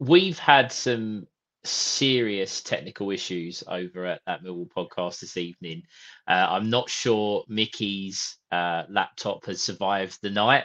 we've 0.00 0.38
had 0.38 0.72
some 0.72 1.26
serious 1.62 2.62
technical 2.62 3.10
issues 3.10 3.62
over 3.68 4.06
at 4.06 4.22
that 4.26 4.42
Millwall 4.42 4.68
podcast 4.68 5.20
this 5.20 5.36
evening. 5.36 5.82
Uh, 6.26 6.46
I'm 6.48 6.70
not 6.70 6.88
sure 6.88 7.44
Mickey's 7.48 8.38
uh, 8.50 8.84
laptop 8.88 9.44
has 9.46 9.62
survived 9.62 10.18
the 10.22 10.30
night. 10.30 10.64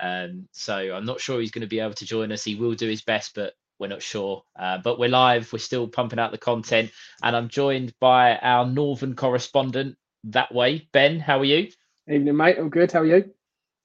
Um, 0.00 0.48
so 0.52 0.76
I'm 0.76 1.06
not 1.06 1.20
sure 1.20 1.40
he's 1.40 1.50
going 1.50 1.62
to 1.62 1.66
be 1.66 1.80
able 1.80 1.94
to 1.94 2.06
join 2.06 2.30
us. 2.30 2.44
He 2.44 2.54
will 2.54 2.74
do 2.74 2.88
his 2.88 3.02
best, 3.02 3.34
but 3.34 3.54
we're 3.78 3.88
not 3.88 4.02
sure. 4.02 4.42
Uh, 4.56 4.78
but 4.78 4.98
we're 4.98 5.08
live. 5.08 5.52
We're 5.52 5.58
still 5.60 5.88
pumping 5.88 6.18
out 6.18 6.30
the 6.30 6.38
content. 6.38 6.90
And 7.22 7.34
I'm 7.34 7.48
joined 7.48 7.94
by 8.00 8.36
our 8.36 8.66
Northern 8.66 9.16
correspondent 9.16 9.96
that 10.24 10.54
way. 10.54 10.88
Ben, 10.92 11.18
how 11.18 11.40
are 11.40 11.44
you? 11.44 11.70
Evening, 12.06 12.36
mate. 12.36 12.58
I'm 12.58 12.70
good. 12.70 12.92
How 12.92 13.00
are 13.00 13.06
you? 13.06 13.30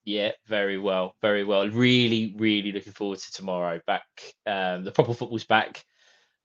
Yeah, 0.05 0.31
very 0.47 0.77
well, 0.77 1.15
very 1.21 1.43
well. 1.43 1.67
Really, 1.69 2.33
really 2.37 2.71
looking 2.71 2.93
forward 2.93 3.19
to 3.19 3.31
tomorrow. 3.31 3.79
Back, 3.87 4.05
um, 4.45 4.83
the 4.83 4.91
proper 4.91 5.13
football's 5.13 5.45
back. 5.45 5.85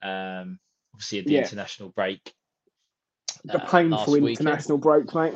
Um, 0.01 0.61
obviously 0.95 1.19
at 1.21 1.27
the 1.27 1.35
Yeah. 1.35 1.41
international 1.43 1.89
break. 1.91 2.33
The 3.45 3.63
uh, 3.63 3.71
painful 3.71 4.15
weekend. 4.15 4.41
international 4.41 4.79
break, 4.79 5.15
mate. 5.15 5.35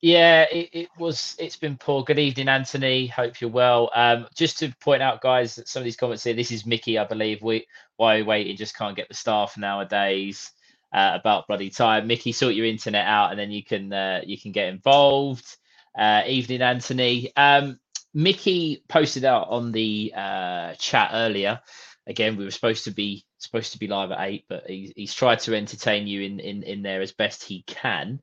Yeah, 0.00 0.42
it, 0.42 0.68
it 0.72 0.88
was. 0.98 1.34
It's 1.38 1.56
been 1.56 1.76
poor. 1.78 2.04
Good 2.04 2.18
evening, 2.18 2.48
Anthony. 2.48 3.06
Hope 3.06 3.40
you're 3.40 3.50
well. 3.50 3.90
Um, 3.94 4.28
just 4.34 4.58
to 4.58 4.72
point 4.80 5.02
out, 5.02 5.20
guys, 5.20 5.56
that 5.56 5.68
some 5.68 5.80
of 5.80 5.84
these 5.84 5.96
comments 5.96 6.22
here. 6.22 6.34
This 6.34 6.52
is 6.52 6.66
Mickey, 6.66 6.98
I 6.98 7.04
believe. 7.04 7.42
We 7.42 7.66
why 7.96 8.14
are 8.14 8.18
we 8.18 8.22
waiting? 8.24 8.56
Just 8.56 8.76
can't 8.76 8.96
get 8.96 9.08
the 9.08 9.14
staff 9.14 9.56
nowadays. 9.56 10.52
Uh, 10.92 11.12
about 11.18 11.46
bloody 11.48 11.70
time. 11.70 12.06
Mickey, 12.06 12.32
sort 12.32 12.54
your 12.54 12.66
internet 12.66 13.06
out, 13.06 13.30
and 13.30 13.38
then 13.38 13.50
you 13.50 13.64
can 13.64 13.92
uh, 13.92 14.20
you 14.24 14.38
can 14.38 14.52
get 14.52 14.68
involved. 14.68 15.56
Uh, 15.96 16.22
evening, 16.26 16.62
Anthony. 16.62 17.32
Um, 17.36 17.78
Mickey 18.12 18.82
posted 18.88 19.24
out 19.24 19.48
on 19.50 19.72
the 19.72 20.12
uh, 20.16 20.74
chat 20.74 21.10
earlier. 21.12 21.60
Again, 22.06 22.36
we 22.36 22.44
were 22.44 22.50
supposed 22.50 22.84
to 22.84 22.90
be 22.90 23.24
supposed 23.38 23.72
to 23.72 23.78
be 23.78 23.88
live 23.88 24.10
at 24.10 24.20
eight, 24.20 24.44
but 24.48 24.64
he's, 24.66 24.92
he's 24.96 25.14
tried 25.14 25.40
to 25.40 25.54
entertain 25.54 26.06
you 26.06 26.22
in, 26.22 26.40
in 26.40 26.62
in 26.62 26.82
there 26.82 27.02
as 27.02 27.12
best 27.12 27.44
he 27.44 27.62
can. 27.66 28.20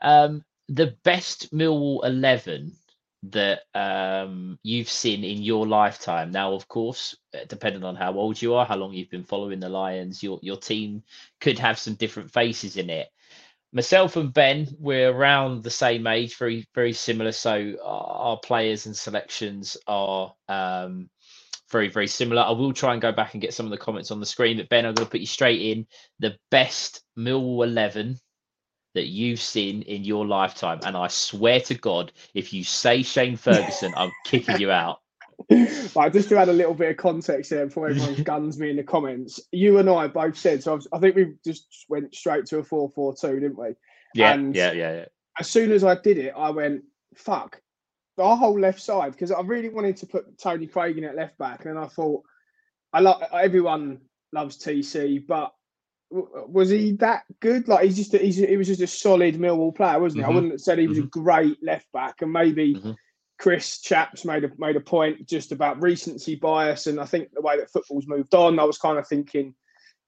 Um, 0.00 0.44
the 0.68 0.94
best 1.04 1.52
Millwall 1.52 2.04
eleven 2.04 2.72
that 3.24 3.62
um, 3.74 4.58
you've 4.62 4.88
seen 4.88 5.24
in 5.24 5.42
your 5.42 5.66
lifetime. 5.66 6.30
Now, 6.30 6.52
of 6.52 6.68
course, 6.68 7.16
uh, 7.34 7.44
depending 7.48 7.82
on 7.82 7.96
how 7.96 8.14
old 8.14 8.40
you 8.40 8.54
are, 8.54 8.64
how 8.64 8.76
long 8.76 8.92
you've 8.92 9.10
been 9.10 9.24
following 9.24 9.60
the 9.60 9.68
Lions, 9.68 10.22
your 10.22 10.38
your 10.42 10.56
team 10.56 11.02
could 11.40 11.58
have 11.58 11.78
some 11.78 11.94
different 11.94 12.30
faces 12.30 12.76
in 12.76 12.90
it 12.90 13.08
myself 13.72 14.16
and 14.16 14.32
Ben, 14.32 14.68
we're 14.78 15.10
around 15.10 15.62
the 15.62 15.70
same 15.70 16.06
age, 16.06 16.36
very 16.36 16.66
very 16.74 16.92
similar. 16.92 17.32
So 17.32 17.74
our 17.84 18.38
players 18.38 18.86
and 18.86 18.96
selections 18.96 19.76
are 19.86 20.34
um, 20.48 21.10
very 21.70 21.88
very 21.88 22.06
similar. 22.08 22.42
I 22.42 22.52
will 22.52 22.72
try 22.72 22.92
and 22.92 23.02
go 23.02 23.12
back 23.12 23.34
and 23.34 23.42
get 23.42 23.54
some 23.54 23.66
of 23.66 23.70
the 23.70 23.78
comments 23.78 24.10
on 24.10 24.20
the 24.20 24.26
screen. 24.26 24.58
But 24.58 24.68
Ben, 24.68 24.86
I'm 24.86 24.94
going 24.94 25.06
to 25.06 25.10
put 25.10 25.20
you 25.20 25.26
straight 25.26 25.60
in 25.60 25.86
the 26.18 26.36
best 26.50 27.02
Millwall 27.18 27.64
eleven 27.64 28.18
that 28.94 29.08
you've 29.08 29.40
seen 29.40 29.82
in 29.82 30.04
your 30.04 30.26
lifetime, 30.26 30.80
and 30.84 30.96
I 30.96 31.08
swear 31.08 31.60
to 31.60 31.74
God, 31.74 32.12
if 32.34 32.52
you 32.52 32.64
say 32.64 33.02
Shane 33.02 33.36
Ferguson, 33.36 33.92
I'm 33.96 34.12
kicking 34.24 34.58
you 34.60 34.70
out. 34.70 35.00
Right, 35.94 36.12
just 36.12 36.28
to 36.30 36.38
add 36.38 36.48
a 36.48 36.52
little 36.52 36.74
bit 36.74 36.90
of 36.90 36.96
context 36.96 37.50
there 37.50 37.66
before 37.66 37.88
everyone 37.88 38.22
guns 38.24 38.58
me 38.58 38.70
in 38.70 38.76
the 38.76 38.82
comments, 38.82 39.40
you 39.52 39.78
and 39.78 39.88
I 39.88 40.06
both 40.08 40.36
said 40.36 40.62
so. 40.62 40.78
I 40.92 40.98
think 40.98 41.14
we 41.16 41.34
just 41.44 41.66
went 41.88 42.14
straight 42.14 42.46
to 42.46 42.58
a 42.58 42.64
four-four-two, 42.64 43.40
didn't 43.40 43.58
we? 43.58 43.68
Yeah, 44.14 44.32
And- 44.32 44.54
yeah, 44.54 44.72
yeah, 44.72 44.92
yeah. 44.94 45.04
As 45.38 45.48
soon 45.50 45.70
as 45.72 45.84
I 45.84 45.94
did 45.94 46.16
it, 46.18 46.32
I 46.36 46.48
went, 46.50 46.82
"Fuck." 47.14 47.60
Our 48.18 48.36
whole 48.36 48.58
left 48.58 48.80
side 48.80 49.12
because 49.12 49.30
I 49.30 49.42
really 49.42 49.68
wanted 49.68 49.98
to 49.98 50.06
put 50.06 50.38
Tony 50.38 50.66
Craig 50.66 50.96
in 50.96 51.04
at 51.04 51.14
left 51.16 51.36
back, 51.36 51.66
and 51.66 51.78
I 51.78 51.86
thought, 51.88 52.22
I 52.94 53.00
love 53.00 53.22
everyone 53.30 54.00
loves 54.32 54.56
TC, 54.56 55.26
but 55.26 55.52
w- 56.10 56.46
was 56.48 56.70
he 56.70 56.92
that 56.92 57.24
good? 57.40 57.68
Like 57.68 57.84
he's 57.84 57.96
just 57.98 58.14
a, 58.14 58.18
he's 58.18 58.36
he 58.36 58.56
was 58.56 58.68
just 58.68 58.80
a 58.80 58.86
solid 58.86 59.34
Millwall 59.34 59.74
player, 59.74 59.98
wasn't 60.00 60.24
he? 60.24 60.24
I 60.24 60.30
Mhm, 60.30 60.34
wouldn't 60.34 60.52
have 60.52 60.60
said 60.62 60.78
he 60.78 60.88
was 60.88 60.98
a 60.98 61.02
great 61.02 61.58
left 61.62 61.92
back, 61.92 62.22
and 62.22 62.32
maybe 62.32 62.76
Mhm. 62.76 62.96
Chris 63.38 63.80
Chaps 63.80 64.24
made 64.24 64.44
a 64.44 64.50
made 64.58 64.76
a 64.76 64.80
point 64.80 65.28
just 65.28 65.52
about 65.52 65.80
recency 65.82 66.34
bias, 66.36 66.86
and 66.86 66.98
I 67.00 67.04
think 67.04 67.30
the 67.32 67.42
way 67.42 67.58
that 67.58 67.70
football's 67.70 68.06
moved 68.06 68.34
on, 68.34 68.58
I 68.58 68.64
was 68.64 68.78
kind 68.78 68.98
of 68.98 69.06
thinking, 69.06 69.54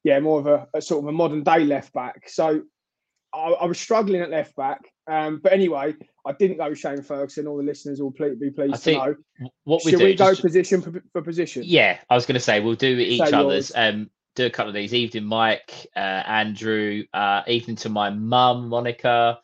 yeah, 0.05 0.19
more 0.21 0.41
of 0.41 0.47
a, 0.47 0.67
a 0.75 0.81
sort 0.81 1.05
of 1.05 1.09
a 1.09 1.13
modern 1.13 1.43
day 1.43 1.65
left 1.65 1.93
back. 1.93 2.29
So 2.29 2.63
I, 3.35 3.39
I 3.39 3.65
was 3.67 3.79
struggling 3.79 4.23
at 4.23 4.31
left 4.31 4.57
back, 4.57 4.81
um, 5.07 5.41
but 5.43 5.53
anyway, 5.53 5.95
I 6.27 6.33
didn't 6.33 6.57
go 6.57 6.71
with 6.71 6.79
Shane 6.79 7.03
Ferguson. 7.03 7.47
All 7.47 7.59
the 7.59 7.63
listeners 7.63 8.01
will 8.01 8.13
ple- 8.13 8.37
be 8.37 8.51
pleased 8.51 8.83
to 8.85 8.93
know. 8.93 9.17
What 9.65 9.85
we 9.85 9.91
Should 9.91 10.01
do, 10.01 10.05
we 10.07 10.15
go 10.15 10.31
just- 10.31 10.43
position 10.43 10.81
for, 10.81 11.03
for 11.13 11.21
position? 11.23 11.63
Yeah, 11.67 11.99
I 12.09 12.15
was 12.15 12.25
going 12.25 12.35
to 12.35 12.41
say 12.41 12.61
we'll 12.61 12.75
do 12.75 12.97
each 12.99 13.21
Say 13.21 13.33
other's. 13.37 13.73
Um, 13.75 14.11
do 14.35 14.47
a 14.47 14.51
couple 14.51 14.69
of 14.69 14.75
these. 14.75 14.95
Evening, 14.95 15.25
Mike, 15.25 15.87
uh, 15.97 15.99
Andrew. 15.99 17.03
Uh, 17.13 17.43
evening 17.49 17.77
to 17.77 17.89
my 17.89 18.09
mum, 18.11 18.69
Monica, 18.69 19.41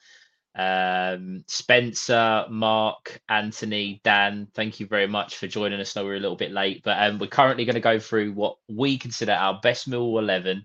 um, 0.55 1.45
Spencer, 1.47 2.47
Mark, 2.49 3.21
Anthony, 3.29 4.01
Dan. 4.05 4.49
Thank 4.55 4.81
you 4.81 4.87
very 4.87 5.07
much 5.07 5.37
for 5.37 5.47
joining 5.47 5.81
us. 5.81 5.97
I 5.97 6.01
know 6.01 6.07
we're 6.07 6.17
a 6.17 6.21
little 6.21 6.37
bit 6.37 6.53
late, 6.53 6.83
but 6.85 6.97
um, 7.03 7.19
we're 7.19 7.27
currently 7.27 7.65
going 7.65 7.75
to 7.75 7.81
go 7.81 7.99
through 7.99 8.33
what 8.33 8.57
we 8.69 8.99
consider 8.99 9.33
our 9.33 9.61
best 9.63 9.91
Millwall 9.91 10.21
eleven. 10.21 10.65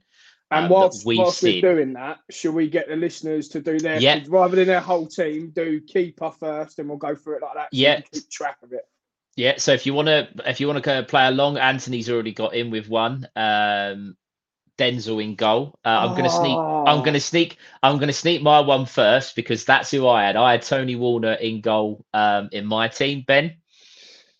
And 0.52 0.66
um, 0.66 0.72
whilst, 0.72 1.02
that 1.02 1.08
we've 1.08 1.18
whilst 1.20 1.44
we're 1.44 1.62
doing 1.62 1.94
that, 1.94 2.20
should 2.32 2.56
we 2.56 2.70
get 2.70 2.88
the 2.88 2.96
listeners 2.96 3.50
to 3.50 3.62
do 3.62 3.80
their 3.80 4.00
Yeah. 4.00 4.24
rather 4.28 4.56
than 4.56 4.68
their 4.68 4.80
whole 4.80 5.06
team, 5.06 5.52
do 5.52 5.80
keeper 5.82 6.32
first, 6.40 6.80
and 6.80 6.90
we'll 6.90 6.98
go 6.98 7.16
through 7.16 7.38
it 7.38 7.42
like 7.44 7.54
that. 7.54 7.64
so 7.66 7.78
Yeah. 7.78 8.02
keep 8.02 8.30
track 8.32 8.58
of 8.64 8.74
it. 8.74 8.88
Yeah, 9.36 9.54
so 9.58 9.74
if 9.74 9.86
you 9.86 9.94
want 9.94 10.08
to, 10.08 10.28
if 10.46 10.60
you 10.60 10.68
want 10.68 10.84
to 10.84 11.04
play 11.04 11.28
along, 11.28 11.58
Anthony's 11.58 12.10
already 12.10 12.34
got 12.34 12.56
in 12.56 12.72
with 12.72 12.90
one. 12.90 13.28
Um, 13.36 14.18
Denzel 14.80 15.24
in 15.24 15.36
goal. 15.36 15.78
Uh, 15.86 15.90
I'm 15.90 16.12
going 16.12 16.24
to 16.24 16.30
sneak. 16.30 16.58
I'm 16.58 17.00
Oh. 17.00 17.02
going 17.02 17.14
to 17.14 17.20
sneak. 17.20 17.58
I'm 17.84 17.98
going 17.98 18.08
to 18.08 18.14
sneak 18.14 18.42
my 18.42 18.60
one 18.62 18.86
first 18.86 19.36
because 19.36 19.66
that's 19.66 19.92
who 19.92 20.08
I 20.08 20.24
had. 20.24 20.36
I 20.36 20.52
had 20.54 20.62
Tony 20.62 20.96
Warner 20.96 21.34
in 21.34 21.62
goal 21.62 22.06
um, 22.14 22.50
in 22.52 22.66
my 22.66 22.88
team. 22.88 23.24
Ben. 23.28 23.58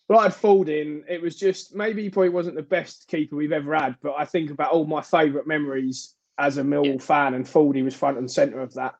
Well, 0.08 0.18
I 0.18 0.24
had 0.24 0.32
Falding. 0.32 1.02
It 1.08 1.22
was 1.22 1.36
just 1.36 1.74
maybe 1.74 2.02
he 2.02 2.10
probably 2.10 2.30
wasn't 2.30 2.56
the 2.56 2.62
best 2.62 3.06
keeper 3.06 3.36
we've 3.36 3.52
ever 3.52 3.74
had, 3.76 3.94
but 4.02 4.14
I 4.18 4.24
think 4.24 4.50
about 4.50 4.72
all 4.72 4.84
my 4.86 5.02
favourite 5.02 5.46
memories 5.46 6.14
as 6.38 6.56
a 6.58 6.62
Millwall 6.62 7.00
fan, 7.00 7.34
and 7.34 7.46
Fordy 7.46 7.82
was 7.82 7.94
front 7.94 8.18
and 8.18 8.28
centre 8.30 8.60
of 8.60 8.74
that. 8.74 8.94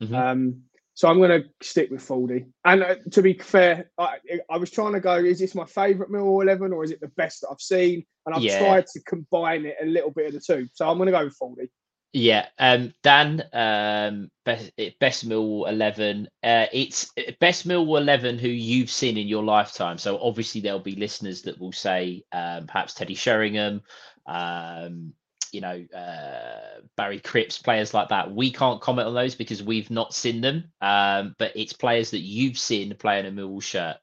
Mhm. 0.00 0.14
Um, 0.14 0.62
So 0.94 1.08
I'm 1.08 1.18
going 1.18 1.42
to 1.42 1.48
stick 1.60 1.90
with 1.90 2.02
Fordy. 2.02 2.46
And 2.64 2.82
uh, 2.82 2.94
to 3.10 3.20
be 3.22 3.34
fair, 3.34 3.90
I, 3.98 4.18
I 4.48 4.56
was 4.56 4.70
trying 4.70 4.92
to 4.92 5.00
go, 5.00 5.16
is 5.16 5.40
this 5.40 5.54
my 5.54 5.64
favourite 5.64 6.10
Millwall 6.10 6.42
11 6.42 6.72
or 6.72 6.84
is 6.84 6.92
it 6.92 7.00
the 7.00 7.08
best 7.16 7.40
that 7.40 7.48
I've 7.50 7.60
seen? 7.60 8.04
And 8.26 8.34
I've 8.34 8.42
Yeah. 8.42 8.58
tried 8.58 8.86
to 8.86 9.00
combine 9.02 9.66
it 9.66 9.76
a 9.82 9.86
little 9.86 10.12
bit 10.12 10.26
of 10.28 10.34
the 10.34 10.40
two. 10.40 10.68
So 10.72 10.88
I'm 10.88 10.96
going 10.96 11.06
to 11.06 11.12
go 11.12 11.24
with 11.24 11.34
Fordy. 11.34 11.68
Yeah, 12.16 12.46
um, 12.60 12.94
Dan, 13.02 13.42
um, 13.52 14.30
best 14.44 14.70
best 15.00 15.28
Millwall 15.28 15.68
eleven. 15.68 16.28
Uh, 16.44 16.66
it's 16.72 17.10
uh, 17.18 17.32
best 17.40 17.66
Millwall 17.66 18.00
eleven 18.00 18.38
who 18.38 18.46
you've 18.46 18.88
seen 18.90 19.18
in 19.18 19.26
your 19.26 19.42
lifetime. 19.42 19.98
So 19.98 20.20
obviously 20.22 20.60
there'll 20.60 20.78
be 20.78 20.94
listeners 20.94 21.42
that 21.42 21.58
will 21.58 21.72
say 21.72 22.22
um, 22.30 22.68
perhaps 22.68 22.94
Teddy 22.94 23.16
Sheringham, 23.16 23.82
um, 24.26 25.12
you 25.54 25.60
know, 25.60 25.84
uh, 25.96 26.80
Harry 26.98 27.20
Cripps, 27.20 27.58
players 27.58 27.94
like 27.94 28.08
that. 28.08 28.30
We 28.32 28.50
can't 28.50 28.80
comment 28.80 29.08
on 29.08 29.14
those 29.14 29.34
because 29.34 29.62
we've 29.62 29.90
not 29.90 30.12
seen 30.12 30.40
them. 30.40 30.64
Um, 30.80 31.34
but 31.38 31.52
it's 31.54 31.72
players 31.72 32.10
that 32.10 32.20
you've 32.20 32.58
seen 32.58 32.94
playing 32.96 33.26
a 33.26 33.30
Millwall 33.30 33.62
shirt. 33.62 33.96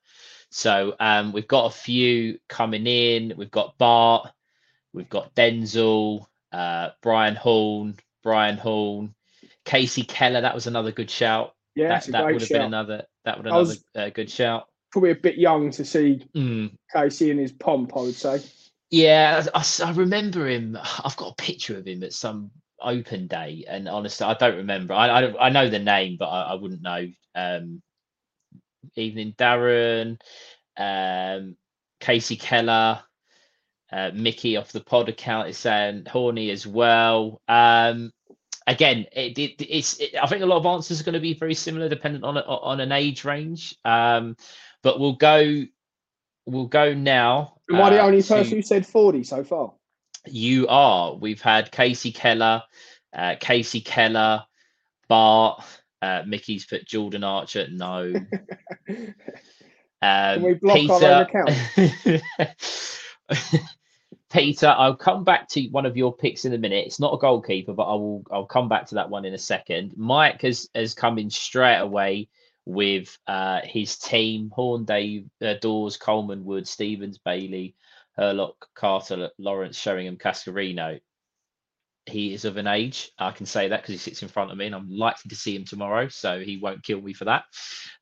So 0.50 0.96
um, 1.00 1.32
we've 1.32 1.48
got 1.48 1.66
a 1.66 1.76
few 1.76 2.40
coming 2.50 2.88
in. 2.88 3.34
We've 3.38 3.52
got 3.52 3.78
Bart, 3.78 4.32
we've 4.94 5.10
got 5.10 5.36
Denzel 5.36 6.26
uh, 6.52 6.90
Brian 7.02 7.36
Horne, 7.36 7.96
Brian 8.24 8.58
Horne, 8.58 9.14
Kasey 9.66 10.08
Keller. 10.08 10.42
That 10.42 10.56
was 10.56 10.68
another 10.68 10.92
good 10.92 11.10
shout. 11.10 11.54
Yeah, 11.76 11.88
that 11.90 12.12
that 12.12 12.26
would 12.26 12.42
have 12.42 12.50
been 12.50 12.62
another. 12.62 13.04
That 13.24 13.38
would 13.38 13.48
another 13.48 13.60
was- 13.62 13.84
uh, 13.96 14.10
good 14.10 14.30
shout. 14.30 14.68
Probably 14.92 15.12
a 15.12 15.16
bit 15.16 15.38
young 15.38 15.72
to 15.72 15.86
see 15.86 16.22
Mm. 16.36 16.72
Kasey 16.94 17.32
in 17.32 17.38
his 17.38 17.54
pomp, 17.54 17.96
I 17.96 18.02
would 18.02 18.16
say. 18.16 18.42
Yeah, 18.92 19.46
I, 19.54 19.66
I- 19.84 19.92
remember 19.94 20.48
him. 20.48 20.78
I've 21.04 21.16
got 21.18 21.32
a 21.32 21.36
picture 21.44 21.78
of 21.78 21.88
him 21.88 22.04
at 22.04 22.14
some 22.14 22.52
open 22.82 23.28
day, 23.28 23.66
and 23.68 23.88
honestly, 23.88 24.26
I 24.26 24.34
don't 24.36 24.58
remember. 24.58 24.94
I 24.94 25.08
I, 25.26 25.48
I 25.48 25.50
know 25.50 25.70
the 25.70 25.80
name, 25.80 26.18
but 26.20 26.28
I, 26.28 26.52
I 26.52 26.54
wouldn't 26.56 26.82
know. 26.82 27.08
Um, 27.36 27.82
Evening 28.96 29.34
Darren, 29.38 30.20
um, 30.78 31.56
Kasey 32.02 32.40
Keller, 32.40 33.02
uh, 33.92 34.12
Mickey 34.14 34.58
off 34.58 34.72
the 34.72 34.82
pod 34.82 35.10
account 35.10 35.50
is 35.50 35.58
saying 35.58 36.06
Horny 36.08 36.50
as 36.52 36.68
well. 36.68 37.42
Um, 37.48 38.12
again, 38.68 39.06
it, 39.14 39.38
it, 39.38 39.62
it's 39.62 40.00
it, 40.00 40.16
I 40.22 40.28
think 40.28 40.42
a 40.44 40.48
lot 40.48 40.58
of 40.58 40.66
answers 40.66 41.00
are 41.00 41.04
going 41.06 41.14
to 41.14 41.20
be 41.20 41.36
very 41.36 41.54
similar, 41.54 41.90
dependent 41.90 42.24
on 42.26 42.38
on 42.38 42.80
an 42.82 42.92
age 42.92 43.24
range. 43.24 43.76
Um, 43.86 44.36
but 44.84 45.00
we'll 45.00 45.16
go. 45.16 45.64
We'll 46.46 46.68
go 46.68 46.94
now. 46.94 47.61
Am 47.76 47.82
I 47.82 47.90
the 47.90 48.02
only 48.02 48.22
person 48.22 48.58
who 48.58 48.62
said 48.62 48.86
Fordy 48.86 49.24
so 49.24 49.44
far? 49.44 49.74
you 50.28 50.68
are. 50.68 51.16
We've 51.16 51.42
had 51.42 51.72
Kasey 51.72 52.14
Keller, 52.14 52.64
uh, 53.14 53.36
Kasey 53.36 53.84
Keller, 53.84 54.44
Bart, 55.08 55.64
uh, 56.02 56.24
Mickey's 56.26 56.66
put 56.66 56.86
Jordan 56.86 57.24
Archer. 57.24 57.68
No. 57.70 58.14
Um, 60.04 60.42
we 60.42 60.56
block 60.56 60.90
our 61.04 61.28
own 61.38 61.52
Peter, 61.76 62.22
Peter, 64.32 64.76
I'll 64.76 64.96
come 64.96 65.24
back 65.24 65.48
to 65.50 65.68
one 65.68 65.86
of 65.86 65.96
your 65.96 66.12
picks 66.12 66.44
in 66.44 66.54
a 66.56 66.58
minute. 66.58 66.88
It's 66.88 67.00
not 67.00 67.14
a 67.14 67.20
goalkeeper, 67.20 67.74
but 67.74 67.84
I 67.84 67.94
will. 67.94 68.24
I'll 68.32 68.48
come 68.48 68.68
back 68.68 68.88
to 68.88 68.96
that 68.96 69.12
one 69.12 69.26
in 69.26 69.36
a 69.36 69.38
second. 69.38 69.94
Mike 69.96 70.42
has 70.42 70.68
has 70.74 70.96
come 70.96 71.20
in 71.20 71.30
straight 71.30 71.78
away 71.78 72.30
with 72.66 73.18
uh, 73.28 73.62
his 73.64 73.98
team: 73.98 74.52
Horne, 74.54 74.86
Dave, 74.86 75.30
uh, 75.42 75.56
Dawes, 75.62 75.98
Coleman, 75.98 76.46
Wood, 76.46 76.68
Stevens, 76.68 77.18
Bailey, 77.18 77.76
Hurlock, 78.18 78.68
Carter, 78.76 79.30
Lawrence, 79.38 79.78
Sheringham, 79.78 80.18
Cascarino. 80.18 81.00
He 82.08 82.34
is 82.34 82.46
of 82.46 82.58
an 82.58 82.68
age. 82.68 83.12
I 83.20 83.32
can 83.32 83.46
say 83.46 83.68
that 83.68 83.82
because 83.82 83.94
he 83.94 84.00
sits 84.00 84.24
in 84.24 84.28
front 84.28 84.52
of 84.52 84.58
me, 84.58 84.66
and 84.66 84.76
I'm 84.76 84.90
likely 84.90 85.30
to 85.30 85.36
see 85.36 85.56
him 85.56 85.66
tomorrow, 85.66 86.08
so 86.10 86.40
he 86.40 86.58
won't 86.58 86.84
kill 86.84 87.02
me 87.02 87.14
for 87.14 87.26
that. 87.26 87.44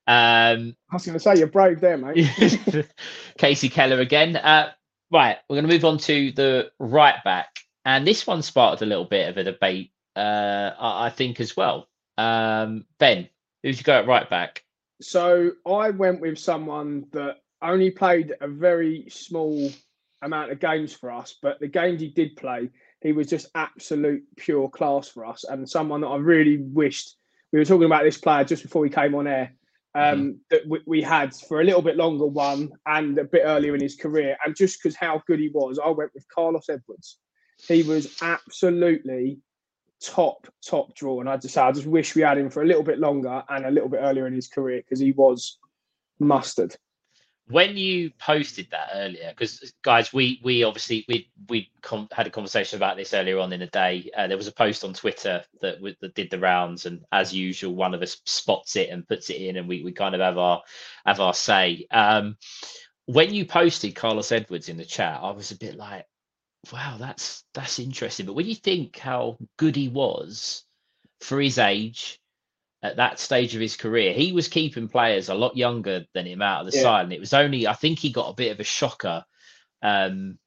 Um, 0.08 0.76
I 0.90 0.96
was 0.96 1.06
going 1.06 1.14
to 1.14 1.20
say, 1.20 1.36
you're 1.36 1.48
brave 1.48 1.82
there, 1.82 1.98
mate. 1.98 2.16
Kasey 3.38 3.72
Keller 3.72 4.00
again. 4.00 4.38
Uh, 4.38 4.72
right, 5.12 5.38
we're 5.48 5.56
going 5.58 5.68
to 5.68 5.74
move 5.74 5.86
on 5.86 5.98
to 6.00 6.32
the 6.32 6.72
right 6.80 7.22
back, 7.26 7.60
and 7.86 8.08
this 8.08 8.26
one 8.26 8.42
sparked 8.42 8.82
a 8.82 8.86
little 8.86 9.06
bit 9.06 9.30
of 9.30 9.38
a 9.38 9.44
debate, 9.44 9.92
uh, 10.16 10.72
I, 10.80 11.08
I 11.08 11.10
think 11.10 11.40
as 11.42 11.58
well. 11.58 11.88
Um, 12.18 12.86
ben, 13.00 13.30
who's 13.64 13.78
you 13.78 13.84
go 13.84 13.94
at 13.94 14.08
right 14.08 14.30
back? 14.30 14.64
So 15.02 15.52
I 15.66 15.92
went 15.92 16.22
with 16.22 16.38
someone 16.38 17.06
that 17.12 17.38
only 17.62 17.92
played 17.92 18.34
a 18.42 18.48
very 18.48 19.08
small 19.10 19.72
amount 20.22 20.52
of 20.52 20.60
games 20.60 20.94
for 20.94 21.12
us, 21.12 21.38
but 21.42 21.60
the 21.60 21.68
games 21.68 22.02
he 22.02 22.10
did 22.10 22.36
play, 22.36 22.70
he 23.02 23.14
was 23.14 23.28
just 23.28 23.48
absolute 23.56 24.24
pure 24.36 24.70
class 24.70 25.08
for 25.08 25.26
us, 25.26 25.46
and 25.46 25.70
someone 25.70 26.02
that 26.02 26.08
I 26.08 26.18
really 26.18 26.58
wished 26.58 27.16
we 27.52 27.60
were 27.60 27.66
talking 27.66 27.86
about 27.86 28.04
this 28.04 28.18
player 28.18 28.44
just 28.44 28.64
before 28.64 28.82
we 28.82 28.90
came 28.90 29.16
on 29.16 29.28
air. 29.28 29.54
Um, 29.96 30.40
That 30.52 30.68
we, 30.68 30.80
we 30.86 31.02
had 31.02 31.34
for 31.34 31.62
a 31.62 31.64
little 31.64 31.82
bit 31.82 31.98
longer 31.98 32.28
one 32.28 32.70
and 32.86 33.18
a 33.18 33.24
bit 33.24 33.42
earlier 33.44 33.74
in 33.74 33.82
his 33.82 33.96
career, 33.96 34.38
and 34.46 34.56
just 34.56 34.82
because 34.82 34.96
how 34.96 35.24
good 35.26 35.40
he 35.40 35.50
was, 35.50 35.80
I 35.84 35.90
went 35.90 36.12
with 36.14 36.28
Carlos 36.28 36.70
Edwards. 36.70 37.18
He 37.68 37.84
was 37.84 38.16
absolutely 38.22 39.40
top 40.02 40.48
top 40.66 40.96
draw, 40.96 41.20
and 41.20 41.30
I 41.30 41.38
just 41.38 41.58
I 41.58 41.72
just 41.72 41.88
wish 41.88 42.16
we 42.16 42.22
had 42.22 42.38
him 42.38 42.50
for 42.50 42.62
a 42.62 42.66
little 42.66 42.84
bit 42.84 43.00
longer 43.00 43.44
and 43.50 43.66
a 43.66 43.72
little 43.72 43.90
bit 43.90 44.02
earlier 44.02 44.28
in 44.28 44.34
his 44.34 44.48
career 44.48 44.82
because 44.82 45.00
he 45.00 45.12
was 45.12 45.58
mustard. 46.20 46.76
When 47.48 47.78
you 47.78 48.12
posted 48.20 48.68
that 48.70 48.90
earlier, 48.94 49.30
because 49.30 49.74
guys, 49.82 50.14
we 50.14 50.40
we 50.44 50.64
obviously 50.64 51.04
we 51.08 51.32
we 51.48 51.72
com- 51.82 52.08
had 52.12 52.28
a 52.28 52.32
conversation 52.32 52.78
about 52.78 52.96
this 52.96 53.14
earlier 53.14 53.40
on 53.40 53.52
in 53.52 53.60
the 53.60 53.68
day. 53.68 54.10
Uh, 54.16 54.28
there 54.28 54.38
was 54.38 54.48
a 54.48 54.52
post 54.52 54.84
on 54.84 54.94
Twitter 54.94 55.44
that 55.62 55.76
w- 55.78 55.96
that 56.02 56.14
did 56.14 56.30
the 56.30 56.40
rounds, 56.40 56.86
and 56.86 57.04
as 57.12 57.34
usual, 57.34 57.74
one 57.74 57.96
of 57.96 58.04
us 58.04 58.22
spots 58.26 58.76
it 58.76 58.90
and 58.90 59.08
puts 59.08 59.32
it 59.32 59.42
in, 59.42 59.58
and 59.58 59.68
we 59.68 59.84
we 59.84 59.92
kind 59.92 60.14
of 60.14 60.22
have 60.22 60.38
our 60.38 60.62
have 61.06 61.20
our 61.20 61.34
say. 61.34 61.88
Um, 61.90 62.38
when 63.08 63.34
you 63.34 63.44
posted 63.44 63.96
Carlos 63.96 64.32
Edwards 64.32 64.70
in 64.70 64.78
the 64.78 64.86
chat, 64.86 65.20
I 65.24 65.32
was 65.32 65.50
a 65.50 65.58
bit 65.58 65.76
like, 65.76 66.06
wow, 66.72 66.98
that's 67.00 67.44
that's 67.54 67.80
interesting. 67.80 68.26
But 68.26 68.34
when 68.36 68.48
you 68.48 68.56
think 68.56 68.98
how 68.98 69.38
good 69.58 69.76
he 69.76 69.90
was 69.90 70.64
for 71.22 71.40
his 71.42 71.58
age 71.58 72.20
at 72.82 72.96
that 72.98 73.20
stage 73.20 73.56
of 73.56 73.62
his 73.62 73.76
career, 73.76 74.14
he 74.14 74.32
was 74.32 74.48
keeping 74.48 74.88
players 74.88 75.30
a 75.30 75.34
lot 75.36 75.58
younger 75.58 76.06
than 76.14 76.26
him 76.26 76.42
out 76.42 76.66
of 76.66 76.72
the 76.72 76.78
Yeah. 76.78 76.84
side. 76.84 77.04
And 77.04 77.14
it 77.14 77.20
was 77.20 77.34
only, 77.34 77.68
I 77.68 77.74
think 77.74 78.00
he 78.00 78.12
got 78.12 78.30
a 78.30 78.34
bit 78.34 78.52
of 78.52 78.60
a 78.60 78.64
shocker. 78.64 79.26
Um, 79.82 80.38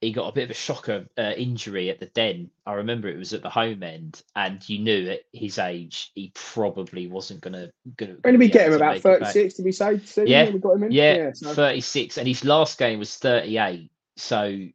he 0.00 0.12
got 0.12 0.28
a 0.28 0.32
bit 0.32 0.44
of 0.44 0.50
a 0.50 0.54
shocker 0.54 1.06
uh, 1.18 1.32
injury 1.36 1.90
at 1.90 2.00
the 2.00 2.06
den. 2.06 2.50
I 2.64 2.74
remember 2.74 3.08
it 3.08 3.18
was 3.18 3.34
at 3.34 3.42
the 3.42 3.50
home 3.50 3.82
end, 3.82 4.22
and 4.34 4.66
you 4.66 4.78
knew 4.78 5.10
at 5.10 5.20
his 5.32 5.58
age 5.58 6.10
he 6.14 6.32
probably 6.34 7.06
wasn't 7.06 7.42
gonna 7.42 7.70
gonna. 7.96 8.16
When 8.22 8.32
did 8.34 8.38
we 8.40 8.46
be 8.46 8.52
get 8.52 8.66
able 8.68 8.76
him? 8.76 8.82
About 8.82 8.90
make 8.94 8.98
it 9.00 9.02
back. 9.02 9.18
thirty 9.20 9.32
six? 9.32 9.54
Did 9.54 9.64
we 9.66 9.72
say? 9.72 10.00
Yeah, 10.24 10.48
we 10.50 10.58
got 10.58 10.72
him 10.76 10.84
in. 10.84 10.92
Yeah, 10.92 11.32
so- 11.34 11.52
36, 11.52 12.16
and 12.16 12.26
his 12.26 12.44
last 12.46 12.78
game 12.78 12.98
was 12.98 13.14
38. 13.16 13.90
So, 14.16 14.50
t- 14.50 14.72
t- 14.72 14.74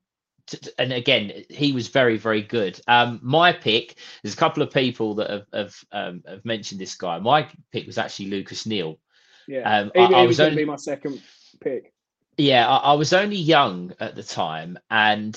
and 0.77 0.93
again, 0.93 1.43
he 1.49 1.71
was 1.71 1.87
very, 1.87 2.17
very 2.17 2.41
good. 2.41 2.79
Um, 2.87 3.19
my 3.23 3.51
pick, 3.53 3.95
there's 4.21 4.33
a 4.33 4.37
couple 4.37 4.61
of 4.63 4.71
people 4.71 5.15
that 5.15 5.29
have 5.29 5.45
have, 5.53 5.75
um, 5.91 6.23
have 6.27 6.45
mentioned 6.45 6.79
this 6.81 6.95
guy. 6.95 7.19
My 7.19 7.47
pick 7.71 7.85
was 7.87 7.97
actually 7.97 8.29
Lucas 8.29 8.65
Neill. 8.65 8.99
yeah. 9.47 9.79
um, 9.79 9.91
he, 9.95 10.01
I- 10.01 10.07
he 10.07 10.13
I 10.15 10.21
was 10.21 10.27
was 10.29 10.37
going 10.37 10.47
to 10.49 10.51
only- 10.53 10.63
be 10.63 10.69
my 10.69 10.75
second 10.75 11.21
pick. 11.61 11.91
Yeah, 12.37 12.67
I, 12.67 12.91
I 12.91 12.93
was 12.93 13.13
only 13.13 13.37
young 13.37 13.93
at 13.99 14.15
the 14.15 14.23
time, 14.23 14.77
and 14.89 15.33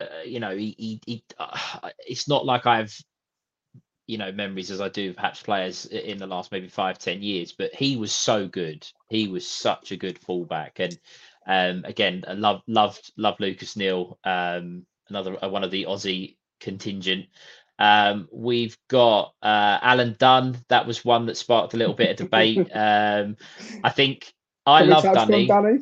uh, 0.00 0.04
you 0.24 0.38
know, 0.38 0.56
he, 0.56 0.74
he, 0.78 1.00
he 1.04 1.24
uh, 1.38 1.90
it's 2.06 2.28
not 2.28 2.46
like 2.46 2.64
I've 2.66 2.96
you 4.06 4.16
know 4.18 4.32
memories 4.32 4.70
as 4.70 4.80
I 4.80 4.88
do 4.88 5.10
of 5.10 5.16
perhaps 5.16 5.42
players 5.42 5.84
in 5.86 6.16
the 6.18 6.26
last 6.26 6.52
maybe 6.52 6.68
five 6.68 6.98
ten 6.98 7.22
years, 7.22 7.52
but 7.52 7.74
he 7.74 7.96
was 7.96 8.12
so 8.12 8.46
good. 8.46 8.86
He 9.08 9.26
was 9.28 9.46
such 9.48 9.90
a 9.92 9.96
good 9.96 10.18
fullback, 10.18 10.78
and 10.78 10.96
um, 11.48 11.82
again, 11.86 12.24
I 12.28 12.34
love 12.34 12.62
loved 12.68 13.10
loved 13.16 13.40
Lucas 13.40 13.74
Neill, 13.74 14.18
um, 14.22 14.84
another 15.08 15.42
uh, 15.42 15.48
one 15.48 15.64
of 15.64 15.70
the 15.70 15.86
Aussie 15.86 16.36
contingent. 16.60 17.26
Um, 17.78 18.28
we've 18.30 18.76
got 18.88 19.32
uh, 19.42 19.78
Alan 19.80 20.14
Dunn. 20.18 20.58
That 20.68 20.86
was 20.86 21.04
one 21.04 21.26
that 21.26 21.38
sparked 21.38 21.72
a 21.72 21.78
little 21.78 21.94
bit 21.94 22.10
of 22.10 22.16
debate. 22.16 22.68
Um, 22.74 23.36
I 23.82 23.90
think 23.90 24.32
I 24.66 24.80
Can 24.80 24.90
love 24.90 25.02
Dunny. 25.04 25.46
Dunny? 25.46 25.78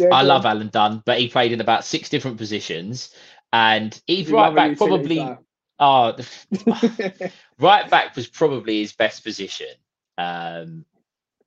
Yeah, 0.00 0.08
I 0.12 0.22
love. 0.22 0.44
Alan 0.46 0.68
Dunn, 0.68 1.02
but 1.06 1.20
he 1.20 1.28
played 1.28 1.52
in 1.52 1.60
about 1.60 1.84
six 1.84 2.08
different 2.08 2.38
positions, 2.38 3.14
and 3.52 3.98
You 4.08 4.34
right 4.34 4.54
back 4.54 4.76
probably. 4.76 5.36
Oh, 5.78 6.12
the- 6.50 7.32
right 7.60 7.88
back 7.88 8.16
was 8.16 8.26
probably 8.26 8.80
his 8.80 8.94
best 8.94 9.22
position, 9.22 9.68
um, 10.18 10.84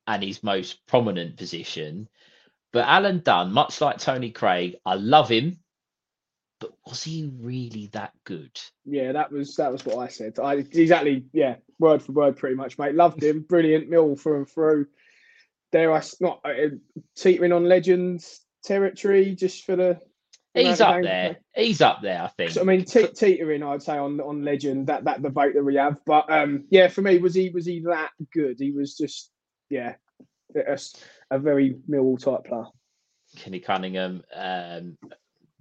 and 0.07 0.23
his 0.23 0.41
most 0.41 0.85
prominent 0.87 1.35
position. 1.35 2.07
But 2.75 2.89
Alan 2.89 3.22
Dunn, 3.24 3.53
much 3.53 3.79
like 3.79 4.00
Tony 4.00 4.32
Craig, 4.32 4.75
I 4.86 4.96
love 4.96 5.29
him, 5.29 5.60
but 6.60 6.72
was 6.86 7.01
he 7.01 7.32
really 7.39 7.88
that 7.94 8.12
good? 8.25 8.51
Yeah, 8.84 9.13
that 9.13 9.32
was 9.32 9.55
that 9.55 9.72
was 9.72 9.86
what 9.86 10.00
I 10.00 10.10
said. 10.10 10.39
I 10.39 10.55
exactly 10.55 11.24
yeah, 11.32 11.55
word 11.79 12.01
for 12.01 12.12
word, 12.12 12.36
pretty 12.36 12.58
much, 12.58 12.77
mate. 12.77 12.94
Loved 12.94 13.24
him, 13.24 13.46
brilliant, 13.48 13.89
mill 13.89 14.17
through 14.17 14.39
and 14.39 14.50
through. 14.50 14.88
There, 15.72 15.94
I 15.94 16.03
not 16.20 16.41
uh, 16.44 16.75
teetering 17.15 17.53
on 17.53 17.70
legends 17.70 18.41
territory 18.65 19.36
just 19.36 19.63
for 19.63 19.77
the 19.77 20.01
He's 20.53 20.82
up 20.82 21.01
there. 21.01 21.38
He's 21.55 21.79
up 21.79 22.01
there, 22.01 22.24
I 22.24 22.27
think. 22.27 22.51
So, 22.51 22.60
I 22.62 22.65
mean, 22.65 22.84
t- 22.84 23.08
teetering, 23.08 23.63
I'd 23.63 23.84
say 23.84 23.98
on 23.98 24.20
on 24.20 24.44
legend 24.44 24.88
that 24.88 25.05
that 25.05 25.22
the 25.22 25.29
vote 25.29 25.53
that 25.53 25.63
we 25.63 25.75
have. 25.75 25.96
But 26.05 26.29
um, 26.29 26.65
yeah, 26.70 26.89
for 26.89 27.01
me, 27.01 27.20
was 27.20 27.34
he 27.34 27.51
was 27.51 27.65
he 27.65 27.79
that 27.86 28.12
good? 28.34 28.58
He 28.60 28.72
was 28.72 28.98
just 28.98 29.32
yeah, 29.70 29.96
a, 30.55 30.77
a 31.32 31.39
very 31.39 31.77
Millwall 31.89 32.20
type 32.20 32.46
player. 32.46 32.65
Kenny 33.36 33.60
Cunningham, 33.60 34.24
um, 34.34 34.98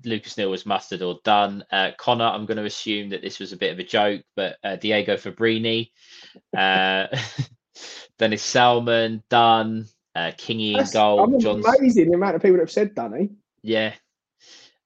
Lucas 0.05 0.37
Neill 0.37 0.51
was 0.51 0.67
mustard 0.67 1.03
or 1.03 1.19
done. 1.25 1.65
Uh, 1.73 1.91
Connor, 1.99 2.27
I'm 2.27 2.47
going 2.47 2.59
to 2.59 2.65
assume 2.65 3.11
that 3.11 3.23
this 3.23 3.39
was 3.39 3.53
a 3.53 3.57
bit 3.57 3.73
of 3.73 3.79
a 3.79 3.85
joke, 3.85 4.23
but 4.37 4.57
uh, 4.63 4.77
Diego 4.77 5.17
Fabbrini, 5.17 5.91
uh, 6.57 7.07
Dennis 8.19 8.43
Salmon, 8.43 9.23
done. 9.29 9.87
Uh, 10.17 10.31
Kingy 10.31 10.79
in 10.79 10.87
goal. 10.93 11.25
I'm 11.25 11.35
amazing 11.35 12.09
the 12.09 12.15
amount 12.15 12.37
of 12.37 12.43
people 12.43 12.59
that 12.59 12.63
have 12.63 12.71
said 12.71 12.95
Dunny. 12.95 13.31
Yeah, 13.63 13.95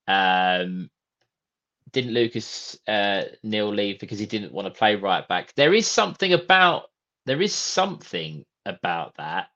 um, 0.06 0.88
didn't 1.92 2.14
Lucas 2.14 2.78
uh, 2.86 3.24
Neill 3.42 3.72
leave 3.72 3.98
because 3.98 4.18
he 4.18 4.26
didn't 4.26 4.52
want 4.52 4.66
to 4.66 4.76
play 4.76 4.96
right 4.96 5.26
back? 5.28 5.54
There 5.54 5.74
is 5.74 5.86
something 5.86 6.32
about 6.32 6.84
there 7.26 7.42
is 7.42 7.54
something 7.54 8.46
about 8.64 9.16
that, 9.18 9.48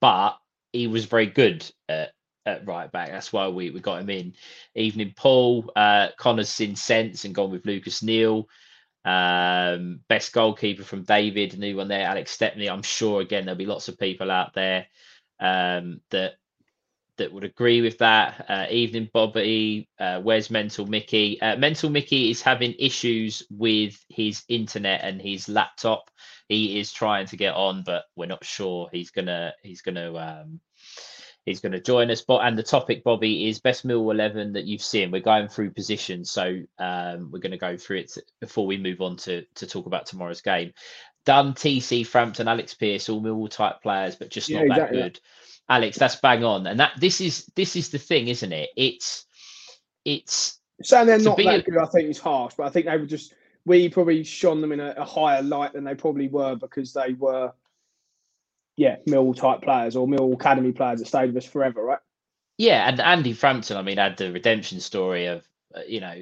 but 0.00 0.38
he 0.76 0.86
was 0.86 1.06
very 1.06 1.26
good 1.26 1.68
at, 1.88 2.12
at 2.44 2.66
right 2.66 2.90
back. 2.90 3.10
That's 3.10 3.32
why 3.32 3.48
we, 3.48 3.70
we 3.70 3.80
got 3.80 4.00
him 4.00 4.10
in. 4.10 4.34
Evening 4.74 5.14
Paul, 5.16 5.70
uh, 5.76 6.08
Connor's 6.18 6.48
seen 6.48 6.76
sense 6.76 7.24
and 7.24 7.34
gone 7.34 7.50
with 7.50 7.66
Lucas 7.66 8.02
Neill. 8.02 8.48
Um, 9.04 10.00
best 10.08 10.32
goalkeeper 10.32 10.82
from 10.82 11.04
David, 11.04 11.56
new 11.58 11.76
one 11.76 11.88
there, 11.88 12.06
Alex 12.06 12.32
Stepney. 12.32 12.68
I'm 12.68 12.82
sure 12.82 13.20
again 13.20 13.44
there'll 13.44 13.58
be 13.58 13.66
lots 13.66 13.88
of 13.88 13.98
people 13.98 14.30
out 14.30 14.52
there 14.54 14.86
um, 15.38 16.00
that 16.10 16.34
that 17.16 17.32
would 17.32 17.44
agree 17.44 17.80
with 17.80 17.98
that. 17.98 18.44
Uh, 18.48 18.66
evening, 18.70 19.08
Bobby. 19.12 19.88
Uh, 19.98 20.20
where's 20.20 20.50
Mental 20.50 20.86
Mickey? 20.86 21.40
Uh, 21.40 21.56
Mental 21.56 21.88
Mickey 21.88 22.30
is 22.30 22.42
having 22.42 22.74
issues 22.78 23.42
with 23.50 23.98
his 24.08 24.42
internet 24.48 25.00
and 25.02 25.20
his 25.20 25.48
laptop. 25.48 26.10
He 26.48 26.78
is 26.78 26.92
trying 26.92 27.26
to 27.26 27.36
get 27.36 27.54
on, 27.54 27.82
but 27.84 28.04
we're 28.16 28.26
not 28.26 28.44
sure 28.44 28.88
he's 28.92 29.10
gonna 29.10 29.54
he's 29.62 29.82
gonna 29.82 30.14
um, 30.14 30.60
he's 31.46 31.60
gonna 31.60 31.80
join 31.80 32.10
us. 32.10 32.20
But 32.20 32.40
and 32.40 32.58
the 32.58 32.62
topic, 32.62 33.02
Bobby, 33.02 33.48
is 33.48 33.58
best 33.58 33.84
mill 33.84 34.10
eleven 34.10 34.52
that 34.52 34.66
you've 34.66 34.82
seen. 34.82 35.10
We're 35.10 35.20
going 35.20 35.48
through 35.48 35.70
positions, 35.70 36.30
so 36.30 36.60
um, 36.78 37.30
we're 37.30 37.38
gonna 37.38 37.56
go 37.56 37.78
through 37.78 37.98
it 37.98 38.12
before 38.40 38.66
we 38.66 38.76
move 38.76 39.00
on 39.00 39.16
to 39.18 39.46
to 39.54 39.66
talk 39.66 39.86
about 39.86 40.04
tomorrow's 40.04 40.42
game. 40.42 40.74
Dunn, 41.24 41.54
TC, 41.54 42.06
Frampton, 42.06 42.46
Alex 42.46 42.74
Pearce, 42.74 43.08
all 43.08 43.22
Millwall 43.22 43.50
type 43.50 43.82
players, 43.82 44.14
but 44.14 44.30
just 44.30 44.48
yeah, 44.48 44.58
not 44.58 44.66
exactly. 44.66 44.98
that 44.98 45.04
good. 45.04 45.20
Alex, 45.68 45.98
that's 45.98 46.16
bang 46.16 46.44
on, 46.44 46.66
and 46.66 46.78
that 46.78 46.92
this 47.00 47.20
is 47.20 47.46
this 47.56 47.74
is 47.74 47.88
the 47.88 47.98
thing, 47.98 48.28
isn't 48.28 48.52
it? 48.52 48.68
It's 48.76 49.24
it's 50.04 50.60
saying 50.82 51.06
they're 51.06 51.18
not 51.18 51.36
that 51.38 51.60
a, 51.60 51.62
good. 51.62 51.78
I 51.78 51.86
think 51.86 52.10
is 52.10 52.18
harsh, 52.18 52.54
but 52.56 52.66
I 52.66 52.70
think 52.70 52.86
they 52.86 52.96
were 52.96 53.06
just 53.06 53.34
we 53.64 53.88
probably 53.88 54.22
shone 54.22 54.60
them 54.60 54.72
in 54.72 54.80
a, 54.80 54.94
a, 54.96 55.04
higher 55.04 55.42
light 55.42 55.72
than 55.72 55.82
they 55.82 55.94
probably 55.96 56.28
were 56.28 56.54
because 56.54 56.92
they 56.92 57.14
were, 57.14 57.52
yeah, 58.76 58.96
Mill 59.06 59.34
type 59.34 59.62
players 59.62 59.96
or 59.96 60.06
Mill 60.06 60.32
Academy 60.34 60.72
players 60.72 61.00
that 61.00 61.06
stayed 61.06 61.32
with 61.32 61.44
us 61.44 61.50
forever, 61.50 61.82
right? 61.82 61.98
Yeah, 62.58 62.88
and 62.88 63.00
Andy 63.00 63.32
Frampton, 63.32 63.76
I 63.76 63.82
mean, 63.82 63.98
had 63.98 64.16
the 64.16 64.32
redemption 64.32 64.80
story 64.80 65.26
of 65.26 65.46
uh, 65.74 65.80
you 65.86 66.00
know 66.00 66.14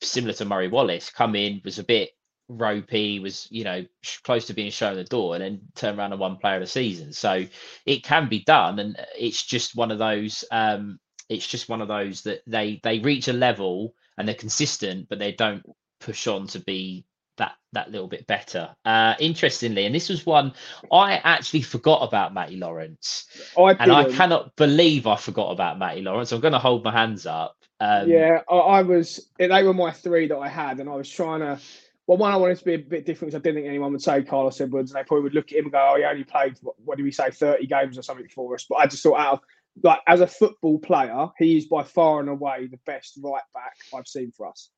similar 0.00 0.32
to 0.34 0.44
Murray 0.44 0.68
Wallace, 0.68 1.10
come 1.10 1.34
in 1.34 1.60
was 1.64 1.78
a 1.78 1.84
bit 1.84 2.10
ropey, 2.48 3.18
was 3.18 3.48
you 3.50 3.64
know 3.64 3.84
close 4.24 4.46
to 4.46 4.54
being 4.54 4.70
shown 4.70 4.96
the 4.96 5.04
door, 5.04 5.34
and 5.34 5.42
then 5.42 5.60
turn 5.74 5.98
around 5.98 6.12
and 6.12 6.20
one 6.20 6.36
player 6.36 6.56
of 6.56 6.60
the 6.60 6.66
season. 6.66 7.12
So 7.12 7.44
it 7.86 8.04
can 8.04 8.28
be 8.28 8.44
done, 8.44 8.78
and 8.78 8.96
it's 9.18 9.44
just 9.44 9.76
one 9.76 9.90
of 9.90 9.98
those. 9.98 10.44
Um, 10.50 10.98
it's 11.28 11.46
just 11.46 11.68
one 11.68 11.82
of 11.82 11.88
those 11.88 12.22
that 12.22 12.42
they 12.46 12.80
they 12.82 13.00
reach 13.00 13.28
a 13.28 13.32
level 13.32 13.94
and 14.16 14.26
they're 14.26 14.34
consistent, 14.34 15.08
but 15.08 15.18
they 15.18 15.32
don't 15.32 15.64
push 16.00 16.26
on 16.26 16.46
to 16.48 16.60
be 16.60 17.04
that 17.36 17.54
that 17.72 17.90
little 17.90 18.08
bit 18.08 18.26
better. 18.26 18.74
Uh, 18.84 19.14
interestingly, 19.18 19.86
and 19.86 19.94
this 19.94 20.08
was 20.08 20.24
one 20.26 20.52
I 20.90 21.20
actually 21.24 21.62
forgot 21.62 22.02
about 22.02 22.34
Matty 22.34 22.56
Lawrence, 22.56 23.26
I 23.58 23.72
and 23.78 23.92
I 23.92 24.10
cannot 24.10 24.56
believe 24.56 25.06
I 25.06 25.16
forgot 25.16 25.50
about 25.50 25.78
Matty 25.78 26.02
Lawrence. 26.02 26.32
I'm 26.32 26.40
going 26.40 26.52
to 26.52 26.58
hold 26.58 26.84
my 26.84 26.92
hands 26.92 27.26
up. 27.26 27.56
Um, 27.80 28.08
yeah, 28.08 28.40
I, 28.48 28.54
I 28.54 28.82
was. 28.82 29.28
They 29.38 29.62
were 29.62 29.74
my 29.74 29.90
three 29.90 30.28
that 30.28 30.38
I 30.38 30.48
had, 30.48 30.80
and 30.80 30.88
I 30.88 30.94
was 30.94 31.10
trying 31.10 31.40
to 31.40 31.60
well, 32.06 32.18
one 32.18 32.32
I 32.32 32.36
wanted 32.36 32.58
to 32.58 32.64
be 32.64 32.74
a 32.74 32.78
bit 32.78 33.04
different 33.04 33.32
because 33.32 33.40
I 33.40 33.42
didn't 33.42 33.56
think 33.56 33.68
anyone 33.68 33.92
would 33.92 34.02
say 34.02 34.22
Carlos 34.22 34.60
Edwards, 34.60 34.92
and 34.92 34.98
they 34.98 35.04
probably 35.06 35.24
would 35.24 35.34
look 35.34 35.50
at 35.50 35.58
him 35.58 35.64
and 35.64 35.72
go, 35.72 35.90
"Oh, 35.92 35.96
he 35.96 36.04
only 36.04 36.24
played 36.24 36.56
what, 36.62 36.76
what 36.78 36.96
did 36.96 37.02
we 37.02 37.10
say, 37.10 37.30
thirty 37.30 37.66
games 37.66 37.98
or 37.98 38.02
something 38.02 38.28
for 38.28 38.54
us." 38.54 38.64
But 38.68 38.76
I 38.76 38.86
just 38.86 39.02
thought, 39.02 39.18
out 39.18 39.32
of 39.34 39.40
like 39.82 40.00
as 40.06 40.20
a 40.20 40.26
football 40.26 40.78
player, 40.78 41.28
he 41.38 41.56
is 41.56 41.66
by 41.66 41.82
far 41.82 42.20
and 42.20 42.28
away 42.28 42.68
the 42.70 42.78
best 42.86 43.18
right 43.22 43.42
back 43.52 43.76
I've 43.94 44.06
seen 44.06 44.30
for 44.30 44.48
us. 44.48 44.70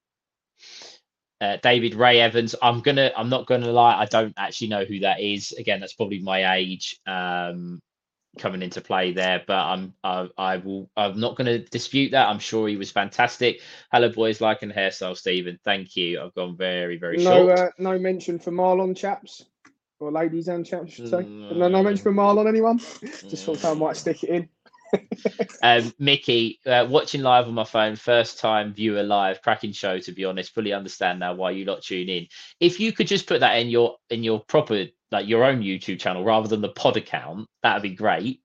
Uh, 1.40 1.56
David 1.62 1.94
Ray 1.94 2.20
Evans. 2.20 2.54
I'm 2.60 2.80
gonna. 2.80 3.12
I'm 3.16 3.28
not 3.28 3.46
gonna 3.46 3.70
lie. 3.70 3.98
I 3.98 4.06
don't 4.06 4.34
actually 4.36 4.68
know 4.68 4.84
who 4.84 5.00
that 5.00 5.20
is. 5.20 5.52
Again, 5.52 5.80
that's 5.80 5.94
probably 5.94 6.18
my 6.18 6.56
age. 6.56 6.98
Um, 7.06 7.80
coming 8.38 8.62
into 8.62 8.80
play 8.80 9.12
there. 9.12 9.42
But 9.46 9.58
I'm 9.58 9.94
I, 10.02 10.28
I 10.38 10.56
will 10.58 10.90
I'm 10.96 11.20
not 11.20 11.36
going 11.36 11.46
to 11.46 11.58
dispute 11.58 12.12
that. 12.12 12.28
I'm 12.28 12.38
sure 12.38 12.68
he 12.68 12.76
was 12.76 12.90
fantastic. 12.90 13.60
Hello, 13.92 14.08
boys, 14.08 14.40
like 14.40 14.62
and 14.62 14.72
hairstyle, 14.72 15.16
Stephen. 15.16 15.58
Thank 15.64 15.96
you. 15.96 16.20
I've 16.20 16.34
gone 16.34 16.56
very 16.56 16.96
very 16.96 17.18
no, 17.18 17.46
short. 17.46 17.58
Uh, 17.58 17.70
no 17.78 17.98
mention 17.98 18.38
for 18.38 18.50
Marlon 18.50 18.96
chaps 18.96 19.44
or 20.00 20.12
ladies 20.12 20.48
and 20.48 20.64
chaps, 20.64 20.92
I 20.92 20.94
should 20.94 21.10
say. 21.10 21.22
No, 21.22 21.50
no, 21.54 21.68
no 21.68 21.82
mention 21.82 22.02
for 22.02 22.12
Marlon. 22.12 22.48
Anyone? 22.48 22.78
Just 23.28 23.44
thought 23.44 23.64
I 23.64 23.74
might 23.74 23.96
stick 23.96 24.22
it 24.24 24.30
in. 24.30 24.48
Um, 25.62 25.92
Mickey, 25.98 26.60
uh, 26.66 26.86
watching 26.88 27.22
live 27.22 27.46
on 27.46 27.54
my 27.54 27.64
phone, 27.64 27.96
first 27.96 28.38
time 28.38 28.72
viewer 28.72 29.02
live, 29.02 29.42
cracking 29.42 29.72
show. 29.72 29.98
To 29.98 30.12
be 30.12 30.24
honest, 30.24 30.54
fully 30.54 30.72
understand 30.72 31.20
now 31.20 31.34
why 31.34 31.50
you 31.52 31.64
lot 31.64 31.82
tune 31.82 32.08
in. 32.08 32.26
If 32.60 32.80
you 32.80 32.92
could 32.92 33.06
just 33.06 33.26
put 33.26 33.40
that 33.40 33.58
in 33.58 33.68
your 33.68 33.96
in 34.10 34.22
your 34.22 34.40
proper 34.40 34.86
like 35.10 35.26
your 35.26 35.44
own 35.44 35.62
YouTube 35.62 35.98
channel 35.98 36.24
rather 36.24 36.48
than 36.48 36.60
the 36.60 36.68
pod 36.68 36.96
account, 36.96 37.48
that'd 37.62 37.82
be 37.82 37.94
great. 37.94 38.40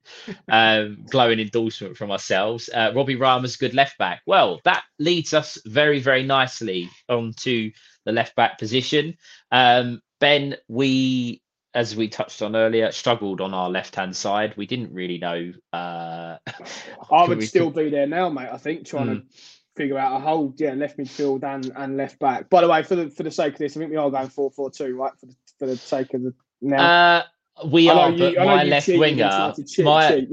Um, 0.49 1.05
glowing 1.09 1.39
endorsement 1.39 1.97
from 1.97 2.11
ourselves. 2.11 2.69
Uh, 2.73 2.91
Robbie 2.95 3.17
Rama's 3.17 3.57
good 3.57 3.73
left 3.73 3.97
back. 3.97 4.21
Well, 4.25 4.61
that 4.63 4.83
leads 4.99 5.33
us 5.33 5.57
very, 5.65 5.99
very 5.99 6.23
nicely 6.23 6.89
onto 7.09 7.71
the 8.05 8.11
left 8.11 8.35
back 8.35 8.59
position. 8.59 9.17
Um, 9.51 10.01
ben, 10.19 10.55
we, 10.69 11.41
as 11.75 11.95
we 11.95 12.07
touched 12.07 12.41
on 12.41 12.55
earlier, 12.55 12.91
struggled 12.91 13.41
on 13.41 13.53
our 13.53 13.69
left 13.69 13.95
hand 13.95 14.15
side. 14.15 14.53
We 14.57 14.65
didn't 14.65 14.93
really 14.93 15.17
know. 15.17 15.53
Uh, 15.71 16.37
I 17.11 17.27
would 17.27 17.43
still 17.43 17.71
be 17.71 17.89
there 17.89 18.07
now, 18.07 18.29
mate. 18.29 18.49
I 18.51 18.57
think 18.57 18.85
trying 18.85 19.07
mm. 19.07 19.29
to 19.29 19.37
figure 19.75 19.97
out 19.97 20.15
a 20.15 20.19
whole 20.19 20.53
yeah 20.57 20.73
left 20.73 20.97
midfield 20.97 21.43
and, 21.43 21.71
and 21.75 21.97
left 21.97 22.19
back. 22.19 22.49
By 22.49 22.61
the 22.61 22.69
way, 22.69 22.83
for 22.83 22.95
the 22.95 23.09
for 23.09 23.23
the 23.23 23.31
sake 23.31 23.53
of 23.53 23.59
this, 23.59 23.75
I 23.75 23.79
think 23.79 23.91
we 23.91 23.97
are 23.97 24.11
going 24.11 24.29
four 24.29 24.51
four 24.51 24.69
two, 24.69 24.95
right? 24.95 25.13
For 25.19 25.25
the 25.25 25.35
for 25.59 25.65
the 25.65 25.77
sake 25.77 26.13
of 26.13 26.23
the 26.23 26.33
now? 26.61 26.83
Uh, 26.83 27.23
we 27.67 27.89
are, 27.89 28.11
you, 28.11 28.35
but 28.35 28.45
my 28.45 28.63
left 28.63 28.87
winger, 28.87 29.53
cheat, 29.67 29.85
my, 29.85 30.09
cheat, 30.09 30.29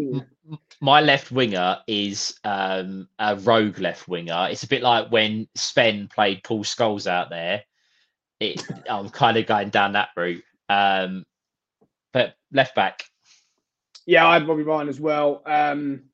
my 0.80 1.00
left 1.02 1.30
winger 1.30 1.78
is 1.86 2.38
um, 2.44 3.08
a 3.18 3.36
rogue 3.36 3.78
left 3.78 4.08
winger. 4.08 4.48
It's 4.50 4.62
a 4.62 4.68
bit 4.68 4.82
like 4.82 5.10
when 5.10 5.46
Sven 5.54 6.08
played 6.08 6.42
Paul 6.44 6.64
Scholes 6.64 7.06
out 7.06 7.28
there. 7.28 7.62
It, 8.40 8.64
I'm 8.88 9.10
kind 9.10 9.36
of 9.36 9.46
going 9.46 9.68
down 9.68 9.92
that 9.92 10.08
route. 10.16 10.42
Um, 10.70 11.26
but 12.12 12.34
left 12.52 12.74
back. 12.74 13.04
Yeah, 14.06 14.26
I 14.26 14.34
had 14.34 14.46
Bobby 14.46 14.62
Ryan 14.62 14.88
as 14.88 15.00
well. 15.00 15.42
Um, 15.46 16.04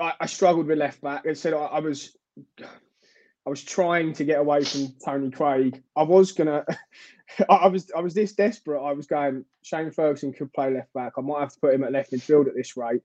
I, 0.00 0.14
I, 0.20 0.26
struggled 0.26 0.66
with 0.66 0.78
left 0.78 1.00
back. 1.00 1.26
I 1.26 1.34
said 1.34 1.54
I, 1.54 1.58
I 1.58 1.78
was 1.80 2.16
I 2.60 3.50
was 3.50 3.62
trying 3.62 4.12
to 4.14 4.24
get 4.24 4.40
away 4.40 4.64
from 4.64 4.88
Tony 5.04 5.30
Craig. 5.30 5.82
I 5.96 6.02
was 6.02 6.32
gonna 6.32 6.64
I 7.48 7.68
was 7.68 7.90
I 7.96 8.00
was 8.00 8.14
this 8.14 8.32
desperate. 8.32 8.82
I 8.82 8.92
was 8.92 9.06
going. 9.06 9.44
Shane 9.62 9.90
Ferguson 9.90 10.32
could 10.32 10.52
play 10.52 10.72
left 10.72 10.92
back. 10.94 11.12
I 11.16 11.20
might 11.20 11.40
have 11.40 11.52
to 11.52 11.60
put 11.60 11.74
him 11.74 11.84
at 11.84 11.92
left 11.92 12.12
midfield 12.12 12.48
at 12.48 12.54
this 12.56 12.76
rate. 12.76 13.02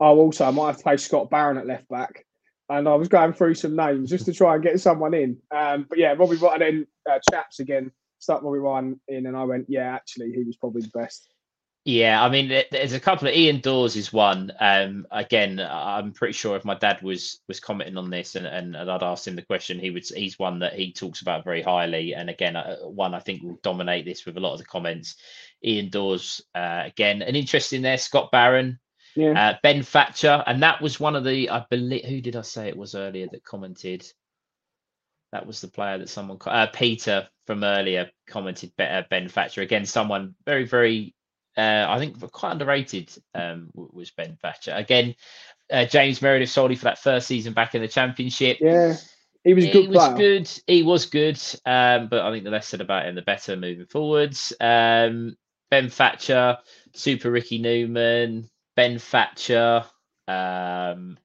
Oh, 0.00 0.18
also 0.18 0.46
I 0.46 0.50
might 0.50 0.68
have 0.68 0.76
to 0.78 0.82
play 0.82 0.96
Scott 0.96 1.30
Barron 1.30 1.58
at 1.58 1.66
left 1.66 1.88
back. 1.88 2.24
And 2.68 2.88
I 2.88 2.94
was 2.94 3.08
going 3.08 3.32
through 3.32 3.54
some 3.54 3.76
names 3.76 4.10
just 4.10 4.26
to 4.26 4.32
try 4.32 4.54
and 4.54 4.64
get 4.64 4.80
someone 4.80 5.14
in. 5.14 5.38
Um, 5.54 5.86
but 5.88 5.98
yeah, 5.98 6.14
Robbie 6.14 6.36
Ryan 6.36 6.62
and 6.62 6.86
uh, 7.08 7.18
Chaps 7.30 7.60
again. 7.60 7.92
Start 8.18 8.42
Robbie 8.42 8.58
Ryan 8.58 9.00
in, 9.08 9.26
and 9.26 9.36
I 9.36 9.44
went, 9.44 9.66
yeah, 9.68 9.94
actually, 9.94 10.32
he 10.32 10.42
was 10.42 10.56
probably 10.56 10.82
the 10.82 10.88
best. 10.88 11.28
Yeah, 11.86 12.20
I 12.20 12.28
mean, 12.28 12.48
there's 12.72 12.94
a 12.94 13.00
couple 13.00 13.28
of 13.28 13.34
Ian 13.34 13.60
Dawes 13.60 13.94
is 13.94 14.12
one. 14.12 14.50
Um, 14.58 15.06
again, 15.12 15.60
I'm 15.60 16.10
pretty 16.10 16.32
sure 16.32 16.56
if 16.56 16.64
my 16.64 16.74
dad 16.74 17.00
was 17.00 17.38
was 17.46 17.60
commenting 17.60 17.96
on 17.96 18.10
this 18.10 18.34
and, 18.34 18.44
and, 18.44 18.76
I'd 18.76 19.04
asked 19.04 19.28
him 19.28 19.36
the 19.36 19.42
question, 19.42 19.78
he 19.78 19.90
would 19.90 20.04
he's 20.04 20.36
one 20.36 20.58
that 20.58 20.72
he 20.74 20.92
talks 20.92 21.20
about 21.20 21.44
very 21.44 21.62
highly. 21.62 22.12
And 22.12 22.28
again, 22.28 22.56
uh, 22.56 22.78
one 22.78 23.14
I 23.14 23.20
think 23.20 23.40
will 23.40 23.60
dominate 23.62 24.04
this 24.04 24.26
with 24.26 24.36
a 24.36 24.40
lot 24.40 24.54
of 24.54 24.58
the 24.58 24.64
comments. 24.64 25.14
Ian 25.64 25.88
Dawes, 25.88 26.42
uh, 26.56 26.82
again, 26.86 27.22
an 27.22 27.36
interesting 27.36 27.82
there. 27.82 27.98
Scott 27.98 28.32
Barron, 28.32 28.80
yeah. 29.14 29.50
uh, 29.50 29.58
Ben 29.62 29.84
Thatcher, 29.84 30.42
and 30.48 30.60
that 30.64 30.82
was 30.82 30.98
one 30.98 31.14
of 31.14 31.22
the 31.22 31.48
I 31.50 31.66
believe 31.70 32.04
who 32.04 32.20
did 32.20 32.34
I 32.34 32.42
say 32.42 32.66
it 32.66 32.76
was 32.76 32.96
earlier 32.96 33.28
that 33.30 33.44
commented. 33.44 34.04
That 35.36 35.46
was 35.46 35.60
the 35.60 35.68
player 35.68 35.98
that 35.98 36.08
someone 36.08 36.38
uh, 36.46 36.66
Peter 36.68 37.28
from 37.46 37.62
earlier 37.62 38.10
commented. 38.26 38.72
Uh, 38.78 39.02
ben 39.10 39.28
Thatcher 39.28 39.60
again, 39.60 39.84
someone 39.84 40.34
very 40.46 40.64
very 40.64 41.14
uh, 41.58 41.84
I 41.86 41.98
think 41.98 42.18
quite 42.32 42.52
underrated 42.52 43.12
um, 43.34 43.68
was 43.74 44.10
Ben 44.12 44.38
Thatcher. 44.40 44.72
Again, 44.74 45.14
uh, 45.70 45.84
James 45.84 46.22
Meredith 46.22 46.48
solely 46.48 46.74
for 46.74 46.84
that 46.84 46.98
first 46.98 47.26
season 47.26 47.52
back 47.52 47.74
in 47.74 47.82
the 47.82 47.88
championship. 47.88 48.56
Yeah, 48.62 48.96
he 49.44 49.52
was 49.52 49.66
good 49.66 49.74
he 49.74 49.88
was 49.88 50.08
player. 50.08 50.16
good. 50.16 50.60
He 50.66 50.82
was 50.82 51.04
good. 51.04 51.38
Um, 51.66 52.08
but 52.08 52.22
I 52.22 52.32
think 52.32 52.44
the 52.44 52.50
less 52.50 52.66
said 52.66 52.80
about 52.80 53.04
him, 53.04 53.14
the 53.14 53.20
better 53.20 53.56
moving 53.56 53.86
forwards. 53.86 54.54
Um, 54.58 55.36
Ben 55.70 55.90
Thatcher, 55.90 56.56
Super 56.94 57.30
Ricky 57.30 57.58
Newman, 57.58 58.48
Ben 58.74 58.98
Thatcher, 58.98 59.84
um, 60.28 61.18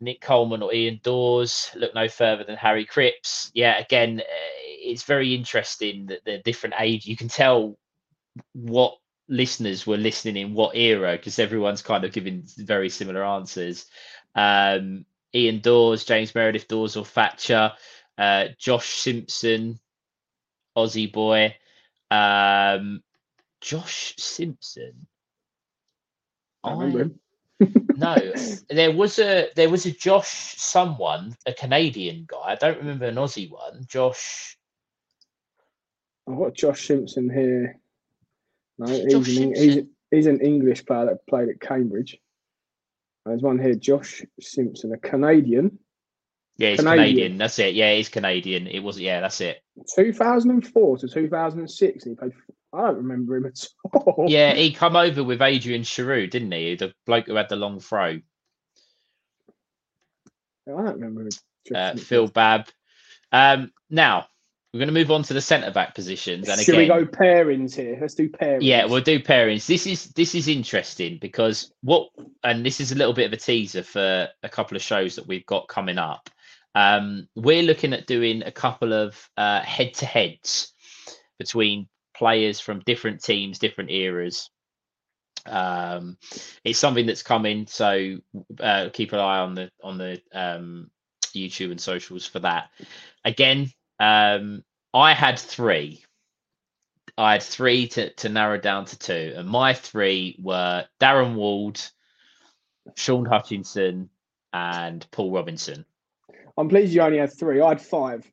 Nick 0.00 0.20
Coleman 0.20 0.62
or 0.62 0.72
Ian 0.72 1.00
Dawes. 1.02 1.70
Look 1.74 1.94
no 1.94 2.08
further 2.08 2.44
than 2.44 2.56
Harry 2.56 2.84
Cripps. 2.84 3.50
Yeah, 3.54 3.78
again, 3.78 4.20
uh, 4.20 4.24
it's 4.64 5.02
very 5.02 5.34
interesting 5.34 6.06
that 6.06 6.24
the 6.24 6.38
different 6.38 6.76
age. 6.78 7.06
You 7.06 7.16
can 7.16 7.28
tell 7.28 7.78
what 8.52 8.96
listeners 9.28 9.86
were 9.86 9.96
listening 9.96 10.36
in 10.36 10.54
what 10.54 10.76
era 10.76 11.12
because 11.12 11.38
everyone's 11.38 11.82
kind 11.82 12.04
of 12.04 12.12
giving 12.12 12.44
very 12.56 12.88
similar 12.88 13.24
answers. 13.24 13.86
Um, 14.34 15.04
Ian 15.34 15.60
Dawes, 15.60 16.04
James 16.04 16.34
Meredith 16.34 16.68
Dawes 16.68 16.96
or 16.96 17.04
Thatcher, 17.04 17.72
uh, 18.16 18.46
Josh 18.58 18.88
Simpson, 18.88 19.78
Aussie 20.76 21.12
boy, 21.12 21.54
um, 22.10 23.02
Josh 23.60 24.14
Simpson. 24.16 25.06
I 26.64 26.72
remember 26.72 27.00
him. 27.00 27.20
No, 27.60 28.16
there 28.70 28.92
was 28.92 29.18
a 29.18 29.48
there 29.56 29.70
was 29.70 29.86
a 29.86 29.90
Josh 29.90 30.54
someone, 30.56 31.36
a 31.46 31.52
Canadian 31.52 32.24
guy. 32.28 32.52
I 32.52 32.54
don't 32.54 32.78
remember 32.78 33.06
an 33.06 33.16
Aussie 33.16 33.50
one. 33.50 33.84
Josh. 33.86 34.56
I've 36.28 36.38
got 36.38 36.54
Josh 36.54 36.86
Simpson 36.86 37.30
here. 37.30 37.80
No, 38.78 38.86
he's 38.86 39.38
an, 39.38 39.54
he's, 39.54 39.78
he's 40.10 40.26
an 40.26 40.40
English 40.40 40.86
player 40.86 41.06
that 41.06 41.26
played 41.26 41.48
at 41.48 41.60
Cambridge. 41.60 42.18
There's 43.26 43.42
one 43.42 43.58
here, 43.58 43.74
Josh 43.74 44.24
Simpson, 44.40 44.92
a 44.92 44.98
Canadian, 44.98 45.78
Yeah, 46.56 46.70
he's 46.70 46.78
Canadian. 46.78 47.06
Canadian. 47.06 47.38
That's 47.38 47.58
it. 47.58 47.74
Yeah, 47.74 47.94
he's 47.94 48.08
Canadian. 48.08 48.66
It 48.66 48.80
was 48.80 48.98
yeah, 48.98 49.20
that's 49.20 49.40
it. 49.40 49.60
2004 49.94 50.98
to 50.98 51.08
2006, 51.08 52.04
and 52.06 52.12
he 52.12 52.16
played. 52.16 52.32
I 52.72 52.82
don't 52.82 52.96
remember 52.96 53.36
him 53.36 53.46
at 53.46 53.66
all. 53.92 54.26
Yeah, 54.28 54.54
he 54.54 54.72
come 54.72 54.96
over 54.96 55.24
with 55.24 55.40
Adrian 55.40 55.82
Serioux, 55.82 56.30
didn't 56.30 56.52
he? 56.52 56.76
The 56.76 56.92
bloke 57.06 57.26
who 57.26 57.34
had 57.34 57.48
the 57.48 57.56
long 57.56 57.80
throw. 57.80 58.18
I 60.66 60.70
don't 60.70 61.00
remember 61.00 61.22
him. 61.22 61.28
Uh, 61.74 61.96
Phil 61.96 62.28
Babb. 62.28 62.68
Um, 63.32 63.72
now 63.90 64.26
we're 64.72 64.78
going 64.80 64.88
to 64.88 64.94
move 64.94 65.10
on 65.10 65.22
to 65.24 65.34
the 65.34 65.40
centre 65.40 65.70
back 65.70 65.94
positions, 65.94 66.48
and 66.48 66.60
Should 66.60 66.74
again, 66.74 66.98
we 66.98 67.04
go 67.04 67.10
pairings 67.10 67.74
here? 67.74 67.96
Let's 67.98 68.14
do 68.14 68.28
pairings. 68.28 68.58
Yeah, 68.60 68.84
we'll 68.84 69.00
do 69.00 69.18
pairings. 69.18 69.66
This 69.66 69.86
is 69.86 70.06
this 70.08 70.34
is 70.34 70.46
interesting 70.46 71.18
because 71.20 71.72
what 71.82 72.10
and 72.44 72.64
this 72.64 72.80
is 72.80 72.92
a 72.92 72.94
little 72.94 73.14
bit 73.14 73.26
of 73.26 73.32
a 73.32 73.38
teaser 73.38 73.82
for 73.82 74.28
a 74.42 74.48
couple 74.48 74.76
of 74.76 74.82
shows 74.82 75.16
that 75.16 75.26
we've 75.26 75.46
got 75.46 75.68
coming 75.68 75.96
up. 75.96 76.28
Um, 76.74 77.28
we're 77.34 77.62
looking 77.62 77.94
at 77.94 78.06
doing 78.06 78.42
a 78.42 78.52
couple 78.52 78.92
of 78.92 79.18
uh, 79.36 79.62
head-to-heads 79.62 80.72
between 81.38 81.88
players 82.18 82.60
from 82.60 82.80
different 82.80 83.22
teams, 83.22 83.58
different 83.58 83.90
eras. 83.90 84.50
Um, 85.46 86.18
it's 86.64 86.78
something 86.78 87.06
that's 87.06 87.22
coming, 87.22 87.66
so 87.66 88.16
uh, 88.60 88.88
keep 88.92 89.12
an 89.12 89.20
eye 89.20 89.38
on 89.38 89.54
the 89.54 89.70
on 89.82 89.98
the 89.98 90.20
um, 90.32 90.90
YouTube 91.26 91.70
and 91.70 91.80
socials 91.80 92.26
for 92.26 92.40
that. 92.40 92.70
Again, 93.24 93.70
um, 94.00 94.64
I 94.92 95.14
had 95.14 95.38
three. 95.38 96.02
I 97.16 97.32
had 97.32 97.42
three 97.42 97.88
to, 97.88 98.12
to 98.14 98.28
narrow 98.28 98.58
down 98.58 98.84
to 98.86 98.98
two, 98.98 99.34
and 99.36 99.48
my 99.48 99.74
three 99.74 100.36
were 100.40 100.86
Darren 101.00 101.34
Ward, 101.34 101.80
Shaun 102.96 103.24
Hutchinson, 103.24 104.10
and 104.52 105.06
Paul 105.10 105.32
Robinson. 105.32 105.84
I'm 106.56 106.68
pleased 106.68 106.92
you 106.92 107.02
only 107.02 107.18
had 107.18 107.32
three. 107.32 107.60
I 107.60 107.70
had 107.70 107.80
five. 107.80 108.30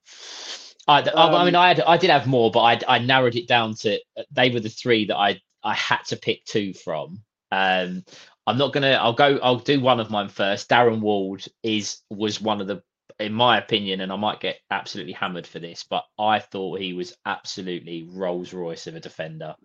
I, 0.87 0.99
I- 1.01 1.41
I 1.41 1.45
mean, 1.45 1.55
Um, 1.55 1.61
I 1.61 1.67
had 1.69 1.81
I 1.81 1.97
did 1.97 2.09
have 2.09 2.27
more, 2.27 2.51
but 2.51 2.61
I 2.61 2.95
I 2.95 2.99
narrowed 2.99 3.35
it 3.35 3.47
down 3.47 3.73
to 3.77 3.99
they 4.31 4.49
were 4.51 4.59
the 4.59 4.69
three 4.69 5.05
that 5.05 5.17
I 5.17 5.41
I 5.63 5.73
had 5.73 6.03
to 6.07 6.15
pick 6.17 6.45
two 6.45 6.73
from. 6.73 7.23
Um, 7.51 8.03
I'm 8.47 8.57
not 8.57 8.73
gonna. 8.73 8.91
I'll 8.91 9.13
go. 9.13 9.39
I'll 9.41 9.57
do 9.57 9.79
one 9.79 9.99
of 9.99 10.11
mine 10.11 10.29
first. 10.29 10.69
Darren 10.69 10.99
Ward 10.99 11.43
is 11.63 12.01
was 12.11 12.39
one 12.39 12.61
of 12.61 12.67
the, 12.67 12.83
in 13.19 13.33
my 13.33 13.57
opinion, 13.57 14.01
and 14.01 14.11
I 14.11 14.15
might 14.17 14.39
get 14.39 14.59
absolutely 14.69 15.13
hammered 15.13 15.47
for 15.47 15.57
this, 15.57 15.83
but 15.83 16.03
I 16.19 16.37
thought 16.39 16.79
he 16.79 16.93
was 16.93 17.15
absolutely 17.25 18.07
Rolls 18.11 18.53
Royce 18.53 18.85
of 18.85 18.95
a 18.95 18.99
defender. 18.99 19.55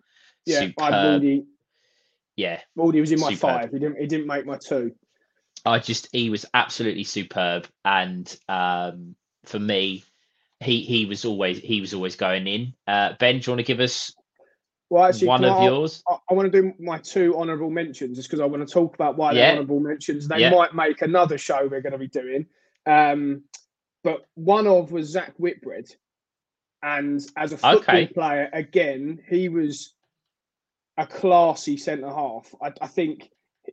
Yeah, 0.47 0.61
I 0.79 0.91
had 0.91 1.21
Superb. 1.21 1.45
Yeah, 2.35 2.61
Wardy 2.75 2.99
was 3.01 3.11
in 3.11 3.19
my 3.19 3.29
Superb. 3.33 3.39
five. 3.61 3.71
He 3.71 3.77
didn't. 3.77 3.99
He 3.99 4.07
didn't 4.07 4.25
make 4.25 4.47
my 4.47 4.57
two. 4.57 4.95
I 5.63 5.77
just 5.77 6.07
he 6.11 6.31
was 6.31 6.47
absolutely 6.55 7.03
superb, 7.03 7.67
and 7.85 8.35
um, 8.49 9.15
for 9.45 9.59
me, 9.59 10.03
he 10.61 10.81
he 10.81 11.05
was 11.05 11.25
always 11.25 11.59
he 11.59 11.81
was 11.81 11.93
always 11.93 12.15
going 12.15 12.47
in. 12.47 12.73
Uh, 12.87 13.13
ben, 13.19 13.39
do 13.39 13.45
you 13.45 13.51
want 13.51 13.59
to 13.59 13.63
give 13.63 13.79
us 13.79 14.13
Well, 14.89 15.05
actually, 15.05 15.27
one 15.27 15.43
of 15.43 15.59
I, 15.59 15.65
yours? 15.65 16.03
I, 16.07 16.17
I 16.29 16.33
want 16.33 16.51
to 16.51 16.61
do 16.61 16.73
my 16.79 16.97
two 16.99 17.35
honourable 17.37 17.69
mentions 17.69 18.17
just 18.17 18.29
because 18.29 18.41
I 18.41 18.45
want 18.45 18.67
to 18.67 18.71
talk 18.71 18.93
about 18.93 19.17
why 19.17 19.33
Yeah. 19.33 19.41
they're 19.41 19.51
honourable 19.53 19.79
mentions. 19.79 20.27
They 20.27 20.39
Yeah. 20.39 20.51
might 20.51 20.75
make 20.75 21.01
another 21.01 21.37
show 21.37 21.67
we're 21.69 21.81
going 21.81 21.93
to 21.93 21.97
be 21.97 22.07
doing. 22.07 22.45
Um, 22.85 23.43
but 24.03 24.25
one 24.35 24.67
of 24.67 24.91
was 24.91 25.07
Zak 25.09 25.33
Whitbread. 25.37 25.87
And 26.83 27.21
as 27.37 27.53
a 27.53 27.57
football 27.57 27.77
Okay. 27.77 28.07
player, 28.07 28.49
again, 28.53 29.19
he 29.29 29.49
was 29.49 29.93
a 30.97 31.05
classy 31.05 31.77
centre 31.77 32.09
half. 32.09 32.53
I, 32.61 32.73
I 32.81 32.87
think, 32.87 33.29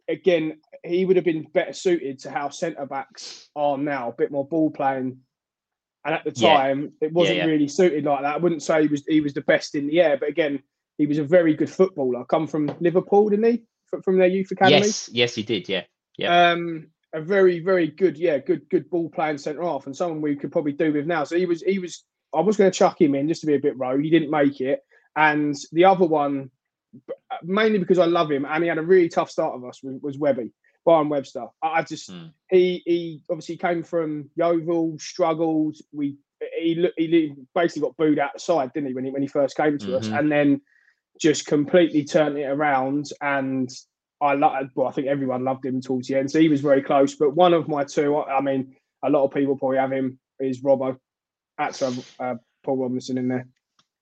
again, 0.08 0.60
he 0.84 1.04
would 1.06 1.16
have 1.16 1.24
been 1.24 1.44
better 1.54 1.72
suited 1.72 2.18
to 2.20 2.30
how 2.30 2.50
centre 2.50 2.86
backs 2.86 3.48
are 3.56 3.78
now, 3.78 4.10
a 4.10 4.12
bit 4.12 4.30
more 4.30 4.46
ball 4.46 4.70
playing. 4.70 5.20
And 6.04 6.14
at 6.14 6.24
the 6.24 6.32
Yeah. 6.36 6.56
time, 6.56 6.92
it 7.00 7.12
wasn't 7.12 7.38
yeah. 7.38 7.44
really 7.46 7.68
suited 7.68 8.04
like 8.04 8.22
that. 8.22 8.34
I 8.34 8.38
wouldn't 8.38 8.62
say 8.62 8.82
he 8.82 8.88
was 8.88 9.04
he 9.06 9.20
was 9.20 9.34
the 9.34 9.42
best 9.42 9.74
in 9.74 9.86
the 9.88 10.00
air, 10.00 10.16
but 10.16 10.28
again, 10.28 10.62
he 10.96 11.06
was 11.06 11.18
a 11.18 11.24
very 11.24 11.54
good 11.54 11.70
footballer. 11.70 12.24
Come 12.24 12.46
from 12.46 12.74
Liverpool, 12.80 13.28
didn't 13.28 13.50
he? 13.50 13.62
Fr- 13.86 14.02
From 14.02 14.18
their 14.18 14.28
youth 14.28 14.50
academy. 14.50 14.78
Yes, 14.78 15.08
yes, 15.12 15.34
he 15.34 15.42
did. 15.42 15.68
Yeah, 15.68 15.84
yeah. 16.16 16.50
Um, 16.50 16.88
a 17.12 17.20
very, 17.20 17.60
very 17.60 17.88
good, 17.88 18.18
yeah, 18.18 18.38
good, 18.38 18.68
good 18.68 18.90
ball 18.90 19.08
playing 19.08 19.38
centre 19.38 19.62
half, 19.62 19.86
and 19.86 19.96
someone 19.96 20.20
we 20.20 20.36
could 20.36 20.52
probably 20.52 20.72
do 20.72 20.92
with 20.92 21.06
now. 21.06 21.24
So 21.24 21.36
he 21.36 21.46
was, 21.46 21.62
he 21.62 21.78
was. 21.78 22.04
I 22.34 22.40
was 22.40 22.58
going 22.58 22.70
to 22.70 22.78
chuck 22.78 23.00
him 23.00 23.14
in 23.14 23.26
just 23.26 23.40
to 23.40 23.46
be 23.46 23.54
a 23.54 23.60
bit 23.60 23.78
rogue. 23.78 24.02
He 24.02 24.10
didn't 24.10 24.30
make 24.30 24.60
it, 24.60 24.80
and 25.16 25.56
the 25.72 25.86
other 25.86 26.04
one, 26.06 26.50
mainly 27.42 27.78
because 27.78 27.98
I 27.98 28.04
love 28.04 28.30
him, 28.30 28.44
and 28.44 28.62
he 28.62 28.68
had 28.68 28.78
a 28.78 28.82
really 28.82 29.08
tough 29.08 29.30
start 29.30 29.54
of 29.54 29.64
us 29.64 29.82
was, 29.82 29.96
was 30.02 30.18
Webby, 30.18 30.52
Byron 30.88 31.10
Webster. 31.10 31.44
I, 31.62 31.82
just, 31.82 32.10
Hmm. 32.10 32.28
he, 32.48 32.82
he 32.86 33.22
obviously 33.28 33.58
came 33.58 33.82
from 33.82 34.30
Yeovil, 34.36 34.98
struggled. 34.98 35.76
We, 35.92 36.16
he, 36.58 36.88
he 36.96 37.34
basically 37.54 37.82
got 37.82 37.96
booed 37.98 38.18
out 38.18 38.32
the 38.32 38.40
side, 38.40 38.72
didn't 38.72 38.88
he, 38.88 38.94
when 38.94 39.04
he 39.04 39.10
when 39.10 39.20
he 39.20 39.28
first 39.28 39.54
came 39.54 39.76
to 39.78 39.96
us, 39.98 40.08
Mhm. 40.08 40.18
and 40.18 40.32
then 40.32 40.60
just 41.20 41.46
completely 41.46 42.04
turned 42.04 42.38
it 42.38 42.44
around 42.44 43.10
and 43.20 43.68
I 44.20 44.32
love. 44.34 44.70
Well, 44.74 44.88
I 44.88 44.92
think 44.92 45.08
everyone 45.08 45.44
loved 45.44 45.66
him 45.66 45.80
towards 45.80 46.08
the 46.08 46.14
end, 46.16 46.30
so 46.30 46.40
he 46.40 46.48
was 46.48 46.60
very 46.60 46.82
close. 46.82 47.16
But 47.16 47.36
one 47.36 47.52
of 47.54 47.68
my 47.68 47.84
two, 47.84 48.16
I 48.16 48.38
I 48.38 48.40
mean, 48.40 48.74
a 49.04 49.10
lot 49.10 49.24
of 49.24 49.32
people 49.34 49.56
probably 49.58 49.78
have 49.78 49.92
him 49.92 50.18
is 50.40 50.62
Robbo. 50.62 50.98
Had 51.58 51.74
to 51.74 51.84
have 51.84 52.14
uh, 52.18 52.34
Paul 52.64 52.78
Robinson 52.78 53.18
in 53.18 53.28
there. 53.28 53.46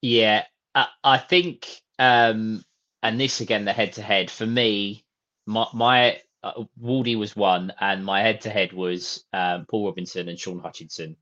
Yeah, 0.02 0.44
I, 0.74 0.86
I 1.02 1.18
think, 1.18 1.66
um, 1.98 2.62
and 3.02 3.18
this 3.20 3.40
again, 3.40 3.64
the 3.64 3.72
head 3.72 3.94
to 3.94 4.02
head 4.02 4.30
for 4.30 4.46
me, 4.46 5.04
my, 5.46 5.66
my 5.74 6.20
uh, 6.42 6.64
Wardy 6.80 7.16
was 7.16 7.34
one, 7.34 7.72
and 7.80 8.04
my 8.04 8.20
head 8.20 8.40
to 8.42 8.50
head 8.50 8.72
was 8.72 9.24
um, 9.32 9.66
Paul 9.66 9.86
Robinson 9.86 10.28
and 10.28 10.38
Shaun 10.38 10.58
Hutchinson. 10.58 11.16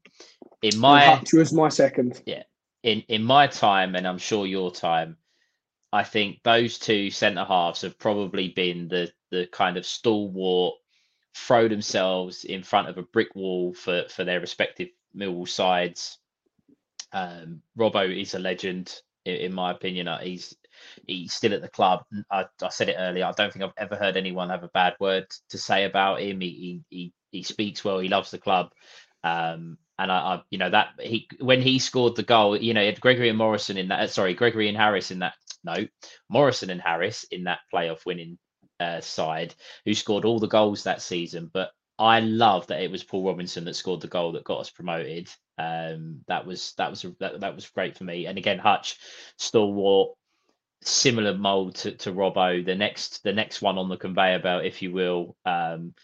In 0.63 0.79
my 0.79 1.05
Hutch 1.05 1.33
was 1.33 1.53
my 1.53 1.69
second. 1.69 2.23
Yeah, 2.27 2.43
in 2.83 3.03
in 3.09 3.23
my 3.23 3.47
time, 3.47 3.95
and 3.95 4.07
I'm 4.07 4.19
sure 4.19 4.47
your 4.47 4.71
time, 4.71 5.17
I 5.93 6.03
think 6.03 6.43
those 6.43 6.79
two 6.79 7.11
centre 7.11 7.45
halves 7.45 7.83
have 7.83 7.99
probably 7.99 8.49
been 8.49 8.89
the 8.89 9.13
the 9.31 9.47
kind 9.47 9.77
of 9.77 9.87
stalwart, 9.87 10.75
throw 11.35 11.69
themselves 11.69 12.45
in 12.45 12.63
front 12.63 12.89
of 12.89 12.99
a 12.99 13.03
brick 13.03 13.35
wall 13.35 13.75
for 13.75 14.05
for 14.09 14.25
their 14.25 14.41
respective 14.41 14.89
Millwall 15.17 15.49
sides. 15.49 16.19
Um, 17.13 17.63
Robbo 17.79 18.21
is 18.21 18.35
a 18.35 18.41
legend, 18.41 19.01
in, 19.25 19.37
in 19.37 19.53
my 19.53 19.71
opinion. 19.71 20.09
Uh, 20.09 20.19
He's 20.19 20.57
he's 21.07 21.33
still 21.35 21.55
at 21.55 21.63
the 21.63 21.69
club. 21.69 22.05
I, 22.31 22.47
I, 22.63 22.69
said 22.71 22.89
it 22.89 22.97
earlier. 22.99 23.27
I 23.27 23.33
don't 23.33 23.53
think 23.53 23.65
I've 23.65 23.73
ever 23.79 23.97
heard 23.97 24.17
anyone 24.17 24.51
have 24.51 24.65
a 24.65 24.71
bad 24.75 24.95
word 25.01 25.27
to 25.51 25.59
say 25.59 25.85
about 25.85 26.21
him. 26.21 26.41
He 26.41 26.83
he 26.91 27.13
he, 27.33 27.43
speaks 27.43 27.85
well. 27.85 27.99
He 28.01 28.09
loves 28.09 28.31
the 28.31 28.39
club. 28.39 28.71
Um, 29.25 29.79
and 29.99 30.13
I, 30.13 30.17
I, 30.17 30.43
you 30.51 30.59
know, 30.59 30.71
that 30.71 30.89
he 31.01 31.29
when 31.41 31.63
he 31.63 31.79
scored 31.79 32.17
the 32.17 32.23
goal, 32.23 32.57
you 32.57 32.75
know, 32.75 32.93
Gregory 33.01 33.29
and 33.29 33.39
Morrison 33.39 33.79
in 33.79 33.89
that. 33.89 34.01
uh, 34.01 34.07
Sorry, 34.09 34.35
Gregory 34.35 34.69
and 34.69 34.77
Harris 34.77 35.11
in 35.11 35.21
that. 35.21 35.35
No, 35.65 35.77
Morrison 36.29 36.71
and 36.71 36.81
Harris 36.81 37.25
in 37.31 37.45
that 37.45 37.61
playoff 37.73 38.07
winning 38.07 38.39
uh, 38.81 39.01
side, 39.01 39.55
who 39.85 39.95
scored 39.95 40.25
all 40.25 40.39
the 40.41 40.49
goals 40.49 40.85
that 40.85 41.03
season. 41.03 41.51
But 41.53 41.71
I 41.99 42.21
love 42.21 42.67
that 42.69 42.83
it 42.83 42.91
was 42.91 43.05
Paul 43.05 43.27
Robinson 43.27 43.65
that 43.65 43.77
scored 43.77 44.01
the 44.01 44.09
goal 44.09 44.33
that 44.33 44.45
got 44.45 44.61
us 44.61 44.71
promoted. 44.71 45.31
Um, 45.59 46.21
that 46.29 46.47
was 46.47 46.75
that 46.79 46.91
was 46.91 47.07
that, 47.21 47.41
that 47.41 47.55
was 47.55 47.71
great 47.71 47.97
for 47.97 48.05
me. 48.05 48.27
And 48.27 48.39
again, 48.39 48.59
Hutch, 48.59 48.99
stalwart, 49.39 50.11
similar 50.85 51.35
mold 51.37 51.77
to, 51.77 51.93
to 51.93 52.13
Robbo, 52.13 52.65
the 52.65 52.75
next 52.75 53.25
the 53.25 53.33
next 53.33 53.63
one 53.63 53.79
on 53.79 53.89
the 53.89 53.97
conveyor 53.97 54.39
belt, 54.41 54.65
if 54.65 54.83
you 54.83 54.93
will, 54.93 55.37
um, 55.45 55.95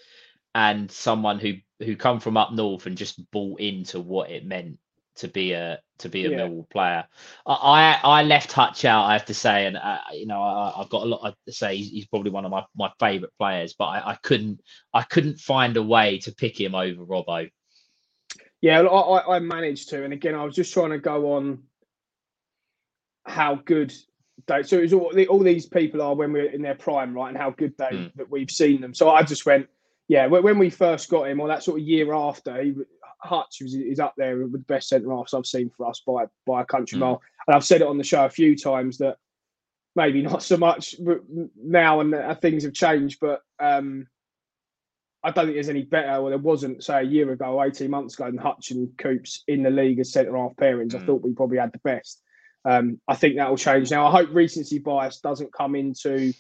and 0.54 0.90
someone 0.90 1.38
who 1.38 1.54
who 1.78 1.96
come 1.96 2.20
from 2.20 2.36
up 2.36 2.52
north 2.52 2.86
and 2.86 2.96
just 2.96 3.30
bought 3.30 3.60
into 3.60 4.00
what 4.00 4.30
it 4.30 4.44
meant 4.44 4.78
to 5.16 5.28
be 5.28 5.52
a 5.52 5.80
to 5.98 6.08
be 6.08 6.24
a 6.24 6.30
Yeah. 6.30 6.38
Millwall 6.38 6.68
player. 6.70 7.06
I 7.46 7.98
I 8.04 8.20
I 8.20 8.22
left 8.22 8.52
Hutch 8.52 8.84
out, 8.84 9.04
I 9.04 9.12
have 9.12 9.26
to 9.26 9.34
say, 9.34 9.66
and 9.66 9.76
uh, 9.76 9.98
you 10.12 10.26
know 10.26 10.42
I, 10.42 10.80
I've 10.80 10.88
got 10.88 11.02
a 11.02 11.06
lot 11.06 11.36
to 11.46 11.52
say. 11.52 11.76
He's, 11.76 11.90
he's 11.90 12.06
probably 12.06 12.30
one 12.30 12.44
of 12.44 12.50
my, 12.50 12.64
my 12.74 12.90
favourite 12.98 13.32
players, 13.38 13.74
but 13.74 13.86
I, 13.86 14.12
I 14.12 14.14
couldn't 14.22 14.60
I 14.94 15.02
couldn't 15.02 15.38
find 15.40 15.76
a 15.76 15.82
way 15.82 16.18
to 16.20 16.32
pick 16.32 16.58
him 16.58 16.74
over 16.74 17.04
Robbo. 17.04 17.50
Yeah, 18.62 18.80
I 18.82 19.36
I 19.36 19.38
managed 19.40 19.90
to, 19.90 20.04
and 20.04 20.12
again, 20.12 20.34
I 20.34 20.44
was 20.44 20.54
just 20.54 20.72
trying 20.72 20.90
to 20.90 20.98
go 20.98 21.32
on 21.32 21.64
how 23.24 23.54
good 23.54 23.92
they. 24.50 24.62
So 24.62 24.78
it 24.78 24.82
was 24.82 24.92
all, 24.92 25.12
all 25.28 25.38
these 25.42 25.66
people 25.66 26.02
are 26.02 26.14
when 26.14 26.32
we're 26.32 26.50
in 26.50 26.62
their 26.62 26.74
prime, 26.74 27.14
right, 27.14 27.28
and 27.28 27.38
how 27.38 27.50
good 27.50 27.74
they 27.78 27.90
Mm. 27.92 28.12
that 28.16 28.30
we've 28.30 28.50
seen 28.50 28.80
them. 28.80 28.92
So 28.94 29.10
I 29.10 29.22
just 29.22 29.46
went, 29.46 29.66
yeah, 30.08 30.26
when, 30.26 30.58
we 30.58 30.68
first 30.70 31.08
got 31.08 31.28
him, 31.28 31.40
or 31.40 31.48
that 31.48 31.62
sort 31.62 31.80
of 31.80 31.86
year 31.86 32.12
after, 32.12 32.62
he, 32.62 32.74
Hutch 33.22 33.58
was 33.62 33.74
is 33.74 34.00
up 34.00 34.14
there 34.16 34.38
with 34.38 34.52
the 34.52 34.58
best 34.58 34.88
centre 34.88 35.10
halves 35.10 35.34
I've 35.34 35.46
seen 35.46 35.70
for 35.76 35.86
us 35.86 36.02
by 36.06 36.24
by 36.46 36.62
a 36.62 36.64
country 36.66 36.96
Mm. 36.96 37.00
mile. 37.00 37.22
And 37.46 37.54
I've 37.56 37.64
said 37.64 37.80
it 37.80 37.86
on 37.86 37.98
the 37.98 38.04
show 38.04 38.24
a 38.24 38.30
few 38.30 38.56
times 38.56 38.98
that 38.98 39.16
maybe 39.96 40.22
not 40.32 40.42
so 40.42 40.56
much 40.56 40.94
now, 41.56 42.00
and 42.00 42.14
uh, 42.14 42.34
things 42.34 42.64
have 42.64 42.74
changed, 42.74 43.18
but. 43.20 43.40
um 43.58 44.06
I 45.22 45.30
don't 45.30 45.44
think 45.44 45.56
there's 45.56 45.68
any 45.68 45.82
better, 45.82 46.16
or 46.16 46.30
there 46.30 46.38
wasn't, 46.38 46.82
say, 46.82 47.00
a 47.00 47.02
year 47.02 47.30
ago, 47.30 47.62
18 47.62 47.90
months 47.90 48.14
ago, 48.14 48.24
than 48.24 48.38
Hutch 48.38 48.70
and 48.70 48.88
Coops 48.96 49.44
in 49.48 49.62
the 49.62 49.68
league 49.68 49.98
as 49.98 50.12
centre 50.12 50.34
half 50.34 50.56
pairings. 50.56 50.94
I 50.94 50.98
Mm. 50.98 51.04
thought 51.04 51.20
we 51.22 51.34
probably 51.34 51.58
had 51.58 51.72
the 51.72 51.78
best. 51.80 52.22
Um, 52.64 53.00
I 53.08 53.14
think 53.16 53.36
that 53.36 53.48
will 53.48 53.56
change 53.56 53.90
now. 53.90 54.06
I 54.06 54.10
hope 54.10 54.30
recency 54.32 54.78
bias 54.78 55.20
doesn't 55.20 55.52
come 55.52 55.74
into 55.74 56.32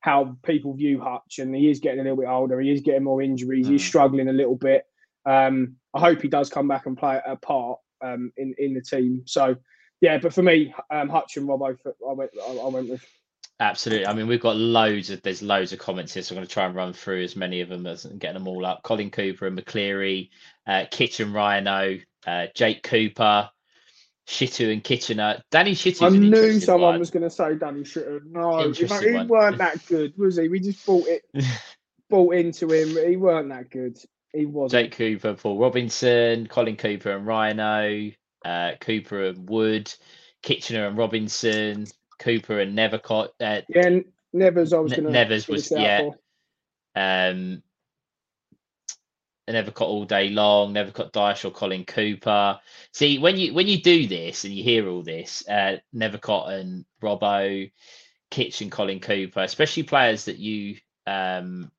how 0.00 0.36
people 0.44 0.74
view 0.74 1.00
Hutch, 1.00 1.38
and 1.38 1.54
he 1.54 1.70
is 1.70 1.80
getting 1.80 2.00
a 2.00 2.02
little 2.02 2.18
bit 2.18 2.28
older. 2.28 2.60
He 2.60 2.72
is 2.72 2.80
getting 2.80 3.04
more 3.04 3.20
injuries. 3.22 3.66
He's 3.68 3.82
Mm. 3.82 3.86
struggling 3.86 4.28
a 4.28 4.32
little 4.32 4.56
bit. 4.56 4.84
Um, 5.26 5.76
I 5.94 6.00
hope 6.00 6.22
he 6.22 6.28
does 6.28 6.48
come 6.50 6.68
back 6.68 6.86
and 6.86 6.96
play 6.96 7.20
a 7.24 7.36
part 7.36 7.78
um, 8.00 8.32
in 8.36 8.54
in 8.58 8.74
the 8.74 8.80
team. 8.80 9.22
So, 9.26 9.56
yeah, 10.00 10.18
but 10.18 10.32
for 10.32 10.42
me, 10.42 10.72
um, 10.90 11.08
Hutch 11.08 11.36
and 11.36 11.48
Robbo, 11.48 11.76
I 12.08 12.12
went, 12.12 12.30
I, 12.40 12.52
I 12.52 12.68
went 12.68 12.88
with. 12.88 13.04
Absolutely. 13.60 14.06
I 14.06 14.12
mean, 14.12 14.28
we've 14.28 14.40
got 14.40 14.56
loads 14.56 15.10
of 15.10 15.20
there's 15.22 15.42
loads 15.42 15.72
of 15.72 15.80
comments 15.80 16.14
here, 16.14 16.22
so 16.22 16.32
I'm 16.32 16.36
going 16.38 16.46
to 16.46 16.52
try 16.52 16.64
and 16.66 16.76
run 16.76 16.92
through 16.92 17.24
as 17.24 17.34
many 17.34 17.60
of 17.60 17.68
them 17.68 17.86
as 17.88 18.04
and 18.04 18.20
getting 18.20 18.34
them 18.38 18.46
all 18.46 18.64
up. 18.64 18.84
Colin 18.84 19.10
Cooper 19.10 19.48
and 19.48 19.58
McLeary, 19.58 20.30
uh, 20.66 20.84
Kitchen 20.92 21.32
Rhino, 21.32 21.98
uh, 22.24 22.46
Jake 22.54 22.84
Cooper, 22.84 23.50
Shittu 24.28 24.70
and 24.70 24.84
Kitchener. 24.84 25.42
Danny 25.50 25.72
Shittu. 25.72 26.02
I 26.02 26.10
knew 26.10 26.60
someone 26.60 26.98
was 26.98 27.10
going 27.10 27.22
to 27.22 27.30
say 27.30 27.54
Danny 27.54 27.80
Shitter. 27.80 28.20
No, 28.26 28.70
he, 28.70 28.84
he 28.84 29.14
one. 29.14 29.26
weren't 29.26 29.58
that 29.58 29.84
good, 29.86 30.12
was 30.18 30.36
he? 30.36 30.48
We 30.48 30.60
just 30.60 30.84
bought 30.84 31.06
it, 31.06 31.22
bought 32.10 32.34
into 32.34 32.70
him. 32.70 33.10
He 33.10 33.16
weren't 33.16 33.48
that 33.48 33.70
good. 33.70 33.96
He 34.34 34.44
wasn't. 34.44 34.82
Jake 34.82 34.96
Cooper, 34.96 35.32
Paul 35.32 35.58
Robinson, 35.58 36.46
Colin 36.46 36.76
Cooper 36.76 37.12
and 37.12 37.26
Rhino, 37.26 38.10
uh, 38.44 38.72
Cooper 38.82 39.28
and 39.28 39.48
Wood, 39.48 39.92
Kitchener 40.42 40.86
and 40.86 40.98
Robinson, 40.98 41.86
Cooper 42.18 42.60
and 42.60 42.76
Nethercott. 42.76 43.28
Uh, 43.40 43.62
Yeah, 43.70 44.00
Nevers. 44.34 44.74
I 44.74 44.78
was 44.80 44.92
going 44.92 45.04
to. 45.04 45.10
Nevers 45.10 45.48
was- 45.48 45.70
yeah. 45.70 46.10
um, 46.94 47.62
Nethercott 49.52 49.82
all 49.88 50.04
day 50.04 50.28
long, 50.30 50.74
Nethercott 50.74 51.12
Dyche 51.12 51.44
or 51.44 51.50
Colin 51.50 51.84
Cooper. 51.84 52.58
See, 52.92 53.18
when 53.18 53.36
you 53.36 53.54
when 53.54 53.66
you 53.66 53.80
do 53.80 54.06
this 54.06 54.44
and 54.44 54.52
you 54.54 54.62
hear 54.62 54.88
all 54.88 55.02
this, 55.02 55.42
uh, 55.48 55.76
Nethercott 55.94 56.50
and 56.50 56.84
Robbo, 57.02 57.70
Kitch 58.30 58.60
and 58.60 58.70
Colin 58.72 59.00
Cooper, 59.00 59.40
especially 59.40 59.82
players 59.84 60.26
that 60.26 60.38
you 60.38 60.76
um 61.06 61.70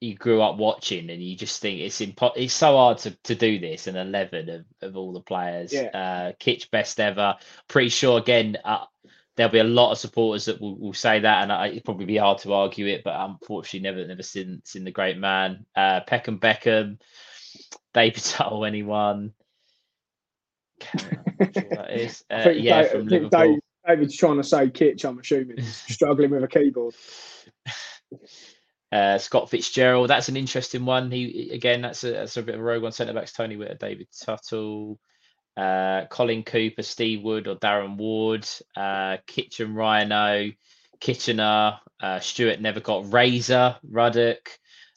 you 0.00 0.14
grew 0.14 0.42
up 0.42 0.56
watching 0.58 1.08
and 1.08 1.22
you 1.22 1.34
just 1.34 1.62
think 1.62 1.80
it's 1.80 2.00
impo- 2.00 2.32
it's 2.36 2.52
so 2.52 2.76
hard 2.76 2.98
to, 2.98 3.10
to 3.22 3.34
do 3.34 3.58
this 3.58 3.86
in 3.86 3.96
11 3.96 4.50
of, 4.50 4.64
of 4.82 4.96
all 4.98 5.12
the 5.14 5.20
players 5.20 5.72
Yeah. 5.72 5.82
uh 5.94 6.32
kitch 6.38 6.70
best 6.70 7.00
ever 7.00 7.36
pretty 7.68 7.88
sure 7.88 8.18
again 8.18 8.58
uh, 8.64 8.84
there'll 9.36 9.52
be 9.52 9.58
a 9.58 9.64
lot 9.64 9.92
of 9.92 9.98
supporters 9.98 10.44
that 10.44 10.60
will, 10.60 10.78
will 10.78 10.92
say 10.94 11.20
that 11.20 11.42
and 11.42 11.52
I, 11.52 11.68
it'd 11.68 11.84
probably 11.84 12.06
be 12.06 12.16
hard 12.16 12.38
to 12.38 12.52
argue 12.52 12.86
it 12.86 13.02
but 13.04 13.14
unfortunately 13.18 13.80
never 13.80 14.06
never 14.06 14.22
seen 14.22 14.62
seen 14.64 14.84
the 14.84 14.90
great 14.90 15.18
man 15.18 15.66
uh 15.74 16.00
peckham 16.06 16.38
beckham 16.38 16.98
david 17.92 18.22
Tuttle, 18.22 18.64
anyone 18.64 19.32
I'm 20.92 21.36
not 21.38 21.54
sure 21.54 21.62
what 21.62 21.70
that 21.70 22.00
is. 22.00 22.24
Uh, 22.30 22.50
yeah 22.50 22.84
from 22.84 23.06
liverpool 23.06 23.58
David's 23.86 24.16
trying 24.16 24.36
to 24.36 24.44
say 24.44 24.70
Kitch. 24.70 25.04
I'm 25.04 25.18
assuming 25.18 25.62
struggling 25.62 26.30
with 26.30 26.44
a 26.44 26.48
keyboard. 26.48 26.94
Uh, 28.90 29.18
Scott 29.18 29.50
Fitzgerald, 29.50 30.08
that's 30.08 30.28
an 30.28 30.36
interesting 30.36 30.84
one. 30.84 31.10
He 31.10 31.50
again, 31.52 31.82
that's 31.82 32.04
a 32.04 32.12
that's 32.12 32.36
a 32.36 32.42
bit 32.42 32.54
of 32.54 32.60
a 32.60 32.64
rogue 32.64 32.82
one. 32.82 32.92
Centre 32.92 33.12
backs 33.12 33.32
Tony 33.32 33.56
Witter, 33.56 33.74
David 33.74 34.08
Tuttle, 34.18 34.98
uh, 35.56 36.06
Colin 36.10 36.42
Cooper, 36.42 36.82
Steve 36.82 37.22
Wood, 37.22 37.46
or 37.48 37.56
Darren 37.56 37.96
Ward, 37.96 38.46
uh, 38.76 39.18
Kitchen 39.26 39.74
Rhino, 39.74 40.50
Kitchener, 41.00 41.78
uh, 42.02 42.20
Stuart 42.20 42.60
Nethercott, 42.62 43.12
Razor, 43.12 43.76
Ruddock. 43.88 44.48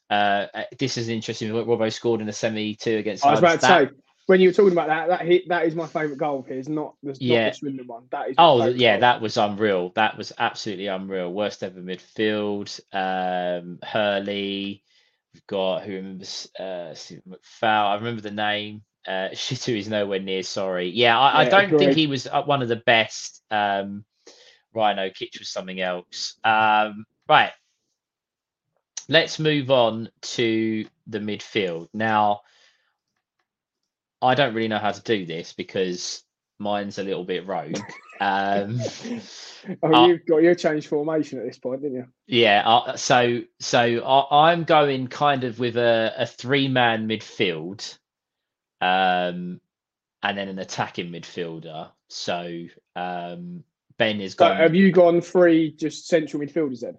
Uh, 0.10 0.48
uh, 0.54 0.63
this 0.80 0.98
is 0.98 1.10
interesting. 1.10 1.50
Robbo 1.52 1.91
scored 1.91 2.22
in 2.22 2.28
the 2.28 2.34
semi 2.34 2.76
two 2.76 2.98
against. 2.98 3.26
I 3.26 3.32
was 3.32 3.39
about 3.39 3.62
Hudds. 3.62 3.62
to 3.63 3.67
That- 3.67 3.89
say 3.91 3.96
when 4.28 4.41
you 4.41 4.50
were 4.50 4.54
talking 4.54 4.74
about 4.74 4.88
that, 4.88 5.08
that 5.08 5.26
hit 5.26 5.48
that 5.48 5.65
is 5.65 5.74
my 5.76 5.88
favourite 5.88 6.17
goal 6.17 6.39
of 6.39 6.48
his, 6.48 6.67
not 6.67 6.96
the, 7.02 7.15
Yeah. 7.20 7.46
not 7.46 7.52
the 7.54 7.58
Swindon 7.60 7.88
one. 7.88 8.04
That 8.12 8.30
is. 8.30 8.36
Oh 8.38 8.65
yeah, 8.67 8.96
goal. 8.96 9.02
that 9.02 9.22
was 9.22 9.38
unreal. 9.38 9.91
That 9.96 10.17
was 10.17 10.34
absolutely 10.38 10.88
unreal. 10.88 11.32
Worst 11.32 11.63
ever 11.63 11.80
midfield. 11.82 12.80
Um, 12.93 13.80
Hurley. 13.84 14.84
We've 15.34 15.48
got 15.48 15.84
who 15.84 15.93
remembers 15.93 16.50
uh, 16.60 16.93
Stephen 16.96 17.24
McFowle. 17.30 17.91
I 17.91 17.96
remember 17.96 18.22
the 18.22 18.32
name. 18.32 18.82
Uh, 19.08 19.30
Shittu 19.34 19.78
is 19.78 19.88
nowhere 19.88 20.20
near. 20.20 20.43
Sorry. 20.43 20.89
Yeah, 20.89 21.17
I, 21.17 21.41
I 21.41 21.50
don't 21.50 21.78
think 21.78 21.93
he 21.93 22.08
was 22.08 22.28
uh, 22.28 22.43
one 22.43 22.62
of 22.62 22.67
the 22.67 22.76
best. 22.76 23.41
Um, 23.50 24.04
Rhino 24.74 25.10
Kitch 25.10 25.39
was 25.39 25.50
something 25.50 25.80
else. 25.80 26.38
Um, 26.43 27.06
right. 27.28 27.52
Let's 29.10 29.39
move 29.39 29.72
on 29.72 30.10
to 30.22 30.86
the 31.08 31.20
midfield 31.20 31.88
now. 31.93 32.41
I 34.22 34.36
don't 34.36 34.54
really 34.54 34.67
know 34.67 34.80
how 34.80 34.91
to 34.91 35.02
do 35.02 35.26
this 35.26 35.54
because 35.54 36.24
mine's 36.60 36.98
a 36.98 37.04
little 37.04 37.24
bit 37.24 37.48
rogue. 37.48 37.80
Um, 38.20 38.82
Oh, 39.84 39.93
uh, 39.93 40.08
you've 40.08 40.26
got 40.26 40.38
your 40.38 40.56
change 40.56 40.88
formation 40.88 41.39
at 41.39 41.46
this 41.46 41.60
point, 41.60 41.82
didn't 41.82 41.98
you? 41.98 42.06
yeah, 42.26 42.63
uh, 42.65 42.96
so 42.96 43.41
so 43.60 43.80
I, 43.80 44.52
I'm 44.52 44.63
going 44.63 45.08
kind 45.08 45.43
of 45.43 45.60
with 45.60 45.78
a, 45.78 46.13
a 46.17 46.26
three 46.26 46.67
man 46.67 47.08
midfield, 47.08 47.98
um, 48.82 49.62
and 50.24 50.38
then 50.38 50.48
an 50.48 50.60
attacking 50.60 51.12
midfielder. 51.12 51.90
So 52.08 52.66
um, 52.96 53.63
Ben 53.98 54.22
is 54.22 54.34
So 54.34 54.54
have 54.54 54.76
you 54.76 54.92
gone 54.92 55.22
three 55.22 55.72
just 55.72 56.08
central 56.08 56.42
midfielders 56.42 56.82
then? 56.82 56.98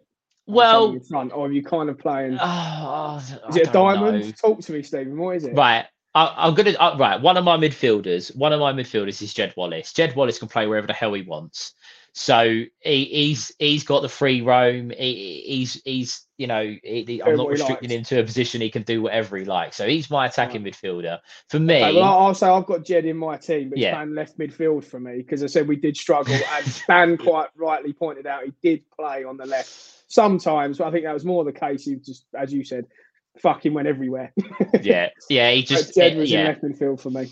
well, 0.48 0.92
in 0.92 1.00
front, 1.00 1.32
or 1.32 1.46
are 1.46 1.52
you 1.52 1.62
kind 1.62 1.90
of 1.90 1.98
playing? 1.98 2.38
oh, 2.40 3.22
is 3.50 3.56
it 3.56 3.68
a 3.68 3.72
diamond? 3.72 4.24
know. 4.24 4.30
Talk 4.32 4.60
to 4.60 4.72
me, 4.72 4.82
Stephen. 4.82 5.18
What 5.18 5.36
is 5.36 5.44
it? 5.44 5.54
Right. 5.54 5.86
I, 6.14 6.34
I'm 6.36 6.54
gonna 6.54 6.72
uh, 6.72 6.96
right. 6.98 7.20
One 7.20 7.36
of 7.36 7.44
my 7.44 7.56
midfielders, 7.56 8.34
one 8.34 8.52
of 8.52 8.60
my 8.60 8.72
midfielders 8.72 9.20
is 9.22 9.34
Jed 9.34 9.52
Wallace. 9.56 9.92
Jed 9.92 10.16
Wallace 10.16 10.38
can 10.38 10.48
play 10.48 10.66
wherever 10.66 10.86
the 10.86 10.94
hell 10.94 11.12
he 11.12 11.22
wants. 11.22 11.74
So 12.12 12.64
he, 12.80 13.04
he's 13.04 13.52
he's 13.58 13.84
got 13.84 14.02
the 14.02 14.08
free 14.08 14.40
roam. 14.40 14.90
He, 14.90 15.44
he's 15.46 15.80
he's 15.84 16.26
you 16.36 16.46
know 16.46 16.74
he, 16.82 17.22
I'm 17.24 17.36
not 17.36 17.48
restricting 17.48 17.90
him 17.90 18.02
to 18.04 18.20
a 18.20 18.24
position. 18.24 18.60
He 18.60 18.70
can 18.70 18.82
do 18.82 19.02
whatever 19.02 19.36
he 19.36 19.44
likes. 19.44 19.76
So 19.76 19.86
he's 19.86 20.10
my 20.10 20.26
attacking 20.26 20.62
midfielder. 20.64 21.18
For 21.48 21.60
me, 21.60 21.82
Okay, 21.82 21.94
well, 21.94 22.18
I'll 22.18 22.34
say 22.34 22.48
I've 22.48 22.66
got 22.66 22.84
Jed 22.84 23.04
in 23.04 23.16
my 23.16 23.36
team, 23.36 23.70
but 23.70 23.78
Yeah. 23.78 23.94
playing 23.94 24.14
left 24.14 24.38
midfield 24.38 24.84
for 24.84 24.98
me 24.98 25.18
because 25.18 25.42
I 25.42 25.46
said 25.46 25.68
we 25.68 25.76
did 25.76 25.96
struggle, 25.96 26.34
and 26.34 26.82
Dan 26.88 27.16
quite 27.18 27.50
rightly 27.56 27.92
pointed 27.92 28.26
out 28.26 28.44
he 28.44 28.52
did 28.62 28.82
play 28.90 29.24
on 29.24 29.36
the 29.36 29.46
left 29.46 29.70
sometimes, 30.08 30.78
but 30.78 30.88
I 30.88 30.90
think 30.90 31.04
that 31.04 31.14
was 31.14 31.24
more 31.24 31.44
the 31.44 31.52
case. 31.52 31.84
He 31.84 31.96
just, 31.96 32.26
as 32.34 32.52
you 32.52 32.64
said, 32.64 32.86
fucking 33.40 33.72
went 33.72 33.86
everywhere. 33.86 34.32
yeah, 34.82 35.10
yeah, 35.28 35.50
he 35.52 35.62
just 35.64 35.94
Jed 35.94 36.14
eh, 36.14 36.18
was 36.18 36.32
in 36.32 36.40
yeah. 36.40 36.46
left 36.46 36.62
midfield 36.62 37.00
for 37.00 37.10
me. 37.10 37.28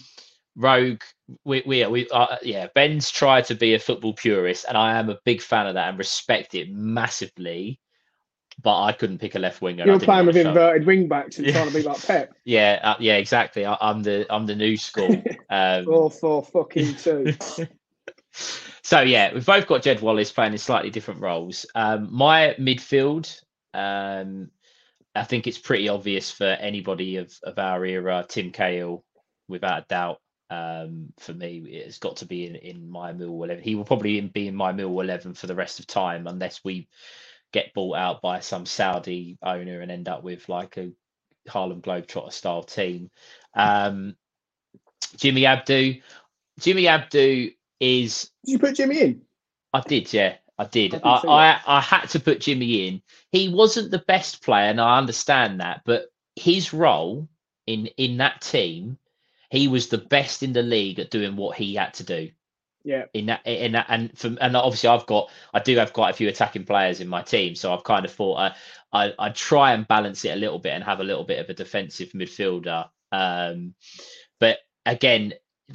Rogue. 0.57 1.03
We 1.45 1.63
we 1.67 1.87
we 1.87 2.09
uh, 2.11 2.37
yeah. 2.43 2.69
Ben's 2.75 3.11
tried 3.11 3.45
to 3.47 3.55
be 3.55 3.75
a 3.75 3.79
football 3.79 4.15
purist, 4.15 4.65
and 4.69 4.77
I 4.77 4.99
am 4.99 5.11
a 5.11 5.19
big 5.25 5.41
fan 5.43 5.67
of 5.67 5.75
that 5.75 5.89
and 5.91 5.99
respect 5.99 6.55
it 6.55 6.71
massively. 6.71 7.79
But 8.63 8.83
I 8.85 8.93
couldn't 8.93 9.19
pick 9.19 9.35
a 9.35 9.39
left 9.39 9.61
winger. 9.61 9.85
You're 9.85 10.01
playing 10.01 10.25
with 10.27 10.37
show- 10.37 10.49
inverted 10.49 10.87
wing 10.87 11.09
backs 11.09 11.37
and 11.37 11.47
Yeah. 11.47 11.53
trying 11.53 11.69
to 11.69 11.75
be 11.75 11.83
like 11.89 12.07
Pep. 12.07 12.33
Yeah, 12.45 12.81
uh, 12.83 12.97
yeah, 12.99 13.17
exactly. 13.17 13.67
I, 13.67 13.77
I'm 13.81 14.03
the 14.03 14.27
I'm 14.31 14.47
the 14.47 14.55
new 14.57 14.77
school. 14.77 15.23
Um, 15.49 15.85
Four, 15.85 16.11
four, 16.11 16.43
fucking 16.43 16.95
two. 16.97 17.33
so 18.83 19.01
yeah, 19.01 19.33
we've 19.33 19.47
both 19.47 19.67
got 19.67 19.83
Jed 19.83 20.01
Wallace 20.01 20.33
playing 20.33 20.53
in 20.53 20.59
slightly 20.59 20.91
different 20.91 21.21
roles. 21.21 21.67
Um, 21.75 22.09
my 22.11 22.57
midfield, 22.59 23.41
um, 23.75 24.51
I 25.15 25.23
think 25.25 25.47
it's 25.47 25.59
pretty 25.59 25.89
obvious 25.89 26.31
for 26.33 26.45
anybody 26.47 27.17
of, 27.19 27.33
of 27.45 27.59
our 27.59 27.85
era. 27.85 28.25
Tim 28.29 28.51
Cahill, 28.51 29.05
without 29.49 29.83
a 29.83 29.87
doubt. 29.89 30.21
Um, 30.49 31.13
for 31.19 31.33
me, 31.33 31.59
it's 31.59 31.99
got 31.99 32.17
to 32.19 32.27
be 32.27 32.47
in, 32.47 32.57
in 32.57 32.91
my 32.91 33.13
Millwall 33.13 33.47
11. 33.47 33.63
He 33.63 33.75
will 33.75 33.85
probably 33.85 34.21
be 34.21 34.49
in 34.49 34.55
my 34.55 34.73
Millwall 34.73 35.03
11 35.05 35.35
for 35.35 35.47
the 35.47 35.55
rest 35.55 35.81
of 35.81 35.87
time 35.87 36.27
unless 36.27 36.63
we 36.63 36.89
get 37.53 37.75
bought 37.75 37.97
out 37.97 38.23
by 38.23 38.41
some 38.41 38.67
Saudi 38.67 39.39
owner 39.43 39.81
and 39.81 39.91
end 39.91 40.09
up 40.09 40.23
with 40.23 40.49
like 40.49 40.77
a 40.77 40.91
Harlem 41.49 41.83
Globetrotter 41.83 42.33
style 42.33 42.63
team. 42.63 43.11
Um, 43.55 44.17
Jimmy 45.17 45.43
Abdou. 45.43 46.01
Jimmy 46.61 46.85
Abdou 46.85 47.53
is. 47.81 48.31
Did 48.45 48.53
you 48.53 48.59
put 48.59 48.77
Jimmy 48.77 49.01
in? 49.01 49.23
I 49.73 49.81
did, 49.81 50.13
yeah. 50.13 50.37
I 50.59 50.65
did. 50.65 50.95
I 50.95 50.99
I, 50.99 51.29
I, 51.29 51.61
I 51.67 51.81
had 51.81 52.07
to 52.11 52.21
put 52.21 52.41
Jimmy 52.41 52.89
in. 52.89 53.03
He 53.31 53.49
wasn't 53.49 53.91
the 53.91 54.05
best 54.07 54.43
player, 54.43 54.71
and 54.71 54.81
I 54.81 54.99
understand 54.99 55.61
that, 55.61 55.83
but 55.85 56.07
his 56.35 56.73
role 56.73 57.29
in 57.67 57.87
in 57.99 58.19
that 58.19 58.41
team, 58.41 58.99
he 59.51 59.69
was 59.69 59.89
the 59.89 59.99
best 59.99 60.43
in 60.43 60.53
the 60.53 60.63
league 60.63 60.99
at 60.99 61.11
doing 61.11 61.37
what 61.37 61.57
he 61.57 61.75
had 61.75 61.95
to 61.95 62.05
do. 62.05 62.31
Yeah. 62.85 63.07
In 63.15 63.27
that, 63.27 63.45
in 63.45 63.73
that, 63.73 63.87
and 63.89 64.17
from 64.17 64.39
and 64.41 64.57
obviously 64.57 64.89
I've 64.89 65.07
got, 65.07 65.31
I 65.53 65.59
do 65.59 65.77
have 65.77 65.93
quite 65.93 66.11
a 66.11 66.17
few 66.17 66.29
attacking 66.29 66.65
players 66.67 67.01
in 67.01 67.09
my 67.09 67.23
team, 67.23 67.57
so 67.57 67.75
I've 67.75 67.83
kind 67.83 68.05
of 68.05 68.13
thought 68.13 68.37
I, 68.37 68.55
I, 68.93 69.13
I 69.19 69.29
try 69.31 69.73
and 69.73 69.89
balance 69.89 70.25
it 70.25 70.35
a 70.35 70.37
little 70.37 70.61
bit 70.61 70.73
and 70.73 70.85
have 70.85 71.01
a 71.01 71.05
little 71.05 71.25
bit 71.25 71.41
of 71.41 71.51
a 71.51 71.55
defensive 71.55 72.11
midfielder. 72.13 72.89
Um, 73.11 73.75
but 74.39 74.59
again, 74.85 75.35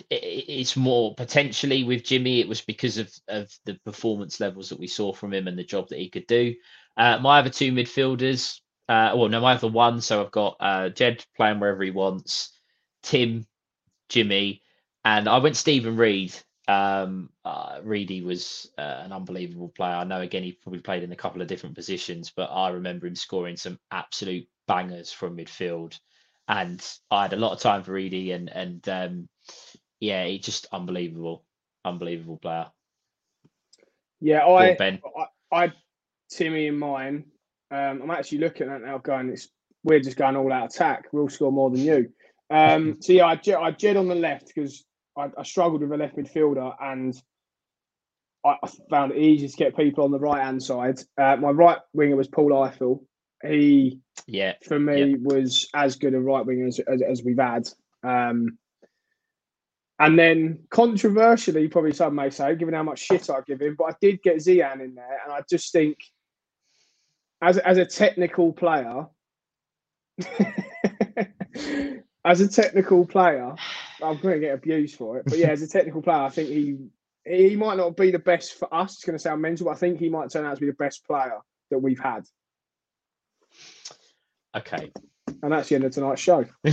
it, 0.09 0.23
it's 0.47 0.77
more 0.77 1.13
potentially 1.15 1.83
with 1.83 2.05
Jimmy. 2.05 2.39
It 2.39 2.47
was 2.47 2.61
because 2.61 2.97
of 2.97 3.11
of 3.27 3.51
the 3.65 3.73
performance 3.85 4.39
levels 4.39 4.69
that 4.69 4.79
we 4.79 4.87
saw 4.87 5.11
from 5.11 5.33
him 5.33 5.49
and 5.49 5.57
the 5.57 5.65
job 5.65 5.89
that 5.89 5.99
he 5.99 6.09
could 6.09 6.27
do. 6.27 6.55
Uh, 6.95 7.19
my 7.19 7.39
other 7.39 7.49
two 7.49 7.73
midfielders, 7.73 8.59
uh, 8.87 9.11
well, 9.15 9.27
no, 9.27 9.41
my 9.41 9.53
other 9.53 9.67
one. 9.67 9.99
So 9.99 10.23
I've 10.23 10.31
got 10.31 10.55
uh, 10.59 10.89
Jed 10.89 11.25
playing 11.35 11.59
wherever 11.59 11.83
he 11.83 11.91
wants, 11.91 12.57
Tim, 13.03 13.45
Jimmy, 14.11 14.61
and 15.05 15.27
I 15.29 15.39
went 15.39 15.57
Steven 15.57 15.95
Reid. 15.97 16.35
Um, 16.67 17.29
uh, 17.43 17.79
Reedy 17.83 18.21
was 18.21 18.69
uh, 18.77 19.01
an 19.03 19.11
unbelievable 19.11 19.69
player. 19.69 19.95
I 19.95 20.03
know 20.03 20.21
again 20.21 20.43
he 20.43 20.51
probably 20.51 20.81
played 20.81 21.03
in 21.03 21.11
a 21.11 21.15
couple 21.17 21.41
of 21.41 21.47
different 21.47 21.75
positions, 21.75 22.31
but 22.35 22.49
I 22.51 22.69
remember 22.69 23.07
him 23.07 23.15
scoring 23.15 23.57
some 23.57 23.79
absolute 23.91 24.47
bangers 24.67 25.11
from 25.11 25.37
midfield. 25.37 25.97
And 26.47 26.85
I 27.09 27.23
had 27.23 27.33
a 27.33 27.37
lot 27.37 27.53
of 27.53 27.59
time 27.61 27.83
for 27.83 27.93
Reedy, 27.93 28.31
and 28.33 28.49
and 28.49 28.87
um, 28.89 29.29
yeah, 29.99 30.25
he 30.25 30.39
just 30.39 30.67
unbelievable, 30.73 31.45
unbelievable 31.85 32.37
player. 32.37 32.67
Yeah, 34.19 34.45
I. 34.45 34.77
I, 35.17 35.25
I 35.51 35.73
Timmy 36.29 36.67
in 36.67 36.77
mine. 36.77 37.25
Um, 37.71 38.01
I'm 38.03 38.11
actually 38.11 38.39
looking 38.39 38.69
at 38.69 38.81
that 38.81 38.87
now, 38.87 38.97
going, 38.97 39.29
it's 39.29 39.49
we're 39.83 39.99
just 39.99 40.17
going 40.17 40.35
all 40.35 40.51
out 40.51 40.73
attack. 40.75 41.07
We'll 41.11 41.29
score 41.29 41.51
more 41.51 41.69
than 41.69 41.81
you. 41.81 42.11
Um, 42.51 42.97
so 42.99 43.13
yeah, 43.13 43.25
I, 43.27 43.35
Jed- 43.35 43.55
I 43.55 43.71
Jed 43.71 43.97
on 43.97 44.07
the 44.07 44.15
left 44.15 44.51
because 44.53 44.83
I, 45.17 45.29
I 45.37 45.43
struggled 45.43 45.81
with 45.81 45.91
a 45.91 45.97
left 45.97 46.17
midfielder 46.17 46.75
and 46.81 47.15
I, 48.45 48.57
I 48.61 48.69
found 48.89 49.13
it 49.13 49.19
easy 49.19 49.47
to 49.47 49.57
get 49.57 49.77
people 49.77 50.03
on 50.03 50.11
the 50.11 50.19
right 50.19 50.43
hand 50.43 50.61
side. 50.61 50.99
Uh, 51.17 51.37
my 51.37 51.51
right 51.51 51.79
winger 51.93 52.15
was 52.15 52.27
Paul 52.27 52.49
Ifill. 52.49 53.05
He 53.43 53.99
Yeah, 54.27 54.53
for 54.67 54.79
me 54.79 55.15
was 55.15 55.69
as 55.73 55.95
good 55.95 56.13
a 56.13 56.19
right 56.19 56.45
winger 56.45 56.67
as, 56.67 56.79
as, 56.79 57.01
as 57.01 57.23
we've 57.23 57.39
had. 57.39 57.67
Um, 58.03 58.57
and 59.99 60.17
then 60.17 60.59
controversially, 60.71 61.67
probably 61.67 61.93
some 61.93 62.15
may 62.15 62.31
say, 62.31 62.55
given 62.55 62.73
how 62.73 62.83
much 62.83 62.99
shit 62.99 63.29
I 63.29 63.41
give 63.45 63.61
him, 63.61 63.75
but 63.77 63.85
I 63.85 63.95
did 64.01 64.21
get 64.23 64.37
Zian 64.37 64.83
in 64.83 64.95
there, 64.95 65.19
and 65.23 65.31
I 65.31 65.41
just 65.47 65.71
think, 65.71 65.95
as 67.39 67.59
as 67.59 67.77
a 67.77 67.85
technical 67.85 68.51
player, 68.51 69.05
as 72.23 72.41
a 72.41 72.47
technical 72.47 73.05
player, 73.05 73.55
I'm 74.01 74.17
going 74.17 74.35
to 74.35 74.39
get 74.39 74.53
abused 74.53 74.95
for 74.95 75.17
it. 75.17 75.25
But 75.25 75.37
yeah, 75.37 75.49
as 75.49 75.61
a 75.61 75.67
technical 75.67 76.01
player, 76.01 76.17
I 76.19 76.29
think 76.29 76.49
he 76.49 76.77
he 77.25 77.55
might 77.55 77.77
not 77.77 77.95
be 77.95 78.11
the 78.11 78.19
best 78.19 78.55
for 78.57 78.73
us. 78.73 78.93
It's 78.95 79.03
going 79.05 79.17
to 79.17 79.21
sound 79.21 79.41
mental, 79.41 79.65
but 79.65 79.71
I 79.71 79.75
think 79.75 79.99
he 79.99 80.09
might 80.09 80.29
turn 80.31 80.45
out 80.45 80.55
to 80.55 80.59
be 80.61 80.67
the 80.67 80.73
best 80.73 81.05
player 81.05 81.39
that 81.69 81.79
we've 81.79 81.99
had. 81.99 82.23
okay. 84.55 84.91
And 85.43 85.51
that's 85.51 85.69
the 85.69 85.75
end 85.75 85.83
of 85.85 85.91
tonight's 85.91 86.21
show. 86.21 86.45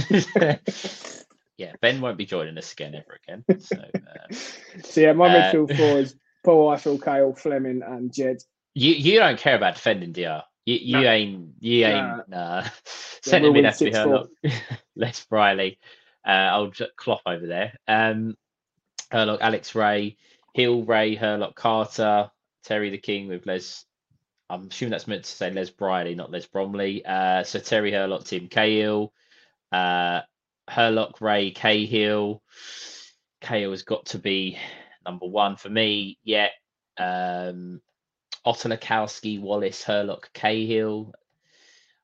yeah, 1.56 1.72
Ben 1.80 2.00
won't 2.00 2.18
be 2.18 2.26
joining 2.26 2.58
us 2.58 2.72
again 2.72 2.94
ever 2.94 3.18
again. 3.26 3.44
So 3.60 3.76
uh, 3.78 4.32
So 4.84 5.00
yeah, 5.00 5.12
my 5.12 5.28
Uh, 5.28 5.52
midfield 5.52 5.76
four 5.76 6.00
is 6.00 6.14
Paul 6.44 6.70
Ifill, 6.72 7.02
Cahill, 7.02 7.34
Flemming, 7.34 7.82
and 7.86 8.12
Jed. 8.12 8.38
you 8.74 8.92
you 8.94 9.18
don't 9.18 9.38
care 9.38 9.56
about 9.56 9.74
defending, 9.74 10.12
do 10.12 10.20
you? 10.74 10.98
You, 10.98 11.04
No. 11.04 11.10
ain't 11.10 11.54
you 11.60 11.86
Nah. 11.88 12.16
ain't 12.18 12.28
nah. 12.28 12.64
Centre 13.22 13.52
mid 13.52 13.64
has 13.64 13.78
to 13.78 13.84
be 13.86 13.90
6-4. 13.92 14.28
Les 14.96 15.24
Briley, 15.26 15.78
uh, 16.26 16.50
old 16.52 16.76
Klopp 16.96 17.22
over 17.26 17.46
there. 17.46 17.74
Um, 17.86 18.36
Hurlock, 19.10 19.40
Alex 19.40 19.74
Rae, 19.74 20.16
Hill, 20.54 20.82
Rae, 20.84 21.14
Hurlock, 21.14 21.54
Carter, 21.54 22.30
Terry 22.64 22.90
the 22.90 22.98
King 22.98 23.28
with 23.28 23.46
Les. 23.46 23.84
I'm 24.50 24.68
assuming 24.70 24.90
that's 24.92 25.06
meant 25.06 25.24
to 25.24 25.30
say 25.30 25.50
Les 25.50 25.70
Briley, 25.70 26.14
not 26.14 26.30
Les 26.30 26.46
Bromley. 26.46 27.04
Uh, 27.04 27.44
so 27.44 27.58
Terry 27.58 27.92
Hurlock, 27.92 28.24
Tim 28.24 28.48
Cahill, 28.48 29.12
uh, 29.72 30.22
Hurlock, 30.68 31.20
Rae, 31.20 31.50
Cahill. 31.50 32.42
Cahill 33.40 33.70
has 33.70 33.82
got 33.82 34.06
to 34.06 34.18
be 34.18 34.58
number 35.04 35.26
one 35.26 35.56
for 35.56 35.68
me. 35.68 36.18
Yeah. 36.24 36.48
Um, 36.98 37.80
Otulakowski, 38.48 39.40
Wallace, 39.40 39.82
Hurlock, 39.82 40.30
Cahill, 40.32 41.12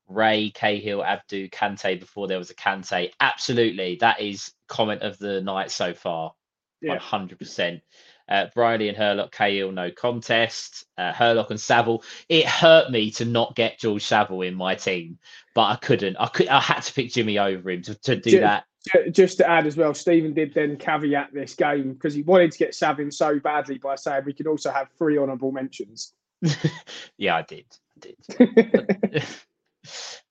Rae, 0.07 0.51
Cahill, 0.51 1.03
Abdou, 1.03 1.49
Kante 1.49 1.99
before 1.99 2.29
there 2.29 2.39
was 2.39 2.51
a 2.51 2.55
Kante. 2.55 3.11
Absolutely. 3.19 3.97
That 4.01 4.21
is 4.21 4.53
comment 4.69 5.03
of 5.03 5.19
the 5.19 5.41
night 5.41 5.71
so 5.71 5.95
far. 5.95 6.35
Yeah. 6.83 6.99
100%. 6.99 7.81
Uh, 8.29 8.47
Briley 8.55 8.89
and 8.89 8.97
Hurlock, 8.97 9.33
Cahill, 9.33 9.73
no 9.73 9.91
contest. 9.91 10.85
Uh, 10.99 11.13
Hurlock 11.13 11.51
and 11.51 11.61
Saville. 11.61 12.03
It 12.29 12.47
hurt 12.47 12.91
me 12.91 13.11
to 13.13 13.25
not 13.25 13.55
get 13.55 13.79
George 13.79 14.05
Saville 14.05 14.43
in 14.43 14.55
my 14.55 14.75
team, 14.75 15.19
but 15.55 15.65
I 15.65 15.77
couldn't. 15.77 16.17
I 16.17 16.27
could. 16.29 16.49
I 16.49 16.61
had 16.61 16.81
to 16.81 16.93
pick 16.93 17.13
Jimmy 17.13 17.39
over 17.39 17.71
him 17.71 17.83
to, 17.83 17.95
to 17.95 18.17
do 18.17 18.31
Ju- 18.31 18.41
that. 18.41 18.65
Just 19.13 19.39
to 19.39 19.49
add 19.49 19.67
as 19.67 19.77
well, 19.77 19.95
Stephen 19.95 20.35
did 20.35 20.53
then 20.53 20.77
caveat 20.77 21.33
this 21.33 21.55
game 21.55 21.95
because 21.95 22.13
he 22.13 22.23
wanted 22.23 22.53
to 22.53 22.59
get 22.59 22.75
Savin 22.75 23.11
so 23.11 23.39
badly 23.41 23.79
by 23.79 23.95
saying 23.95 24.25
we 24.27 24.35
could 24.35 24.47
also 24.47 24.71
have 24.71 24.89
three 24.99 25.17
honourable 25.17 25.53
mentions. 25.53 26.13
Yeah, 27.19 27.37
I 27.37 27.43
did. 27.43 27.67
I 27.97 28.01
did. 28.01 29.25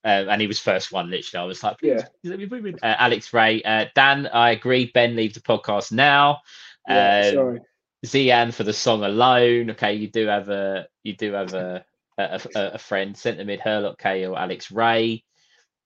Um, 0.06 0.28
and 0.28 0.40
he 0.40 0.46
was 0.48 0.58
first 0.58 0.90
one, 0.92 1.10
literally. 1.10 1.44
I 1.44 1.46
was 1.46 1.62
like, 1.62 1.78
please, 1.78 2.02
Yeah. 2.24 2.30
let 2.30 2.38
me 2.38 2.44
in. 2.70 2.74
Uh, 2.82 2.96
Alex 2.98 3.32
Rae, 3.32 3.62
uh, 3.62 3.86
Dan, 3.94 4.26
I 4.26 4.50
agree. 4.50 4.90
Ben, 4.92 5.14
leave 5.16 5.34
the 5.34 5.40
podcast 5.40 5.92
now. 5.92 6.40
Yeah, 6.88 7.26
Um, 7.28 7.34
sorry. 7.34 7.60
Zian 8.04 8.52
for 8.52 8.64
the 8.64 8.72
song 8.72 9.02
alone. 9.04 9.70
Okay, 9.70 9.94
you 9.94 10.08
do 10.08 10.26
have 10.26 10.48
a 10.50 10.86
you 11.04 11.16
do 11.16 11.32
have 11.32 11.54
a 11.54 11.84
a, 12.18 12.40
a, 12.54 12.60
a 12.74 12.78
friend. 12.78 13.16
Centre 13.16 13.44
mid 13.44 13.60
Hurlock 13.60 13.98
Cahill, 13.98 14.36
Alex 14.36 14.70
Ray. 14.70 15.24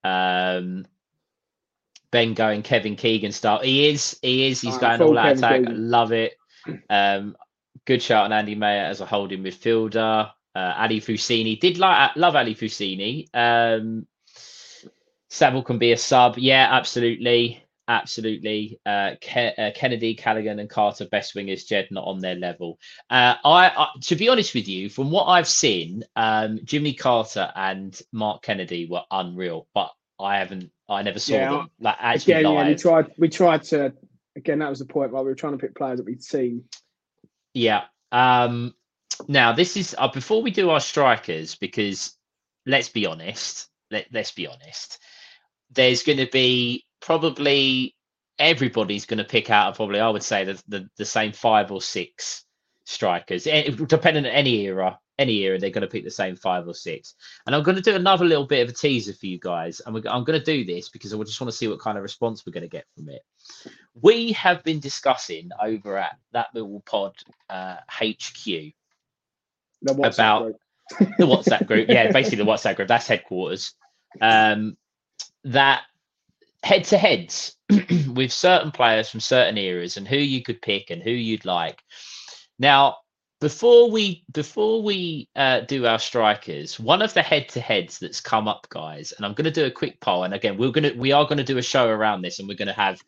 Um, 0.03 0.85
Ben 2.11 2.33
going 2.33 2.63
Kevin 2.63 2.95
Keegan 2.95 3.31
style. 3.31 3.59
He 3.59 3.87
is 3.87 4.17
he 4.21 4.47
is. 4.47 4.59
He's 4.61 4.77
going 4.77 5.01
all 5.01 5.17
out 5.17 5.37
attack. 5.37 5.65
I 5.65 5.71
love 5.71 6.11
it. 6.11 6.33
Um, 6.89 7.37
good 7.85 8.01
shout 8.01 8.25
on 8.25 8.33
Andy 8.33 8.55
Mayer 8.55 8.85
as 8.85 9.01
a 9.01 9.05
holding 9.05 9.43
midfielder. 9.43 10.31
Uh, 10.55 10.73
Ali 10.77 10.99
Fuseini 10.99 11.59
did 11.59 11.77
like 11.77 12.15
love 12.15 12.35
Ali 12.35 12.55
Fuseini. 12.55 13.27
Um, 13.33 14.07
Saville 15.29 15.63
can 15.63 15.77
be 15.77 15.91
a 15.91 15.97
sub. 15.97 16.37
Yeah, 16.37 16.67
absolutely. 16.71 17.63
Absolutely. 17.87 18.79
Uh, 18.85 19.15
Ke- 19.15 19.57
uh, 19.57 19.71
Kennedy, 19.73 20.13
Callaghan, 20.13 20.59
and 20.59 20.69
Carter, 20.69 21.07
best 21.07 21.33
wingers, 21.33 21.65
Jed, 21.65 21.87
not 21.89 22.05
on 22.05 22.19
their 22.19 22.35
level. 22.35 22.77
Uh, 23.09 23.33
I, 23.43 23.69
I, 23.69 23.87
to 24.01 24.15
be 24.15 24.29
honest 24.29 24.53
with 24.53 24.67
you, 24.67 24.89
from 24.89 25.09
what 25.09 25.25
I've 25.25 25.47
seen, 25.47 26.03
um, 26.15 26.59
Jimmy 26.63 26.93
Carter 26.93 27.51
and 27.55 27.99
Mark 28.11 28.43
Kennedy 28.43 28.85
were 28.85 29.01
unreal, 29.09 29.67
but 29.73 29.91
I 30.19 30.37
haven't, 30.37 30.71
I 30.87 31.01
never 31.01 31.17
saw 31.17 31.33
Yeah, 31.33 31.49
them 31.49 31.69
like 31.79 31.95
actually 31.99 32.33
Again, 32.33 32.53
yeah, 32.53 32.67
we 32.67 32.75
tried. 32.75 33.11
We 33.17 33.29
tried 33.29 33.63
to. 33.63 33.93
Again, 34.35 34.59
that 34.59 34.69
was 34.69 34.79
the 34.79 34.85
point. 34.85 35.11
Like 35.11 35.23
we 35.23 35.29
were 35.29 35.35
trying 35.35 35.53
to 35.53 35.59
pick 35.59 35.75
players 35.75 35.97
that 35.97 36.05
we'd 36.05 36.23
seen. 36.23 36.65
Yeah. 37.53 37.85
Um, 38.11 38.73
now 39.27 39.51
this 39.53 39.77
is 39.77 39.95
uh, 39.97 40.07
before 40.07 40.41
we 40.41 40.51
do 40.51 40.69
our 40.69 40.79
strikers 40.79 41.55
because 41.55 42.15
let's 42.65 42.89
be 42.89 43.05
honest. 43.05 43.67
Let, 43.91 44.07
let's 44.11 44.31
be 44.31 44.47
honest. 44.47 44.99
There's 45.71 46.03
going 46.03 46.19
to 46.19 46.29
be 46.31 46.85
probably 47.01 47.95
everybody's 48.37 49.05
going 49.05 49.17
to 49.17 49.23
pick 49.23 49.49
out 49.49 49.75
probably 49.75 49.99
I 49.99 50.09
would 50.09 50.23
say 50.23 50.45
the, 50.45 50.61
the 50.67 50.89
the 50.97 51.05
same 51.05 51.31
five 51.31 51.71
or 51.71 51.81
six 51.81 52.45
strikers, 52.85 53.45
Eh, 53.47 53.71
depending 53.87 54.25
on 54.25 54.31
any 54.31 54.61
era. 54.65 54.99
Any 55.19 55.37
era, 55.43 55.59
they're 55.59 55.69
going 55.69 55.81
to 55.81 55.87
pick 55.87 56.03
the 56.03 56.09
same 56.11 56.35
five 56.35 56.67
or 56.67 56.73
six. 56.73 57.13
And 57.45 57.53
I'm 57.55 57.61
going 57.61 57.75
to 57.75 57.81
do 57.81 57.95
another 57.95 58.25
little 58.25 58.45
bit 58.47 58.63
of 58.63 58.69
a 58.69 58.75
teaser 58.75 59.13
for 59.13 59.27
you 59.27 59.37
guys. 59.37 59.81
And 59.81 59.93
we're, 59.93 60.01
I'm 60.09 60.23
going 60.23 60.39
to 60.39 60.43
do 60.45 60.63
this 60.65 60.89
because 60.89 61.13
I 61.13 61.17
just 61.23 61.39
want 61.39 61.51
to 61.51 61.57
see 61.57 61.67
what 61.67 61.79
kind 61.79 61.97
of 61.97 62.01
response 62.03 62.45
we're 62.45 62.53
going 62.53 62.63
to 62.63 62.67
get 62.69 62.85
from 62.95 63.09
it. 63.09 63.23
We 64.01 64.31
have 64.31 64.63
been 64.63 64.79
discussing 64.79 65.49
over 65.61 65.97
at 65.97 66.17
that 66.31 66.47
little 66.55 66.81
pod 66.85 67.15
uh, 67.49 67.75
HQ 67.89 68.73
About- 70.17 70.41
group. 70.43 70.57
the 71.17 71.25
WhatsApp 71.25 71.67
group. 71.67 71.89
Yeah, 71.89 72.11
basically 72.11 72.37
the 72.43 72.49
WhatsApp 72.49 72.75
group. 72.77 72.87
That's 72.87 73.07
headquarters. 73.07 73.73
Um, 74.21 74.75
that 75.43 75.83
head 76.63 76.83
to 76.85 76.97
heads 76.97 77.55
with 78.13 78.31
certain 78.31 78.71
players 78.71 79.09
from 79.09 79.19
certain 79.19 79.57
eras 79.57 79.97
and 79.97 80.07
who 80.07 80.17
you 80.17 80.41
could 80.41 80.61
pick 80.61 80.89
and 80.89 81.01
who 81.03 81.11
you'd 81.11 81.45
like. 81.45 81.81
Now, 82.57 82.97
before 83.39 83.89
we 83.89 84.23
before 84.33 84.81
we 84.83 85.29
uh, 85.35 85.61
do 85.61 85.85
our 85.85 85.99
strikers, 85.99 86.79
one 86.79 87.01
of 87.01 87.13
the 87.13 87.21
head 87.21 87.47
to 87.49 87.61
heads 87.61 87.99
that's 87.99 88.19
come 88.19 88.47
up, 88.47 88.67
guys, 88.69 89.13
and 89.13 89.25
I'm 89.25 89.33
going 89.33 89.45
to 89.45 89.51
do 89.51 89.65
a 89.65 89.71
quick 89.71 89.99
poll. 90.01 90.23
And 90.23 90.33
again, 90.33 90.57
we're 90.57 90.71
gonna 90.71 90.93
we 90.95 91.11
are 91.11 91.23
going 91.23 91.37
to 91.37 91.43
do 91.43 91.57
a 91.57 91.61
show 91.61 91.87
around 91.87 92.21
this, 92.21 92.39
and 92.39 92.47
we're 92.47 92.57
going 92.57 92.67
to 92.67 92.73
have 92.73 92.99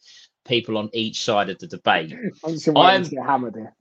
people 0.45 0.77
on 0.77 0.89
each 0.93 1.23
side 1.23 1.49
of 1.49 1.59
the 1.59 1.67
debate. 1.67 2.13
I'm 2.45 2.53
just 2.53 2.67
waiting 2.67 3.03
to 3.03 3.09
get 3.09 3.25
hammered 3.25 3.55
here. 3.55 3.75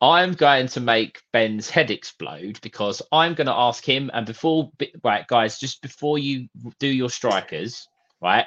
I'm 0.00 0.34
going 0.34 0.68
to 0.68 0.80
make 0.80 1.20
Ben's 1.32 1.68
head 1.68 1.90
explode 1.90 2.60
because 2.62 3.02
I'm 3.10 3.34
going 3.34 3.48
to 3.48 3.52
ask 3.52 3.84
him. 3.84 4.10
And 4.14 4.24
before, 4.24 4.70
right, 5.02 5.26
guys, 5.26 5.58
just 5.58 5.82
before 5.82 6.18
you 6.18 6.48
do 6.78 6.86
your 6.86 7.10
strikers, 7.10 7.88
right? 8.22 8.46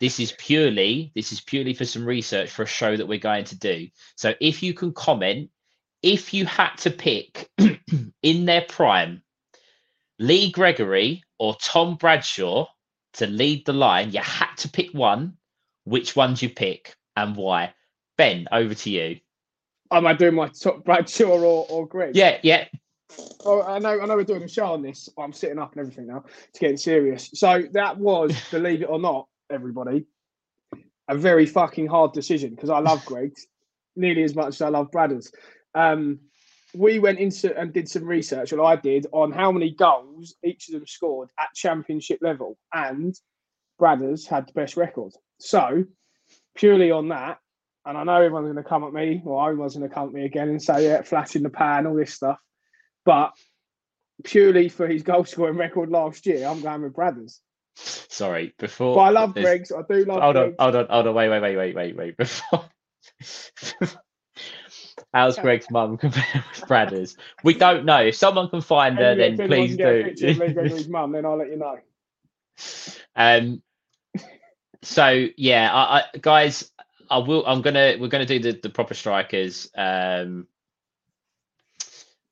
This 0.00 0.18
is 0.20 0.32
purely 0.38 1.12
this 1.14 1.32
is 1.32 1.40
purely 1.40 1.74
for 1.74 1.84
some 1.84 2.04
research 2.04 2.50
for 2.50 2.62
a 2.62 2.66
show 2.66 2.96
that 2.96 3.06
we're 3.06 3.18
going 3.18 3.44
to 3.44 3.58
do. 3.58 3.88
So 4.16 4.34
if 4.40 4.62
you 4.62 4.74
can 4.74 4.92
comment, 4.92 5.50
if 6.02 6.34
you 6.34 6.46
had 6.46 6.74
to 6.78 6.90
pick 6.90 7.50
in 8.22 8.44
their 8.44 8.62
prime, 8.62 9.22
Lee 10.18 10.50
Gregory 10.50 11.22
or 11.38 11.56
Tom 11.56 11.96
Bradshaw 11.96 12.66
to 13.14 13.26
lead 13.26 13.66
the 13.66 13.72
line, 13.72 14.10
you 14.12 14.20
had 14.20 14.54
to 14.58 14.68
pick 14.68 14.92
one. 14.92 15.36
Which 15.84 16.14
ones 16.14 16.40
you 16.42 16.48
pick 16.48 16.94
and 17.16 17.34
why? 17.34 17.74
Ben, 18.16 18.46
over 18.52 18.74
to 18.74 18.90
you. 18.90 19.18
Am 19.90 20.06
I 20.06 20.12
doing 20.14 20.34
my 20.34 20.48
top 20.48 20.84
Bradshaw 20.84 21.24
or, 21.24 21.66
or 21.68 21.86
Greg? 21.86 22.14
Yeah, 22.14 22.38
yeah. 22.42 22.66
Oh, 23.44 23.62
I 23.62 23.78
know, 23.78 24.00
I 24.00 24.06
know 24.06 24.16
we're 24.16 24.24
doing 24.24 24.44
a 24.44 24.48
show 24.48 24.66
on 24.66 24.82
this. 24.82 25.08
I'm 25.18 25.32
sitting 25.32 25.58
up 25.58 25.72
and 25.72 25.80
everything 25.80 26.06
now. 26.06 26.24
It's 26.48 26.58
getting 26.58 26.76
serious. 26.76 27.30
So 27.34 27.64
that 27.72 27.98
was, 27.98 28.34
believe 28.50 28.82
it 28.82 28.88
or 28.88 29.00
not, 29.00 29.26
everybody, 29.50 30.06
a 31.08 31.16
very 31.16 31.46
fucking 31.46 31.88
hard 31.88 32.12
decision 32.12 32.54
because 32.54 32.70
I 32.70 32.78
love 32.78 33.04
Greg 33.04 33.34
nearly 33.96 34.22
as 34.22 34.34
much 34.34 34.48
as 34.48 34.62
I 34.62 34.68
love 34.68 34.90
Bradders. 34.90 35.30
Um, 35.74 36.20
we 36.74 36.98
went 36.98 37.18
into 37.18 37.56
and 37.56 37.72
did 37.72 37.88
some 37.88 38.04
research, 38.04 38.52
well, 38.52 38.66
I 38.66 38.76
did, 38.76 39.06
on 39.12 39.32
how 39.32 39.52
many 39.52 39.70
goals 39.70 40.34
each 40.42 40.68
of 40.68 40.74
them 40.74 40.86
scored 40.86 41.28
at 41.38 41.54
championship 41.54 42.20
level, 42.22 42.56
and 42.72 43.14
Bradders 43.80 44.26
had 44.26 44.48
the 44.48 44.52
best 44.52 44.76
record. 44.76 45.12
So, 45.38 45.84
purely 46.54 46.90
on 46.90 47.08
that, 47.08 47.38
and 47.84 47.98
I 47.98 48.04
know 48.04 48.16
everyone's 48.16 48.52
going 48.52 48.62
to 48.62 48.68
come 48.68 48.84
at 48.84 48.92
me, 48.92 49.22
or 49.24 49.48
everyone's 49.48 49.76
going 49.76 49.88
to 49.88 49.94
come 49.94 50.08
at 50.08 50.14
me 50.14 50.24
again 50.24 50.48
and 50.48 50.62
say, 50.62 50.84
yeah, 50.84 51.02
flash 51.02 51.36
in 51.36 51.42
the 51.42 51.50
pan, 51.50 51.86
all 51.86 51.94
this 51.94 52.14
stuff. 52.14 52.38
But 53.04 53.32
purely 54.24 54.68
for 54.68 54.86
his 54.86 55.02
goal 55.02 55.24
scoring 55.24 55.56
record 55.56 55.90
last 55.90 56.24
year, 56.26 56.46
I'm 56.46 56.60
going 56.60 56.82
with 56.82 56.94
Bradders. 56.94 57.38
Sorry, 57.74 58.54
before. 58.58 58.94
But 58.94 59.00
I 59.00 59.10
love 59.10 59.34
Greg's. 59.34 59.72
I 59.72 59.82
do 59.88 60.04
love. 60.04 60.22
Hold 60.22 60.36
on, 60.36 60.54
hold 60.58 60.76
on, 60.76 60.86
hold 60.88 61.06
on. 61.08 61.14
Wait, 61.14 61.28
wait, 61.28 61.40
wait, 61.40 61.56
wait, 61.56 61.74
wait, 61.74 61.96
wait. 61.96 62.16
Before. 62.16 62.68
How's 65.12 65.38
Greg's 65.38 65.70
mum 65.70 65.96
compared 65.98 66.44
with 66.50 66.68
Bradders? 66.68 67.16
We 67.44 67.54
don't 67.54 67.84
know. 67.84 67.98
If 67.98 68.16
someone 68.16 68.48
can 68.48 68.60
find 68.60 68.96
her, 68.98 69.14
then 69.14 69.36
please 69.36 69.70
can 69.70 69.76
get 69.76 69.88
a 69.88 70.02
do. 70.02 70.04
picture 70.04 70.28
of 70.28 70.36
Gregory's 70.54 70.88
mum, 70.88 71.12
then 71.12 71.26
I'll 71.26 71.36
let 71.36 71.50
you 71.50 71.56
know. 71.56 71.78
Um, 73.14 73.62
so 74.82 75.26
yeah, 75.36 75.70
I, 75.72 75.98
I, 75.98 76.04
guys, 76.18 76.70
I 77.10 77.18
will. 77.18 77.46
I'm 77.46 77.62
gonna. 77.62 77.96
We're 78.00 78.08
gonna 78.08 78.26
do 78.26 78.38
the, 78.38 78.52
the 78.52 78.70
proper 78.70 78.94
strikers. 78.94 79.70
Um, 79.76 80.46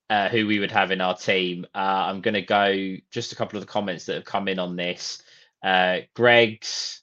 uh, 0.09 0.29
who 0.29 0.45
we 0.45 0.59
would 0.59 0.73
have 0.73 0.91
in 0.91 1.01
our 1.01 1.17
team. 1.17 1.67
Uh, 1.73 1.79
I'm 1.79 2.21
gonna 2.21 2.43
go 2.43 2.97
just 3.13 3.33
a 3.33 3.37
couple 3.37 3.59
of 3.59 3.63
the 3.65 3.71
comments 3.71 4.07
that 4.07 4.15
have 4.15 4.25
come 4.25 4.49
in 4.49 4.59
on 4.59 4.75
this. 4.75 5.23
Uh, 5.63 5.99
Greg's, 6.15 7.03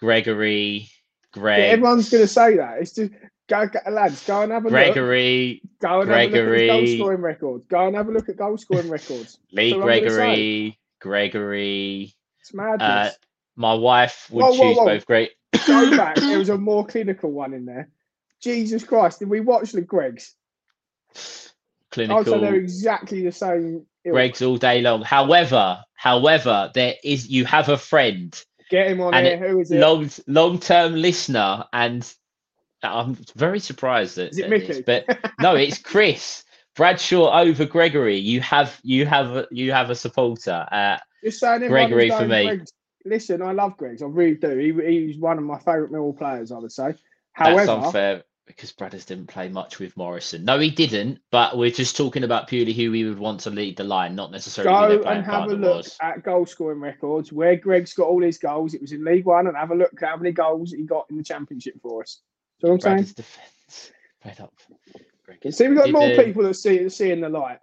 Gregory, 0.00 0.88
Yeah, 1.34 1.40
Greg, 1.40 1.60
everyone's 1.70 2.10
going 2.10 2.22
to 2.22 2.28
say 2.28 2.56
that. 2.56 2.78
It's 2.80 2.92
just 2.92 3.12
go, 3.48 3.66
go, 3.66 3.90
lads, 3.90 4.24
go 4.26 4.42
and 4.42 4.52
have 4.52 4.62
a 4.62 4.68
look. 4.68 4.72
Gregory, 4.72 5.62
Go 5.80 6.00
and 6.02 6.10
have 6.10 6.32
a 6.32 6.36
look 6.36 6.58
at 6.58 6.66
goal 6.68 6.86
scoring 6.86 7.20
records. 7.20 7.64
Go 7.68 7.86
and 7.86 7.96
have 7.96 8.08
a 8.08 8.12
look 8.12 8.28
at 8.28 8.36
goal 8.36 8.58
scoring 8.58 8.88
records. 8.90 9.38
Lee 9.52 9.70
That's 9.72 9.82
what 9.82 9.92
I'm 9.92 9.98
gonna 10.00 10.10
say. 10.10 10.16
Gregory, 10.16 10.78
Gregory. 11.00 12.14
It's 12.40 12.54
madness. 12.54 12.82
Uh, 12.82 13.10
my 13.56 13.74
wife 13.74 14.28
would 14.30 14.42
Whoa, 14.42 14.50
whoa, 14.50 14.56
choose 14.56 14.76
whoa. 14.76 14.84
both 14.86 15.06
great. 15.06 15.32
Go 15.66 15.90
back. 15.96 16.16
There 16.16 16.38
was 16.38 16.48
a 16.48 16.58
more 16.58 16.86
clinical 16.86 17.30
one 17.32 17.54
in 17.54 17.64
there. 17.64 17.88
Jesus 18.40 18.84
Christ! 18.84 19.18
Did 19.18 19.28
we 19.30 19.40
watch 19.40 19.72
the 19.72 19.82
Gregs? 19.82 20.34
I'd 21.16 22.26
say 22.26 22.40
they're 22.40 22.54
exactly 22.54 23.24
the 23.24 23.32
same. 23.32 23.86
ilk. 24.04 24.12
Greg's 24.14 24.42
all 24.42 24.56
day 24.58 24.80
long. 24.80 25.02
However, 25.02 25.82
however, 25.94 26.70
there 26.74 26.94
is 27.02 27.28
you 27.28 27.44
have 27.46 27.68
a 27.68 27.76
friend, 27.76 28.40
Get 28.70 28.88
him 28.88 29.00
on 29.00 29.14
and 29.14 29.26
here. 29.26 29.48
Who 29.48 29.60
is 29.60 29.70
it? 29.72 29.80
long 29.80 30.08
long 30.26 30.60
term 30.60 30.94
listener, 30.94 31.64
and 31.72 32.08
I'm 32.82 33.16
very 33.34 33.60
surprised 33.60 34.16
that, 34.16 34.32
Is 34.32 34.38
it 34.38 34.50
Mickey? 34.50 34.66
this, 34.66 34.82
but 34.84 35.32
no, 35.40 35.54
it's 35.54 35.78
Chris 35.82 36.44
Bradshaw 36.76 37.40
over 37.40 37.64
Gregory. 37.64 38.18
You 38.18 38.40
have 38.40 38.78
you 38.84 39.04
have 39.04 39.46
you 39.50 39.72
have 39.72 39.90
a 39.90 39.96
supporter. 39.96 40.66
Uh, 40.70 40.98
Gregory 41.42 42.08
for 42.08 42.26
me. 42.26 42.60
Listen, 43.04 43.42
I 43.42 43.52
love 43.52 43.76
Greggs. 43.76 44.02
I 44.02 44.06
really 44.06 44.36
do. 44.36 44.56
He, 44.56 45.06
he's 45.06 45.18
one 45.18 45.38
of 45.38 45.44
my 45.44 45.58
favourite 45.58 45.90
Millwall 45.90 46.16
players. 46.16 46.52
I 46.52 46.58
would 46.58 46.70
say. 46.70 46.88
that's 46.88 47.00
However, 47.32 47.70
unfair 47.86 48.22
because 48.46 48.72
Bradders 48.72 49.06
didn't 49.06 49.26
play 49.26 49.48
much 49.48 49.78
with 49.78 49.96
Morison. 49.96 50.44
No, 50.44 50.58
he 50.58 50.70
didn't. 50.70 51.18
But 51.30 51.58
we're 51.58 51.70
just 51.70 51.96
talking 51.96 52.24
about 52.24 52.48
purely 52.48 52.72
who 52.72 52.90
we 52.90 53.04
would 53.04 53.18
want 53.18 53.40
to 53.40 53.50
lead 53.50 53.76
the 53.76 53.84
line, 53.84 54.14
not 54.14 54.30
necessarily 54.30 54.98
go 54.98 55.02
and 55.02 55.24
have 55.24 55.50
a 55.50 55.54
look 55.54 55.76
was. 55.78 55.96
at 56.00 56.22
goal 56.22 56.46
scoring 56.46 56.80
records 56.80 57.32
where 57.32 57.56
Greg's 57.56 57.92
got 57.92 58.06
all 58.06 58.22
his 58.22 58.38
goals. 58.38 58.74
It 58.74 58.80
was 58.80 58.92
in 58.92 59.04
League 59.04 59.26
One, 59.26 59.46
and 59.48 59.56
have 59.56 59.70
a 59.70 59.74
look 59.74 59.92
at 60.00 60.08
how 60.08 60.16
many 60.16 60.32
goals 60.32 60.72
he 60.72 60.84
got 60.84 61.06
in 61.10 61.16
the 61.16 61.24
Championship 61.24 61.74
for 61.82 62.02
us. 62.02 62.20
So 62.60 62.72
I'm 62.72 62.80
saying, 62.80 62.98
Bradders 62.98 63.14
defence. 63.14 63.92
Right 64.24 64.40
up. 64.40 64.52
Greg. 65.24 65.54
see, 65.54 65.68
we've 65.68 65.76
got 65.76 65.86
Did, 65.86 65.92
more 65.92 66.10
uh, 66.10 66.24
people 66.24 66.42
that 66.42 66.54
see 66.54 66.88
seeing 66.88 67.20
the 67.20 67.28
light. 67.28 67.58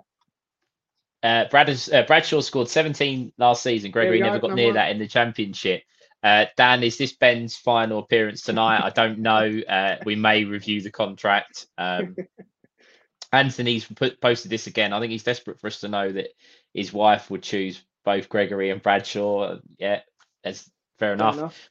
Uh, 1.21 1.45
Bradders, 1.49 1.93
uh, 1.93 2.05
Bradshaw 2.05 2.39
scored 2.39 2.69
17 2.69 3.33
last 3.37 3.61
season. 3.61 3.91
Gregory 3.91 4.17
we 4.17 4.19
go, 4.19 4.25
never 4.27 4.39
got 4.39 4.53
near 4.53 4.67
one. 4.67 4.75
that 4.75 4.91
in 4.91 4.99
the 4.99 5.07
championship. 5.07 5.83
Uh, 6.23 6.45
Dan, 6.55 6.81
is 6.81 6.97
this 6.97 7.13
Ben's 7.13 7.55
final 7.57 7.99
appearance 7.99 8.41
tonight? 8.41 8.81
I 8.83 8.89
don't 8.89 9.19
know. 9.19 9.61
Uh, 9.67 9.97
we 10.05 10.15
may 10.15 10.43
review 10.45 10.81
the 10.81 10.91
contract. 10.91 11.67
Um, 11.77 12.15
Anthony's 13.33 13.85
put, 13.85 14.21
posted 14.21 14.49
this 14.49 14.67
again. 14.67 14.93
I 14.93 14.99
think 14.99 15.11
he's 15.11 15.23
desperate 15.23 15.59
for 15.59 15.67
us 15.67 15.81
to 15.81 15.87
know 15.87 16.11
that 16.11 16.29
his 16.73 16.93
wife 16.93 17.29
would 17.29 17.43
choose 17.43 17.83
both 18.05 18.29
Gregory 18.29 18.69
and 18.69 18.81
Bradshaw. 18.81 19.57
Yeah, 19.77 20.01
that's 20.43 20.61
fair 20.99 21.09
Fair 21.09 21.13
enough. 21.13 21.37
enough. 21.37 21.69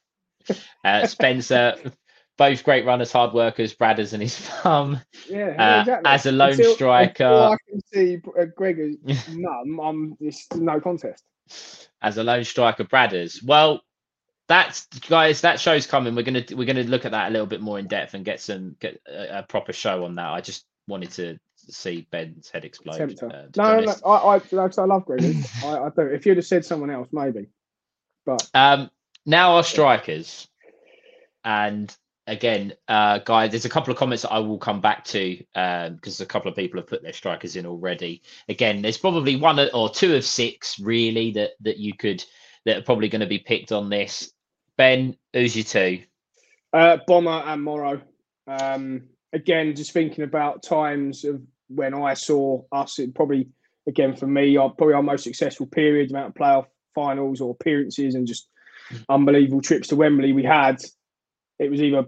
Uh, 0.84 1.06
Spencer, 1.06 1.74
both 2.36 2.64
great 2.64 2.84
runners, 2.84 3.12
hard 3.12 3.32
workers, 3.32 3.74
Bradders 3.74 4.12
and 4.12 4.22
his 4.22 4.50
mum. 4.64 5.00
Yeah, 5.28 5.54
Uh, 5.58 5.80
exactly. 5.80 6.10
as 6.10 6.26
a 6.26 6.32
lone 6.32 6.50
Until- 6.52 6.74
striker- 6.74 7.24
until 7.24 7.52
I 7.52 7.56
can 7.70 7.80
see 7.92 8.20
uh, 8.38 8.44
Gregor's 8.56 8.96
mum. 9.32 9.80
I'm 9.80 10.16
it's 10.20 10.46
no 10.54 10.80
contest. 10.80 11.22
as 12.02 12.18
a 12.18 12.24
lone 12.24 12.44
striker, 12.44 12.84
Bradders. 12.84 13.42
Well, 13.44 13.80
that's 14.48 14.86
guys. 15.08 15.40
That 15.40 15.58
show's 15.60 15.86
coming. 15.86 16.14
We're 16.14 16.22
gonna 16.22 16.44
we're 16.52 16.66
gonna 16.66 16.82
look 16.82 17.04
at 17.06 17.12
that 17.12 17.28
a 17.28 17.30
little 17.30 17.46
bit 17.46 17.60
more 17.62 17.78
in 17.78 17.86
depth 17.86 18.12
and 18.14 18.24
get 18.24 18.40
some 18.40 18.76
get 18.80 19.00
a, 19.08 19.38
a 19.38 19.42
proper 19.42 19.72
show 19.72 20.04
on 20.04 20.16
that. 20.16 20.26
I 20.28 20.40
just 20.42 20.64
wanted 20.86 21.10
to 21.12 21.38
see 21.56 22.06
Ben's 22.10 22.50
head 22.50 22.64
explode. 22.66 23.00
Uh, 23.22 23.46
no, 23.56 23.80
no, 23.80 23.80
no, 23.80 23.94
I, 24.04 24.16
I, 24.36 24.40
like 24.52 24.78
I, 24.78 24.84
love 24.84 25.06
Gregor. 25.06 25.32
I, 25.64 25.78
I 25.78 25.88
do. 25.96 26.02
If 26.02 26.26
you'd 26.26 26.36
have 26.36 26.44
said 26.46 26.64
someone 26.66 26.90
else, 26.90 27.08
maybe. 27.10 27.46
But 28.26 28.46
Um, 28.52 28.90
now 29.24 29.56
our 29.56 29.62
strikers, 29.64 30.46
and 31.42 31.94
again, 32.26 32.72
uh, 32.88 33.18
guys, 33.18 33.50
there's 33.50 33.64
a 33.64 33.70
couple 33.70 33.92
of 33.92 33.98
comments 33.98 34.22
that 34.22 34.32
I 34.32 34.38
will 34.38 34.58
come 34.58 34.80
back 34.80 35.04
to 35.06 35.36
because 35.54 36.20
a 36.20 36.26
couple 36.26 36.50
of 36.50 36.56
people 36.56 36.80
have 36.80 36.86
put 36.86 37.02
their 37.02 37.12
strikers 37.12 37.56
in 37.56 37.66
already. 37.66 38.22
Again, 38.48 38.82
there's 38.82 38.98
probably 38.98 39.36
one 39.36 39.58
or 39.72 39.90
two 39.90 40.14
of 40.14 40.24
six 40.24 40.78
really 40.78 41.32
that 41.32 41.50
that 41.60 41.78
you 41.78 41.94
could 41.94 42.24
that 42.64 42.78
are 42.78 42.82
probably 42.82 43.08
going 43.08 43.20
to 43.20 43.26
be 43.26 43.38
picked 43.38 43.72
on 43.72 43.88
this. 43.88 44.32
Ben, 44.76 45.16
who's 45.32 45.54
your 45.54 45.64
two? 45.64 46.02
Uh, 46.72 46.98
Bomber 47.06 47.42
and 47.46 47.62
Morrow. 47.62 48.00
Um, 48.46 49.08
again, 49.32 49.76
just 49.76 49.92
thinking 49.92 50.24
about 50.24 50.62
times 50.62 51.24
of 51.24 51.42
when 51.68 51.94
I 51.94 52.14
saw 52.14 52.62
us, 52.72 52.98
it 52.98 53.14
probably, 53.14 53.48
again, 53.86 54.16
for 54.16 54.26
me, 54.26 54.56
our, 54.56 54.70
probably 54.70 54.94
our 54.94 55.02
most 55.02 55.24
successful 55.24 55.66
period, 55.66 56.10
amount 56.10 56.28
of 56.28 56.34
playoff 56.34 56.66
finals 56.94 57.40
or 57.40 57.52
appearances 57.52 58.14
and 58.14 58.26
just 58.26 58.48
unbelievable 59.08 59.60
trips 59.60 59.88
to 59.88 59.96
Wembley 59.96 60.32
we 60.32 60.42
had. 60.42 60.82
It 61.58 61.70
was 61.70 61.82
either, 61.82 62.04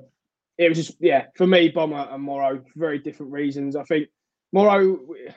it 0.58 0.68
was 0.68 0.78
just, 0.86 0.96
yeah, 1.00 1.26
for 1.36 1.46
me, 1.46 1.68
Bomber 1.68 2.08
and 2.10 2.22
Morrow, 2.22 2.62
very 2.74 2.98
different 2.98 3.32
reasons. 3.32 3.76
I 3.76 3.84
think 3.84 4.08
Morrow, 4.52 4.98
we- 5.08 5.28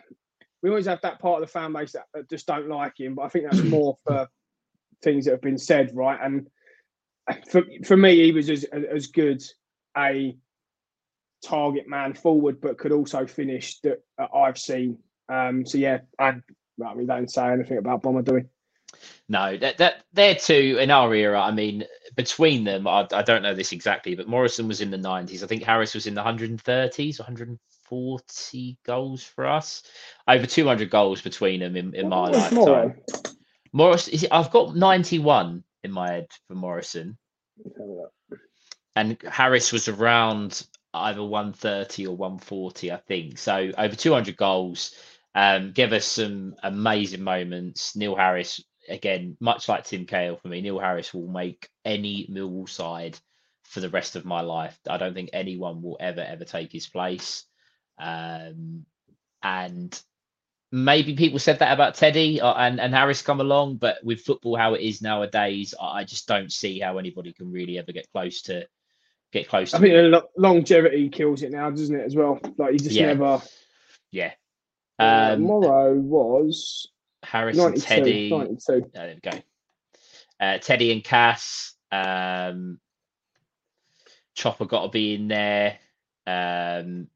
always 0.69 0.87
have 0.87 1.01
that 1.01 1.19
part 1.19 1.41
of 1.41 1.47
the 1.47 1.51
fan 1.51 1.71
base 1.71 1.93
that, 1.93 2.05
that 2.13 2.29
just 2.29 2.45
don't 2.45 2.67
like 2.67 2.99
him, 2.99 3.15
but 3.15 3.23
I 3.23 3.29
think 3.29 3.45
that's 3.45 3.63
more 3.63 3.97
for 4.05 4.27
things 5.01 5.25
that 5.25 5.31
have 5.31 5.41
been 5.41 5.57
said, 5.57 5.95
right? 5.95 6.19
And 6.21 6.47
for 7.49 7.63
for 7.85 7.95
me, 7.95 8.25
he 8.25 8.31
was 8.31 8.49
as 8.49 8.65
as 8.65 9.07
good 9.07 9.41
a 9.97 10.37
target 11.45 11.87
man 11.87 12.13
forward, 12.13 12.59
but 12.59 12.77
could 12.77 12.91
also 12.91 13.25
finish 13.25 13.79
that 13.81 13.99
I've 14.33 14.57
seen. 14.57 14.97
Um, 15.29 15.65
so 15.65 15.77
yeah, 15.77 15.99
and 16.17 16.43
well, 16.77 16.95
we 16.95 17.05
don't 17.05 17.31
say 17.31 17.47
anything 17.47 17.77
about 17.77 18.01
Bomber, 18.01 18.21
do 18.21 18.33
we? 18.33 18.41
No, 19.27 19.57
that 19.57 19.77
that 19.77 20.03
they're 20.13 20.35
two 20.35 20.77
in 20.79 20.91
our 20.91 21.13
era. 21.13 21.39
I 21.41 21.51
mean, 21.51 21.85
between 22.15 22.63
them, 22.63 22.87
I, 22.87 23.07
I 23.11 23.21
don't 23.21 23.43
know 23.43 23.53
this 23.53 23.71
exactly, 23.71 24.15
but 24.15 24.27
Morison 24.27 24.67
was 24.67 24.81
in 24.81 24.91
the 24.91 24.97
nineties. 24.97 25.43
I 25.43 25.47
think 25.47 25.63
Harris 25.63 25.93
was 25.93 26.07
in 26.07 26.15
the 26.15 26.23
hundred 26.23 26.49
and 26.49 26.61
thirties, 26.61 27.19
one 27.19 27.25
hundred 27.25 27.49
and 27.49 27.59
forty 27.83 28.77
goals 28.85 29.23
for 29.23 29.45
us. 29.45 29.83
Over 30.27 30.45
two 30.45 30.65
hundred 30.67 30.89
goals 30.89 31.21
between 31.21 31.59
them 31.59 31.75
in, 31.75 31.93
in 31.95 32.09
my 32.09 32.29
lifetime. 32.29 32.55
Morrow? 32.55 32.93
Morris, 33.71 34.07
is 34.07 34.23
it, 34.23 34.31
I've 34.31 34.51
got 34.51 34.75
ninety 34.75 35.19
one 35.19 35.63
in 35.83 35.91
my 35.91 36.09
head 36.11 36.27
for 36.47 36.55
Morison, 36.55 37.17
Let's 37.63 37.77
have 37.77 37.87
a 37.87 37.91
look. 37.91 38.13
and 38.95 39.17
Harris 39.29 39.71
was 39.71 39.87
around 39.87 40.65
either 40.93 41.23
one 41.23 41.53
thirty 41.53 42.05
or 42.07 42.15
one 42.17 42.39
forty, 42.39 42.91
I 42.91 42.97
think. 42.97 43.37
So 43.37 43.71
over 43.77 43.95
two 43.95 44.13
hundred 44.13 44.37
goals. 44.37 44.95
Um, 45.35 45.71
give 45.73 45.93
us 45.93 46.05
some 46.05 46.55
amazing 46.63 47.21
moments. 47.23 47.95
Neil 47.95 48.15
Harris, 48.15 48.63
again, 48.89 49.37
much 49.39 49.69
like 49.69 49.85
Tim 49.85 50.05
Cahill 50.05 50.37
for 50.37 50.47
me, 50.47 50.61
Neil 50.61 50.79
Harris 50.79 51.13
will 51.13 51.27
make 51.27 51.69
any 51.85 52.27
Millwall 52.31 52.67
side 52.69 53.17
for 53.63 53.79
the 53.79 53.89
rest 53.89 54.15
of 54.15 54.25
my 54.25 54.41
life. 54.41 54.77
I 54.89 54.97
don't 54.97 55.13
think 55.13 55.29
anyone 55.33 55.81
will 55.81 55.97
ever, 55.99 56.21
ever 56.21 56.43
take 56.43 56.71
his 56.71 56.87
place. 56.87 57.45
Um, 57.99 58.85
and 59.43 59.99
maybe 60.71 61.15
people 61.15 61.39
said 61.39 61.59
that 61.59 61.73
about 61.73 61.95
Teddy 61.95 62.41
uh, 62.41 62.53
and, 62.53 62.79
and 62.79 62.93
Harris 62.93 63.21
come 63.21 63.41
along, 63.41 63.77
but 63.77 63.97
with 64.03 64.21
football 64.21 64.55
how 64.55 64.73
it 64.73 64.81
is 64.81 65.01
nowadays, 65.01 65.73
I 65.79 66.03
just 66.03 66.27
don't 66.27 66.51
see 66.51 66.79
how 66.79 66.97
anybody 66.97 67.33
can 67.33 67.51
really 67.51 67.77
ever 67.77 67.91
get 67.91 68.11
close 68.11 68.41
to 68.43 68.67
get 69.31 69.47
close 69.47 69.71
to. 69.71 69.77
I 69.77 69.79
think 69.81 69.93
the 69.93 70.23
longevity 70.37 71.09
kills 71.09 71.43
it 71.43 71.51
now, 71.51 71.69
doesn't 71.69 71.95
it? 71.95 72.05
As 72.05 72.15
well, 72.15 72.39
like 72.57 72.73
you 72.73 72.79
just 72.79 72.95
Yeah. 72.95 73.13
never. 73.13 73.41
yeah. 74.11 74.31
Um, 74.97 75.43
Morrow 75.43 75.93
was 75.93 76.89
Harris 77.23 77.57
and 77.57 77.81
Teddy. 77.81 78.29
92. 78.29 78.61
Oh, 78.71 78.89
there 78.93 79.15
we 79.23 79.31
go. 79.31 79.37
Uh, 80.39 80.57
Teddy 80.57 80.91
and 80.91 81.03
Cass. 81.03 81.73
Um, 81.91 82.79
Chopper 84.35 84.65
got 84.65 84.83
to 84.83 84.89
be 84.89 85.15
in 85.15 85.27
there. 85.27 85.79
Um, 86.25 87.07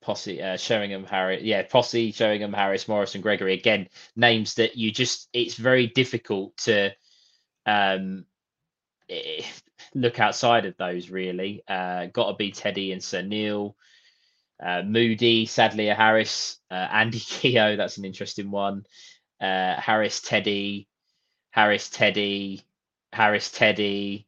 Posse, 0.00 0.40
uh, 0.42 0.56
Sheringham, 0.56 1.04
Harris. 1.04 1.42
Yeah, 1.42 1.62
Posse, 1.62 2.12
Sheringham, 2.12 2.52
Harris, 2.52 2.86
Morris, 2.86 3.14
and 3.14 3.22
Gregory. 3.22 3.54
Again, 3.54 3.88
names 4.14 4.54
that 4.54 4.76
you 4.76 4.92
just, 4.92 5.28
it's 5.32 5.54
very 5.54 5.86
difficult 5.86 6.56
to 6.58 6.90
um, 7.66 8.26
eh, 9.08 9.42
look 9.94 10.20
outside 10.20 10.66
of 10.66 10.76
those, 10.76 11.08
really. 11.08 11.62
Uh, 11.66 12.06
got 12.06 12.28
to 12.30 12.36
be 12.36 12.52
Teddy 12.52 12.92
and 12.92 13.02
Sir 13.02 13.22
Neil. 13.22 13.76
Uh, 14.62 14.82
Moody, 14.82 15.46
sadly, 15.46 15.88
a 15.88 15.94
Harris. 15.94 16.58
Uh, 16.70 16.74
Andy 16.74 17.18
Keogh, 17.20 17.76
that's 17.76 17.98
an 17.98 18.04
interesting 18.04 18.50
one. 18.50 18.84
Uh, 19.44 19.78
Harris, 19.78 20.22
Teddy. 20.22 20.88
Harris, 21.50 21.90
Teddy. 21.90 22.62
Harris, 23.12 23.50
Teddy. 23.50 24.26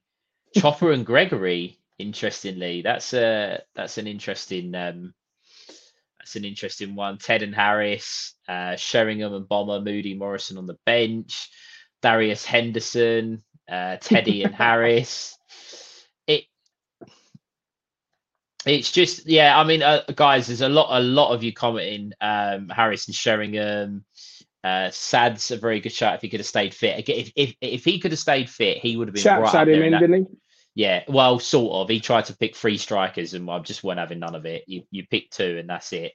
Chopper 0.55 0.93
and 0.93 1.07
Gregory. 1.07 1.79
Interestingly, 1.99 2.83
that's 2.83 3.15
a 3.15 3.63
that's 3.75 3.97
an 3.97 4.07
interesting 4.07 4.75
um, 4.75 5.15
that's 6.19 6.37
an 6.37 6.45
interesting 6.45 6.95
one. 6.95 7.17
Ted 7.17 7.43
and 7.43 7.55
Harris, 7.55 8.35
uh, 8.49 8.77
Sheringham 8.77 9.33
and 9.33 9.49
Bomber, 9.49 9.81
Moody 9.81 10.15
Morison 10.15 10.59
on 10.59 10.67
the 10.67 10.77
bench, 10.85 11.49
Darius 12.03 12.45
Henderson, 12.45 13.43
uh, 13.71 13.97
Teddy 13.97 14.43
and 14.43 14.55
Harris. 14.63 15.39
It 16.27 16.45
it's 18.67 18.93
just 18.93 19.27
yeah. 19.27 19.59
I 19.59 19.65
mean, 19.65 19.83
uh, 19.83 20.03
guys, 20.15 20.49
there's 20.49 20.61
a 20.61 20.69
lot 20.69 20.89
a 20.91 21.01
lot 21.01 21.33
of 21.33 21.43
you 21.43 21.55
commenting. 21.55 22.13
Um, 22.21 22.69
Harris 22.69 23.07
and 23.07 23.15
Sheringham. 23.15 24.05
Uh, 24.67 24.91
Sad's 24.91 25.53
a 25.53 25.57
very 25.57 25.79
good 25.79 25.93
shot 25.93 26.17
if 26.17 26.23
he 26.23 26.29
could 26.29 26.41
have 26.41 26.47
stayed 26.47 26.75
fit. 26.75 27.09
If, 27.09 27.33
if 27.37 27.55
if 27.61 27.85
he 27.85 28.01
could 28.01 28.11
have 28.11 28.19
stayed 28.19 28.51
fit, 28.51 28.79
he 28.79 28.97
would 28.97 29.07
have 29.07 29.15
been 29.15 29.23
Chaps 29.23 29.43
right 29.43 29.55
had 29.55 29.69
him 29.69 29.81
in, 29.81 29.93
that- 29.93 30.01
didn't 30.01 30.29
he? 30.29 30.37
yeah, 30.75 31.05
well, 31.07 31.39
sort 31.39 31.73
of. 31.73 31.89
He 31.89 32.01
tried 32.01 32.25
to 32.25 32.37
pick 32.37 32.57
three 32.57 32.77
strikers, 32.77 33.35
and 33.35 33.49
I 33.49 33.61
just 33.61 33.85
weren't 33.85 34.01
having 34.01 34.19
none 34.19 34.35
of 34.35 34.45
it. 34.45 34.65
You 34.67 34.83
you 34.91 35.07
pick 35.07 35.31
two, 35.31 35.59
and 35.59 35.69
that's 35.71 35.93
it. 35.93 36.15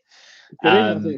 He? 0.62 0.68
Um. 0.68 1.18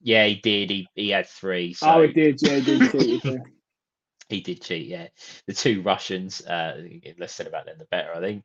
Yeah, 0.00 0.24
he 0.24 0.36
did. 0.36 0.70
He 0.70 0.88
he 0.94 1.10
had 1.10 1.28
three. 1.28 1.74
So 1.74 1.88
oh, 1.90 2.02
he 2.02 2.12
did. 2.14 2.40
Yeah, 2.40 2.54
he 2.54 2.78
did. 2.78 2.92
cheat, 2.92 3.24
yeah. 3.24 3.36
he 4.30 4.40
did 4.40 4.62
cheat. 4.62 4.86
Yeah, 4.86 5.08
the 5.46 5.52
two 5.52 5.82
Russians. 5.82 6.40
Uh, 6.40 6.88
less 7.18 7.34
said 7.34 7.48
about 7.48 7.66
them, 7.66 7.76
the 7.78 7.84
better. 7.84 8.14
I 8.14 8.20
think. 8.20 8.44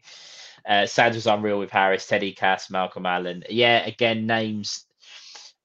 Uh, 0.68 0.86
Sands 0.86 1.16
was 1.16 1.28
unreal 1.28 1.59
with 1.59 1.72
Harris, 1.72 2.07
Teddy 2.07 2.34
Cass, 2.34 2.70
Malcolm 2.70 3.05
Allen. 3.05 3.45
Yeah, 3.49 3.86
again, 3.86 4.28
names. 4.28 4.86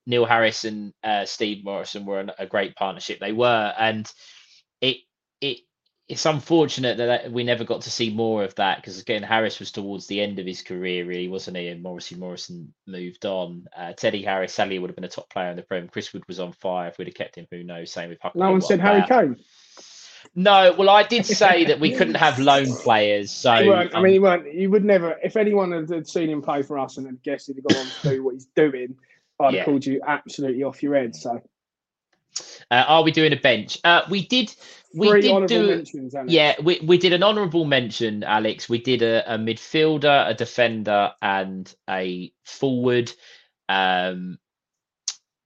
Neil 0.06 0.24
Harris 0.24 0.64
and 0.64 0.92
uh, 1.02 1.24
Steve 1.24 1.64
Morison 1.64 2.06
were 2.06 2.26
a 2.38 2.46
great 2.46 2.76
partnership. 2.76 3.18
They 3.18 3.32
were, 3.32 3.74
and 3.78 4.10
it 4.80 4.98
it 5.40 5.58
it's 6.08 6.26
unfortunate 6.26 6.98
that 6.98 7.32
we 7.32 7.42
never 7.42 7.64
got 7.64 7.80
to 7.82 7.90
see 7.90 8.10
more 8.10 8.44
of 8.44 8.54
that 8.54 8.76
because 8.76 9.00
again, 9.00 9.24
Harris 9.24 9.58
was 9.58 9.72
towards 9.72 10.06
the 10.06 10.20
end 10.20 10.38
of 10.38 10.46
his 10.46 10.62
career, 10.62 11.04
really, 11.04 11.26
wasn't 11.26 11.56
he? 11.56 11.66
And 11.68 11.82
Morrissey 11.82 12.14
Morison 12.14 12.72
moved 12.86 13.26
on. 13.26 13.66
Uh, 13.76 13.92
Teddy 13.92 14.22
Harris, 14.22 14.54
sadly, 14.54 14.78
would 14.78 14.90
have 14.90 14.96
been 14.96 15.04
a 15.04 15.08
top 15.08 15.28
player 15.28 15.50
in 15.50 15.56
the 15.56 15.62
Prem. 15.62 15.88
Chris 15.88 16.12
Wood 16.12 16.26
was 16.28 16.38
on 16.38 16.52
fire. 16.52 16.88
If 16.88 16.98
we'd 16.98 17.08
have 17.08 17.14
kept 17.14 17.36
him, 17.36 17.48
who 17.50 17.64
knows? 17.64 17.90
Same 17.90 18.10
with 18.10 18.20
Huckabee. 18.20 18.36
No 18.36 18.52
one 18.52 18.62
said 18.62 18.80
Harry. 18.80 19.02
Kane. 19.08 19.36
No, 20.34 20.74
well, 20.76 20.90
I 20.90 21.02
did 21.02 21.24
say 21.24 21.64
that 21.64 21.80
we 21.80 21.94
couldn't 21.94 22.14
have 22.14 22.38
loan 22.38 22.66
players. 22.82 23.30
So 23.30 23.54
He 23.54 23.68
weren't, 23.68 23.94
I 23.94 23.98
um, 23.98 24.04
mean, 24.04 24.12
he 24.12 24.18
weren't. 24.18 24.54
You 24.54 24.70
would 24.70 24.84
never. 24.84 25.16
If 25.22 25.36
anyone 25.36 25.72
had, 25.72 25.88
had 25.88 26.08
seen 26.08 26.30
him 26.30 26.42
play 26.42 26.62
for 26.62 26.78
us 26.78 26.98
and 26.98 27.06
had 27.06 27.22
guessed 27.22 27.48
he'd 27.48 27.62
gone 27.62 27.78
on 27.78 27.86
to 27.86 28.08
do 28.10 28.24
what 28.24 28.34
he's 28.34 28.46
doing, 28.54 28.96
I'd 29.38 29.54
Yeah. 29.54 29.58
have 29.60 29.66
called 29.66 29.86
you 29.86 30.00
absolutely 30.06 30.62
off 30.62 30.82
your 30.82 30.94
head. 30.94 31.14
So 31.14 31.42
uh, 32.70 32.84
are 32.86 33.02
we 33.02 33.12
doing 33.12 33.32
a 33.32 33.36
bench? 33.36 33.78
Uh, 33.84 34.02
we 34.10 34.26
did. 34.26 34.54
We 34.94 35.08
three 35.08 35.22
did 35.22 35.46
do. 35.46 35.66
mentions. 35.66 36.14
Alex. 36.14 36.32
Yeah, 36.32 36.54
we, 36.62 36.80
we 36.82 36.98
did 36.98 37.12
an 37.12 37.22
honourable 37.22 37.64
mention, 37.64 38.24
Alex. 38.24 38.68
We 38.68 38.78
did 38.80 39.02
a, 39.02 39.34
a 39.34 39.38
midfielder, 39.38 40.28
a 40.28 40.34
defender, 40.34 41.12
and 41.20 41.72
a 41.88 42.32
forward. 42.44 43.12
Um, 43.68 44.38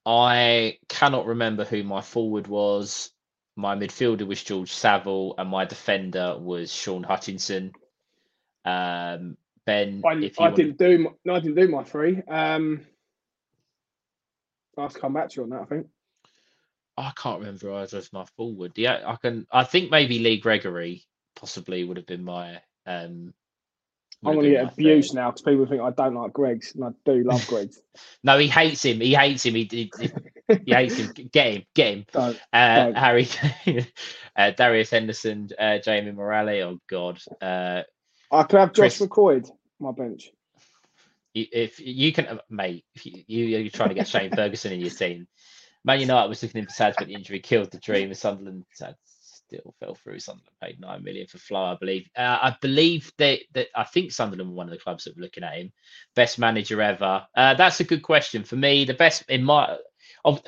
I 0.06 0.78
cannot 0.88 1.26
remember 1.26 1.64
who 1.64 1.82
my 1.82 2.00
forward 2.00 2.46
was. 2.46 3.10
My 3.56 3.74
midfielder 3.74 4.26
was 4.26 4.42
George 4.42 4.72
Saville, 4.72 5.34
and 5.36 5.50
my 5.50 5.64
defender 5.64 6.36
was 6.38 6.72
Shaun 6.72 7.02
Hutchinson. 7.02 7.72
Um, 8.64 9.36
ben, 9.66 10.02
I, 10.04 10.12
if 10.14 10.38
you 10.38 10.46
I 10.46 10.50
didn't 10.50 10.78
do. 10.78 10.98
My, 10.98 11.10
no, 11.24 11.34
I 11.34 11.40
didn't 11.40 11.56
do 11.56 11.68
my 11.68 11.82
three. 11.82 12.22
Um, 12.28 12.86
I 14.78 14.82
have 14.82 14.94
to 14.94 15.00
come 15.00 15.12
back 15.14 15.30
to 15.30 15.36
you 15.36 15.42
on 15.44 15.50
that. 15.50 15.62
I 15.62 15.64
think. 15.66 15.86
I 16.96 17.12
can't 17.16 17.40
remember 17.40 17.68
who 17.68 17.72
I 17.74 17.80
was 17.82 17.94
as 17.94 18.12
my 18.12 18.24
forward. 18.36 18.72
Yeah, 18.76 19.00
I 19.06 19.16
can. 19.16 19.46
I 19.50 19.64
think 19.64 19.90
maybe 19.90 20.18
Lee 20.18 20.38
Gregory 20.40 21.04
possibly 21.36 21.84
would 21.84 21.96
have 21.96 22.06
been 22.06 22.24
my. 22.24 22.60
Um, 22.86 23.32
I'm 24.22 24.34
going 24.34 24.44
to 24.46 24.50
get 24.50 24.64
abused 24.64 24.80
abuse 24.80 25.14
now 25.14 25.30
because 25.30 25.42
people 25.42 25.66
think 25.66 25.80
I 25.80 25.90
don't 25.90 26.14
like 26.14 26.32
Greg's, 26.34 26.74
and 26.74 26.84
I 26.84 26.88
do 27.06 27.22
love 27.24 27.46
Greg's. 27.46 27.80
No, 28.22 28.36
he 28.38 28.48
hates 28.48 28.84
him. 28.84 29.00
He 29.00 29.14
hates 29.14 29.46
him. 29.46 29.54
He, 29.54 29.66
he, 29.70 29.90
he- 29.98 30.58
he 30.66 30.72
hates 30.74 30.96
him. 30.96 31.10
Get 31.32 31.54
him. 31.54 31.62
Get 31.74 31.94
him. 31.94 32.06
Don't. 32.12 32.38
Uh, 32.52 32.84
Don't. 32.84 32.96
Harry, 32.98 33.28
uh, 34.36 34.50
Darius 34.50 34.90
Henderson, 34.90 35.48
uh, 35.58 35.78
Jamie 35.78 36.12
Morale. 36.12 36.60
Oh 36.62 36.78
God. 36.88 37.18
Uh, 37.40 37.82
I 38.30 38.42
could 38.42 38.60
have 38.60 38.72
Josh 38.74 38.98
Chris. 38.98 39.00
McCoy 39.00 39.50
my 39.78 39.92
bench. 39.92 40.30
If 41.34 41.80
you 41.80 42.12
can, 42.12 42.26
uh, 42.26 42.38
mate, 42.48 42.84
if 42.94 43.06
you, 43.06 43.24
you 43.26 43.44
you're 43.58 43.70
trying 43.70 43.90
to 43.90 43.94
get 43.94 44.08
Shane 44.08 44.30
Ferguson 44.30 44.72
in 44.72 44.80
your 44.80 44.90
team. 44.90 45.26
Man 45.84 46.00
United 46.00 46.28
was 46.28 46.42
looking 46.42 46.60
into 46.60 46.74
Sads, 46.74 46.96
but 46.98 47.08
the 47.08 47.14
injury 47.14 47.40
killed 47.40 47.70
the 47.70 47.78
dream. 47.78 48.12
Sunderland 48.12 48.64
Sads 48.72 48.98
still 49.46 49.74
fell 49.80 49.94
through. 49.94 50.18
Sunderland 50.18 50.56
paid 50.62 50.80
nine 50.80 51.02
million 51.02 51.26
for 51.26 51.38
Flo, 51.38 51.64
I 51.64 51.76
believe. 51.76 52.08
Uh, 52.16 52.38
I 52.42 52.56
believe 52.60 53.12
that 53.18 53.40
that 53.54 53.68
I 53.74 53.84
think 53.84 54.12
Sunderland 54.12 54.50
were 54.50 54.56
one 54.56 54.66
of 54.66 54.72
the 54.72 54.82
clubs 54.82 55.04
that 55.04 55.16
were 55.16 55.22
looking 55.22 55.44
at 55.44 55.56
him. 55.56 55.72
Best 56.14 56.38
manager 56.38 56.82
ever. 56.82 57.26
Uh, 57.34 57.54
that's 57.54 57.80
a 57.80 57.84
good 57.84 58.02
question 58.02 58.44
for 58.44 58.56
me. 58.56 58.84
The 58.84 58.94
best 58.94 59.24
in 59.28 59.44
my 59.44 59.78
of 60.24 60.42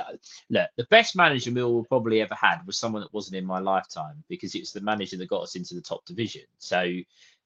look, 0.50 0.68
the 0.76 0.86
best 0.90 1.16
manager 1.16 1.50
Millwall 1.50 1.88
probably 1.88 2.20
ever 2.20 2.34
had 2.34 2.58
was 2.66 2.78
someone 2.78 3.02
that 3.02 3.12
wasn't 3.12 3.36
in 3.36 3.46
my 3.46 3.58
lifetime 3.58 4.22
because 4.28 4.54
it 4.54 4.60
was 4.60 4.72
the 4.72 4.80
manager 4.80 5.16
that 5.16 5.28
got 5.28 5.42
us 5.42 5.56
into 5.56 5.74
the 5.74 5.80
top 5.80 6.04
division. 6.04 6.42
So 6.58 6.92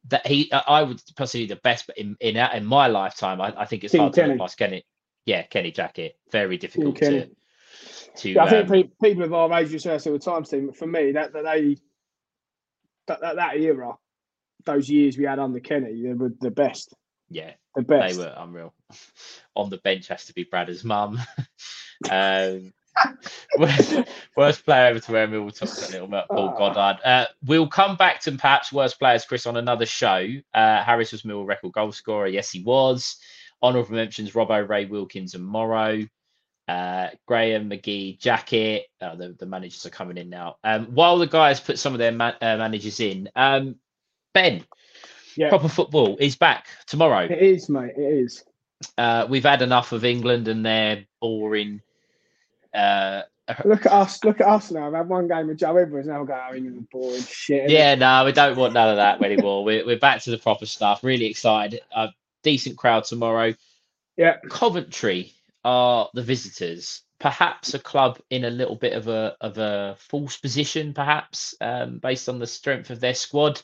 that 0.09 0.27
he, 0.27 0.51
I 0.53 0.83
would 0.83 1.01
personally 1.17 1.47
the 1.47 1.57
best, 1.57 1.87
but 1.87 1.99
in 1.99 2.17
in, 2.21 2.37
in 2.37 2.65
my 2.65 2.87
lifetime, 2.87 3.41
I, 3.41 3.55
I 3.57 3.65
think 3.65 3.85
it's 3.85 3.93
King 3.93 4.01
hard 4.03 4.13
to 4.15 4.21
Kenny. 4.23 4.39
past 4.39 4.59
Kenny. 4.59 4.85
Yeah, 5.25 5.43
Kenny 5.43 5.73
Jackett, 5.73 6.13
very 6.31 6.57
difficult 6.57 6.97
Kenny. 6.97 7.21
to 7.21 7.29
to. 8.23 8.31
Yeah, 8.31 8.45
I 8.45 8.51
think 8.51 8.71
um, 8.71 8.73
pe- 8.73 8.91
people 9.11 9.25
of 9.25 9.33
our 9.35 9.53
age 9.61 9.73
research 9.73 10.07
all 10.07 10.13
the 10.13 10.19
time, 10.19 10.45
Steve. 10.45 10.67
But 10.67 10.77
for 10.77 10.87
me, 10.87 11.13
that 11.13 11.33
that 11.33 11.45
they 11.45 11.77
that, 13.09 13.21
that 13.21 13.37
that 13.37 13.57
era, 13.57 13.95
those 14.65 14.89
years 14.89 15.17
we 15.19 15.25
had 15.25 15.39
under 15.39 15.61
Kenny, 15.61 16.03
they 16.03 16.13
were 16.13 16.33
the 16.41 16.51
best. 16.51 16.95
yeah, 17.29 17.53
The 17.75 17.83
best. 17.83 18.17
they 18.17 18.23
were 18.25 18.35
unreal. 18.37 18.75
On 19.57 19.71
the 19.71 19.79
bench 19.79 20.09
has 20.09 20.27
to 20.27 20.35
be 20.35 20.45
Bradder's 20.45 20.85
mum. 20.85 21.19
um, 22.11 22.73
worst, 23.59 23.95
worst 24.37 24.65
player 24.65 24.87
ever 24.87 25.01
to 25.01 25.13
wear 25.13 25.25
a 25.25 25.29
Millwall 25.29 25.57
top 25.57 25.69
hat, 25.69 25.91
little 25.93 26.07
bit, 26.09 26.25
Paul 26.31 26.51
Ah. 26.55 26.59
Goddard. 26.59 27.03
Uh, 27.05 27.27
we'll 27.45 27.69
come 27.69 27.97
back 27.97 28.21
to 28.23 28.33
perhaps 28.33 28.73
worst 28.73 28.99
players, 28.99 29.25
Chris, 29.25 29.47
on 29.47 29.57
another 29.57 29.87
show. 29.87 30.27
Uh, 30.55 30.83
Harris 30.83 31.13
was 31.13 31.23
Millwall 31.23 31.47
record 31.47 31.73
goal 31.73 31.93
scorer. 31.93 32.27
Yes, 32.29 32.51
he 32.51 32.63
was. 32.63 33.17
Honourable 33.63 33.95
mentions 33.95 34.33
Robbo, 34.33 34.69
Ray 34.69 34.85
Wilkins, 34.87 35.35
and 35.35 35.45
Morrow. 35.45 36.07
uh, 36.69 37.09
Graham 37.27 37.71
McGee, 37.71 38.19
Jackett. 38.21 38.83
Oh, 39.01 39.17
the, 39.17 39.37
the 39.39 39.47
managers 39.47 39.87
are 39.87 39.91
coming 39.91 40.17
in 40.17 40.29
now. 40.29 40.57
Um, 40.65 40.87
while 40.87 41.17
the 41.19 41.27
guys 41.27 41.61
put 41.61 41.79
some 41.79 41.93
of 41.93 41.99
their 41.99 42.11
uh, 42.13 42.33
managers 42.57 42.99
in, 43.01 43.29
um, 43.37 43.77
Ben, 44.35 44.65
yeah. 45.37 45.49
proper 45.49 45.69
football 45.69 46.17
is 46.19 46.35
back 46.37 46.67
tomorrow. 46.87 47.21
It 47.25 47.39
is, 47.41 47.69
mate. 47.69 47.93
It 47.97 48.03
is. 48.03 48.45
Uh, 48.99 49.27
we've 49.31 49.45
had 49.45 49.63
enough 49.63 49.93
of 49.93 50.05
England 50.05 50.49
and 50.49 50.67
their 50.67 51.07
boring. 51.21 51.81
Uh, 52.77 53.23
look 53.65 53.87
at 53.87 53.93
us! 53.93 54.23
Look 54.25 54.41
at 54.41 54.47
us 54.47 54.71
now. 54.71 54.89
I've 54.89 54.95
had 54.95 55.09
one 55.09 55.29
game 55.29 55.47
with 55.47 55.59
Joe 55.59 55.77
Edwards. 55.77 56.09
Now 56.09 56.25
going 56.25 56.67
and 56.67 56.89
boring 56.91 57.23
shit. 57.23 57.71
Yeah, 57.71 57.95
no, 57.95 58.25
we 58.25 58.33
don't 58.33 58.57
want 58.57 58.75
none 58.75 58.91
of 58.91 58.97
that 58.97 59.23
anymore. 59.23 59.65
we're 59.65 59.87
we're 59.87 59.99
back 59.99 60.23
to 60.23 60.31
the 60.31 60.39
proper 60.39 60.67
stuff. 60.67 61.03
Really 61.03 61.27
excited. 61.27 61.81
A 61.95 62.11
decent 62.43 62.77
crowd 62.77 63.05
tomorrow. 63.05 63.55
Yeah. 64.17 64.37
Coventry 64.51 65.33
are 65.65 66.09
the 66.15 66.23
visitors. 66.23 67.03
Perhaps 67.19 67.73
a 67.75 67.79
club 67.79 68.19
in 68.29 68.45
a 68.45 68.51
little 68.51 68.77
bit 68.77 68.93
of 68.93 69.09
a 69.09 69.37
of 69.41 69.57
a 69.57 69.97
false 69.99 70.37
position, 70.37 70.93
perhaps 70.93 71.55
um, 71.61 71.99
based 71.99 72.29
on 72.29 72.39
the 72.39 72.47
strength 72.47 72.91
of 72.91 73.01
their 73.01 73.15
squad. 73.15 73.61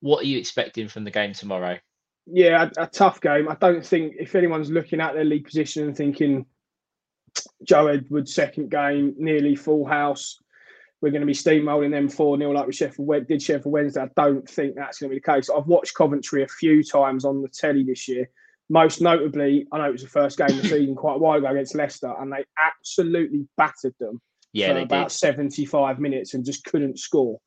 What 0.00 0.22
are 0.22 0.26
you 0.26 0.38
expecting 0.38 0.88
from 0.88 1.04
the 1.04 1.10
game 1.10 1.32
tomorrow? 1.32 1.78
Yeah, 2.26 2.70
a, 2.76 2.84
a 2.84 2.86
tough 2.86 3.20
game. 3.20 3.48
I 3.48 3.56
don't 3.56 3.84
think 3.84 4.14
if 4.18 4.34
anyone's 4.36 4.70
looking 4.70 5.00
at 5.00 5.14
their 5.14 5.24
league 5.24 5.44
position 5.44 5.84
and 5.84 5.96
thinking 5.96 6.46
Joe 7.62 7.88
Edwards 7.88 8.34
second 8.34 8.70
game, 8.70 9.14
nearly 9.18 9.56
full 9.56 9.84
house. 9.84 10.38
We're 11.00 11.10
going 11.10 11.22
to 11.22 11.26
be 11.26 11.32
steamrolling 11.32 11.90
them 11.90 12.08
4 12.08 12.38
0 12.38 12.52
like 12.52 12.66
we 12.66 12.72
Sheffield 12.72 13.26
did 13.26 13.42
Sheffield 13.42 13.72
Wednesday. 13.72 14.02
I 14.02 14.08
don't 14.14 14.48
think 14.48 14.76
that's 14.76 15.00
going 15.00 15.10
to 15.10 15.14
be 15.14 15.20
the 15.20 15.32
case. 15.32 15.50
I've 15.50 15.66
watched 15.66 15.94
Coventry 15.94 16.44
a 16.44 16.48
few 16.48 16.84
times 16.84 17.24
on 17.24 17.42
the 17.42 17.48
telly 17.48 17.82
this 17.82 18.06
year 18.08 18.28
most 18.72 19.02
notably, 19.02 19.66
I 19.70 19.78
know 19.78 19.88
it 19.88 19.92
was 19.92 20.02
the 20.02 20.08
first 20.08 20.38
game 20.38 20.48
of 20.48 20.62
the 20.62 20.68
season 20.68 20.94
quite 20.94 21.16
a 21.16 21.18
while 21.18 21.36
ago 21.36 21.48
against 21.48 21.74
Leicester, 21.74 22.10
and 22.18 22.32
they 22.32 22.42
absolutely 22.58 23.46
battered 23.58 23.94
them 24.00 24.18
yeah, 24.54 24.72
for 24.72 24.78
about 24.78 25.08
did. 25.08 25.14
75 25.14 25.98
minutes 25.98 26.32
and 26.32 26.42
just 26.42 26.64
couldn't 26.64 26.98
score. 26.98 27.38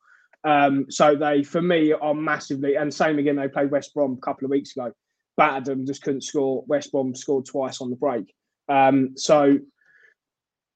Um, 0.44 0.86
so 0.88 1.16
they, 1.16 1.42
for 1.42 1.60
me, 1.60 1.92
are 1.92 2.14
massively, 2.14 2.76
and 2.76 2.94
same 2.94 3.18
again, 3.18 3.34
they 3.34 3.48
played 3.48 3.72
West 3.72 3.92
Brom 3.92 4.12
a 4.12 4.24
couple 4.24 4.44
of 4.44 4.52
weeks 4.52 4.76
ago, 4.76 4.92
battered 5.36 5.64
them, 5.64 5.84
just 5.84 6.02
couldn't 6.02 6.22
score. 6.22 6.62
West 6.68 6.92
Brom 6.92 7.12
scored 7.12 7.46
twice 7.46 7.80
on 7.80 7.90
the 7.90 7.96
break. 7.96 8.32
Um, 8.68 9.14
so, 9.16 9.58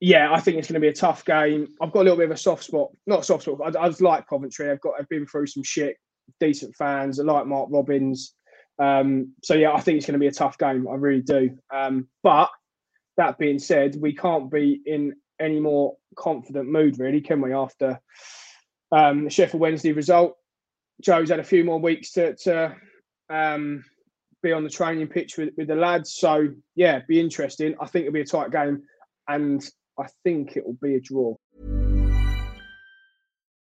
yeah, 0.01 0.33
I 0.33 0.41
think 0.41 0.57
it's 0.57 0.67
going 0.67 0.75
to 0.75 0.81
be 0.81 0.89
a 0.89 0.95
tough 0.95 1.25
game. 1.25 1.69
I've 1.81 1.93
got 1.93 2.01
a 2.01 2.05
little 2.05 2.17
bit 2.17 2.25
of 2.25 2.31
a 2.31 2.37
soft 2.37 2.65
spot, 2.65 2.89
not 3.07 3.21
a 3.21 3.25
soft 3.25 3.45
spot. 3.45 3.77
I, 3.77 3.81
I 3.81 3.89
just 3.89 4.01
like 4.01 4.27
Coventry. 4.27 4.71
I've 4.71 4.81
got, 4.81 4.95
I've 4.99 5.09
been 5.11 5.27
through 5.27 5.47
some 5.47 5.63
shit, 5.63 5.97
decent 6.41 6.75
fans. 6.75 7.21
I 7.21 7.25
like 7.25 7.47
Mark 7.47 7.69
Robins. 7.71 8.35
Um, 8.79 9.35
so 9.43 9.55
yeah, 9.55 9.73
I 9.73 9.81
think 9.81 9.99
it's 9.99 10.07
going 10.07 10.15
to 10.15 10.19
be 10.19 10.27
a 10.27 10.33
tough 10.33 10.57
game. 10.57 10.89
I 10.89 10.95
really 10.95 11.21
do. 11.21 11.59
Um, 11.73 12.09
but 12.23 12.49
that 13.19 13.37
being 13.37 13.59
said, 13.59 13.97
we 14.01 14.15
can't 14.15 14.51
be 14.51 14.81
in 14.87 15.15
any 15.39 15.61
more 15.61 15.97
confident 16.17 16.71
mood, 16.71 16.99
really, 16.99 17.21
can 17.21 17.43
we? 17.43 17.53
After 17.53 18.01
um, 18.93 19.25
the 19.25 19.31
Sheffield 19.31 19.61
Wednesday 19.61 19.93
result, 19.93 20.37
Joe's 21.03 21.29
had 21.29 21.41
a 21.41 21.45
few 21.45 21.63
more 21.63 21.79
weeks 21.79 22.13
to, 22.13 22.35
to 22.37 22.75
um, 23.29 23.85
be 24.43 24.53
on 24.53 24.65
the 24.65 24.71
training 24.71 25.09
pitch 25.09 25.37
with, 25.37 25.51
with 25.59 25.69
the 25.69 25.75
lads. 25.75 26.15
So 26.15 26.49
yeah, 26.75 27.01
be 27.07 27.21
interesting. 27.21 27.75
I 27.81 27.87
think 27.87 28.07
it'll 28.07 28.15
be 28.15 28.23
a 28.23 28.25
tight 28.25 28.51
game, 28.51 28.83
and 29.29 29.63
I 30.01 30.07
think 30.25 30.57
it 30.57 30.65
will 30.65 30.79
be 30.81 30.95
a 30.95 31.01
draw. 31.01 31.37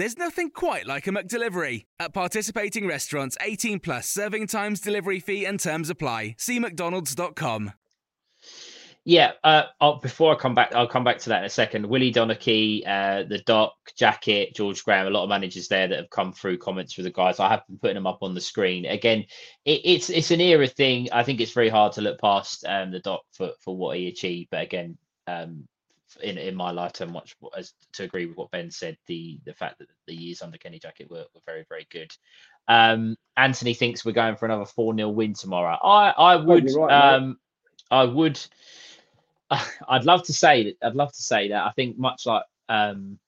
There's 0.00 0.16
nothing 0.16 0.48
quite 0.48 0.86
like 0.86 1.06
a 1.08 1.10
McDelivery. 1.10 1.84
At 1.98 2.14
participating 2.14 2.86
restaurants, 2.86 3.36
18 3.42 3.80
plus 3.80 4.08
serving 4.08 4.46
times, 4.46 4.80
delivery 4.80 5.20
fee, 5.20 5.44
and 5.44 5.60
terms 5.60 5.90
apply. 5.90 6.36
See 6.38 6.58
McDonald's.com. 6.58 7.74
Yeah, 9.04 9.32
uh, 9.44 9.64
I'll, 9.78 9.98
before 9.98 10.32
I 10.32 10.38
come 10.38 10.54
back, 10.54 10.74
I'll 10.74 10.88
come 10.88 11.04
back 11.04 11.18
to 11.18 11.28
that 11.28 11.40
in 11.40 11.44
a 11.44 11.50
second. 11.50 11.84
Willie 11.84 12.14
Donachie, 12.14 12.82
uh, 12.88 13.24
the 13.24 13.42
Doc, 13.44 13.74
Jackett, 13.94 14.54
George 14.54 14.82
Graham, 14.84 15.06
a 15.06 15.10
lot 15.10 15.24
of 15.24 15.28
managers 15.28 15.68
there 15.68 15.86
that 15.86 15.98
have 15.98 16.08
come 16.08 16.32
through 16.32 16.56
comments 16.56 16.96
with 16.96 17.04
the 17.04 17.12
guys. 17.12 17.38
I 17.38 17.50
have 17.50 17.66
been 17.66 17.76
putting 17.76 17.96
them 17.96 18.06
up 18.06 18.22
on 18.22 18.34
the 18.34 18.40
screen. 18.40 18.86
Again, 18.86 19.26
it, 19.66 19.82
it's 19.84 20.08
it's 20.08 20.30
an 20.30 20.40
era 20.40 20.66
thing. 20.66 21.08
I 21.12 21.24
think 21.24 21.42
it's 21.42 21.52
very 21.52 21.68
hard 21.68 21.92
to 21.92 22.00
look 22.00 22.18
past 22.18 22.64
um, 22.66 22.90
the 22.90 23.00
Doc 23.00 23.20
for, 23.32 23.50
for 23.62 23.76
what 23.76 23.98
he 23.98 24.08
achieved. 24.08 24.48
But 24.50 24.62
again, 24.62 24.96
um, 25.26 25.68
in 26.22 26.38
in 26.38 26.54
my 26.54 26.70
lifetime 26.70 27.12
much 27.12 27.36
as 27.56 27.72
to 27.92 28.04
agree 28.04 28.26
with 28.26 28.36
what 28.36 28.50
Ben 28.50 28.70
said. 28.70 28.96
The 29.06 29.38
the 29.44 29.54
fact 29.54 29.78
that 29.78 29.88
the 30.06 30.14
years 30.14 30.42
under 30.42 30.58
Kenny 30.58 30.78
Jackett 30.78 31.10
were, 31.10 31.26
were 31.34 31.40
very 31.46 31.64
very 31.68 31.86
good. 31.90 32.12
Um, 32.68 33.16
Anthony 33.36 33.74
thinks 33.74 34.04
we're 34.04 34.12
going 34.12 34.36
for 34.36 34.46
another 34.46 34.66
four 34.66 34.94
0 34.94 35.08
win 35.10 35.34
tomorrow. 35.34 35.76
I 35.82 36.10
I 36.10 36.36
would 36.36 36.70
right, 36.74 37.14
um, 37.14 37.38
I 37.90 38.04
would. 38.04 38.40
I'd 39.88 40.04
love 40.04 40.24
to 40.24 40.32
say 40.32 40.64
that. 40.64 40.86
I'd 40.86 40.94
love 40.94 41.12
to 41.12 41.22
say 41.22 41.48
that. 41.48 41.66
I 41.66 41.72
think 41.72 41.98
much 41.98 42.26
like 42.26 42.44
um, 42.68 43.18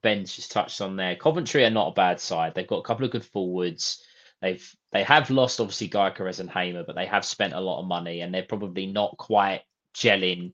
Ben's 0.00 0.34
just 0.34 0.52
touched 0.52 0.80
on 0.80 0.96
there. 0.96 1.16
Coventry 1.16 1.64
are 1.64 1.70
not 1.70 1.88
a 1.88 1.94
bad 1.94 2.20
side. 2.20 2.54
They've 2.54 2.66
got 2.66 2.78
a 2.78 2.84
couple 2.84 3.04
of 3.04 3.10
good 3.10 3.24
forwards. 3.24 4.02
They've 4.40 4.76
they 4.92 5.02
have 5.04 5.30
lost 5.30 5.60
obviously 5.60 5.88
Gyökeres 5.88 6.40
and 6.40 6.50
Hamer, 6.50 6.84
but 6.84 6.96
they 6.96 7.06
have 7.06 7.24
spent 7.24 7.52
a 7.52 7.60
lot 7.60 7.80
of 7.80 7.86
money 7.86 8.20
and 8.20 8.32
they're 8.32 8.42
probably 8.42 8.86
not 8.86 9.16
quite 9.16 9.62
gelling 9.94 10.52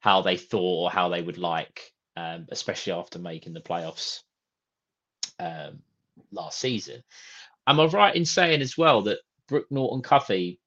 how 0.00 0.22
they 0.22 0.36
thought 0.36 0.84
or 0.84 0.90
how 0.90 1.08
they 1.08 1.22
would 1.22 1.38
like, 1.38 1.92
um, 2.16 2.46
especially 2.50 2.92
after 2.92 3.18
making 3.18 3.52
the 3.52 3.60
playoffs 3.60 4.20
um, 5.40 5.80
last 6.32 6.58
season. 6.58 7.02
Am 7.66 7.80
I 7.80 7.86
right 7.86 8.16
in 8.16 8.24
saying 8.24 8.60
as 8.62 8.78
well 8.78 9.02
that 9.02 9.18
Brooke 9.48 9.70
Norton 9.70 10.02
Cuffy 10.02 10.58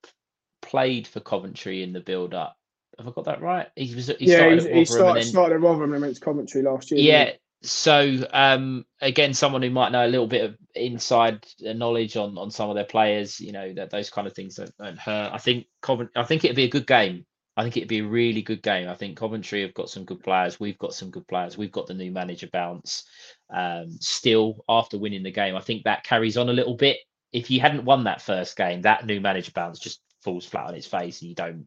played 0.62 1.08
for 1.08 1.20
Coventry 1.20 1.84
in 1.84 1.94
the 1.94 2.00
build 2.00 2.34
up? 2.34 2.58
Have 2.98 3.08
I 3.08 3.12
got 3.12 3.26
that 3.26 3.42
right? 3.42 3.68
He 3.76 3.96
was 3.96 4.08
he 4.08 4.16
yeah, 4.20 4.38
started 4.38 4.76
he, 4.76 4.86
started, 4.86 5.24
then, 5.24 5.30
started 5.30 5.56
at 5.56 5.62
Rotherham 5.62 5.94
against 5.94 6.22
Coventry 6.22 6.62
last 6.62 6.92
year. 6.92 7.00
Yeah. 7.00 7.32
So 7.64 8.28
um, 8.34 8.86
again, 9.02 9.34
someone 9.34 9.62
who 9.62 9.70
might 9.70 9.92
know 9.92 10.06
a 10.06 10.10
little 10.10 10.28
bit 10.28 10.44
of 10.44 10.58
inside 10.76 11.46
knowledge 11.60 12.18
on, 12.18 12.38
on 12.38 12.52
some 12.52 12.70
of 12.70 12.76
their 12.76 12.86
players, 12.86 13.40
you 13.40 13.52
know, 13.52 13.74
that 13.74 13.92
those 13.92 14.10
kind 14.10 14.28
of 14.28 14.34
things 14.34 14.56
don't, 14.56 14.76
don't 14.78 15.00
hurt. 15.00 15.32
I 15.32 15.38
think 15.38 15.68
Covent- 15.82 16.12
I 16.16 16.24
think 16.24 16.44
it'd 16.44 16.56
be 16.56 16.66
a 16.66 16.70
good 16.70 16.88
game 16.88 17.26
I 17.58 17.64
think 17.64 17.78
it'd 17.78 17.90
be 17.90 18.00
a 18.00 18.06
really 18.06 18.42
good 18.42 18.62
game. 18.62 18.88
I 18.88 18.96
think 18.96 19.18
Coventry 19.18 19.62
have 19.62 19.74
got 19.74 19.90
some 19.90 20.06
good 20.06 20.24
players. 20.24 20.60
We've 20.60 20.78
got 20.78 20.94
some 20.94 21.10
good 21.10 21.28
players. 21.28 21.58
We've 21.58 21.72
got 21.72 21.88
the 21.88 21.94
new 21.94 22.12
manager 22.12 22.48
bounce. 22.52 23.04
Um, 23.50 23.98
still, 24.00 24.64
after 24.70 24.98
winning 24.98 25.24
the 25.24 25.32
game, 25.32 25.56
I 25.56 25.62
think 25.62 25.84
that 25.84 26.04
carries 26.04 26.38
on 26.38 26.50
a 26.50 26.54
little 26.54 26.76
bit. 26.76 26.98
If 27.34 27.52
you 27.52 27.60
hadn't 27.60 27.86
won 27.86 28.06
that 28.06 28.22
first 28.22 28.56
game, 28.56 28.82
that 28.84 29.06
new 29.06 29.20
manager 29.20 29.52
bounce 29.54 29.80
just 29.80 30.02
falls 30.22 30.46
flat 30.46 30.68
on 30.68 30.76
its 30.76 30.88
face, 30.88 31.22
and 31.22 31.30
you 31.30 31.36
don't. 31.36 31.66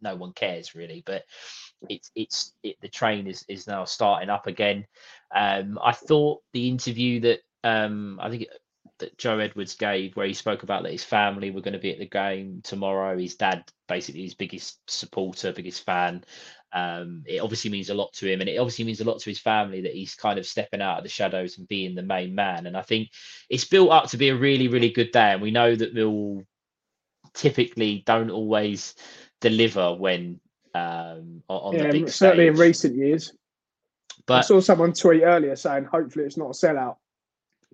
No 0.00 0.14
one 0.14 0.32
cares 0.32 0.74
really. 0.74 1.02
But 1.04 1.24
it's 1.88 2.10
it's 2.14 2.52
it, 2.62 2.76
the 2.80 2.88
train 2.88 3.26
is 3.26 3.44
is 3.48 3.66
now 3.66 3.84
starting 3.84 4.30
up 4.30 4.46
again. 4.46 4.86
Um, 5.34 5.78
I 5.82 5.92
thought 5.92 6.42
the 6.52 6.68
interview 6.68 7.20
that 7.20 7.40
um, 7.64 8.18
I 8.22 8.30
think 8.30 8.46
that 8.98 9.18
Joe 9.18 9.38
Edwards 9.38 9.74
gave, 9.74 10.16
where 10.16 10.26
he 10.26 10.34
spoke 10.34 10.62
about 10.62 10.82
that 10.82 10.92
his 10.92 11.04
family 11.04 11.50
were 11.50 11.60
going 11.60 11.74
to 11.74 11.78
be 11.78 11.92
at 11.92 11.98
the 11.98 12.06
game 12.06 12.60
tomorrow. 12.64 13.18
His 13.18 13.34
dad, 13.34 13.64
basically 13.88 14.22
his 14.22 14.34
biggest 14.34 14.78
supporter, 14.88 15.52
biggest 15.52 15.84
fan. 15.84 16.24
Um, 16.72 17.22
it 17.26 17.40
obviously 17.40 17.70
means 17.70 17.90
a 17.90 17.94
lot 17.94 18.12
to 18.14 18.30
him, 18.30 18.40
and 18.40 18.48
it 18.48 18.58
obviously 18.58 18.84
means 18.84 19.00
a 19.00 19.04
lot 19.04 19.20
to 19.20 19.30
his 19.30 19.38
family 19.38 19.82
that 19.82 19.94
he's 19.94 20.14
kind 20.14 20.38
of 20.38 20.46
stepping 20.46 20.82
out 20.82 20.98
of 20.98 21.04
the 21.04 21.10
shadows 21.10 21.58
and 21.58 21.68
being 21.68 21.94
the 21.94 22.02
main 22.02 22.34
man. 22.34 22.66
And 22.66 22.76
I 22.76 22.82
think 22.82 23.08
it's 23.48 23.64
built 23.64 23.90
up 23.90 24.08
to 24.10 24.16
be 24.16 24.30
a 24.30 24.36
really, 24.36 24.68
really 24.68 24.90
good 24.90 25.12
day. 25.12 25.32
And 25.32 25.42
we 25.42 25.50
know 25.50 25.74
that 25.74 25.94
Mill 25.94 26.42
typically 27.34 28.02
don't 28.06 28.30
always 28.30 28.94
deliver 29.40 29.94
when 29.94 30.40
um, 30.74 31.42
on, 31.48 31.74
yeah, 31.74 31.84
the 31.84 31.92
big 31.92 32.08
certainly 32.08 32.46
stage. 32.46 32.54
in 32.54 32.60
recent 32.60 32.96
years. 32.96 33.32
But 34.26 34.38
I 34.38 34.40
saw 34.42 34.60
someone 34.60 34.92
tweet 34.92 35.22
earlier 35.22 35.56
saying, 35.56 35.84
"Hopefully, 35.84 36.24
it's 36.24 36.36
not 36.36 36.46
a 36.46 36.50
sellout." 36.50 36.96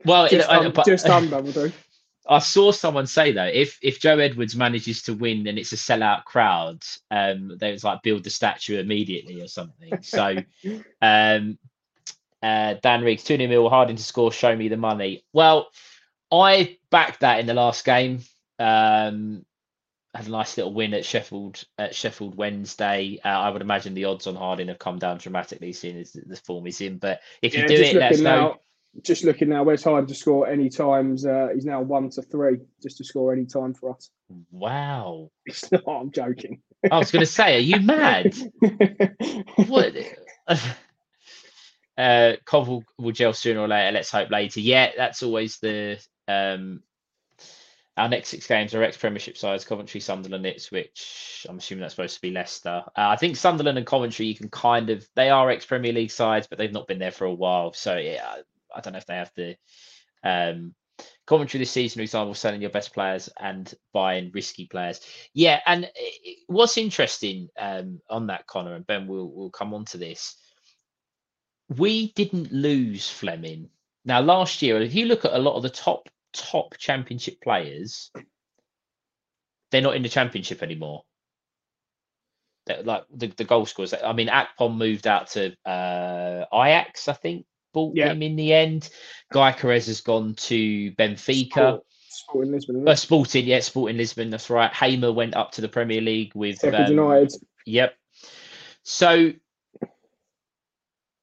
Well, 0.04 0.28
just, 0.28 0.48
I- 0.48 0.58
un- 0.58 0.72
but- 0.72 0.86
just 0.86 1.06
will. 1.08 1.72
I 2.28 2.38
saw 2.38 2.70
someone 2.70 3.06
say 3.08 3.32
though, 3.32 3.50
if 3.52 3.78
if 3.82 3.98
Joe 3.98 4.18
Edwards 4.18 4.54
manages 4.54 5.02
to 5.02 5.14
win 5.14 5.46
and 5.48 5.58
it's 5.58 5.72
a 5.72 5.76
sellout 5.76 6.24
crowd, 6.24 6.82
um, 7.10 7.56
they 7.58 7.72
was 7.72 7.82
like 7.82 8.02
build 8.02 8.22
the 8.22 8.30
statue 8.30 8.78
immediately 8.78 9.42
or 9.42 9.48
something. 9.48 10.02
So, 10.02 10.36
um, 11.02 11.58
uh, 12.40 12.74
Dan 12.80 13.02
Riggs, 13.02 13.24
two 13.24 13.36
0 13.36 13.48
mil, 13.48 13.68
Harding 13.68 13.96
to 13.96 14.02
score, 14.02 14.30
show 14.30 14.54
me 14.54 14.68
the 14.68 14.76
money. 14.76 15.24
Well, 15.32 15.68
I 16.30 16.78
backed 16.90 17.20
that 17.20 17.40
in 17.40 17.46
the 17.46 17.54
last 17.54 17.84
game. 17.84 18.20
Um, 18.58 19.44
had 20.14 20.26
a 20.26 20.30
nice 20.30 20.56
little 20.56 20.74
win 20.74 20.94
at 20.94 21.04
Sheffield 21.04 21.64
at 21.78 21.94
Sheffield 21.94 22.36
Wednesday. 22.36 23.18
Uh, 23.24 23.28
I 23.28 23.50
would 23.50 23.62
imagine 23.62 23.94
the 23.94 24.04
odds 24.04 24.26
on 24.26 24.36
Harding 24.36 24.68
have 24.68 24.78
come 24.78 24.98
down 24.98 25.18
dramatically, 25.18 25.72
seeing 25.72 25.98
as 25.98 26.12
the 26.12 26.36
form 26.36 26.66
is 26.66 26.80
in. 26.80 26.98
But 26.98 27.20
if 27.40 27.54
you 27.54 27.66
do 27.66 27.74
it, 27.74 27.96
let 27.96 28.12
us 28.12 28.20
know. 28.20 28.48
now, 28.48 28.60
just 29.00 29.24
looking 29.24 29.48
now, 29.48 29.62
West 29.62 29.84
Hard 29.84 30.06
to 30.08 30.14
score 30.14 30.46
any 30.46 30.68
times. 30.68 31.24
Uh, 31.24 31.48
he's 31.54 31.64
now 31.64 31.80
one 31.80 32.10
to 32.10 32.22
three, 32.22 32.58
just 32.82 32.98
to 32.98 33.04
score 33.04 33.32
any 33.32 33.46
time 33.46 33.72
for 33.72 33.94
us. 33.94 34.10
Wow. 34.50 35.30
It's 35.46 35.70
not. 35.72 35.86
I'm 35.88 36.10
joking. 36.10 36.60
I 36.90 36.98
was 36.98 37.10
going 37.10 37.24
to 37.24 37.30
say, 37.30 37.56
are 37.56 37.60
you 37.60 37.80
mad? 37.80 38.34
what? 39.66 39.94
uh, 41.98 42.32
Cov 42.44 42.68
will, 42.68 42.84
will 42.98 43.12
gel 43.12 43.32
sooner 43.32 43.60
or 43.60 43.68
later. 43.68 43.92
Let's 43.92 44.10
hope 44.10 44.30
later. 44.30 44.60
Yeah, 44.60 44.90
that's 44.96 45.22
always 45.22 45.58
the. 45.58 45.98
Um, 46.28 46.82
our 47.96 48.08
next 48.08 48.30
six 48.30 48.46
games 48.46 48.74
are 48.74 48.82
ex 48.82 48.96
Premiership 48.96 49.36
sides: 49.36 49.64
Coventry, 49.64 50.00
Sunderland, 50.00 50.46
Ipswich. 50.46 51.46
I'm 51.48 51.58
assuming 51.58 51.82
that's 51.82 51.94
supposed 51.94 52.14
to 52.14 52.22
be 52.22 52.30
Leicester. 52.30 52.82
Uh, 52.96 53.08
I 53.08 53.16
think 53.16 53.36
Sunderland 53.36 53.76
and 53.76 53.86
Coventry, 53.86 54.26
you 54.26 54.34
can 54.34 54.48
kind 54.48 54.88
of 54.88 55.06
they 55.14 55.28
are 55.28 55.50
ex 55.50 55.66
Premier 55.66 55.92
League 55.92 56.10
sides, 56.10 56.46
but 56.46 56.58
they've 56.58 56.72
not 56.72 56.86
been 56.86 56.98
there 56.98 57.10
for 57.10 57.26
a 57.26 57.34
while. 57.34 57.74
So 57.74 57.96
yeah, 57.96 58.36
I 58.74 58.80
don't 58.80 58.92
know 58.92 58.98
if 58.98 59.06
they 59.06 59.16
have 59.16 59.32
the. 59.36 59.56
Um, 60.24 60.74
Coventry 61.26 61.58
this 61.58 61.70
season, 61.70 61.98
for 61.98 62.02
example, 62.02 62.34
selling 62.34 62.60
your 62.60 62.70
best 62.70 62.92
players 62.92 63.28
and 63.40 63.72
buying 63.92 64.30
risky 64.34 64.66
players. 64.66 65.00
Yeah, 65.34 65.60
and 65.66 65.90
what's 66.46 66.76
interesting 66.76 67.48
um, 67.58 68.00
on 68.10 68.26
that, 68.26 68.46
Connor 68.46 68.74
and 68.74 68.86
Ben, 68.86 69.06
will 69.06 69.32
will 69.32 69.50
come 69.50 69.74
on 69.74 69.84
to 69.86 69.98
this. 69.98 70.36
We 71.76 72.12
didn't 72.12 72.52
lose 72.52 73.08
Flemming. 73.08 73.70
Now, 74.04 74.20
last 74.20 74.62
year, 74.62 74.80
if 74.80 74.94
you 74.94 75.06
look 75.06 75.24
at 75.24 75.32
a 75.32 75.38
lot 75.38 75.56
of 75.56 75.62
the 75.62 75.70
top 75.70 76.08
top 76.32 76.76
Championship 76.76 77.40
players, 77.40 78.10
they're 79.70 79.80
not 79.80 79.96
in 79.96 80.02
the 80.02 80.08
Championship 80.08 80.62
anymore. 80.62 81.04
They're 82.66 82.82
like 82.82 83.04
the, 83.12 83.28
the 83.28 83.44
goal 83.44 83.66
scorers. 83.66 83.94
I 83.94 84.12
mean, 84.12 84.28
Akpom 84.28 84.76
moved 84.76 85.06
out 85.06 85.28
to 85.30 85.56
uh, 85.64 86.44
Ajax, 86.52 87.08
I 87.08 87.14
think, 87.14 87.46
bought 87.72 87.96
Yeah. 87.96 88.12
him 88.12 88.22
in 88.22 88.36
the 88.36 88.52
end. 88.52 88.90
Gyökeres 89.32 89.86
has 89.86 90.00
gone 90.00 90.34
to 90.34 90.92
Benfica. 90.92 91.50
Sport, 91.50 91.84
Sport 92.08 92.46
in 92.46 92.52
Lisbon. 92.52 92.88
Uh. 92.88 92.94
Sporting, 92.94 93.46
yeah, 93.46 93.60
Sporting 93.60 93.96
Lisbon. 93.96 94.30
That's 94.30 94.50
right. 94.50 94.72
Hamer 94.72 95.12
went 95.12 95.34
up 95.36 95.52
to 95.52 95.60
the 95.60 95.68
Premier 95.68 96.00
League 96.00 96.32
with 96.34 96.62
um, 96.64 96.90
United. 96.90 97.32
Yep. 97.66 97.94
So, 98.84 99.32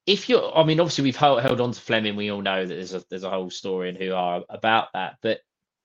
if 0.05 0.27
you're, 0.29 0.57
I 0.57 0.63
mean, 0.63 0.79
obviously 0.79 1.03
we've 1.03 1.15
held, 1.15 1.41
held 1.41 1.61
on 1.61 1.71
to 1.71 1.79
Flemming. 1.81 2.15
We 2.15 2.31
all 2.31 2.41
know 2.41 2.65
that 2.65 2.73
there's 2.73 2.93
a 2.93 3.03
there's 3.09 3.23
a 3.23 3.29
whole 3.29 3.49
story 3.51 3.89
and 3.89 3.97
who 3.97 4.13
are 4.13 4.43
about 4.49 4.87
that. 4.93 5.17
But 5.21 5.41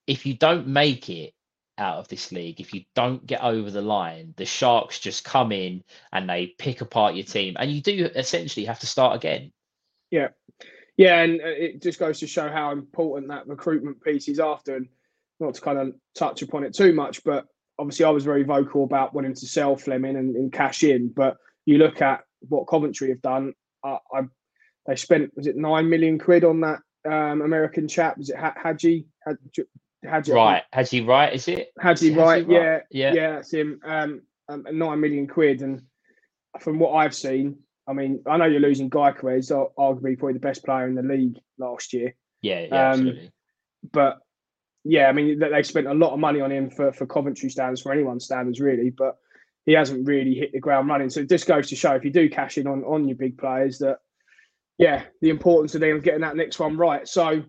if 0.07 0.25
you 0.25 0.35
don't 0.35 0.69
make 0.69 1.11
it 1.11 1.35
out 1.77 1.99
of 1.99 2.09
this 2.09 2.31
league, 2.33 2.61
if 2.61 2.73
you 2.73 2.85
don't 2.95 3.27
get 3.27 3.43
over 3.43 3.71
the 3.71 3.83
line, 3.83 4.33
the 4.37 4.47
Sharks 4.47 5.01
just 5.01 5.25
come 5.25 5.53
in 5.53 5.83
and 6.13 6.29
they 6.29 6.55
pick 6.59 6.81
apart 6.81 7.17
your 7.17 7.25
team, 7.25 7.57
and 7.59 7.71
you 7.71 7.83
do 7.83 8.09
essentially 8.15 8.67
have 8.67 8.81
to 8.81 8.87
start 8.87 9.17
again. 9.17 9.53
Yeah, 10.11 10.29
yeah, 10.97 11.23
and 11.23 11.41
uh, 11.41 11.47
it 11.47 11.83
just 11.83 11.99
goes 11.99 12.21
to 12.21 12.27
show 12.27 12.49
how 12.49 12.73
important 12.73 13.29
that 13.29 13.47
recruitment 13.47 14.03
piece 14.03 14.29
is 14.29 14.41
after. 14.41 14.77
And 14.77 14.89
not 15.41 15.55
to 15.55 15.61
kind 15.61 15.79
of 15.79 15.95
touch 16.17 16.43
upon 16.43 16.65
it 16.65 16.75
too 16.75 16.93
much, 16.93 17.25
but 17.25 17.47
obviously 17.79 18.05
I 18.05 18.11
was 18.11 18.25
very 18.25 18.45
vocal 18.45 18.85
about 18.85 19.15
wanting 19.15 19.35
to 19.35 19.47
sell 19.47 19.77
Flemming 19.77 20.17
and, 20.17 20.37
and 20.37 20.53
cash 20.53 20.85
in. 20.85 21.09
But 21.09 21.37
you 21.67 21.79
look 21.79 22.01
at 22.03 22.21
what 22.49 22.65
Coventry 22.67 23.09
have 23.11 23.23
done. 23.23 23.53
I, 23.85 23.99
I 24.13 24.21
they 24.87 24.97
spent 24.97 25.33
was 25.37 25.47
it 25.47 25.57
nine 25.57 25.89
million 25.89 26.19
quid 26.19 26.45
on 26.45 26.61
that 26.61 26.81
um, 27.05 27.43
American 27.43 27.89
chap? 27.89 28.19
Was 28.19 28.31
it 28.31 28.37
Ha- 28.37 28.55
Haji? 28.57 29.07
Haji, 29.27 29.65
Haji 30.07 30.33
Wright, 30.33 30.63
Haji 30.73 31.01
Wright, 31.01 31.33
is 31.33 31.49
it? 31.49 31.69
Haji, 31.81 32.09
Is 32.09 32.17
it 32.17 32.21
right? 32.21 32.49
Yeah, 32.49 32.59
Wright? 32.59 32.83
Yeah. 32.91 33.15
yeah, 33.15 33.31
that's 33.33 33.53
him. 33.53 33.81
Um, 33.85 34.23
um, 34.49 34.67
nine 34.71 35.01
million 35.01 35.27
quid, 35.27 35.63
and 35.63 35.83
from 36.61 36.79
what 36.79 36.93
I've 36.93 37.15
seen, 37.15 37.59
I 37.87 37.93
mean, 37.93 38.23
I 38.27 38.37
know 38.37 38.47
you're 38.47 38.61
losing 38.61 38.91
Gyökeres, 38.91 39.51
arguably 39.79 40.19
probably 40.19 40.35
the 40.35 40.41
best 40.41 40.65
player 40.65 40.87
in 40.87 40.95
the 40.95 41.03
league 41.03 41.37
last 41.59 41.93
year. 41.93 42.15
Yeah, 42.41 42.61
yeah, 42.61 42.67
Um, 42.67 42.91
absolutely. 42.91 43.33
But 43.93 44.19
yeah, 44.85 45.09
I 45.09 45.13
mean, 45.13 45.39
they 45.39 45.51
they 45.51 45.63
spent 45.63 45.87
a 45.87 45.95
lot 45.95 46.13
of 46.13 46.19
money 46.19 46.41
on 46.41 46.51
him 46.51 46.71
for 46.71 46.93
for 46.93 47.07
Coventry 47.07 47.51
standards, 47.51 47.83
for 47.83 47.93
anyone's 47.93 48.25
standards, 48.25 48.61
really. 48.61 48.91
But 48.91 49.17
he 49.67 49.73
hasn't 49.73 50.07
really 50.07 50.35
hit 50.35 50.53
the 50.53 50.61
ground 50.61 50.89
running. 50.89 51.11
So 51.11 51.21
it 51.21 51.29
just 51.29 51.47
goes 51.47 51.69
to 51.69 51.77
show 51.77 51.95
if 51.95 52.05
you 52.05 52.11
do 52.11 52.29
cash 52.29 52.59
in 52.59 52.67
on 52.67 52.85
on 52.85 53.09
your 53.09 53.17
big 53.17 53.39
players, 53.39 53.79
that 53.79 53.99
yeah, 54.79 55.05
the 55.21 55.31
importance 55.31 55.75
of 55.75 55.81
them 55.81 56.01
getting 56.01 56.23
that 56.23 56.37
next 56.37 56.59
one 56.59 56.77
right. 56.77 57.07
So 57.07 57.43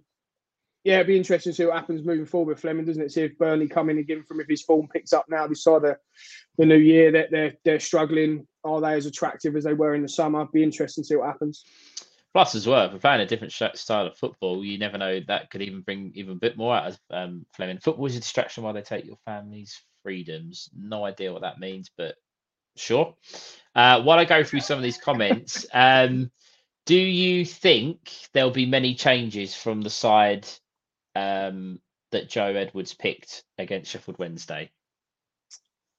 yeah, 0.86 0.96
it'd 0.96 1.08
be 1.08 1.18
interesting 1.18 1.52
to 1.52 1.56
see 1.56 1.66
what 1.66 1.76
happens 1.76 2.06
moving 2.06 2.28
forward 2.28 2.54
with 2.54 2.62
Flemming, 2.62 2.86
doesn't 2.86 3.02
it? 3.02 3.12
See 3.12 3.24
if 3.24 3.38
Burnley 3.40 3.68
come 3.68 3.90
in 3.90 3.98
again 3.98 4.24
from 4.24 4.40
if 4.40 4.48
his 4.48 4.62
form 4.62 4.88
picks 4.88 5.14
up 5.14 5.26
now 5.28 5.48
this 5.48 5.64
side 5.64 5.84
of 5.84 5.98
the 6.60 6.66
new 6.66 6.78
year 6.78 7.12
that 7.12 7.32
they're 7.32 7.56
they're 7.66 7.80
struggling. 7.80 8.46
Are 8.64 8.80
they 8.80 8.94
as 8.94 9.08
attractive 9.08 9.56
as 9.56 9.64
they 9.64 9.74
were 9.74 9.96
in 9.96 10.04
the 10.04 10.08
summer? 10.08 10.46
Be 10.46 10.62
interesting 10.62 11.04
to 11.04 11.08
see 11.08 11.16
what 11.16 11.26
happens. 11.26 11.66
Plus, 12.34 12.54
as 12.54 12.68
well, 12.68 12.86
if 12.86 12.94
we're 12.94 13.00
playing 13.00 13.22
a 13.22 13.26
different 13.26 13.52
style 13.52 14.06
of 14.06 14.16
football, 14.16 14.64
you 14.64 14.78
never 14.78 15.00
know 15.00 15.20
that 15.28 15.50
could 15.50 15.64
even 15.64 15.82
bring 15.82 16.12
even 16.14 16.34
a 16.34 16.40
bit 16.40 16.56
more 16.56 16.76
out 16.76 16.90
of 16.90 17.00
um, 17.10 17.48
Flemming. 17.56 17.80
Football 17.80 18.06
is 18.06 18.16
a 18.16 18.20
distraction 18.20 18.64
while 18.64 18.74
they 18.74 18.82
take 18.84 19.06
your 19.06 19.18
family's 19.26 19.82
freedoms. 20.04 20.70
No 20.78 21.04
idea 21.04 21.34
what 21.34 21.42
that 21.42 21.60
means, 21.60 21.90
but 21.98 22.14
sure. 22.76 23.16
Uh, 23.74 24.04
while 24.04 24.20
I 24.20 24.26
go 24.26 24.44
through 24.44 24.60
some 24.60 24.78
of 24.78 24.84
these 24.84 25.00
comments, 25.00 25.66
um, 25.74 26.30
do 26.86 26.96
you 26.96 27.44
think 27.44 28.12
there'll 28.34 28.52
be 28.52 28.68
many 28.68 28.94
changes 28.94 29.56
from 29.56 29.82
the 29.82 29.90
side 29.90 30.48
um, 31.16 31.80
that 32.12 32.30
Joe 32.30 32.46
Edwards 32.48 32.94
picked 32.94 33.44
against 33.58 33.92
Sheffield 33.92 34.20
Wednesday? 34.20 34.72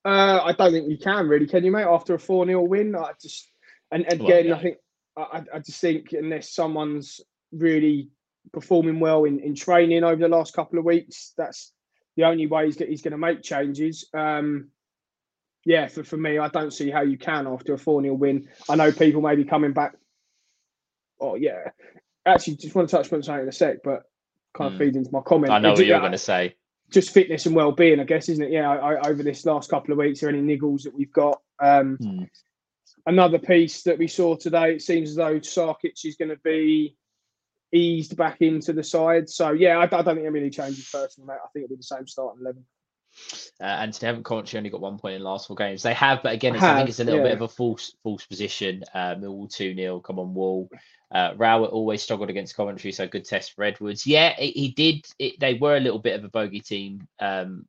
Uh, 0.05 0.41
I 0.45 0.53
don't 0.53 0.73
think 0.73 0.89
you 0.89 0.99
can 0.99 1.29
really, 1.29 1.47
can 1.47 1.65
you, 1.65 1.73
mate? 1.73 1.83
After 1.83 2.15
a 2.15 2.19
four 2.19 2.47
0 2.47 2.63
win, 2.63 2.95
I 2.95 3.11
just 3.21 3.51
and 3.91 4.05
and 4.11 4.21
Well, 4.21 4.29
again, 4.29 4.47
yeah. 4.47 4.55
I 4.55 4.63
think 4.63 4.77
I, 5.17 5.43
I- 5.55 5.59
just 5.59 5.81
think 5.81 6.13
unless 6.13 6.53
someone's 6.55 7.21
really 7.53 8.11
performing 8.53 9.01
well 9.01 9.25
in, 9.25 9.41
in 9.41 9.55
training 9.55 10.05
over 10.05 10.17
the 10.17 10.29
last 10.29 10.55
couple 10.55 10.79
of 10.79 10.85
weeks, 10.85 11.33
that's 11.37 11.73
the 12.17 12.25
only 12.25 12.47
way 12.47 12.67
he's, 12.67 12.79
he's 12.79 13.03
going 13.03 13.13
to 13.13 13.19
make 13.19 13.43
changes. 13.43 14.09
Um, 14.15 14.69
yeah, 15.65 15.89
for, 15.89 16.05
for 16.05 16.17
me, 16.17 16.39
I 16.39 16.49
don't 16.49 16.73
see 16.73 16.91
how 16.91 17.03
you 17.03 17.19
can 17.19 17.47
after 17.49 17.75
a 17.75 17.79
4 17.79 18.03
0 18.03 18.15
win. 18.15 18.49
I 18.69 18.77
know 18.77 18.93
people 18.93 19.21
may 19.21 19.35
be 19.35 19.45
coming 19.45 19.73
back. 19.73 19.95
Oh, 21.21 21.35
yeah. 21.35 21.71
Actually, 22.25 22.57
just 22.57 22.75
want 22.75 22.89
to 22.89 22.97
touch 22.97 23.13
on 23.13 23.23
something 23.23 23.43
in 23.43 23.49
a 23.49 23.53
sec, 23.53 23.79
but 23.83 24.05
kind 24.57 24.73
of 24.73 24.79
Mm. 24.81 24.85
feed 24.85 24.97
into 24.97 25.11
my 25.13 25.21
comment. 25.21 25.53
I 25.53 25.59
know 25.59 25.73
what 25.73 25.87
you're 25.87 26.01
going 26.01 26.13
to 26.13 26.19
say. 26.19 26.55
just 26.91 27.11
fitness 27.11 27.47
and 27.47 27.55
well-being, 27.57 27.99
I 27.99 28.05
guess, 28.05 28.29
isn't 28.29 28.45
it? 28.45 28.53
Yeah, 28.53 28.71
I, 28.71 28.95
I, 28.95 29.09
over 29.09 29.23
this 29.25 29.45
last 29.45 29.69
couple 29.69 29.91
of 29.91 29.99
weeks, 29.99 30.23
are 30.23 30.29
any 30.29 30.41
niggles 30.41 30.83
that 30.85 30.95
we've 30.95 31.13
got? 31.13 31.41
Um, 31.61 31.97
Hmm. 31.97 32.23
Another 33.09 33.39
piece 33.39 33.83
that 33.83 33.99
we 33.99 34.07
saw 34.09 34.35
today, 34.37 34.75
it 34.75 34.83
seems 34.83 35.11
as 35.11 35.17
though 35.17 35.39
Sarkic 35.39 36.05
is 36.05 36.17
going 36.17 36.29
to 36.31 36.39
be 36.45 36.97
eased 37.73 38.17
back 38.17 38.41
into 38.41 38.73
the 38.73 38.83
side. 38.83 39.29
So 39.29 39.51
yeah, 39.53 39.79
I, 39.79 39.83
I 39.85 39.87
don't 39.87 40.05
think 40.15 40.27
it 40.27 40.31
really 40.31 40.51
changes 40.51 40.89
personally, 40.91 41.27
mate. 41.29 41.39
I 41.45 41.49
think 41.53 41.65
it'll 41.65 41.75
be 41.77 41.79
the 41.79 41.83
same 41.85 42.07
starting 42.07 42.41
eleven. 42.41 42.65
Uh, 43.61 43.65
and 43.65 43.93
they 43.95 44.07
haven't 44.07 44.25
Coventry 44.25 44.59
only 44.59 44.71
got 44.71 44.81
one 44.81 44.99
point 44.99 45.15
in 45.15 45.23
the 45.23 45.29
last 45.29 45.47
four 45.47 45.57
games. 45.57 45.83
They 45.83 45.95
have, 45.95 46.23
but 46.23 46.33
again, 46.33 46.55
it's, 46.55 46.65
I 46.65 46.77
think 46.77 46.89
it's 46.89 47.01
a 47.01 47.05
little 47.05 47.21
yeah. 47.21 47.27
bit 47.27 47.35
of 47.35 47.43
a 47.43 47.49
false 47.49 47.95
false 48.03 48.27
position. 48.27 48.83
Uh, 48.95 49.15
Millwall 49.15 49.51
two 49.51 49.75
0 49.75 50.01
come 50.01 50.19
on 50.19 50.35
Wall. 50.35 50.69
Uh, 51.11 51.33
Rowett 51.37 51.71
always 51.71 52.03
struggled 52.03 52.31
against 52.31 52.57
Coventry, 52.57 52.93
so 52.93 53.07
good 53.07 53.25
test 53.25 53.55
for 53.55 53.65
Edwards. 53.65 54.07
Yeah, 54.07 54.35
he 54.37 54.51
he 54.51 54.69
did. 54.69 55.07
It, 55.19 55.41
they 55.41 55.55
were 55.55 55.77
a 55.77 55.81
little 55.81 55.99
bit 55.99 56.19
of 56.19 56.25
a 56.25 56.29
bogey 56.29 56.61
team. 56.61 57.07
Um, 57.21 57.67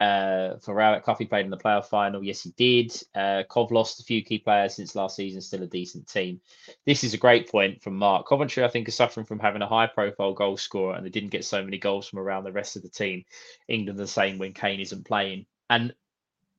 uh, 0.00 0.56
for 0.58 0.74
Rowett, 0.74 1.02
Coffey 1.02 1.24
played 1.26 1.44
in 1.44 1.50
the 1.50 1.56
playoff 1.56 1.86
final. 1.86 2.22
Yes, 2.22 2.42
he 2.42 2.50
did. 2.56 2.92
Uh, 3.14 3.42
Cov 3.48 3.72
lost 3.72 4.00
a 4.00 4.04
few 4.04 4.22
key 4.22 4.38
players 4.38 4.74
since 4.76 4.94
last 4.94 5.16
season. 5.16 5.40
Still 5.40 5.64
a 5.64 5.66
decent 5.66 6.06
team. 6.08 6.40
This 6.86 7.02
is 7.02 7.14
a 7.14 7.18
great 7.18 7.50
point 7.50 7.82
from 7.82 7.96
Mark. 7.96 8.28
Coventry, 8.28 8.64
I 8.64 8.68
think, 8.68 8.86
are 8.88 8.92
suffering 8.92 9.26
from 9.26 9.40
having 9.40 9.62
a 9.62 9.66
high-profile 9.66 10.34
goal 10.34 10.56
scorer, 10.56 10.94
and 10.94 11.04
they 11.04 11.10
didn't 11.10 11.30
get 11.30 11.44
so 11.44 11.62
many 11.64 11.78
goals 11.78 12.06
from 12.08 12.20
around 12.20 12.44
the 12.44 12.52
rest 12.52 12.76
of 12.76 12.82
the 12.82 12.88
team. 12.88 13.24
England 13.66 13.98
the 13.98 14.06
same 14.06 14.38
when 14.38 14.52
Kane 14.52 14.80
isn't 14.80 15.04
playing. 15.06 15.46
And 15.68 15.92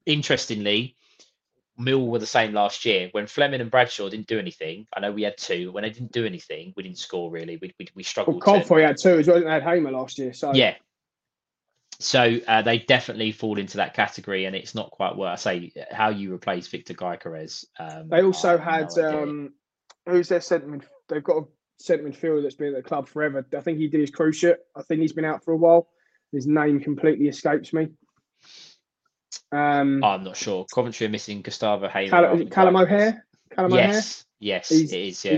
interestingly, 0.05 0.95
Mill 1.77 2.07
were 2.07 2.19
the 2.19 2.25
same 2.25 2.53
last 2.53 2.83
year. 2.83 3.07
When 3.13 3.25
Flemming 3.25 3.61
and 3.61 3.71
Bradshaw 3.71 4.09
didn't 4.09 4.27
do 4.27 4.37
anything, 4.37 4.85
I 4.93 4.99
know 4.99 5.11
we 5.13 5.23
had 5.23 5.37
two. 5.37 5.71
When 5.71 5.83
they 5.83 5.89
didn't 5.89 6.11
do 6.11 6.25
anything, 6.25 6.73
we 6.75 6.83
didn't 6.83 6.97
score 6.97 7.31
really. 7.31 7.57
We 7.61 7.73
we, 7.79 7.87
we 7.95 8.01
Well, 8.01 8.03
struggled. 8.03 8.41
to- 8.41 8.45
Confoy 8.45 8.85
had 8.85 8.97
two 9.01 9.17
as 9.19 9.27
well. 9.27 9.39
They 9.39 9.49
had 9.49 9.63
Hamer 9.63 9.91
last 9.91 10.17
year. 10.19 10.33
So 10.33 10.53
yeah. 10.53 10.75
So 12.01 12.39
uh, 12.47 12.61
they 12.61 12.79
definitely 12.79 13.31
fall 13.33 13.59
into 13.59 13.77
that 13.77 13.93
category, 13.93 14.45
and 14.45 14.55
it's 14.55 14.73
not 14.73 14.89
quite 14.91 15.15
what 15.17 15.27
I 15.27 15.35
say. 15.35 15.73
How 15.91 16.09
you 16.09 16.33
replace 16.33 16.67
Victor 16.67 16.93
Gyökeres? 16.93 17.65
Um, 17.77 18.07
they 18.07 18.23
also 18.23 18.57
had 18.57 18.87
no 18.95 19.23
um, 19.23 19.53
who's 20.07 20.29
their 20.29 20.39
centre? 20.41 20.67
mid- 20.67 20.85
They've 21.09 21.23
got 21.23 21.37
a 21.37 21.45
centre 21.79 22.03
midfielder 22.05 22.41
that's 22.43 22.55
been 22.55 22.73
at 22.73 22.75
the 22.83 22.87
club 22.87 23.09
forever. 23.09 23.45
I 23.57 23.59
think 23.59 23.79
he 23.79 23.87
did 23.89 23.99
his 23.99 24.11
cruciate. 24.11 24.57
I 24.77 24.81
think 24.83 25.01
he's 25.01 25.11
been 25.13 25.25
out 25.25 25.43
for 25.43 25.51
a 25.53 25.57
while. 25.57 25.89
His 26.31 26.47
name 26.47 26.79
completely 26.79 27.27
escapes 27.27 27.73
me. 27.73 27.87
Um, 29.51 30.03
I'm 30.03 30.23
not 30.23 30.37
sure. 30.37 30.65
Coventry 30.73 31.07
are 31.07 31.09
missing 31.09 31.41
Gustavo 31.41 31.87
rather 31.93 32.41
is 32.43 32.49
Callum. 32.49 32.75
O'Hare. 32.75 33.25
Callum 33.53 33.73
O'Hare. 33.73 33.87
Yes, 33.87 34.25
yes, 34.39 34.69
He's- 34.69 34.91
it 34.91 34.99
is. 34.99 35.25
Yeah, 35.25 35.37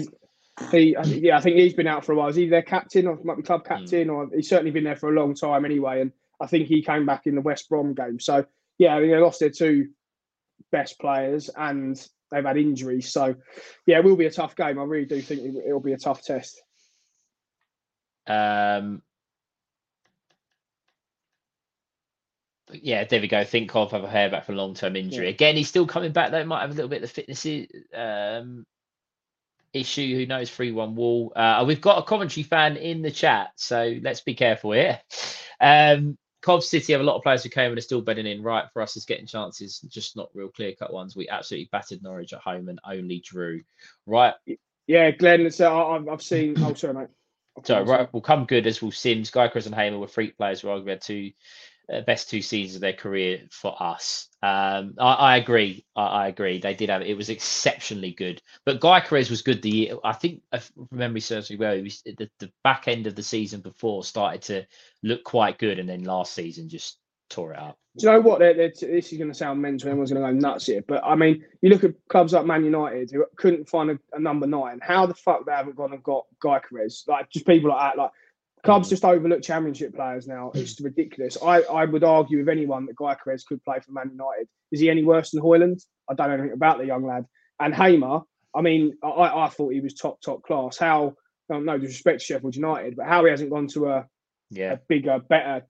He, 0.70 0.96
I 0.98 1.04
think- 1.04 1.24
yeah, 1.24 1.38
I 1.38 1.42
think 1.42 1.56
he's 1.58 1.74
been 1.74 1.88
out 1.88 2.06
for 2.06 2.12
a 2.12 2.16
while. 2.16 2.28
Is 2.28 2.36
he 2.36 2.48
their 2.50 2.62
captain 2.62 3.08
or 3.08 3.18
might 3.24 3.38
be 3.38 3.44
club 3.44 3.66
captain? 3.66 4.10
Or 4.10 4.30
he's 4.36 4.50
certainly 4.50 4.72
been 4.72 4.84
there 4.84 4.98
for 4.98 5.10
a 5.10 5.14
long 5.14 5.34
time 5.34 5.66
anyway. 5.66 6.02
And 6.02 6.12
I 6.42 6.48
think 6.48 6.68
he 6.68 6.82
came 6.82 7.06
back 7.06 7.28
in 7.28 7.36
the 7.36 7.42
West 7.42 7.70
Brom 7.70 7.94
game. 7.94 8.20
So 8.20 8.46
yeah, 8.78 9.00
they 9.00 9.16
lost 9.18 9.40
their 9.40 9.50
two 9.50 9.90
best 10.72 11.00
players 11.00 11.50
and 11.56 11.96
they've 12.32 12.44
had 12.44 12.58
injuries. 12.58 13.12
So 13.12 13.36
yeah, 13.86 14.00
it 14.00 14.04
will 14.04 14.16
be 14.16 14.26
a 14.26 14.32
tough 14.32 14.56
game. 14.56 14.80
I 14.80 14.84
really 14.84 15.06
do 15.06 15.22
think 15.22 15.42
it, 15.42 15.64
it'll 15.68 15.80
be 15.80 15.94
a 15.94 15.98
tough 15.98 16.24
test. 16.24 16.62
Um, 18.28 19.02
yeah, 22.74 23.04
there 23.04 23.22
we 23.22 23.28
go. 23.28 23.44
Think 23.44 23.76
of 23.76 23.92
have 23.92 24.04
a 24.04 24.10
hair 24.10 24.30
back 24.30 24.46
from 24.46 24.56
long 24.56 24.74
term 24.74 24.96
injury. 24.96 25.26
Yeah. 25.26 25.32
Again, 25.32 25.56
he's 25.56 25.68
still 25.68 25.86
coming 25.86 26.12
back 26.12 26.32
though. 26.32 26.44
Might 26.46 26.62
have 26.62 26.72
a 26.72 26.74
little 26.74 26.90
bit 26.90 27.04
of 27.04 27.10
the 27.10 27.22
fitness 27.22 27.46
um, 27.94 28.66
issue. 29.74 30.16
Who 30.16 30.26
knows? 30.26 30.50
Three 30.50 30.72
one 30.72 30.96
wall. 30.96 31.34
Uh, 31.36 31.64
we've 31.68 31.82
got 31.82 32.00
a 32.00 32.04
Coventry 32.04 32.44
fan 32.44 32.78
in 32.78 33.02
the 33.02 33.12
chat, 33.12 33.50
so 33.56 33.98
let's 34.02 34.22
be 34.22 34.34
careful 34.34 34.72
here. 34.72 35.00
Um, 35.60 36.18
Cov 36.42 36.64
City 36.64 36.94
have 36.94 37.02
a 37.02 37.06
lot 37.06 37.18
of 37.18 37.24
players 37.24 37.44
who 37.44 37.50
came 37.50 37.70
and 37.72 37.78
are 37.78 37.82
still 37.82 38.02
bedding 38.02 38.26
in. 38.26 38.42
Wright 38.42 38.66
for 38.74 38.82
us 38.82 38.98
is 38.98 39.06
getting 39.06 39.28
chances, 39.28 39.80
just 39.82 40.16
not 40.16 40.30
real 40.34 40.50
clear 40.50 40.74
cut 40.74 40.92
ones. 40.92 41.16
We 41.16 41.30
absolutely 41.30 41.70
battered 41.72 42.02
Norwich 42.02 42.34
at 42.34 42.40
home 42.42 42.68
and 42.70 42.80
only 42.84 43.20
drew. 43.20 43.62
Right, 44.06 44.34
Yeah, 44.88 45.12
Glenn. 45.12 45.50
So 45.52 45.72
I, 45.74 45.98
I've- 46.12 46.24
seen. 46.24 46.56
Oh, 46.58 46.74
sorry, 46.74 46.94
mate. 46.96 47.08
so 47.64 47.84
Wright, 47.84 48.12
will 48.14 48.22
come 48.22 48.46
good 48.46 48.66
as 48.68 48.82
will 48.82 48.92
Simms. 48.92 49.30
Guy 49.30 49.48
Chris 49.50 49.66
and 49.68 49.76
Hamer 49.76 50.00
were 50.00 50.08
freak 50.08 50.38
players 50.38 50.62
who 50.62 50.68
arguably 50.70 50.90
had 50.90 51.02
two 51.02 51.32
best 52.06 52.30
two 52.30 52.42
seasons 52.42 52.76
of 52.76 52.82
their 52.82 52.94
career 52.94 53.42
for 53.52 53.76
us. 53.82 54.28
Um, 54.44 54.96
I, 54.98 55.14
I 55.14 55.38
agree. 55.38 55.86
I, 55.96 56.06
I 56.06 56.28
agree. 56.28 56.60
They 56.60 56.74
did 56.74 56.90
have 56.90 57.02
it 57.02 57.18
was 57.18 57.30
exceptionally 57.30 58.12
good. 58.12 58.42
But 58.66 58.80
Gyökeres 58.80 59.30
was 59.30 59.42
good 59.42 59.62
the 59.62 59.70
year. 59.70 59.96
I 60.04 60.14
think 60.14 60.42
if 60.52 60.72
memory 60.92 61.22
serves 61.22 61.50
me 61.50 61.58
well. 61.58 61.76
He 61.76 61.82
was 61.82 62.02
the, 62.04 62.30
the 62.40 62.52
back 62.64 62.88
end 62.88 63.08
of 63.08 63.16
the 63.16 63.24
season 63.24 63.62
before 63.62 64.04
started 64.04 64.42
to 64.44 64.66
look 65.04 65.24
quite 65.24 65.58
good, 65.58 65.80
and 65.80 65.88
then 65.88 66.04
last 66.04 66.34
season 66.34 66.70
just 66.70 66.98
tore 67.30 67.54
it 67.54 67.60
up. 67.60 67.78
Do 67.98 68.08
you 68.08 68.14
know 68.14 68.22
what? 68.22 68.40
They're, 68.40 68.54
they're, 68.54 68.70
this 68.70 69.12
is 69.12 69.18
going 69.18 69.32
to 69.32 69.38
sound 69.38 69.62
mental. 69.62 69.90
Everyone's 69.90 70.12
going 70.12 70.24
to 70.26 70.32
go 70.32 70.38
nuts 70.38 70.66
here. 70.68 70.84
But 70.88 71.04
I 71.04 71.16
mean, 71.16 71.44
you 71.62 71.70
look 71.70 71.84
at 71.84 71.96
clubs 72.08 72.34
like 72.34 72.46
Man 72.46 72.64
United 72.64 73.12
who 73.12 73.26
couldn't 73.36 73.68
find 73.68 73.92
a, 73.92 74.00
a 74.14 74.20
number 74.20 74.48
nine. 74.48 74.80
How 74.82 75.06
the 75.06 75.14
fuck 75.14 75.46
they 75.46 75.52
haven't 75.52 75.76
gone 75.76 75.94
and 75.94 76.04
got 76.04 76.26
Gyökeres? 76.44 77.08
Like 77.08 77.30
just 77.30 77.46
people 77.46 77.70
like 77.70 77.96
that. 77.96 78.02
Like 78.02 78.12
clubs 78.64 78.88
mm. 78.88 78.92
just 78.92 79.06
overlook 79.06 79.42
Championship 79.42 79.96
players 79.96 80.28
now. 80.28 80.52
It's 80.54 80.80
ridiculous. 80.82 81.38
I, 81.44 81.62
I 81.62 81.86
would 81.86 82.04
argue 82.04 82.40
with 82.40 82.50
anyone 82.50 82.86
that 82.88 82.96
Gyökeres 82.96 83.46
could 83.46 83.64
play 83.64 83.80
for 83.80 83.92
Man 83.92 84.12
United. 84.12 84.48
Is 84.72 84.80
he 84.80 84.90
any 84.90 85.04
worse 85.04 85.32
than 85.32 85.42
Hojlund? 85.42 85.84
I 86.10 86.14
don't 86.14 86.28
know 86.28 86.34
anything 86.34 86.54
about 86.54 86.78
the 86.78 86.86
young 86.86 87.06
lad. 87.06 87.26
And 87.60 87.74
Hamer, 87.74 88.22
I 88.56 88.62
mean, 88.62 88.94
I, 89.04 89.46
I 89.46 89.50
thought 89.50 89.74
he 89.74 89.82
was 89.82 89.94
top 89.94 90.22
top 90.22 90.44
class. 90.44 90.78
How? 90.78 91.14
No 91.50 91.78
disrespect 91.78 92.20
to 92.20 92.26
Sheffield 92.26 92.56
United, 92.56 92.96
but 92.96 93.08
how 93.08 93.26
he 93.26 93.32
hasn't 93.32 93.50
gone 93.50 93.68
to 93.70 93.90
a 93.90 94.08
Yeah. 94.52 94.74
a 94.74 94.78
bigger, 94.88 95.20
better 95.20 95.66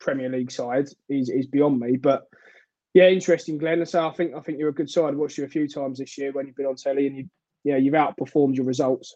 Premier 0.00 0.28
League 0.28 0.50
side 0.50 0.86
is 1.08 1.30
is 1.30 1.46
beyond 1.46 1.78
me. 1.80 1.96
But 1.96 2.24
yeah, 2.94 3.08
interesting, 3.08 3.58
Glenn. 3.58 3.84
So 3.86 4.06
I 4.06 4.12
think 4.12 4.34
I 4.34 4.40
think 4.40 4.58
you're 4.58 4.70
a 4.70 4.74
good 4.74 4.90
side. 4.90 5.10
I've 5.10 5.16
watched 5.16 5.38
you 5.38 5.44
a 5.44 5.48
few 5.48 5.68
times 5.68 5.98
this 5.98 6.18
year 6.18 6.32
when 6.32 6.46
you've 6.46 6.56
been 6.56 6.66
on 6.66 6.76
telly, 6.76 7.06
and 7.06 7.16
you 7.16 7.28
yeah 7.64 7.76
you've 7.76 7.94
outperformed 7.94 8.56
your 8.56 8.66
results. 8.66 9.14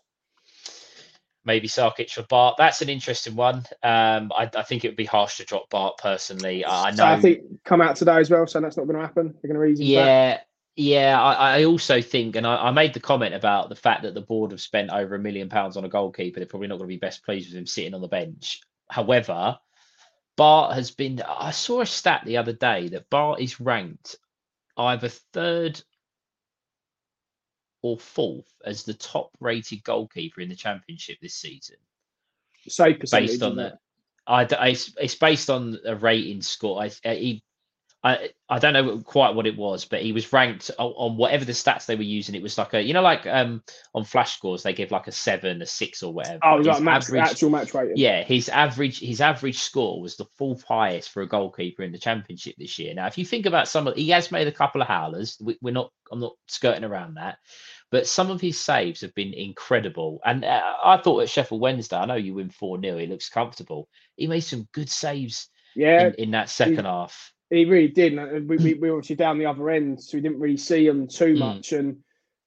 Maybe 1.44 1.68
Sarkic 1.68 2.10
for 2.10 2.22
Bart. 2.22 2.56
That's 2.58 2.82
an 2.82 2.88
interesting 2.88 3.34
one. 3.34 3.64
Um, 3.82 4.30
I, 4.36 4.50
I 4.54 4.62
think 4.62 4.84
it 4.84 4.88
would 4.88 4.96
be 4.96 5.06
harsh 5.06 5.38
to 5.38 5.44
drop 5.44 5.70
Bart 5.70 5.96
personally. 5.96 6.66
I 6.66 6.90
know. 6.90 6.96
So 6.96 7.06
I 7.06 7.20
think 7.20 7.64
come 7.64 7.80
out 7.80 7.96
today 7.96 8.16
as 8.16 8.30
well. 8.30 8.46
So 8.46 8.60
that's 8.60 8.76
not 8.76 8.84
going 8.86 8.96
to 8.96 9.02
happen. 9.02 9.34
They're 9.42 9.52
going 9.52 9.66
to 9.66 9.72
ease 9.72 9.80
him 9.80 9.96
back. 9.96 10.46
Yeah, 10.76 11.10
yeah. 11.10 11.22
I, 11.22 11.60
I 11.60 11.64
also 11.64 12.02
think, 12.02 12.36
and 12.36 12.46
I, 12.46 12.66
I 12.66 12.70
made 12.72 12.92
the 12.92 13.00
comment 13.00 13.34
about 13.34 13.70
the 13.70 13.74
fact 13.74 14.02
that 14.02 14.12
the 14.14 14.20
board 14.20 14.50
have 14.50 14.60
spent 14.60 14.90
over 14.90 15.14
a 15.14 15.18
million 15.18 15.48
pounds 15.48 15.78
on 15.78 15.84
a 15.84 15.88
goalkeeper. 15.88 16.40
They're 16.40 16.46
probably 16.46 16.68
not 16.68 16.76
going 16.76 16.88
to 16.88 16.94
be 16.94 16.98
best 16.98 17.24
pleased 17.24 17.48
with 17.48 17.58
him 17.58 17.66
sitting 17.66 17.94
on 17.94 18.02
the 18.02 18.08
bench. 18.08 18.60
However, 18.90 19.58
Bart 20.36 20.74
has 20.74 20.90
been. 20.90 21.22
I 21.26 21.52
saw 21.52 21.80
a 21.80 21.86
stat 21.86 22.22
the 22.26 22.36
other 22.36 22.52
day 22.52 22.88
that 22.88 23.08
Bart 23.08 23.40
is 23.40 23.60
ranked 23.60 24.16
either 24.76 25.08
third 25.08 25.82
or 27.82 27.98
fourth 27.98 28.52
as 28.64 28.84
the 28.84 28.94
top 28.94 29.30
rated 29.40 29.82
goalkeeper 29.84 30.40
in 30.40 30.48
the 30.48 30.54
championship 30.54 31.18
this 31.20 31.34
season 31.34 31.76
Save 32.68 33.00
percentage 33.00 33.30
based 33.30 33.42
on 33.42 33.56
that. 33.56 33.72
it? 33.72 33.78
I, 34.26 34.68
it's, 34.68 34.92
it's 34.98 35.14
based 35.14 35.50
on 35.50 35.78
a 35.84 35.96
rating 35.96 36.42
score. 36.42 36.82
I, 36.82 36.88
he, 37.14 37.42
I, 38.02 38.30
I 38.48 38.58
don't 38.58 38.72
know 38.72 38.98
quite 39.00 39.34
what 39.34 39.46
it 39.46 39.58
was, 39.58 39.84
but 39.84 40.00
he 40.00 40.12
was 40.12 40.32
ranked 40.32 40.70
on, 40.78 40.92
on 40.92 41.16
whatever 41.18 41.44
the 41.44 41.52
stats 41.52 41.84
they 41.84 41.96
were 41.96 42.02
using. 42.02 42.34
It 42.34 42.42
was 42.42 42.56
like 42.56 42.72
a, 42.72 42.80
you 42.80 42.94
know, 42.94 43.02
like 43.02 43.26
um 43.26 43.62
on 43.94 44.04
flash 44.04 44.36
scores 44.36 44.62
they 44.62 44.72
give 44.72 44.90
like 44.90 45.06
a 45.06 45.12
seven, 45.12 45.60
a 45.60 45.66
six, 45.66 46.02
or 46.02 46.14
whatever. 46.14 46.38
Oh, 46.42 46.58
His 46.58 46.66
like 46.66 46.82
match, 46.82 47.04
average- 47.04 47.30
actual 47.30 47.50
match 47.50 47.74
rating. 47.74 47.98
yeah, 47.98 48.24
his 48.24 48.48
average 48.48 49.00
his 49.00 49.20
average 49.20 49.58
score 49.58 50.00
was 50.00 50.16
the 50.16 50.24
fourth 50.38 50.62
highest 50.62 51.10
for 51.10 51.22
a 51.22 51.28
goalkeeper 51.28 51.82
in 51.82 51.92
the 51.92 51.98
championship 51.98 52.54
this 52.56 52.78
year. 52.78 52.94
Now, 52.94 53.06
if 53.06 53.18
you 53.18 53.26
think 53.26 53.44
about 53.44 53.68
some 53.68 53.86
of, 53.86 53.96
he 53.96 54.08
has 54.10 54.32
made 54.32 54.48
a 54.48 54.52
couple 54.52 54.80
of 54.80 54.88
howlers. 54.88 55.36
We, 55.38 55.58
we're 55.60 55.74
not, 55.74 55.92
I'm 56.10 56.20
not 56.20 56.36
skirting 56.48 56.84
around 56.84 57.14
that, 57.14 57.36
but 57.90 58.06
some 58.06 58.30
of 58.30 58.40
his 58.40 58.58
saves 58.58 59.02
have 59.02 59.14
been 59.14 59.34
incredible. 59.34 60.20
And 60.24 60.42
uh, 60.44 60.62
I 60.82 60.96
thought 60.96 61.20
at 61.20 61.28
Sheffield 61.28 61.60
Wednesday, 61.60 61.96
I 61.96 62.06
know 62.06 62.14
you 62.14 62.32
win 62.32 62.48
four 62.48 62.80
0 62.80 62.96
he 62.96 63.06
looks 63.06 63.28
comfortable. 63.28 63.88
He 64.16 64.26
made 64.26 64.40
some 64.40 64.68
good 64.72 64.88
saves 64.88 65.48
yeah. 65.76 66.06
in, 66.06 66.14
in 66.14 66.30
that 66.30 66.48
second 66.48 66.86
half. 66.86 67.32
He 67.50 67.64
really 67.64 67.88
did. 67.88 68.14
And 68.16 68.48
we, 68.48 68.56
we, 68.58 68.74
we 68.74 68.90
were 68.90 68.96
obviously 68.98 69.16
down 69.16 69.38
the 69.38 69.46
other 69.46 69.68
end, 69.70 70.00
so 70.02 70.16
we 70.16 70.22
didn't 70.22 70.38
really 70.40 70.56
see 70.56 70.86
him 70.86 71.08
too 71.08 71.34
Mm. 71.34 71.38
much. 71.38 71.72
And 71.72 71.98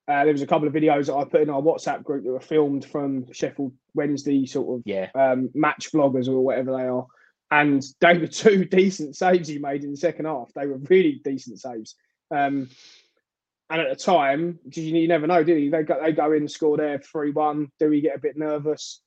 uh, 0.08 0.24
there 0.24 0.34
was 0.34 0.42
a 0.42 0.48
couple 0.48 0.68
of 0.68 0.74
videos 0.74 1.08
that 1.08 1.16
I 1.16 1.26
put 1.26 1.42
in 1.42 1.50
our 1.50 1.62
WhatsApp 1.62 2.04
group 2.04 2.24
that 2.24 2.32
were 2.32 2.40
filmed 2.40 2.86
from 2.86 3.32
Sheffield 3.32 3.74
Wednesday 3.94 4.46
sort 4.46 4.80
of 4.80 4.84
Yeah, 4.86 5.10
um, 5.16 5.50
match 5.54 5.92
vloggers 5.92 6.28
or 6.28 6.42
whatever 6.42 6.72
they 6.76 6.84
are. 6.84 7.06
And 7.52 7.84
they 8.00 8.18
were 8.18 8.28
two 8.44 8.66
decent 8.66 9.16
saves 9.16 9.48
he 9.48 9.60
made 9.60 9.84
in 9.84 9.92
the 9.92 9.98
second 9.98 10.26
half. 10.26 10.52
They 10.56 10.68
were 10.68 10.80
really 10.90 11.22
decent 11.24 11.60
saves. 11.60 11.96
Um, 12.32 12.70
and 13.70 13.82
at 13.82 13.90
the 13.90 14.04
time, 14.04 14.60
you, 14.72 14.84
you 14.84 15.08
never 15.08 15.26
know, 15.28 15.44
do 15.44 15.56
you? 15.56 15.72
They 15.72 15.84
go, 15.84 16.00
they 16.02 16.12
go 16.12 16.32
in, 16.34 16.48
score 16.48 16.78
there, 16.78 17.00
3 17.00 17.32
1. 17.32 17.72
Do 17.80 17.90
we 17.90 18.02
get 18.02 18.16
a 18.16 18.20
bit 18.20 18.38
nervous? 18.38 19.02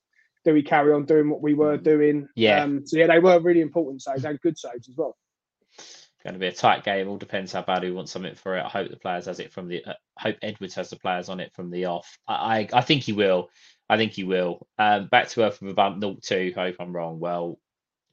Do 0.45 0.53
we 0.53 0.63
carry 0.63 0.93
on 0.93 1.05
doing 1.05 1.29
what 1.29 1.41
we 1.41 1.53
were 1.53 1.77
doing? 1.77 2.27
Yeah. 2.35 2.63
Um, 2.63 2.85
so, 2.85 2.97
yeah, 2.97 3.07
they 3.07 3.19
were 3.19 3.39
really 3.39 3.61
important 3.61 4.01
saves 4.01 4.25
and 4.25 4.39
good 4.41 4.57
saves 4.57 4.89
as 4.89 4.95
well. 4.97 5.15
Going 6.27 6.33
to 6.33 6.39
be 6.41 6.47
a 6.47 6.51
tight 6.51 6.83
game. 6.83 7.07
All 7.07 7.15
depends 7.15 7.53
how 7.53 7.61
bad 7.61 7.83
we 7.83 7.91
want 7.93 8.09
something 8.09 8.35
for 8.35 8.57
it. 8.57 8.65
I 8.65 8.67
hope 8.67 8.89
the 8.89 8.97
players 8.97 9.27
has 9.27 9.39
it 9.39 9.53
from 9.53 9.69
the. 9.69 9.81
Uh, 9.85 9.93
hope 10.17 10.35
Edwards 10.41 10.75
has 10.75 10.89
the 10.89 10.97
players 10.97 11.29
on 11.29 11.39
it 11.39 11.53
from 11.53 11.71
the 11.71 11.85
off. 11.85 12.19
I, 12.27 12.33
I, 12.33 12.69
I 12.73 12.81
think 12.81 13.03
he 13.03 13.13
will. 13.13 13.49
I 13.89 13.95
think 13.95 14.11
he 14.11 14.25
will. 14.25 14.67
Um, 14.77 15.07
back 15.07 15.29
to 15.29 15.45
earth 15.45 15.61
with 15.61 15.71
about 15.71 16.01
0 16.01 16.17
2. 16.21 16.51
Hope 16.53 16.75
I'm 16.81 16.93
wrong. 16.93 17.21
Well, 17.21 17.57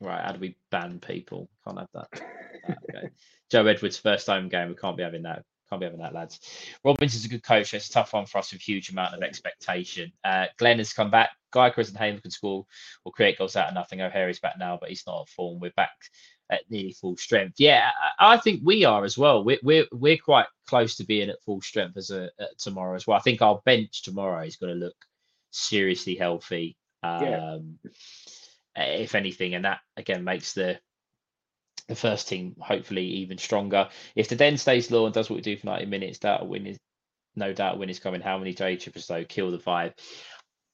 right. 0.01 0.25
How 0.25 0.31
do 0.31 0.39
we 0.39 0.57
ban 0.71 1.01
people? 1.01 1.51
Can't 1.67 1.81
have 1.81 1.89
that. 1.95 2.23
Okay. 2.71 3.09
Joe 3.51 3.67
Edwards 3.67 3.99
first 3.99 4.29
home 4.29 4.49
game. 4.49 4.69
We 4.69 4.77
can't 4.77 4.97
be 4.97 5.03
having 5.03 5.25
that. 5.25 5.43
Can't 5.69 5.81
be 5.81 5.87
having 5.87 6.01
that, 6.01 6.15
lads. 6.15 6.39
Robinson's 6.85 7.25
a 7.25 7.29
good 7.29 7.43
coach. 7.43 7.75
It's 7.75 7.89
a 7.89 7.93
tough 7.93 8.13
one 8.13 8.27
for 8.27 8.39
us 8.39 8.53
with 8.53 8.63
huge 8.63 8.91
amount 8.91 9.15
of 9.15 9.25
expectation. 9.25 10.13
Uh, 10.23 10.47
Glenn 10.57 10.79
has 10.79 10.93
come 10.93 11.11
back. 11.11 11.31
Gyökeres 11.53 11.89
and 11.89 11.99
Haynes 11.99 12.21
can 12.21 12.31
score 12.31 12.65
or 13.05 13.13
create 13.13 13.39
goals 13.39 13.57
out 13.57 13.69
of 13.69 13.75
nothing. 13.75 14.01
O'Hare 14.01 14.29
is 14.29 14.39
back 14.39 14.55
now, 14.59 14.79
but 14.81 14.89
he's 14.89 15.05
not 15.05 15.23
at 15.23 15.29
form. 15.31 15.59
We're 15.59 15.73
back 15.77 15.97
at 16.51 16.63
nearly 16.71 16.93
full 16.93 17.17
strength. 17.17 17.55
Yeah, 17.59 17.91
I 18.21 18.35
I 18.35 18.37
think 18.39 18.61
we 18.65 18.85
are 18.85 19.05
as 19.05 19.17
well. 19.19 19.45
We're 19.45 19.59
we're, 19.63 19.87
we're 19.93 20.19
quite 20.19 20.47
close 20.67 20.97
to 20.97 21.05
being 21.05 21.31
at 21.31 21.43
full 21.43 21.61
strength 21.61 21.97
as 21.97 22.11
a 22.11 22.31
tomorrow 22.59 22.95
as 22.97 23.07
well. 23.07 23.17
I 23.17 23.21
think 23.21 23.43
our 23.43 23.61
bench 23.65 24.03
tomorrow 24.03 24.45
is 24.45 24.57
going 24.57 24.73
to 24.73 24.85
look 24.85 24.97
seriously 25.51 26.15
healthy. 26.15 26.77
Um, 27.03 27.23
Yeah. 27.25 27.59
If 28.77 29.15
anything, 29.15 29.55
and 29.55 29.65
that 29.65 29.81
again 29.97 30.25
makes 30.25 30.53
the 30.53 30.81
the 31.89 31.95
first 31.95 32.29
team 32.29 32.57
hopefully 32.61 33.05
even 33.05 33.39
stronger. 33.39 33.89
If 34.17 34.29
the 34.29 34.37
Den 34.37 34.57
stays 34.57 34.91
low 34.91 35.05
and 35.05 35.15
does 35.15 35.29
what 35.31 35.37
we 35.37 35.43
do 35.43 35.57
for 35.57 35.67
90 35.67 35.87
minutes, 35.87 36.19
that 36.21 36.47
win 36.47 36.67
is 36.67 36.79
no 37.37 37.53
doubt 37.53 37.79
win 37.79 37.91
is 37.91 37.99
coming. 38.01 38.21
How 38.21 38.39
many 38.39 38.53
day 38.53 38.77
trippers 38.77 39.07
though 39.07 39.25
kill 39.25 39.51
the 39.51 39.59
vibe? 39.59 39.93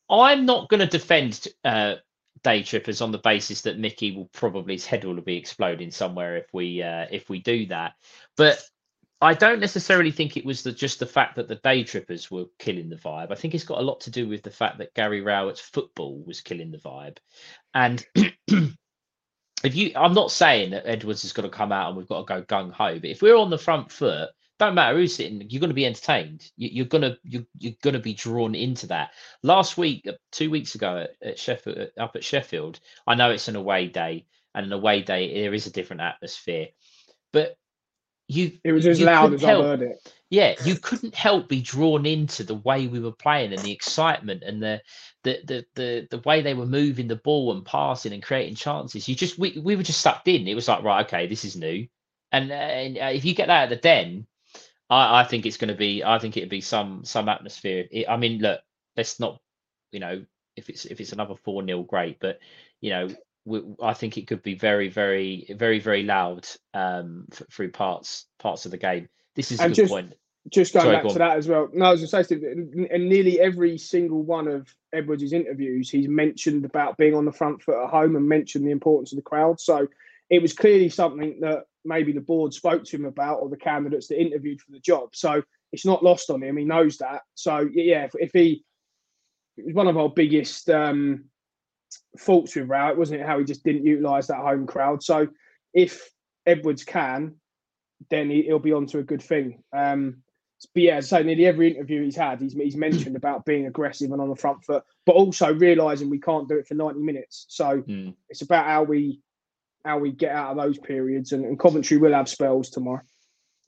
I'm 0.09 0.47
not 0.47 0.69
going 0.69 0.81
to 0.81 0.87
defend 0.87 1.47
uh, 1.65 1.97
day 2.43 2.63
trippers 2.63 3.01
on 3.01 3.13
the 3.13 3.19
basis 3.19 3.63
that 3.63 3.79
Mickey 3.79 4.13
will 4.13 4.31
probably 4.33 4.75
his 4.75 4.87
head 4.87 5.05
will 5.05 5.21
be 5.21 5.37
exploding 5.37 5.91
somewhere 5.91 6.37
if 6.37 6.47
we 6.53 6.83
uh, 6.83 7.07
if 7.11 7.29
we 7.29 7.41
do 7.41 7.67
that. 7.67 7.95
But 8.37 8.63
I 9.23 9.35
don't 9.35 9.61
necessarily 9.61 10.11
think 10.11 10.37
it 10.37 10.47
was 10.47 10.63
the, 10.63 10.73
just 10.73 10.99
the 10.99 11.07
fact 11.07 11.37
that 11.37 11.47
the 11.47 11.57
day 11.57 11.85
trippers 11.85 12.31
were 12.31 12.47
killing 12.59 12.89
the 12.89 12.97
vibe. 12.97 13.31
I 13.31 13.35
think 13.35 13.55
it's 13.55 13.65
got 13.65 13.79
a 13.79 13.83
lot 13.83 14.01
to 14.03 14.11
do 14.11 14.27
with 14.27 14.43
the 14.43 14.51
fact 14.51 14.79
that 14.79 14.95
Gary 14.95 15.21
Rowett's 15.21 15.61
football 15.61 16.23
was 16.27 16.41
killing 16.41 16.71
the 16.71 16.79
vibe. 16.79 17.19
And 17.75 18.05
if 18.15 19.75
you, 19.75 19.93
I'm 19.95 20.15
not 20.15 20.31
saying 20.31 20.71
that 20.71 20.87
Edwards 20.87 21.21
has 21.23 21.35
got 21.35 21.43
to 21.43 21.51
come 21.51 21.71
out 21.71 21.89
and 21.89 21.99
we've 21.99 22.09
got 22.09 22.27
to 22.27 22.35
go 22.35 22.43
gung 22.43 22.73
ho, 22.73 22.99
but 22.99 23.11
if 23.11 23.21
we're 23.21 23.37
on 23.37 23.51
the 23.51 23.59
front 23.59 23.93
foot, 23.93 24.31
don't 24.61 24.75
matter 24.75 24.97
who's 24.97 25.15
sitting, 25.15 25.43
you're 25.49 25.61
going 25.61 25.71
to 25.71 25.75
be 25.75 25.87
entertained. 25.87 26.51
You, 26.57 26.83
are 26.83 26.87
going 26.87 27.03
to 27.03 27.19
you're, 27.25 27.47
you're 27.59 27.75
going 27.83 27.95
to 27.95 28.01
be 28.01 28.13
drawn 28.13 28.55
into 28.55 28.87
that. 28.89 29.11
Last 29.43 29.79
week, 29.79 30.07
uh, 30.07 30.13
two 30.31 30.51
weeks 30.51 30.75
ago 30.75 31.07
at, 31.23 31.39
Sheffield, 31.39 31.79
uh, 31.79 32.01
up 32.01 32.15
at 32.15 32.23
Sheffield, 32.23 32.79
I 33.07 33.15
know 33.15 33.31
it's 33.31 33.49
an 33.49 33.57
away 33.57 33.89
day, 33.89 34.27
and 34.55 34.67
an 34.67 34.73
away 34.73 35.03
day 35.03 35.43
there 35.43 35.55
is 35.55 35.67
a 35.67 35.73
different 35.73 36.03
atmosphere, 36.03 36.69
but 37.33 37.57
you 38.29 38.53
it 38.63 38.73
was 38.73 38.87
as 38.87 39.01
loud 39.01 39.33
as 39.33 39.43
help, 39.43 39.65
I 39.65 39.69
heard 39.69 39.83
it. 39.83 40.15
Yeah, 40.29 40.55
you 40.65 40.77
couldn't 40.77 41.15
help 41.15 41.49
be 41.49 41.63
drawn 41.63 42.07
into 42.07 42.45
the 42.45 42.55
way 42.55 42.87
we 42.87 43.01
were 43.01 43.11
playing 43.11 43.53
and 43.53 43.63
the 43.63 43.73
excitement 43.73 44.45
and 44.45 44.63
the 44.63 44.83
the 45.25 45.39
the 45.45 45.67
the, 45.75 46.09
the 46.11 46.19
way 46.19 46.43
they 46.43 46.55
were 46.55 46.67
moving 46.67 47.09
the 47.09 47.17
ball 47.17 47.51
and 47.51 47.65
passing 47.65 48.13
and 48.13 48.23
creating 48.23 48.55
chances. 48.55 49.09
You 49.09 49.17
just 49.17 49.39
we, 49.39 49.59
we 49.65 49.75
were 49.75 49.83
just 49.83 50.03
sucked 50.03 50.29
in. 50.29 50.47
It 50.47 50.55
was 50.55 50.69
like 50.69 50.85
right, 50.85 51.07
okay, 51.07 51.27
this 51.27 51.45
is 51.45 51.57
new. 51.57 51.89
And, 52.33 52.51
uh, 52.51 52.55
and 52.55 52.99
uh, 52.99 53.11
if 53.13 53.25
you 53.25 53.35
get 53.35 53.49
that 53.49 53.65
at 53.65 53.69
the 53.71 53.77
den, 53.77 54.27
I, 54.91 55.21
I 55.21 55.25
think 55.25 55.47
it's 55.47 55.57
going 55.57 55.69
to 55.69 55.75
be. 55.75 56.05
I 56.05 56.19
think 56.19 56.37
it'd 56.37 56.49
be 56.49 56.61
some 56.61 57.05
some 57.05 57.29
atmosphere. 57.29 57.87
It, 57.91 58.07
I 58.09 58.17
mean, 58.17 58.41
look, 58.41 58.61
let's 58.97 59.21
not, 59.21 59.41
you 59.93 60.01
know, 60.01 60.25
if 60.57 60.69
it's 60.69 60.85
if 60.85 61.01
it's 61.01 61.13
another 61.13 61.37
four 61.37 61.65
0 61.65 61.85
great, 61.85 62.19
but 62.21 62.41
you 62.81 62.91
know, 62.91 63.09
we, 63.45 63.63
I 63.83 63.95
think 63.95 64.19
it 64.19 64.27
could 64.27 64.43
be 64.43 64.55
very, 64.55 64.89
very, 64.89 65.47
very, 65.57 65.79
very 65.79 66.03
loud 66.03 66.47
um, 66.75 67.27
f- 67.33 67.43
through 67.51 67.71
parts 67.71 68.27
parts 68.39 68.65
of 68.65 68.73
the 68.73 68.79
game. 68.79 69.09
This 69.37 69.53
is 69.53 69.61
a 69.61 69.65
and 69.65 69.75
good 69.75 69.83
just, 69.83 69.93
point. 69.93 70.15
Just 70.51 70.73
going 70.73 70.85
Sorry, 70.85 70.97
back 70.97 71.03
go 71.05 71.13
to 71.13 71.19
that 71.19 71.37
as 71.37 71.47
well. 71.47 71.69
No, 71.73 71.87
I 71.87 71.91
was 71.93 72.01
going 72.01 72.25
to 72.25 72.29
say, 72.29 72.87
in 72.91 73.09
nearly 73.09 73.39
every 73.39 73.77
single 73.79 74.23
one 74.23 74.49
of 74.49 74.75
Edwards' 74.93 75.33
interviews, 75.33 75.91
he's 75.91 76.09
mentioned 76.09 76.65
about 76.65 76.97
being 76.97 77.15
on 77.15 77.27
the 77.27 77.33
front 77.33 77.63
foot 77.63 77.83
at 77.83 77.91
home 77.91 78.17
and 78.17 78.27
mentioned 78.27 78.67
the 78.67 78.71
importance 78.71 79.13
of 79.13 79.17
the 79.17 79.23
crowd. 79.23 79.61
So 79.61 79.87
it 80.31 80.41
was 80.41 80.55
clearly 80.55 80.89
something 80.89 81.41
that 81.41 81.65
maybe 81.85 82.13
the 82.13 82.21
board 82.21 82.53
spoke 82.53 82.85
to 82.85 82.97
him 82.97 83.05
about 83.05 83.41
or 83.41 83.49
the 83.49 83.57
candidates 83.57 84.09
that 84.09 84.21
interviewed 84.21 84.61
for 84.61 84.73
the 84.73 84.81
job. 84.81 85.11
So 85.15 85.43
it's 85.73 85.87
not 85.87 86.03
lost 86.03 86.31
on 86.31 86.43
him. 86.43 86.57
He 86.57 86.65
knows 86.65 86.99
that. 86.99 87.23
So 87.35 87.69
yeah, 87.73 88.05
if, 88.05 88.13
if 88.15 88.31
he 88.33 88.65
it 89.57 89.67
was 89.67 89.75
one 89.75 89.89
of 89.89 89.97
our 89.97 90.09
biggest 90.09 90.71
um, 90.71 91.25
faults 92.19 92.57
with 92.57 92.69
Rowett, 92.69 92.97
wasn't 92.97 93.21
it? 93.21 93.27
How 93.27 93.39
he 93.39 93.45
just 93.45 93.65
didn't 93.65 93.85
utilise 93.87 94.27
that 94.29 94.39
home 94.39 94.67
crowd. 94.67 95.03
So 95.03 95.29
if 95.75 96.09
Edwards 96.47 96.85
can, 96.85 97.37
then 98.09 98.31
he, 98.31 98.47
will 98.49 98.59
be 98.59 98.73
on 98.73 98.87
to 98.87 98.99
a 98.99 99.05
good 99.05 99.23
thing. 99.23 99.63
Um, 99.77 100.23
but 100.75 100.83
yeah, 100.83 101.01
so 101.01 101.23
nearly 101.23 101.47
every 101.47 101.71
interview 101.71 102.05
he's 102.05 102.17
had, 102.17 102.41
he's, 102.41 102.53
he's 102.53 102.77
mentioned 102.77 103.17
about 103.17 103.47
being 103.47 103.67
aggressive 103.67 104.11
and 104.13 104.21
on 104.21 104.29
the 104.29 104.37
front 104.37 104.63
foot, 104.65 104.85
but 105.07 105.15
also 105.15 105.55
realizing 105.55 106.11
we 106.11 106.21
can't 106.21 106.49
do 106.49 106.59
it 106.59 106.67
for 106.67 106.75
90 106.75 107.01
minutes. 107.01 107.47
So 107.49 107.83
mm. 107.83 108.15
it's 108.29 108.43
about 108.43 108.67
how 108.67 108.83
we 108.83 109.21
how 109.85 109.99
we 109.99 110.13
get 110.13 110.35
out 110.35 110.53
of 110.53 110.57
those 110.57 110.79
periods. 110.79 111.33
And, 111.33 111.45
and 111.45 111.59
Coventry 111.59 111.97
will 111.97 112.13
have 112.13 112.29
spells 112.29 112.71
tomorrow. 112.71 113.03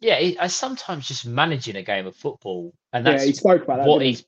Yeah, 0.01 0.19
I 0.41 0.49
sometimes 0.49 1.07
just 1.07 1.27
managing 1.27 1.77
a 1.77 1.83
game 1.83 2.09
of 2.09 2.17
football, 2.17 2.75
and 2.93 3.07
that's 3.07 3.23
yeah, 3.23 3.29
he 3.29 3.33
spoke 3.35 3.63
about 3.63 3.79
that, 3.79 3.87
what 3.87 4.03
he's 4.03 4.25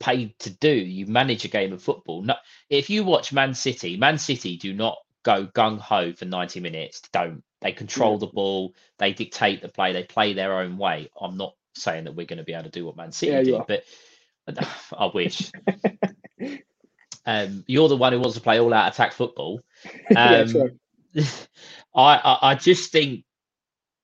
paid 0.00 0.38
to 0.38 0.50
do. 0.50 0.70
You 0.70 1.06
manage 1.06 1.44
a 1.44 1.48
game 1.48 1.74
of 1.74 1.82
football. 1.82 2.22
No, 2.22 2.34
if 2.70 2.88
you 2.88 3.04
watch 3.04 3.30
Man 3.30 3.52
City, 3.52 3.98
Man 3.98 4.16
City 4.16 4.56
do 4.56 4.72
not 4.72 4.96
go 5.24 5.46
gung 5.46 5.78
ho 5.78 6.14
for 6.14 6.24
ninety 6.24 6.60
minutes. 6.60 7.02
Don't 7.12 7.42
they 7.60 7.72
control 7.72 8.14
yeah. 8.14 8.20
the 8.20 8.26
ball? 8.28 8.74
They 8.98 9.12
dictate 9.12 9.60
the 9.60 9.68
play. 9.68 9.92
They 9.92 10.04
play 10.04 10.32
their 10.32 10.60
own 10.60 10.78
way. 10.78 11.10
I'm 11.20 11.36
not 11.36 11.52
saying 11.74 12.04
that 12.04 12.14
we're 12.14 12.24
going 12.24 12.38
to 12.38 12.44
be 12.44 12.54
able 12.54 12.64
to 12.64 12.70
do 12.70 12.86
what 12.86 12.96
Man 12.96 13.12
City 13.12 13.32
yeah, 13.32 13.42
did, 13.42 13.62
but 13.66 13.84
I 14.98 15.10
wish. 15.12 15.50
um, 17.26 17.64
you're 17.66 17.88
the 17.88 17.96
one 17.96 18.12
who 18.12 18.20
wants 18.20 18.36
to 18.36 18.42
play 18.42 18.60
all 18.60 18.72
out 18.72 18.92
attack 18.92 19.12
football. 19.12 19.60
Um, 20.16 20.48
yeah, 20.48 20.64
I, 21.94 22.16
I, 22.16 22.38
I 22.50 22.54
just 22.54 22.92
think 22.92 23.24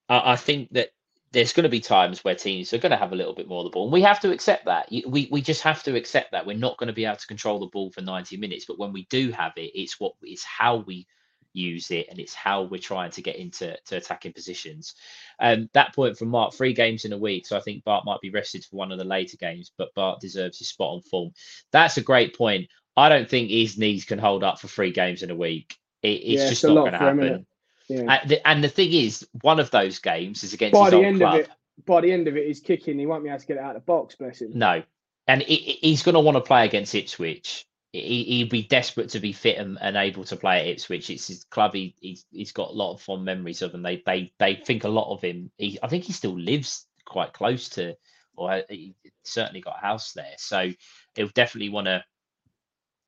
I, 0.09 0.33
I 0.33 0.35
think 0.35 0.71
that 0.71 0.89
there's 1.31 1.53
going 1.53 1.63
to 1.63 1.69
be 1.69 1.81
times 1.81 2.23
where 2.23 2.35
teams 2.35 2.73
are 2.73 2.77
going 2.77 2.91
to 2.91 2.97
have 2.97 3.11
a 3.11 3.15
little 3.15 3.33
bit 3.33 3.47
more 3.47 3.59
of 3.59 3.65
the 3.65 3.69
ball, 3.69 3.83
and 3.85 3.93
we 3.93 4.01
have 4.01 4.21
to 4.21 4.31
accept 4.31 4.65
that. 4.65 4.89
We 4.89 5.27
we 5.31 5.41
just 5.41 5.61
have 5.63 5.83
to 5.83 5.95
accept 5.95 6.31
that 6.31 6.45
we're 6.45 6.57
not 6.57 6.77
going 6.77 6.87
to 6.87 6.93
be 6.93 7.05
able 7.05 7.17
to 7.17 7.27
control 7.27 7.59
the 7.59 7.67
ball 7.67 7.91
for 7.91 8.01
90 8.01 8.37
minutes. 8.37 8.65
But 8.65 8.79
when 8.79 8.93
we 8.93 9.05
do 9.09 9.31
have 9.31 9.53
it, 9.57 9.71
it's 9.79 9.99
what 9.99 10.13
it's 10.21 10.45
how 10.45 10.77
we 10.77 11.05
use 11.53 11.91
it, 11.91 12.07
and 12.09 12.19
it's 12.19 12.33
how 12.33 12.63
we're 12.63 12.79
trying 12.79 13.11
to 13.11 13.21
get 13.21 13.35
into 13.35 13.75
to 13.85 13.97
attacking 13.97 14.33
positions. 14.33 14.95
Um, 15.39 15.69
that 15.73 15.93
point 15.93 16.17
from 16.17 16.29
Mark, 16.29 16.53
three 16.53 16.73
games 16.73 17.05
in 17.05 17.13
a 17.13 17.17
week, 17.17 17.45
so 17.47 17.57
I 17.57 17.61
think 17.61 17.83
Bart 17.83 18.05
might 18.05 18.21
be 18.21 18.29
rested 18.29 18.63
for 18.63 18.77
one 18.77 18.91
of 18.91 18.97
the 18.97 19.05
later 19.05 19.37
games, 19.37 19.71
but 19.77 19.93
Bart 19.93 20.21
deserves 20.21 20.59
his 20.59 20.69
spot 20.69 20.95
on 20.95 21.01
form. 21.01 21.31
That's 21.71 21.97
a 21.97 22.01
great 22.01 22.37
point. 22.37 22.69
I 22.97 23.09
don't 23.09 23.29
think 23.29 23.49
his 23.49 23.77
knees 23.77 24.05
can 24.05 24.19
hold 24.19 24.43
up 24.43 24.59
for 24.59 24.69
three 24.69 24.91
games 24.91 25.21
in 25.21 25.31
a 25.31 25.35
week. 25.35 25.75
It, 26.01 26.07
it's 26.07 26.27
yeah, 26.27 26.49
just 26.49 26.63
it's 26.63 26.73
not 26.73 26.81
going 26.81 26.91
to 26.91 26.97
happen. 26.97 27.45
Yeah. 27.87 28.19
And, 28.21 28.29
the, 28.29 28.47
and, 28.47 28.63
the, 28.63 28.69
thing 28.69 28.91
is, 28.91 29.27
one 29.41 29.59
of 29.59 29.69
those 29.71 29.99
games 29.99 30.43
is 30.43 30.53
against 30.53 30.73
by 30.73 30.89
the 30.89 30.99
end 30.99 31.19
club. 31.19 31.35
of 31.35 31.39
it. 31.41 31.49
By 31.85 32.01
the 32.01 32.11
end 32.11 32.27
of 32.27 32.37
it, 32.37 32.47
he's 32.47 32.59
kicking. 32.59 32.97
He 32.97 33.05
won't 33.05 33.23
be 33.23 33.29
able 33.29 33.39
to 33.39 33.45
get 33.45 33.57
it 33.57 33.63
out 33.63 33.75
of 33.75 33.81
the 33.81 33.85
box. 33.85 34.15
Bless 34.15 34.41
him. 34.41 34.51
No, 34.53 34.81
and 35.27 35.41
he's 35.41 36.03
going 36.03 36.13
to 36.13 36.19
want 36.19 36.35
to 36.35 36.41
play 36.41 36.65
against 36.65 36.95
Ipswich. 36.95 37.65
He, 37.91 38.43
would 38.43 38.51
be 38.51 38.63
desperate 38.63 39.09
to 39.09 39.21
be 39.21 39.31
fit 39.31 39.57
and, 39.57 39.77
and, 39.79 39.95
able 39.95 40.25
to 40.25 40.35
play 40.35 40.59
at 40.59 40.67
Ipswich. 40.67 41.09
It's 41.09 41.27
his 41.27 41.45
club. 41.45 41.73
He, 41.73 41.95
he's, 42.01 42.25
he's 42.29 42.51
got 42.51 42.71
a 42.71 42.73
lot 42.73 42.93
of 42.93 43.01
fond 43.01 43.23
memories 43.23 43.61
of, 43.61 43.73
and 43.73 43.85
they 43.85 44.03
they 44.05 44.33
they 44.37 44.55
think 44.55 44.83
a 44.83 44.89
lot 44.89 45.13
of 45.13 45.21
him. 45.21 45.49
He, 45.57 45.79
I 45.81 45.87
think 45.87 46.03
he 46.03 46.11
still 46.11 46.37
lives 46.37 46.85
quite 47.05 47.31
close 47.31 47.69
to, 47.69 47.95
or 48.35 48.63
he 48.69 48.95
certainly 49.23 49.61
got 49.61 49.77
a 49.77 49.85
house 49.85 50.11
there. 50.11 50.33
So 50.37 50.71
he'll 51.15 51.29
definitely 51.29 51.69
want 51.69 51.87
to. 51.87 52.03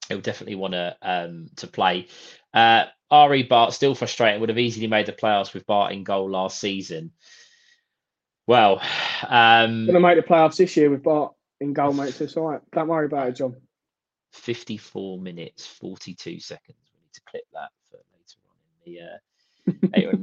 He'll 0.10 0.22
definitely 0.22 0.56
want 0.56 0.74
to 0.74 0.96
um, 1.02 1.50
to 1.58 1.68
play. 1.68 2.08
Uh, 2.54 2.86
Ari 3.12 3.44
Bart 3.44 3.74
still 3.74 3.96
frustrating. 3.96 4.40
Would 4.40 4.50
have 4.50 4.58
easily 4.58 4.88
made 4.88 5.06
the 5.06 5.14
playoffs 5.14 5.54
with 5.54 5.66
Bart 5.66 5.92
in 5.94 6.04
goal 6.04 6.30
last 6.30 6.60
season. 6.60 7.12
Well, 8.48 8.82
um, 9.28 9.86
gonna 9.86 10.00
make 10.00 10.18
the 10.18 10.24
playoffs 10.24 10.58
this 10.58 10.78
year 10.78 10.90
with 10.90 11.04
Bart 11.04 11.34
in 11.60 11.74
goal, 11.74 11.94
mate. 11.94 12.20
It's 12.20 12.38
all 12.38 12.50
right. 12.50 12.62
Don't 12.72 12.88
worry 12.88 13.06
about 13.06 13.28
it, 13.30 13.36
John. 13.36 13.56
Fifty-four 14.32 15.20
minutes, 15.20 15.66
forty-two 15.66 16.40
seconds. 16.40 16.78
We 16.94 17.00
need 17.02 17.14
to 17.14 17.22
clip 17.30 17.44
that 17.54 17.70
for 17.90 17.98
later 17.98 18.40
on 18.50 18.56
in 18.86 18.94
the 18.94 19.02
uh, 19.02 19.18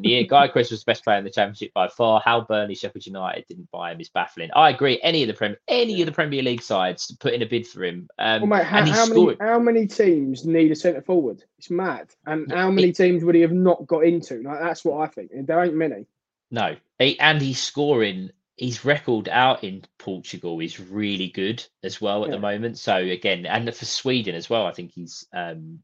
year. 0.05 0.25
Gyökeres 0.25 0.71
was 0.71 0.85
the 0.85 0.91
best 0.91 1.05
player 1.05 1.19
in 1.19 1.25
the 1.25 1.31
championship 1.31 1.73
by 1.75 1.89
far. 1.89 2.21
How 2.25 2.43
Burnley, 2.43 2.75
Sheffield 2.75 3.07
United 3.07 3.47
didn't 3.49 3.71
buy 3.71 3.93
him 3.93 4.01
is 4.01 4.09
baffling. 4.09 4.51
I 4.55 4.71
agree. 4.71 5.01
Any 5.03 5.23
of 5.23 5.29
the 5.29 5.35
Premier, 5.35 5.59
any 5.69 6.01
of 6.03 6.07
the 6.07 6.13
Premier 6.13 6.43
League 6.43 6.63
sides 6.63 7.07
to 7.09 7.17
put 7.17 7.35
in 7.35 7.43
a 7.43 7.47
bid 7.47 7.67
for 7.67 7.85
him. 7.85 8.09
Um, 8.19 8.43
well, 8.43 8.59
mate, 8.59 8.67
how, 8.67 8.85
how 8.85 9.07
many 9.07 9.37
how 9.41 9.59
many 9.59 9.87
teams 9.87 10.45
need 10.45 10.71
a 10.73 10.77
centre 10.77 11.03
forward? 11.03 11.43
It's 11.59 11.71
mad. 11.71 12.09
And 12.27 12.51
how 12.53 12.71
many 12.71 12.89
it, 12.89 12.97
teams 12.97 13.25
would 13.25 13.35
he 13.35 13.41
have 13.43 13.53
not 13.53 13.87
got 13.87 14.05
into? 14.05 14.43
Like 14.43 14.61
that's 14.61 14.85
what 14.85 15.01
I 15.01 15.07
think. 15.07 15.31
There 15.33 15.63
ain't 15.63 15.75
many. 15.75 16.07
No, 16.51 16.77
he, 16.99 17.19
and 17.19 17.41
he's 17.41 17.61
scoring. 17.61 18.31
His 18.57 18.85
record 18.85 19.29
out 19.29 19.65
in 19.65 19.83
Portugal 19.99 20.61
is 20.61 20.79
really 20.79 21.29
good 21.29 21.67
as 21.83 22.01
well 22.01 22.23
at 22.23 22.31
yeah. 22.31 22.37
the 22.37 22.41
moment. 22.41 22.79
So 22.79 22.97
again, 22.97 23.47
and 23.47 23.75
for 23.75 23.85
Sweden 23.85 24.37
as 24.37 24.49
well, 24.49 24.65
I 24.65 24.73
think 24.73 24.93
he's 24.93 25.27
um, 25.33 25.81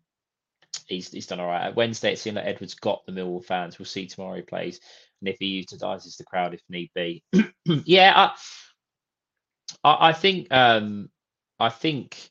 he's, 0.91 1.11
he's 1.11 1.27
done 1.27 1.41
all 1.41 1.47
right. 1.47 1.67
At 1.67 1.77
Wednesday, 1.77 2.13
it 2.13 2.19
seemed 2.19 2.37
like 2.37 2.47
Edwards 2.47 2.75
got 2.75 3.05
the 3.07 3.13
Millwall 3.13 3.45
fans. 3.45 3.79
We'll 3.79 3.87
see 3.87 4.07
tomorrow 4.07 4.37
he 4.37 4.43
plays, 4.43 4.81
and 5.21 5.29
if 5.29 5.37
he 5.39 5.47
utilizes 5.47 6.17
the 6.17 6.25
crowd 6.25 6.55
if 6.55 6.61
need 6.69 6.91
be. 6.95 7.23
yeah, 7.65 8.13
I, 8.15 9.89
I, 9.89 10.09
I 10.11 10.13
think 10.13 10.53
um, 10.53 11.09
I 11.59 11.71
think 11.71 12.31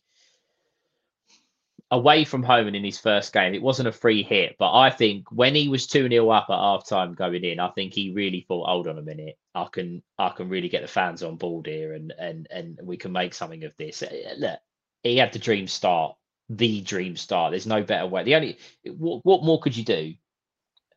away 1.92 2.24
from 2.24 2.44
home 2.44 2.68
and 2.68 2.76
in 2.76 2.84
his 2.84 3.00
first 3.00 3.34
game, 3.34 3.54
it 3.54 3.62
wasn't 3.62 3.88
a 3.88 3.92
free 3.92 4.22
hit, 4.22 4.56
but 4.60 4.74
I 4.74 4.92
think 4.92 5.32
when 5.32 5.56
he 5.56 5.70
was 5.70 5.88
2 5.88 6.08
0 6.08 6.30
up 6.30 6.48
at 6.50 6.56
half 6.56 6.88
time 6.88 7.14
going 7.14 7.44
in, 7.44 7.60
I 7.60 7.70
think 7.70 7.94
he 7.94 8.12
really 8.12 8.46
thought, 8.48 8.68
hold 8.68 8.88
on 8.88 9.00
a 9.00 9.04
minute, 9.04 9.38
I 9.56 9.66
can 9.72 10.04
I 10.18 10.30
can 10.30 10.50
really 10.50 10.70
get 10.70 10.82
the 10.82 10.88
fans 10.88 11.24
on 11.24 11.38
board 11.38 11.66
here 11.66 11.94
and 11.94 12.14
and 12.20 12.48
and 12.52 12.80
we 12.84 12.98
can 12.98 13.12
make 13.12 13.34
something 13.34 13.64
of 13.64 13.74
this. 13.78 14.04
Look, 14.38 14.60
he 15.04 15.18
had 15.18 15.34
the 15.34 15.40
dream 15.40 15.68
start 15.68 16.16
the 16.50 16.82
dream 16.82 17.16
start. 17.16 17.52
There's 17.52 17.68
no 17.68 17.84
better 17.84 18.08
way. 18.08 18.24
The 18.24 18.36
only 18.36 18.58
what, 18.86 19.24
what 19.24 19.44
more 19.44 19.60
could 19.60 19.78
you 19.78 19.84
do? 19.84 20.14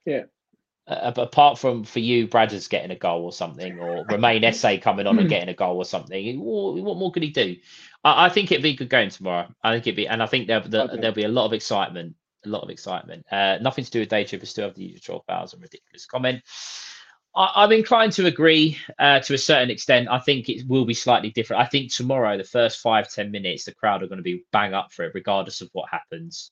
Yeah. 0.06 0.22
Uh, 0.86 1.12
apart 1.16 1.58
from 1.58 1.84
for 1.84 2.00
you, 2.00 2.26
Bradders 2.26 2.68
getting 2.68 2.90
a 2.90 2.96
goal 2.96 3.22
or 3.22 3.32
something, 3.32 3.78
or 3.78 4.04
Romain 4.10 4.42
Esse 4.42 4.78
coming 4.82 5.06
on 5.06 5.18
and 5.18 5.28
getting 5.28 5.48
a 5.48 5.54
goal 5.54 5.76
or 5.76 5.84
something, 5.84 6.40
what, 6.40 6.74
what 6.74 6.96
more 6.96 7.12
could 7.12 7.22
he 7.22 7.30
do? 7.30 7.56
I, 8.02 8.26
I, 8.26 8.28
think 8.30 8.50
it'd 8.50 8.64
be 8.64 8.70
a 8.70 8.76
good 8.76 8.90
game 8.90 9.08
tomorrow. 9.08 9.46
I 9.62 9.72
think 9.72 9.86
it'd 9.86 9.96
be, 9.96 10.08
and 10.08 10.20
I 10.20 10.26
think 10.26 10.48
there'll, 10.48 10.68
there'll, 10.68 10.90
okay. 10.90 11.00
there'll 11.00 11.14
be 11.14 11.24
a 11.24 11.28
lot 11.28 11.46
of 11.46 11.52
excitement. 11.52 12.16
A 12.44 12.48
lot 12.48 12.62
of 12.62 12.70
excitement. 12.70 13.24
Uh, 13.30 13.58
nothing 13.60 13.84
to 13.84 13.90
do 13.92 14.00
with 14.00 14.08
day 14.08 14.24
trip, 14.24 14.44
still 14.44 14.66
have 14.66 14.74
the 14.74 14.82
usual 14.82 15.22
12,000 15.26 15.60
ridiculous 15.60 16.06
comment. 16.06 16.42
I, 17.34 17.64
am 17.64 17.72
inclined 17.72 18.12
to 18.14 18.26
agree 18.26 18.78
uh, 18.98 19.20
to 19.20 19.34
a 19.34 19.38
certain 19.38 19.70
extent. 19.70 20.08
I 20.10 20.18
think 20.18 20.48
it 20.48 20.66
will 20.68 20.84
be 20.84 20.94
slightly 20.94 21.30
different. 21.30 21.62
I 21.62 21.66
think 21.66 21.92
tomorrow, 21.92 22.36
the 22.36 22.44
first 22.44 22.80
five 22.80 23.10
ten 23.10 23.30
minutes, 23.30 23.64
the 23.64 23.74
crowd 23.74 24.02
are 24.02 24.06
going 24.06 24.18
to 24.18 24.22
be 24.22 24.44
bang 24.52 24.74
up 24.74 24.92
for 24.92 25.04
it, 25.04 25.12
regardless 25.14 25.60
of 25.60 25.70
what 25.72 25.88
happens. 25.90 26.50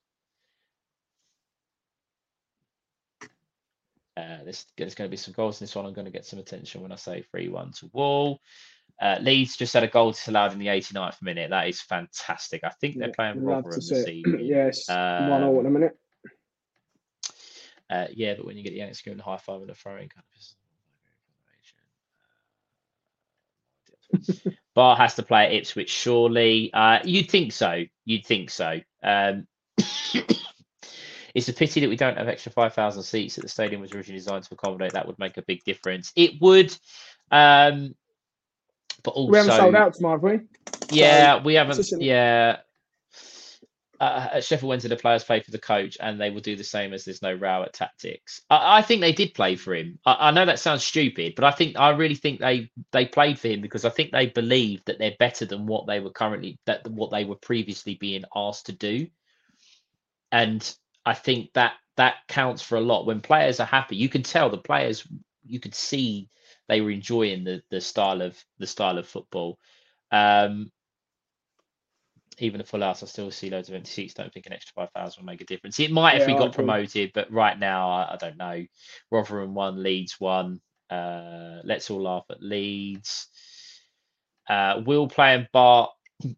Uh, 4.16 4.44
there's, 4.44 4.66
there's 4.76 4.94
going 4.94 5.08
to 5.08 5.10
be 5.10 5.16
some 5.16 5.34
goals 5.34 5.60
in 5.60 5.64
this 5.64 5.74
one. 5.74 5.86
I'm 5.86 5.94
going 5.94 6.04
to 6.04 6.10
get 6.10 6.26
some 6.26 6.38
attention 6.38 6.82
when 6.82 6.92
I 6.92 6.96
say 6.96 7.22
3 7.30 7.48
1 7.48 7.72
to 7.72 7.90
Wall. 7.92 8.40
Uh, 9.00 9.16
Leeds 9.22 9.56
just 9.56 9.72
had 9.72 9.82
a 9.82 9.88
goal 9.88 10.10
disallowed 10.10 10.52
in 10.52 10.58
the 10.58 10.66
89th 10.66 11.22
minute. 11.22 11.50
That 11.50 11.68
is 11.68 11.80
fantastic. 11.80 12.62
I 12.64 12.70
think 12.80 12.98
they're 12.98 13.08
yeah, 13.08 13.14
playing 13.14 13.42
Rotherham 13.42 13.76
this 13.76 14.06
evening. 14.08 14.44
yes, 14.44 14.88
um, 14.90 15.30
one 15.30 15.42
all 15.42 15.60
in 15.60 15.66
a 15.66 15.70
minute. 15.70 15.98
Uh, 17.88 18.06
yeah, 18.12 18.34
but 18.34 18.44
when 18.44 18.56
you 18.58 18.62
get 18.62 18.70
the 18.70 18.76
Yanks 18.76 19.00
going 19.00 19.16
the 19.16 19.22
high 19.22 19.38
five 19.38 19.62
and 19.62 19.70
a 19.70 19.74
throwing 19.74 20.08
kind 20.08 20.22
of 20.36 20.42
Bar 24.74 24.96
has 24.96 25.14
to 25.14 25.22
play 25.22 25.46
at 25.46 25.52
Ipswich, 25.52 25.90
surely. 25.90 26.72
Uh, 26.72 27.00
you'd 27.04 27.30
think 27.30 27.52
so. 27.52 27.84
You'd 28.04 28.26
think 28.26 28.50
so. 28.50 28.80
Um, 29.02 29.46
it's 31.34 31.48
a 31.48 31.52
pity 31.52 31.80
that 31.80 31.88
we 31.88 31.96
don't 31.96 32.18
have 32.18 32.28
extra 32.28 32.52
5,000 32.52 33.02
seats 33.02 33.36
that 33.36 33.42
the 33.42 33.48
stadium 33.48 33.80
was 33.80 33.92
originally 33.92 34.18
designed 34.18 34.44
to 34.44 34.54
accommodate. 34.54 34.92
That 34.92 35.06
would 35.06 35.18
make 35.18 35.36
a 35.36 35.42
big 35.42 35.64
difference. 35.64 36.12
It 36.16 36.40
would. 36.40 36.76
Um, 37.30 37.94
but 39.02 39.12
also, 39.12 39.30
we 39.30 39.38
haven't 39.38 39.56
sold 39.56 39.74
out 39.74 39.94
tomorrow, 39.94 40.16
have 40.16 40.22
we? 40.22 40.46
Yeah, 40.90 41.38
so, 41.38 41.42
we 41.44 41.54
haven't. 41.54 41.90
Yeah. 41.98 42.58
Uh, 44.01 44.28
at 44.32 44.44
Sheffield 44.44 44.70
Wednesday, 44.70 44.88
the 44.88 44.96
players 44.96 45.24
play 45.24 45.40
for 45.40 45.51
the 45.51 45.59
coach, 45.59 45.98
and 46.01 46.18
they 46.18 46.30
will 46.30 46.40
do 46.40 46.57
the 46.57 46.64
same 46.64 46.94
as 46.94 47.05
there's 47.05 47.20
no 47.20 47.34
Rowett 47.34 47.74
tactics. 47.74 48.40
I, 48.48 48.78
I 48.78 48.82
think 48.82 49.03
they 49.03 49.12
did 49.12 49.34
play 49.34 49.57
for 49.57 49.74
him. 49.74 49.98
I, 50.07 50.28
I, 50.28 50.30
know 50.30 50.46
that 50.46 50.59
sounds 50.59 50.82
stupid, 50.82 51.34
but 51.36 51.44
I 51.44 51.51
think 51.51 51.78
I 51.78 51.90
really 51.90 52.14
think 52.14 52.40
they 52.40 52.70
they 52.92 53.05
played 53.05 53.38
for 53.38 53.48
him 53.48 53.61
because 53.61 53.84
I 53.84 53.90
think 53.90 54.11
they 54.11 54.26
believe 54.26 54.82
that 54.86 54.98
they're 54.98 55.16
better 55.18 55.44
than 55.44 55.66
what 55.66 55.86
they 55.86 56.01
were 56.01 56.11
currently 56.11 56.59
that 56.64 56.88
what 56.90 57.11
they 57.11 57.24
were 57.24 57.36
previously 57.36 57.96
being 57.96 58.24
asked 58.34 58.66
to 58.66 58.72
do. 58.72 59.07
And 60.32 60.74
I 61.05 61.12
think 61.12 61.53
that 61.53 61.74
that 61.96 62.26
counts 62.26 62.62
for 62.62 62.76
a 62.76 62.80
lot. 62.80 63.05
When 63.05 63.20
players 63.20 63.61
are 63.61 63.66
happy, 63.66 63.96
you 63.96 64.09
can 64.09 64.22
tell 64.22 64.48
the 64.48 64.57
players. 64.57 65.07
You 65.44 65.61
could 65.61 65.74
see 65.74 66.30
they 66.68 66.80
were 66.80 66.90
enjoying 66.90 67.44
the 67.44 67.62
the 67.70 67.82
style 67.82 68.22
of 68.22 68.42
the 68.59 68.66
style 68.66 68.96
of 68.96 69.07
football. 69.07 69.59
Um, 70.11 70.72
even 72.43 72.61
a 72.61 72.64
full 72.64 72.80
house, 72.80 73.03
I 73.03 73.07
still 73.07 73.30
see 73.30 73.51
loads 73.51 73.68
of 73.68 73.74
empty 73.74 73.91
seats. 73.91 74.14
Don't 74.14 74.32
think 74.32 74.47
an 74.47 74.53
extra 74.53 74.74
five 74.74 74.91
thousand 74.95 75.22
will 75.22 75.32
make 75.32 75.41
a 75.41 75.47
difference. 75.47 75.80
It 75.80 75.91
might 75.91 76.16
yeah, 76.16 76.22
if 76.22 76.26
we 76.26 76.34
got 76.34 76.55
promoted, 76.55 77.12
but 77.14 77.30
right 77.32 77.59
now 77.59 77.91
I, 77.91 78.14
I, 78.14 78.16
don't 78.16 78.36
know. 78.36 78.64
Rotherham 79.11 79.55
one, 79.55 79.82
Leeds 79.82 80.16
one. 80.18 80.61
Uh, 80.88 81.61
let's 81.64 81.91
all 81.91 82.03
laugh 82.03 82.24
at 82.30 82.43
Leeds. 82.43 83.28
Uh, 84.49 84.82
will 84.84 85.09
playing 85.09 85.47
Bart 85.53 85.91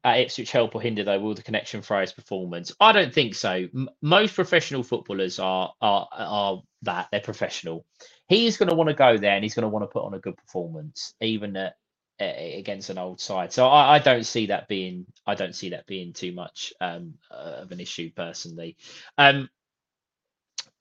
at 0.05 0.21
Ipswich 0.21 0.53
help 0.53 0.75
or 0.75 0.83
hinder 0.83 1.05
though? 1.05 1.19
Will 1.19 1.35
the 1.35 1.43
connection 1.43 1.83
for 1.83 2.01
his 2.01 2.13
performance? 2.13 2.73
I 2.81 2.93
don't 2.93 3.13
think 3.15 3.35
so. 3.35 3.67
M- 3.75 3.89
most 4.01 4.35
professional 4.35 4.83
footballers 4.83 5.39
are 5.39 5.73
are 5.81 6.09
are 6.13 6.63
that 6.83 7.09
they're 7.11 7.21
professional. 7.21 7.85
He's 8.29 8.57
going 8.57 8.69
to 8.69 8.75
want 8.75 8.89
to 8.89 8.95
go 8.95 9.17
there 9.17 9.35
and 9.35 9.45
he's 9.45 9.55
going 9.55 9.63
to 9.63 9.69
want 9.69 9.83
to 9.85 9.89
put 9.89 10.05
on 10.05 10.15
a 10.15 10.19
good 10.19 10.37
performance, 10.37 11.15
even 11.21 11.57
at 11.57 11.75
against 12.23 12.91
an 12.91 12.99
old 12.99 13.20
side. 13.20 13.53
So 13.53 13.66
I, 13.66 13.97
I, 13.97 13.99
don't 13.99 14.25
see 14.27 14.47
that 14.47 14.68
being 14.68 15.07
I 15.27 15.35
don't 15.35 15.55
see 15.55 15.70
that 15.70 15.87
being 15.87 16.12
too 16.12 16.33
much 16.33 16.73
um, 16.81 17.14
of 17.31 17.73
an 17.73 17.81
issue 17.81 18.11
personally. 18.14 18.77
Um, 19.18 19.49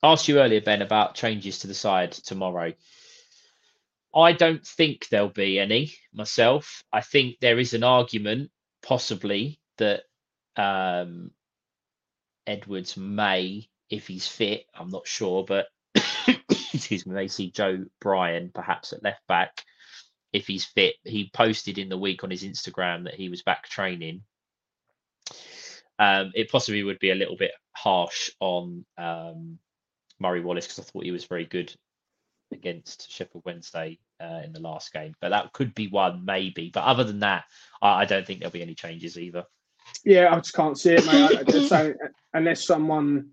asked 0.02 0.28
you 0.28 0.40
earlier, 0.40 0.60
Ben, 0.60 0.82
about 0.82 1.14
changes 1.14 1.58
to 1.60 1.66
the 1.66 1.74
side 1.74 2.12
tomorrow. 2.12 2.72
I 4.14 4.32
don't 4.32 4.66
think 4.66 5.08
there'll 5.08 5.28
be 5.28 5.58
any 5.58 5.94
myself. 6.12 6.84
I 6.92 7.00
think 7.00 7.38
there 7.40 7.58
is 7.58 7.72
an 7.72 7.82
argument, 7.84 8.50
possibly, 8.82 9.58
that 9.78 10.02
um, 10.56 11.30
Edwards 12.46 12.96
may, 12.96 13.68
if 13.88 14.06
he's 14.06 14.26
fit, 14.26 14.66
I'm 14.74 14.90
not 14.90 15.06
sure, 15.06 15.44
but 15.44 15.68
excuse 16.74 17.06
me, 17.06 17.14
may 17.14 17.28
see 17.28 17.50
Joe 17.50 17.86
Bryan 18.00 18.50
perhaps 18.52 18.92
at 18.92 19.02
left 19.02 19.26
back 19.28 19.64
if 20.32 20.46
he's 20.46 20.64
fit. 20.64 20.94
He 21.04 21.30
posted 21.32 21.78
in 21.78 21.88
the 21.88 21.98
week 21.98 22.24
on 22.24 22.30
his 22.30 22.44
Instagram 22.44 23.04
that 23.04 23.14
he 23.14 23.28
was 23.28 23.42
back 23.42 23.68
training. 23.68 24.22
Um, 25.98 26.32
it 26.34 26.50
possibly 26.50 26.82
would 26.82 26.98
be 26.98 27.10
a 27.10 27.16
little 27.16 27.36
bit 27.36 27.52
harsh 27.72 28.30
on 28.40 28.84
um, 28.98 29.58
Murray 30.18 30.40
Wallace 30.40 30.66
because 30.66 30.80
I 30.80 30.82
thought 30.82 31.04
he 31.04 31.10
was 31.10 31.26
very 31.26 31.44
good 31.44 31.74
against 32.52 33.10
Sheffield 33.10 33.44
Wednesday 33.44 33.98
uh, 34.20 34.40
in 34.44 34.52
the 34.52 34.60
last 34.60 34.92
game. 34.92 35.14
But 35.20 35.30
that 35.30 35.52
could 35.52 35.74
be 35.74 35.88
one, 35.88 36.24
maybe. 36.24 36.70
But 36.72 36.84
other 36.84 37.04
than 37.04 37.20
that, 37.20 37.44
I, 37.80 38.02
I 38.02 38.04
don't 38.04 38.26
think 38.26 38.40
there'll 38.40 38.52
be 38.52 38.62
any 38.62 38.74
changes 38.74 39.18
either. 39.18 39.44
Yeah, 40.04 40.34
I 40.34 40.36
just 40.36 40.54
can't 40.54 40.78
see 40.78 40.94
it, 40.94 41.06
mate. 41.06 41.68
so, 41.68 41.92
unless 42.34 42.64
someone 42.64 43.30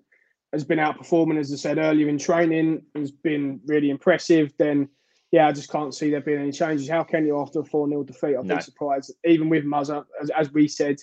has 0.51 0.63
been 0.63 0.79
outperforming, 0.79 1.39
as 1.39 1.53
I 1.53 1.55
said 1.55 1.77
earlier 1.77 2.09
in 2.09 2.17
training, 2.17 2.83
has 2.95 3.11
been 3.11 3.61
really 3.65 3.89
impressive, 3.89 4.51
then 4.57 4.89
yeah, 5.31 5.47
I 5.47 5.51
just 5.51 5.71
can't 5.71 5.93
see 5.93 6.09
there 6.09 6.21
being 6.21 6.39
any 6.39 6.51
changes. 6.51 6.89
How 6.89 7.03
can 7.03 7.25
you 7.25 7.39
after 7.39 7.59
a 7.59 7.65
4 7.65 7.87
0 7.87 8.03
defeat? 8.03 8.35
I'd 8.35 8.45
no. 8.45 8.55
be 8.55 8.61
surprised. 8.61 9.13
Even 9.25 9.49
with 9.49 9.63
Muzza, 9.63 10.03
as, 10.21 10.29
as 10.31 10.51
we 10.51 10.67
said, 10.67 10.97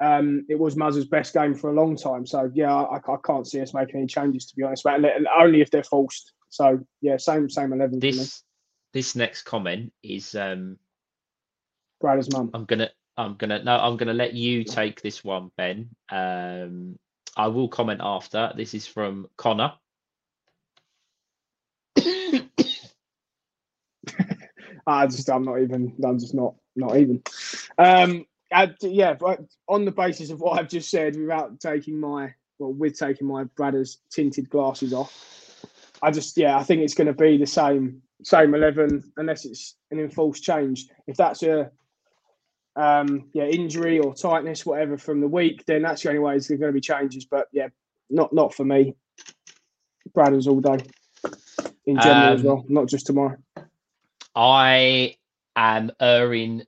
um, 0.00 0.44
it 0.48 0.58
was 0.58 0.74
Muzza's 0.74 1.06
best 1.06 1.32
game 1.32 1.54
for 1.54 1.70
a 1.70 1.72
long 1.72 1.96
time. 1.96 2.26
So, 2.26 2.50
yeah, 2.54 2.74
I, 2.74 2.96
I 2.96 3.16
can't 3.24 3.46
see 3.46 3.60
us 3.60 3.72
making 3.72 3.96
any 3.96 4.06
changes, 4.06 4.46
to 4.46 4.56
be 4.56 4.62
honest, 4.62 4.84
but 4.84 5.00
only 5.38 5.60
if 5.60 5.70
they're 5.70 5.82
forced. 5.82 6.32
So, 6.50 6.80
yeah, 7.00 7.16
same 7.16 7.48
same 7.48 7.72
11 7.72 7.98
this, 8.00 8.42
This 8.92 9.16
next 9.16 9.42
comment 9.42 9.92
is 10.02 10.34
um, 10.34 10.76
Brad's 12.00 12.30
mum. 12.32 12.50
I'm 12.54 12.64
going 12.64 12.80
to. 12.80 12.90
I'm 13.16 13.34
gonna 13.34 13.60
no. 13.64 13.76
I'm 13.76 13.96
gonna 13.96 14.14
let 14.14 14.34
you 14.34 14.62
take 14.62 15.02
this 15.02 15.24
one, 15.24 15.50
Ben. 15.56 15.88
Um, 16.08 16.96
I 17.36 17.48
will 17.48 17.66
comment 17.66 18.00
after. 18.00 18.52
This 18.56 18.74
is 18.74 18.86
from 18.86 19.26
Connor. 19.36 19.72
I 24.88 25.06
just 25.06 25.28
I'm 25.28 25.44
not 25.44 25.60
even. 25.60 25.92
I'm 26.02 26.18
just 26.18 26.34
not 26.34 26.54
not 26.74 26.96
even. 26.96 27.22
Um, 27.76 28.24
I, 28.50 28.72
yeah, 28.80 29.12
but 29.12 29.40
on 29.68 29.84
the 29.84 29.92
basis 29.92 30.30
of 30.30 30.40
what 30.40 30.58
I've 30.58 30.68
just 30.68 30.90
said, 30.90 31.14
without 31.16 31.60
taking 31.60 32.00
my 32.00 32.32
well, 32.58 32.72
with 32.72 32.98
taking 32.98 33.26
my 33.26 33.44
brother's 33.44 33.98
tinted 34.10 34.48
glasses 34.48 34.94
off, 34.94 35.12
I 36.02 36.10
just 36.10 36.36
yeah, 36.38 36.56
I 36.56 36.62
think 36.62 36.82
it's 36.82 36.94
going 36.94 37.06
to 37.06 37.12
be 37.12 37.36
the 37.36 37.46
same 37.46 38.00
same 38.22 38.54
eleven 38.54 39.04
unless 39.18 39.44
it's 39.44 39.74
an 39.90 40.00
enforced 40.00 40.42
change. 40.42 40.86
If 41.06 41.18
that's 41.18 41.42
a 41.42 41.70
um, 42.74 43.28
yeah 43.34 43.44
injury 43.44 43.98
or 43.98 44.14
tightness, 44.14 44.64
whatever 44.64 44.96
from 44.96 45.20
the 45.20 45.28
week, 45.28 45.66
then 45.66 45.82
that's 45.82 46.02
the 46.02 46.08
only 46.08 46.20
way 46.20 46.32
there's 46.32 46.48
going 46.48 46.60
to 46.60 46.72
be 46.72 46.80
changes. 46.80 47.26
But 47.26 47.48
yeah, 47.52 47.68
not 48.08 48.32
not 48.32 48.54
for 48.54 48.64
me. 48.64 48.94
Bradders 50.16 50.46
all 50.46 50.62
day 50.62 50.82
in 51.84 52.00
general 52.00 52.28
um, 52.28 52.34
as 52.34 52.42
well, 52.42 52.64
not 52.68 52.86
just 52.86 53.06
tomorrow. 53.06 53.36
I 54.38 55.16
am 55.56 55.90
erring. 56.00 56.64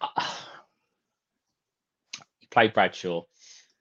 You 2.40 2.48
play 2.50 2.68
Bradshaw 2.68 3.22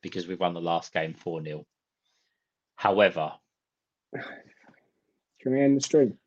because 0.02 0.28
we've 0.28 0.40
won 0.40 0.54
the 0.54 0.62
last 0.62 0.94
game 0.94 1.14
4 1.14 1.44
0. 1.44 1.66
However, 2.76 3.34
can 5.42 5.54
we 5.54 5.62
end 5.62 5.78
the 5.78 5.82
stream? 5.82 6.18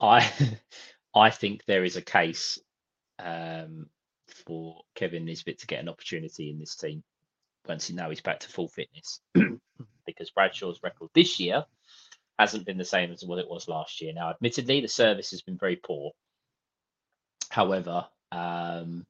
I 0.00 0.30
I 1.14 1.30
think 1.30 1.64
there 1.66 1.84
is 1.84 1.96
a 1.96 2.02
case 2.02 2.58
um, 3.18 3.86
for 4.46 4.82
Kevin 4.94 5.24
Nisbet 5.24 5.58
to 5.60 5.66
get 5.66 5.80
an 5.80 5.88
opportunity 5.88 6.50
in 6.50 6.58
this 6.58 6.76
team 6.76 7.02
once 7.66 7.86
he 7.86 7.94
now 7.94 8.10
he's 8.10 8.20
back 8.20 8.40
to 8.40 8.48
full 8.48 8.68
fitness. 8.68 9.20
because 10.06 10.30
Bradshaw's 10.30 10.82
record 10.82 11.10
this 11.14 11.40
year 11.40 11.64
hasn't 12.38 12.66
been 12.66 12.78
the 12.78 12.84
same 12.84 13.12
as 13.12 13.24
what 13.24 13.38
it 13.38 13.48
was 13.48 13.68
last 13.68 14.00
year. 14.00 14.12
Now, 14.12 14.30
admittedly, 14.30 14.80
the 14.80 14.88
service 14.88 15.30
has 15.30 15.42
been 15.42 15.58
very 15.58 15.76
poor. 15.76 16.12
However, 17.50 18.06
um, 18.32 19.06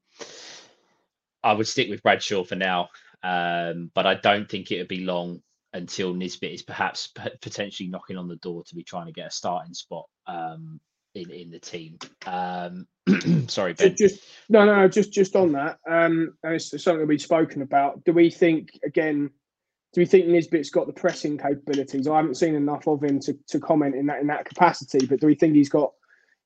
I 1.42 1.52
would 1.52 1.66
stick 1.66 1.88
with 1.88 2.02
Bradshaw 2.02 2.44
for 2.44 2.56
now, 2.56 2.88
um, 3.22 3.90
but 3.94 4.06
I 4.06 4.14
don't 4.14 4.48
think 4.48 4.70
it 4.70 4.78
would 4.78 4.88
be 4.88 5.04
long 5.04 5.42
until 5.72 6.14
Nisbet 6.14 6.52
is 6.52 6.62
perhaps 6.62 7.12
potentially 7.40 7.88
knocking 7.88 8.16
on 8.16 8.28
the 8.28 8.36
door 8.36 8.64
to 8.64 8.74
be 8.74 8.82
trying 8.82 9.06
to 9.06 9.12
get 9.12 9.28
a 9.28 9.30
starting 9.30 9.74
spot 9.74 10.06
um, 10.26 10.80
in 11.14 11.30
in 11.30 11.50
the 11.50 11.58
team. 11.58 11.98
Um, 12.26 12.86
sorry, 13.48 13.74
Ben. 13.74 13.94
Just, 13.96 14.24
no, 14.48 14.64
no, 14.64 14.88
just 14.88 15.12
just 15.12 15.36
on 15.36 15.52
that, 15.52 15.78
um, 15.88 16.34
and 16.42 16.54
it's 16.54 16.82
something 16.82 17.06
we've 17.06 17.20
spoken 17.20 17.62
about. 17.62 18.04
Do 18.04 18.12
we 18.12 18.30
think 18.30 18.78
again? 18.84 19.30
Do 19.92 20.00
we 20.00 20.06
think 20.06 20.26
Nisbet's 20.26 20.70
got 20.70 20.86
the 20.86 20.92
pressing 20.92 21.38
capabilities? 21.38 22.06
I 22.06 22.16
haven't 22.16 22.36
seen 22.36 22.54
enough 22.54 22.86
of 22.86 23.02
him 23.02 23.18
to, 23.20 23.36
to 23.48 23.60
comment 23.60 23.94
in 23.94 24.06
that 24.06 24.20
in 24.20 24.26
that 24.26 24.44
capacity, 24.44 25.06
but 25.06 25.20
do 25.20 25.26
we 25.26 25.34
think 25.34 25.54
he's 25.54 25.68
got 25.68 25.92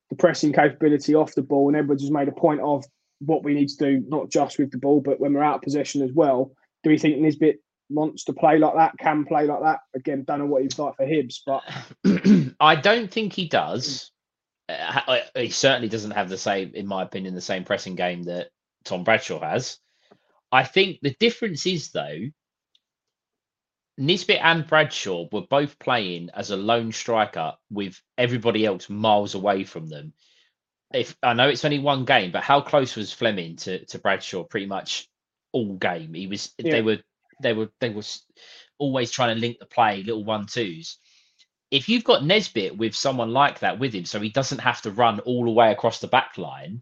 the 0.09 0.15
pressing 0.15 0.53
capability 0.53 1.15
off 1.15 1.35
the 1.35 1.41
ball? 1.41 1.67
And 1.67 1.77
Edwards 1.77 2.03
has 2.03 2.11
made 2.11 2.27
a 2.27 2.33
point 2.33 2.61
of 2.61 2.85
what 3.19 3.43
we 3.43 3.53
need 3.53 3.69
to 3.69 3.77
do, 3.77 4.05
not 4.07 4.29
just 4.29 4.57
with 4.57 4.71
the 4.71 4.77
ball, 4.77 5.01
but 5.01 5.19
when 5.19 5.33
we're 5.33 5.43
out 5.43 5.55
of 5.55 5.61
possession 5.61 6.01
as 6.01 6.11
well. 6.13 6.51
Do 6.83 6.89
we 6.89 6.97
think 6.97 7.19
Nisbet 7.19 7.57
wants 7.89 8.23
to 8.23 8.33
play 8.33 8.57
like 8.57 8.75
that, 8.75 8.97
can 8.97 9.25
play 9.25 9.45
like 9.45 9.61
that? 9.61 9.79
Again, 9.95 10.23
don't 10.25 10.39
know 10.39 10.45
what 10.45 10.63
he's 10.63 10.79
like 10.79 10.95
for 10.95 11.05
Hibs, 11.05 11.41
but 11.45 11.61
I 12.59 12.75
don't 12.75 13.11
think 13.11 13.33
he 13.33 13.47
does. 13.47 14.11
Uh, 14.69 15.19
he 15.35 15.49
certainly 15.49 15.89
doesn't 15.89 16.11
have 16.11 16.29
the 16.29 16.37
same, 16.37 16.71
in 16.73 16.87
my 16.87 17.03
opinion, 17.03 17.35
the 17.35 17.41
same 17.41 17.63
pressing 17.63 17.95
game 17.95 18.23
that 18.23 18.47
Tom 18.85 19.03
Bradshaw 19.03 19.41
has. 19.41 19.77
I 20.51 20.63
think 20.63 20.99
the 21.01 21.15
difference 21.19 21.65
is 21.65 21.91
though 21.91 22.17
Nisbet 23.97 24.39
and 24.41 24.65
Bradshaw 24.65 25.27
were 25.31 25.41
both 25.41 25.77
playing 25.79 26.29
as 26.33 26.51
a 26.51 26.57
lone 26.57 26.91
striker 26.91 27.53
with 27.69 28.01
everybody 28.17 28.65
else 28.65 28.89
miles 28.89 29.35
away 29.35 29.63
from 29.63 29.87
them. 29.87 30.13
If 30.93 31.15
I 31.23 31.33
know 31.33 31.49
it's 31.49 31.65
only 31.65 31.79
one 31.79 32.05
game, 32.05 32.31
but 32.31 32.43
how 32.43 32.61
close 32.61 32.95
was 32.95 33.13
Flemming 33.13 33.57
to, 33.57 33.85
to 33.85 33.99
Bradshaw 33.99 34.43
pretty 34.43 34.65
much 34.65 35.09
all 35.51 35.75
game? 35.75 36.13
He 36.13 36.27
was 36.27 36.53
yeah. 36.57 36.71
they 36.71 36.81
were 36.81 36.97
they 37.41 37.53
were 37.53 37.69
they 37.79 37.89
were 37.89 38.03
always 38.77 39.11
trying 39.11 39.35
to 39.35 39.41
link 39.41 39.57
the 39.59 39.65
play, 39.65 40.03
little 40.03 40.23
one 40.23 40.47
twos. 40.47 40.97
If 41.69 41.87
you've 41.87 42.03
got 42.03 42.25
Nisbet 42.25 42.75
with 42.75 42.95
someone 42.95 43.31
like 43.31 43.59
that 43.59 43.79
with 43.79 43.93
him, 43.93 44.05
so 44.05 44.19
he 44.19 44.29
doesn't 44.29 44.59
have 44.59 44.81
to 44.81 44.91
run 44.91 45.21
all 45.21 45.45
the 45.45 45.51
way 45.51 45.71
across 45.71 45.99
the 45.99 46.07
back 46.07 46.37
line, 46.37 46.81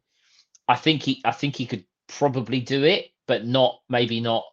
I 0.67 0.75
think 0.75 1.03
he 1.03 1.21
I 1.25 1.31
think 1.31 1.55
he 1.55 1.65
could 1.65 1.85
probably 2.07 2.61
do 2.61 2.83
it, 2.83 3.11
but 3.27 3.45
not 3.45 3.79
maybe 3.89 4.19
not 4.19 4.45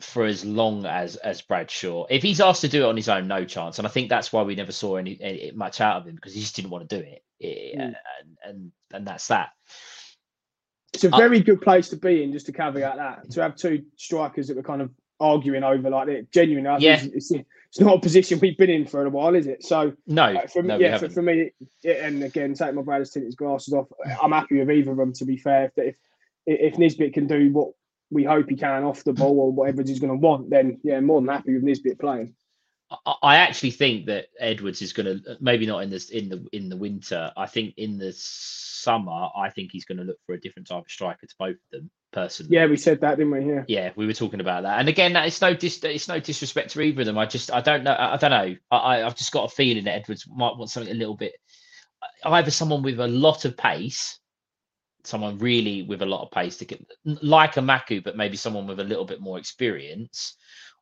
for 0.00 0.24
as 0.24 0.44
long 0.44 0.84
as 0.84 1.16
as 1.16 1.40
Bradshaw. 1.40 2.06
If 2.10 2.22
he's 2.22 2.40
asked 2.40 2.60
to 2.62 2.68
do 2.68 2.84
it 2.84 2.88
on 2.88 2.96
his 2.96 3.08
own, 3.08 3.26
no 3.26 3.44
chance. 3.44 3.78
And 3.78 3.86
I 3.86 3.90
think 3.90 4.08
that's 4.08 4.32
why 4.32 4.42
we 4.42 4.54
never 4.54 4.72
saw 4.72 4.96
any, 4.96 5.18
any 5.20 5.52
much 5.54 5.80
out 5.80 5.96
of 5.96 6.06
him 6.06 6.14
because 6.14 6.34
he 6.34 6.40
just 6.40 6.56
didn't 6.56 6.70
want 6.70 6.88
to 6.88 7.00
do 7.00 7.06
it, 7.06 7.22
mm. 7.42 7.82
and, 7.82 7.96
and 8.44 8.72
and 8.92 9.06
that's 9.06 9.28
that. 9.28 9.50
It's 10.92 11.04
a 11.04 11.10
very 11.10 11.40
uh, 11.40 11.42
good 11.42 11.62
place 11.62 11.88
to 11.90 11.96
be 11.96 12.22
in. 12.22 12.32
Just 12.32 12.46
to 12.46 12.52
caveat 12.52 12.96
that 12.96 13.30
to 13.30 13.42
have 13.42 13.56
two 13.56 13.84
strikers 13.96 14.48
that 14.48 14.56
were 14.56 14.62
kind 14.62 14.82
of 14.82 14.90
arguing 15.18 15.64
over 15.64 15.90
like 15.90 16.08
it. 16.08 16.32
Genuinely, 16.32 16.84
yeah. 16.84 16.96
It's, 17.02 17.30
it's, 17.30 17.30
it's, 17.30 17.80
not 17.80 17.96
a 17.96 18.00
position 18.00 18.38
we've 18.40 18.56
been 18.56 18.70
in 18.70 18.86
for 18.86 19.04
a 19.04 19.10
while, 19.10 19.34
is 19.34 19.46
it? 19.46 19.64
So 19.64 19.94
no, 20.06 20.24
uh, 20.24 20.46
for, 20.46 20.62
no, 20.62 20.78
yeah, 20.78 20.98
for, 20.98 21.08
for, 21.08 21.22
me, 21.22 21.52
and 21.84 22.22
again, 22.22 22.54
take 22.54 22.74
my 22.74 22.82
brother's 22.82 23.10
tinted 23.10 23.36
glasses 23.36 23.74
off. 23.74 23.86
I'm 24.22 24.32
happy 24.32 24.58
with 24.58 24.70
either 24.70 24.90
of 24.90 24.96
them. 24.98 25.12
To 25.14 25.24
be 25.24 25.36
fair, 25.36 25.72
if 25.76 25.78
if, 25.78 25.96
if 26.46 26.78
Nisbet 26.78 27.14
can 27.14 27.26
do 27.26 27.50
what 27.52 27.72
we 28.10 28.24
hope 28.24 28.48
he 28.48 28.56
can 28.56 28.84
off 28.84 29.04
the 29.04 29.12
ball 29.12 29.38
or 29.40 29.52
whatever 29.52 29.82
he's 29.82 30.00
going 30.00 30.12
to 30.12 30.18
want, 30.18 30.50
then 30.50 30.78
yeah, 30.82 31.00
more 31.00 31.20
than 31.20 31.28
happy 31.28 31.54
with 31.54 31.62
Nisbet 31.62 31.98
playing. 31.98 32.34
I 33.22 33.38
actually 33.38 33.72
think 33.72 34.06
that 34.06 34.26
Edwards 34.38 34.80
is 34.80 34.92
going 34.92 35.06
to 35.06 35.36
maybe 35.40 35.66
not 35.66 35.82
in 35.82 35.90
this 35.90 36.10
in 36.10 36.28
the 36.28 36.46
in 36.52 36.68
the 36.68 36.76
winter. 36.76 37.32
I 37.36 37.46
think 37.46 37.74
in 37.76 37.98
the 37.98 38.12
summer, 38.16 39.28
I 39.36 39.50
think 39.50 39.72
he's 39.72 39.84
going 39.84 39.98
to 39.98 40.04
look 40.04 40.18
for 40.24 40.34
a 40.34 40.40
different 40.40 40.68
type 40.68 40.84
of 40.84 40.90
striker 40.90 41.26
to 41.26 41.34
both 41.36 41.56
of 41.56 41.70
them. 41.72 41.90
Personally, 42.12 42.54
yeah, 42.54 42.66
we 42.66 42.76
said 42.76 43.00
that, 43.00 43.18
didn't 43.18 43.32
we? 43.32 43.52
Yeah, 43.52 43.64
yeah, 43.66 43.90
we 43.96 44.06
were 44.06 44.12
talking 44.12 44.40
about 44.40 44.62
that. 44.62 44.78
And 44.78 44.88
again, 44.88 45.16
it's 45.16 45.40
no 45.40 45.52
dis- 45.52 45.82
it's 45.82 46.06
no 46.06 46.20
disrespect 46.20 46.70
to 46.70 46.80
either 46.80 47.00
of 47.00 47.06
them. 47.06 47.18
I 47.18 47.26
just 47.26 47.50
I 47.52 47.60
don't 47.60 47.82
know. 47.82 47.96
I 47.98 48.16
don't 48.16 48.30
know. 48.30 48.56
I 48.70 49.02
I've 49.02 49.16
just 49.16 49.32
got 49.32 49.50
a 49.50 49.54
feeling 49.54 49.84
that 49.84 49.96
Edwards 49.96 50.24
might 50.28 50.56
want 50.56 50.70
something 50.70 50.94
a 50.94 50.96
little 50.96 51.16
bit 51.16 51.34
either 52.24 52.50
someone 52.50 52.82
with 52.82 53.00
a 53.00 53.06
lot 53.06 53.44
of 53.44 53.56
pace 53.56 54.18
someone 55.06 55.38
really 55.38 55.82
with 55.82 56.02
a 56.02 56.06
lot 56.06 56.22
of 56.22 56.30
pace 56.30 56.56
to 56.58 56.64
get 56.64 56.84
like 57.04 57.54
Emakhu, 57.54 58.02
but 58.02 58.16
maybe 58.16 58.36
someone 58.36 58.66
with 58.66 58.80
a 58.80 58.84
little 58.84 59.04
bit 59.04 59.20
more 59.20 59.38
experience, 59.38 60.36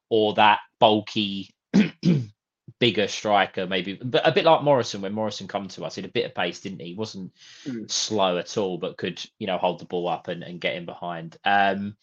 or 0.08 0.34
that 0.34 0.60
bulky, 0.78 1.54
bigger 2.78 3.08
striker, 3.08 3.66
maybe, 3.66 3.94
but 3.94 4.26
a 4.26 4.32
bit 4.32 4.44
like 4.44 4.62
Morison 4.62 5.00
when 5.00 5.12
Morison 5.12 5.48
come 5.48 5.68
to 5.68 5.84
us, 5.84 5.94
he 5.94 6.02
had 6.02 6.10
a 6.10 6.12
bit 6.12 6.26
of 6.26 6.34
pace, 6.34 6.60
didn't 6.60 6.80
he? 6.80 6.88
He 6.88 6.94
wasn't 6.94 7.32
mm. 7.66 7.90
slow 7.90 8.38
at 8.38 8.56
all, 8.56 8.78
but 8.78 8.96
could 8.96 9.24
you 9.38 9.46
know 9.46 9.58
hold 9.58 9.80
the 9.80 9.86
ball 9.86 10.08
up 10.08 10.28
and, 10.28 10.42
and 10.42 10.60
get 10.60 10.76
in 10.76 10.84
behind. 10.84 11.36
Um, 11.44 11.96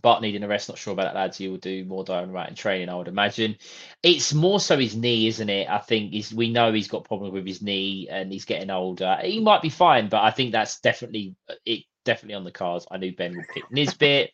Bart 0.00 0.22
needing 0.22 0.42
a 0.42 0.48
rest. 0.48 0.68
Not 0.68 0.78
sure 0.78 0.92
about 0.92 1.04
that, 1.04 1.14
lads. 1.14 1.38
He 1.38 1.48
will 1.48 1.56
do 1.56 1.84
more 1.84 2.04
right 2.06 2.48
in 2.48 2.54
training, 2.54 2.88
I 2.88 2.94
would 2.94 3.08
imagine. 3.08 3.56
It's 4.02 4.34
more 4.34 4.60
so 4.60 4.78
his 4.78 4.96
knee, 4.96 5.26
isn't 5.28 5.48
it? 5.48 5.68
I 5.68 5.78
think 5.78 6.12
he's, 6.12 6.32
we 6.32 6.50
know 6.50 6.72
he's 6.72 6.88
got 6.88 7.04
problems 7.04 7.32
with 7.32 7.46
his 7.46 7.62
knee 7.62 8.08
and 8.10 8.32
he's 8.32 8.44
getting 8.44 8.70
older. 8.70 9.18
He 9.22 9.40
might 9.40 9.62
be 9.62 9.70
fine, 9.70 10.08
but 10.08 10.22
I 10.22 10.30
think 10.30 10.52
that's 10.52 10.80
definitely 10.80 11.34
it. 11.64 11.84
Definitely 12.04 12.36
on 12.36 12.44
the 12.44 12.52
cards. 12.52 12.86
I 12.88 12.98
knew 12.98 13.16
Ben 13.16 13.34
would 13.36 13.48
pick 13.52 13.68
Nisbet. 13.72 14.30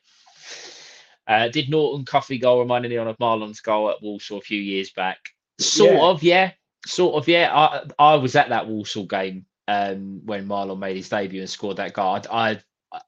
Uh, 1.27 1.49
did 1.49 1.71
Norton 1.71 2.05
Cuffy 2.05 2.37
goal 2.37 2.61
remind 2.61 2.85
anyone 2.85 3.09
of 3.09 3.17
Mahlon's 3.17 3.61
goal 3.61 3.89
at 3.89 4.03
Walsall 4.03 4.37
a 4.37 4.43
few 4.43 4.61
years 4.61 4.91
back? 4.91 5.17
Sort 5.59 5.95
yeah. 5.95 6.03
of, 6.03 6.23
yeah. 6.23 6.53
Sort 6.85 7.15
of, 7.15 7.27
yeah. 7.29 7.51
I 7.51 7.85
I 7.99 8.17
was 8.17 8.37
at 8.37 8.51
that 8.51 8.69
Walsall 8.69 9.07
game 9.07 9.47
um, 9.69 10.21
when 10.27 10.47
Marlon 10.47 10.81
made 10.81 10.97
his 10.97 11.09
debut 11.09 11.41
and 11.41 11.49
scored 11.49 11.79
that 11.79 11.95
goal. 11.95 12.21
I, 12.31 12.51
I 12.51 12.61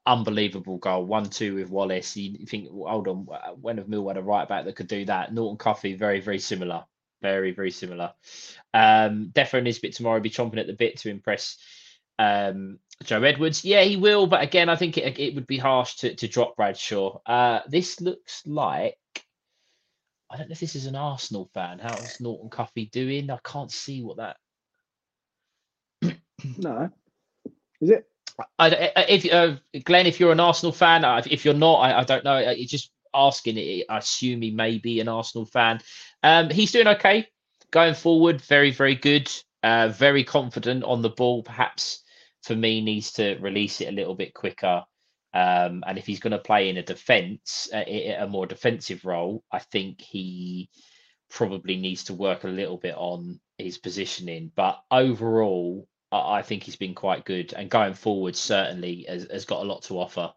unbelievable 0.05 0.77
goal, 0.77 1.05
one 1.05 1.29
two 1.29 1.55
with 1.55 1.69
Wallace. 1.69 2.15
You 2.15 2.45
think, 2.45 2.69
hold 2.69 3.07
on, 3.07 3.27
when 3.61 3.77
have 3.77 3.87
Mill 3.87 4.07
had 4.07 4.17
a 4.17 4.21
right 4.21 4.47
back 4.47 4.65
that 4.65 4.75
could 4.75 4.87
do 4.87 5.05
that? 5.05 5.33
Norton 5.33 5.57
Cuffy, 5.57 5.95
very 5.95 6.21
very 6.21 6.39
similar, 6.39 6.85
very 7.21 7.51
very 7.51 7.71
similar. 7.71 8.13
Um, 8.73 9.31
Defo 9.33 9.61
Nisbet 9.61 9.93
tomorrow 9.93 10.19
be 10.19 10.29
chomping 10.29 10.59
at 10.59 10.67
the 10.67 10.73
bit 10.73 10.97
to 10.99 11.09
impress 11.09 11.57
um, 12.19 12.79
Joe 13.03 13.23
Edwards. 13.23 13.63
Yeah, 13.65 13.83
he 13.83 13.97
will, 13.97 14.27
but 14.27 14.41
again, 14.41 14.69
I 14.69 14.75
think 14.75 14.97
it, 14.97 15.19
it 15.19 15.35
would 15.35 15.47
be 15.47 15.57
harsh 15.57 15.95
to 15.97 16.15
to 16.15 16.27
drop 16.27 16.55
Bradshaw. 16.55 17.19
Uh, 17.25 17.61
this 17.67 18.01
looks 18.01 18.45
like. 18.45 18.97
I 20.27 20.37
don't 20.37 20.49
know 20.49 20.53
if 20.53 20.59
this 20.59 20.75
is 20.75 20.87
an 20.87 20.95
Arsenal 20.95 21.49
fan. 21.53 21.77
How's 21.79 22.19
Norton 22.19 22.49
Cuffy 22.49 22.87
doing? 22.87 23.29
I 23.29 23.37
can't 23.43 23.71
see 23.71 24.01
what 24.01 24.17
that. 24.17 24.37
no, 26.57 26.89
is 27.79 27.91
it? 27.91 28.09
I, 28.59 28.91
if 29.07 29.31
uh, 29.31 29.55
Glenn, 29.83 30.07
if 30.07 30.19
you're 30.19 30.31
an 30.31 30.39
Arsenal 30.39 30.73
fan, 30.73 31.05
uh, 31.05 31.21
if 31.29 31.45
you're 31.45 31.53
not, 31.53 31.75
I, 31.75 31.99
I 31.99 32.03
don't 32.03 32.23
know. 32.23 32.35
Uh, 32.35 32.51
you're 32.51 32.67
just 32.67 32.91
asking 33.13 33.57
it. 33.57 33.85
I 33.89 33.97
assume 33.97 34.41
he 34.41 34.51
may 34.51 34.77
be 34.77 34.99
an 34.99 35.07
Arsenal 35.07 35.45
fan. 35.45 35.79
Um, 36.23 36.49
he's 36.49 36.71
doing 36.71 36.87
okay 36.87 37.27
going 37.71 37.93
forward. 37.93 38.41
Very, 38.41 38.71
very 38.71 38.95
good. 38.95 39.31
Uh, 39.63 39.87
very 39.89 40.23
confident 40.23 40.83
on 40.83 41.01
the 41.01 41.09
ball. 41.09 41.43
Perhaps 41.43 42.03
for 42.43 42.55
me, 42.55 42.81
needs 42.81 43.13
to 43.13 43.37
release 43.39 43.81
it 43.81 43.89
a 43.89 43.95
little 43.95 44.15
bit 44.15 44.33
quicker. 44.33 44.83
Um, 45.33 45.83
and 45.85 45.97
if 45.97 46.05
he's 46.05 46.19
going 46.19 46.31
to 46.31 46.39
play 46.39 46.69
in 46.69 46.77
a 46.77 46.83
defence, 46.83 47.67
uh, 47.73 47.83
a 47.85 48.27
more 48.27 48.45
defensive 48.45 49.03
role, 49.03 49.43
I 49.51 49.59
think 49.59 49.99
he 49.99 50.69
probably 51.29 51.75
needs 51.75 52.05
to 52.05 52.13
work 52.13 52.43
a 52.43 52.49
little 52.49 52.77
bit 52.77 52.95
on 52.95 53.39
his 53.57 53.77
positioning. 53.77 54.51
But 54.55 54.79
overall, 54.91 55.87
I 56.11 56.41
think 56.41 56.63
he's 56.63 56.75
been 56.75 56.95
quite 56.95 57.25
good, 57.25 57.53
and 57.53 57.69
going 57.69 57.93
forward, 57.93 58.35
certainly 58.35 59.05
has, 59.09 59.27
has 59.31 59.45
got 59.45 59.63
a 59.63 59.67
lot 59.67 59.83
to 59.83 59.99
offer. 59.99 60.33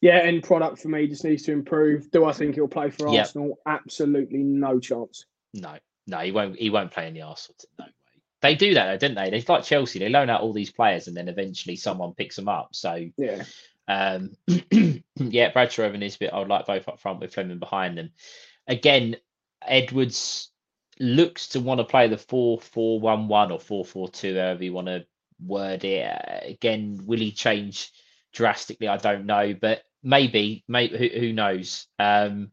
Yeah, 0.00 0.18
end 0.18 0.42
product 0.42 0.80
for 0.80 0.88
me 0.88 1.06
just 1.06 1.24
needs 1.24 1.44
to 1.44 1.52
improve. 1.52 2.10
Do 2.10 2.24
I 2.24 2.32
think 2.32 2.56
he'll 2.56 2.68
play 2.68 2.90
for 2.90 3.08
yep. 3.08 3.20
Arsenal? 3.20 3.58
Absolutely 3.66 4.40
no 4.42 4.78
chance. 4.78 5.26
No, 5.54 5.76
no, 6.06 6.18
he 6.18 6.32
won't. 6.32 6.58
He 6.58 6.70
won't 6.70 6.90
play 6.90 7.08
in 7.08 7.14
the 7.14 7.22
Arsenal. 7.22 7.56
No 7.78 7.84
way. 7.84 7.90
They 8.42 8.54
do 8.54 8.74
that, 8.74 8.86
though, 8.86 9.08
don't 9.08 9.14
they? 9.14 9.30
They 9.30 9.44
like 9.48 9.64
Chelsea. 9.64 9.98
They 9.98 10.10
loan 10.10 10.28
out 10.28 10.42
all 10.42 10.52
these 10.52 10.70
players, 10.70 11.08
and 11.08 11.16
then 11.16 11.28
eventually 11.28 11.76
someone 11.76 12.12
picks 12.12 12.36
them 12.36 12.48
up. 12.48 12.70
So 12.72 13.08
yeah, 13.16 13.44
um, 13.88 14.36
yeah, 15.16 15.50
Bradshaw 15.52 15.84
over 15.84 15.96
Nisbet. 15.96 16.32
I 16.32 16.38
would 16.38 16.48
like 16.48 16.66
both 16.66 16.88
up 16.88 17.00
front 17.00 17.20
with 17.20 17.32
Flemming 17.32 17.58
behind 17.58 17.96
them. 17.96 18.10
Again, 18.66 19.16
Edwards 19.66 20.50
looks 21.00 21.48
to 21.48 21.60
want 21.60 21.78
to 21.78 21.84
play 21.84 22.08
the 22.08 22.18
4 22.18 22.60
4 22.60 23.00
1 23.00 23.28
1 23.28 23.52
or 23.52 23.60
4 23.60 23.84
4 23.84 24.08
2, 24.08 24.34
however 24.34 24.64
you 24.64 24.72
want 24.72 24.88
to 24.88 25.04
word 25.44 25.84
it. 25.84 26.06
Uh, 26.06 26.46
again, 26.46 27.00
will 27.06 27.18
he 27.18 27.32
change 27.32 27.90
drastically? 28.32 28.88
I 28.88 28.96
don't 28.96 29.26
know, 29.26 29.54
but 29.54 29.82
maybe, 30.02 30.64
maybe 30.68 30.96
who, 30.96 31.20
who 31.20 31.32
knows? 31.32 31.86
Um, 31.98 32.52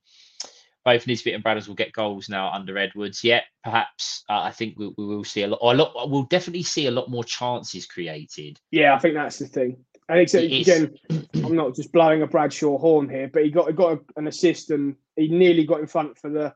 both 0.83 1.05
Nisbet 1.05 1.35
and 1.35 1.43
Bradders 1.43 1.67
will 1.67 1.75
get 1.75 1.93
goals 1.93 2.27
now 2.27 2.51
under 2.51 2.77
Edwards. 2.77 3.23
Yeah, 3.23 3.41
perhaps 3.63 4.23
uh, 4.29 4.39
I 4.39 4.51
think 4.51 4.77
we, 4.77 4.91
we, 4.97 5.05
will 5.05 5.23
see 5.23 5.43
a 5.43 5.47
lot, 5.47 5.59
or 5.61 5.73
a 5.73 5.75
lot. 5.75 6.09
We'll 6.09 6.23
definitely 6.23 6.63
see 6.63 6.87
a 6.87 6.91
lot 6.91 7.09
more 7.09 7.23
chances 7.23 7.85
created. 7.85 8.59
Yeah, 8.71 8.95
I 8.95 8.99
think 8.99 9.13
that's 9.13 9.37
the 9.37 9.47
thing. 9.47 9.77
And 10.09 10.19
except, 10.19 10.45
again, 10.45 10.95
I'm 11.35 11.55
not 11.55 11.75
just 11.75 11.91
blowing 11.91 12.21
a 12.21 12.27
Bradshaw 12.27 12.77
horn 12.77 13.07
here, 13.09 13.29
but 13.31 13.43
he 13.43 13.51
got 13.51 13.67
he 13.67 13.73
got 13.73 13.93
a, 13.93 13.99
an 14.17 14.27
assist 14.27 14.71
and 14.71 14.95
he 15.15 15.27
nearly 15.27 15.65
got 15.65 15.79
in 15.79 15.87
front 15.87 16.17
for 16.17 16.29
the 16.29 16.53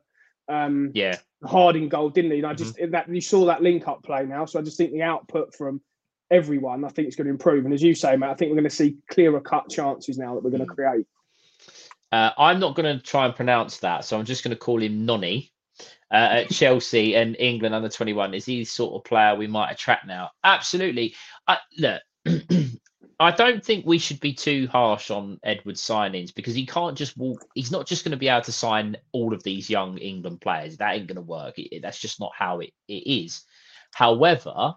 um, 0.48 0.92
yeah 0.94 1.18
Harding 1.46 1.90
goal, 1.90 2.10
didn't 2.10 2.32
he? 2.32 2.38
And 2.38 2.48
I 2.48 2.54
just 2.54 2.78
mm-hmm. 2.78 2.92
that 2.92 3.10
you 3.10 3.22
saw 3.22 3.46
that 3.46 3.62
link 3.62 3.88
up 3.88 4.04
play 4.04 4.26
now, 4.26 4.46
so 4.46 4.60
I 4.60 4.64
just 4.64 4.78
think 4.78 4.92
the 4.92 5.02
output 5.02 5.54
from 5.56 5.82
everyone, 6.32 6.84
I 6.84 6.90
think 6.90 7.08
it's 7.08 7.16
going 7.16 7.26
to 7.26 7.32
improve. 7.32 7.66
And 7.66 7.74
as 7.74 7.84
you 7.84 7.94
say, 7.96 8.16
mate, 8.16 8.30
I 8.30 8.34
think 8.34 8.50
we're 8.50 8.56
going 8.56 8.70
to 8.70 8.76
see 8.76 8.98
clearer 9.10 9.40
cut 9.40 9.70
chances 9.70 10.18
now 10.18 10.34
that 10.34 10.44
we're 10.44 10.50
going 10.50 10.66
to 10.66 10.72
mm. 10.72 10.76
create. 10.76 11.06
Uh, 12.12 12.32
I'm 12.38 12.60
not 12.60 12.76
going 12.76 12.98
to 12.98 13.04
try 13.04 13.26
and 13.26 13.36
pronounce 13.36 13.80
that, 13.80 14.06
so 14.06 14.18
I'm 14.18 14.26
just 14.26 14.44
going 14.44 14.56
to 14.56 14.60
call 14.60 14.82
him 14.82 15.06
Nonny. 15.06 15.52
Uh, 16.12 16.44
at 16.44 16.50
Chelsea 16.52 17.16
and 17.16 17.36
England 17.40 17.76
under 17.76 17.90
21, 17.90 18.34
is 18.34 18.46
he 18.46 18.60
the 18.60 18.66
sort 18.66 18.94
of 18.94 19.04
player 19.04 19.36
we 19.36 19.48
might 19.48 19.72
attract 19.72 20.06
now? 20.06 20.30
Absolutely. 20.44 21.16
I, 21.48 21.58
look, 21.78 22.02
I 23.20 23.32
don't 23.32 23.64
think 23.64 23.86
we 23.86 23.98
should 23.98 24.20
be 24.20 24.34
too 24.34 24.68
harsh 24.72 25.10
on 25.10 25.40
Edwards 25.44 25.82
signings 25.82 26.36
because 26.36 26.54
he 26.54 26.66
can't 26.66 26.98
just 26.98 27.18
walk. 27.18 27.46
He's 27.56 27.72
not 27.72 27.88
just 27.88 28.04
going 28.04 28.12
to 28.12 28.18
be 28.18 28.28
able 28.28 28.42
to 28.42 28.52
sign 28.52 28.98
all 29.14 29.34
of 29.34 29.44
these 29.44 29.70
young 29.70 29.98
England 29.98 30.42
players. 30.42 30.78
That 30.78 30.96
ain't 30.96 31.08
going 31.08 31.16
to 31.16 31.22
work. 31.22 31.54
It, 31.58 31.82
that's 31.82 32.00
just 32.00 32.20
not 32.20 32.32
how 32.38 32.60
it, 32.60 32.72
it 32.88 33.08
is. 33.08 33.44
However, 33.94 34.74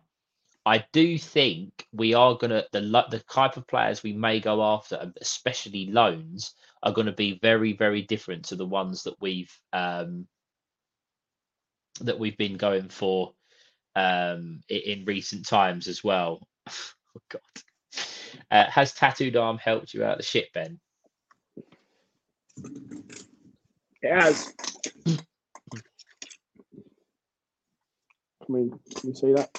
I 0.64 0.84
do 0.92 1.18
think 1.18 1.86
we 1.92 2.14
are 2.14 2.36
going 2.36 2.50
to 2.50 2.66
the 2.72 2.80
the 3.10 3.22
type 3.32 3.56
of 3.56 3.66
players 3.66 4.02
we 4.02 4.12
may 4.12 4.38
go 4.38 4.62
after, 4.62 5.10
especially 5.20 5.86
loans, 5.86 6.54
are 6.82 6.92
going 6.92 7.06
to 7.06 7.12
be 7.12 7.38
very 7.42 7.72
very 7.72 8.02
different 8.02 8.44
to 8.46 8.56
the 8.56 8.66
ones 8.66 9.02
that 9.04 9.20
we've 9.20 9.52
um, 9.72 10.28
that 12.00 12.18
we've 12.18 12.36
been 12.36 12.56
going 12.56 12.88
for 12.88 13.32
um, 13.96 14.60
in, 14.68 15.04
recent 15.06 15.46
times 15.46 15.88
as 15.88 16.04
well. 16.04 16.46
oh 16.68 17.20
God. 17.28 17.40
Uh, 18.50 18.64
has 18.70 18.92
tattooed 18.92 19.36
arm 19.36 19.58
helped 19.58 19.94
you 19.94 20.04
out 20.04 20.12
of 20.12 20.18
the 20.18 20.24
shit, 20.24 20.52
Ben? 20.52 20.78
It 24.02 24.20
has. 24.20 24.52
Can 25.04 25.18
we, 28.48 28.70
can 28.70 29.10
we 29.10 29.14
see 29.14 29.32
that? 29.32 29.50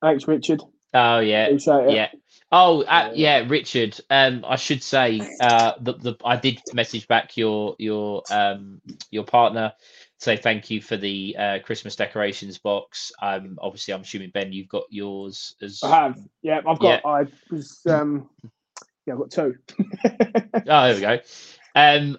Thanks, 0.00 0.26
Richard. 0.26 0.62
Oh 0.94 1.20
yeah, 1.20 1.48
yeah. 1.88 2.08
Oh, 2.50 2.82
uh, 2.82 3.12
yeah, 3.14 3.44
Richard. 3.48 3.98
Um, 4.10 4.44
I 4.46 4.56
should 4.56 4.82
say 4.82 5.22
uh, 5.40 5.72
the, 5.80 5.94
the 5.94 6.16
I 6.22 6.36
did 6.36 6.60
message 6.74 7.08
back 7.08 7.36
your 7.36 7.76
your 7.78 8.22
um 8.30 8.82
your 9.10 9.24
partner 9.24 9.72
say 10.22 10.36
thank 10.36 10.70
you 10.70 10.80
for 10.80 10.96
the 10.96 11.36
uh, 11.38 11.58
Christmas 11.64 11.96
decorations 11.96 12.58
box. 12.58 13.12
Um, 13.20 13.58
obviously, 13.60 13.92
I'm 13.92 14.02
assuming 14.02 14.30
Ben, 14.30 14.52
you've 14.52 14.68
got 14.68 14.84
yours 14.88 15.56
as. 15.60 15.80
I 15.82 15.88
have. 15.88 16.18
Yeah, 16.42 16.60
I've 16.66 16.78
got. 16.78 17.02
Yeah. 17.04 17.10
I 17.10 17.26
was. 17.50 17.80
Um, 17.88 18.30
yeah, 19.06 19.14
I've 19.14 19.18
got 19.18 19.30
two. 19.30 19.56
oh, 19.78 20.40
there 20.64 20.94
we 20.94 21.00
go. 21.00 21.18
Um, 21.74 22.18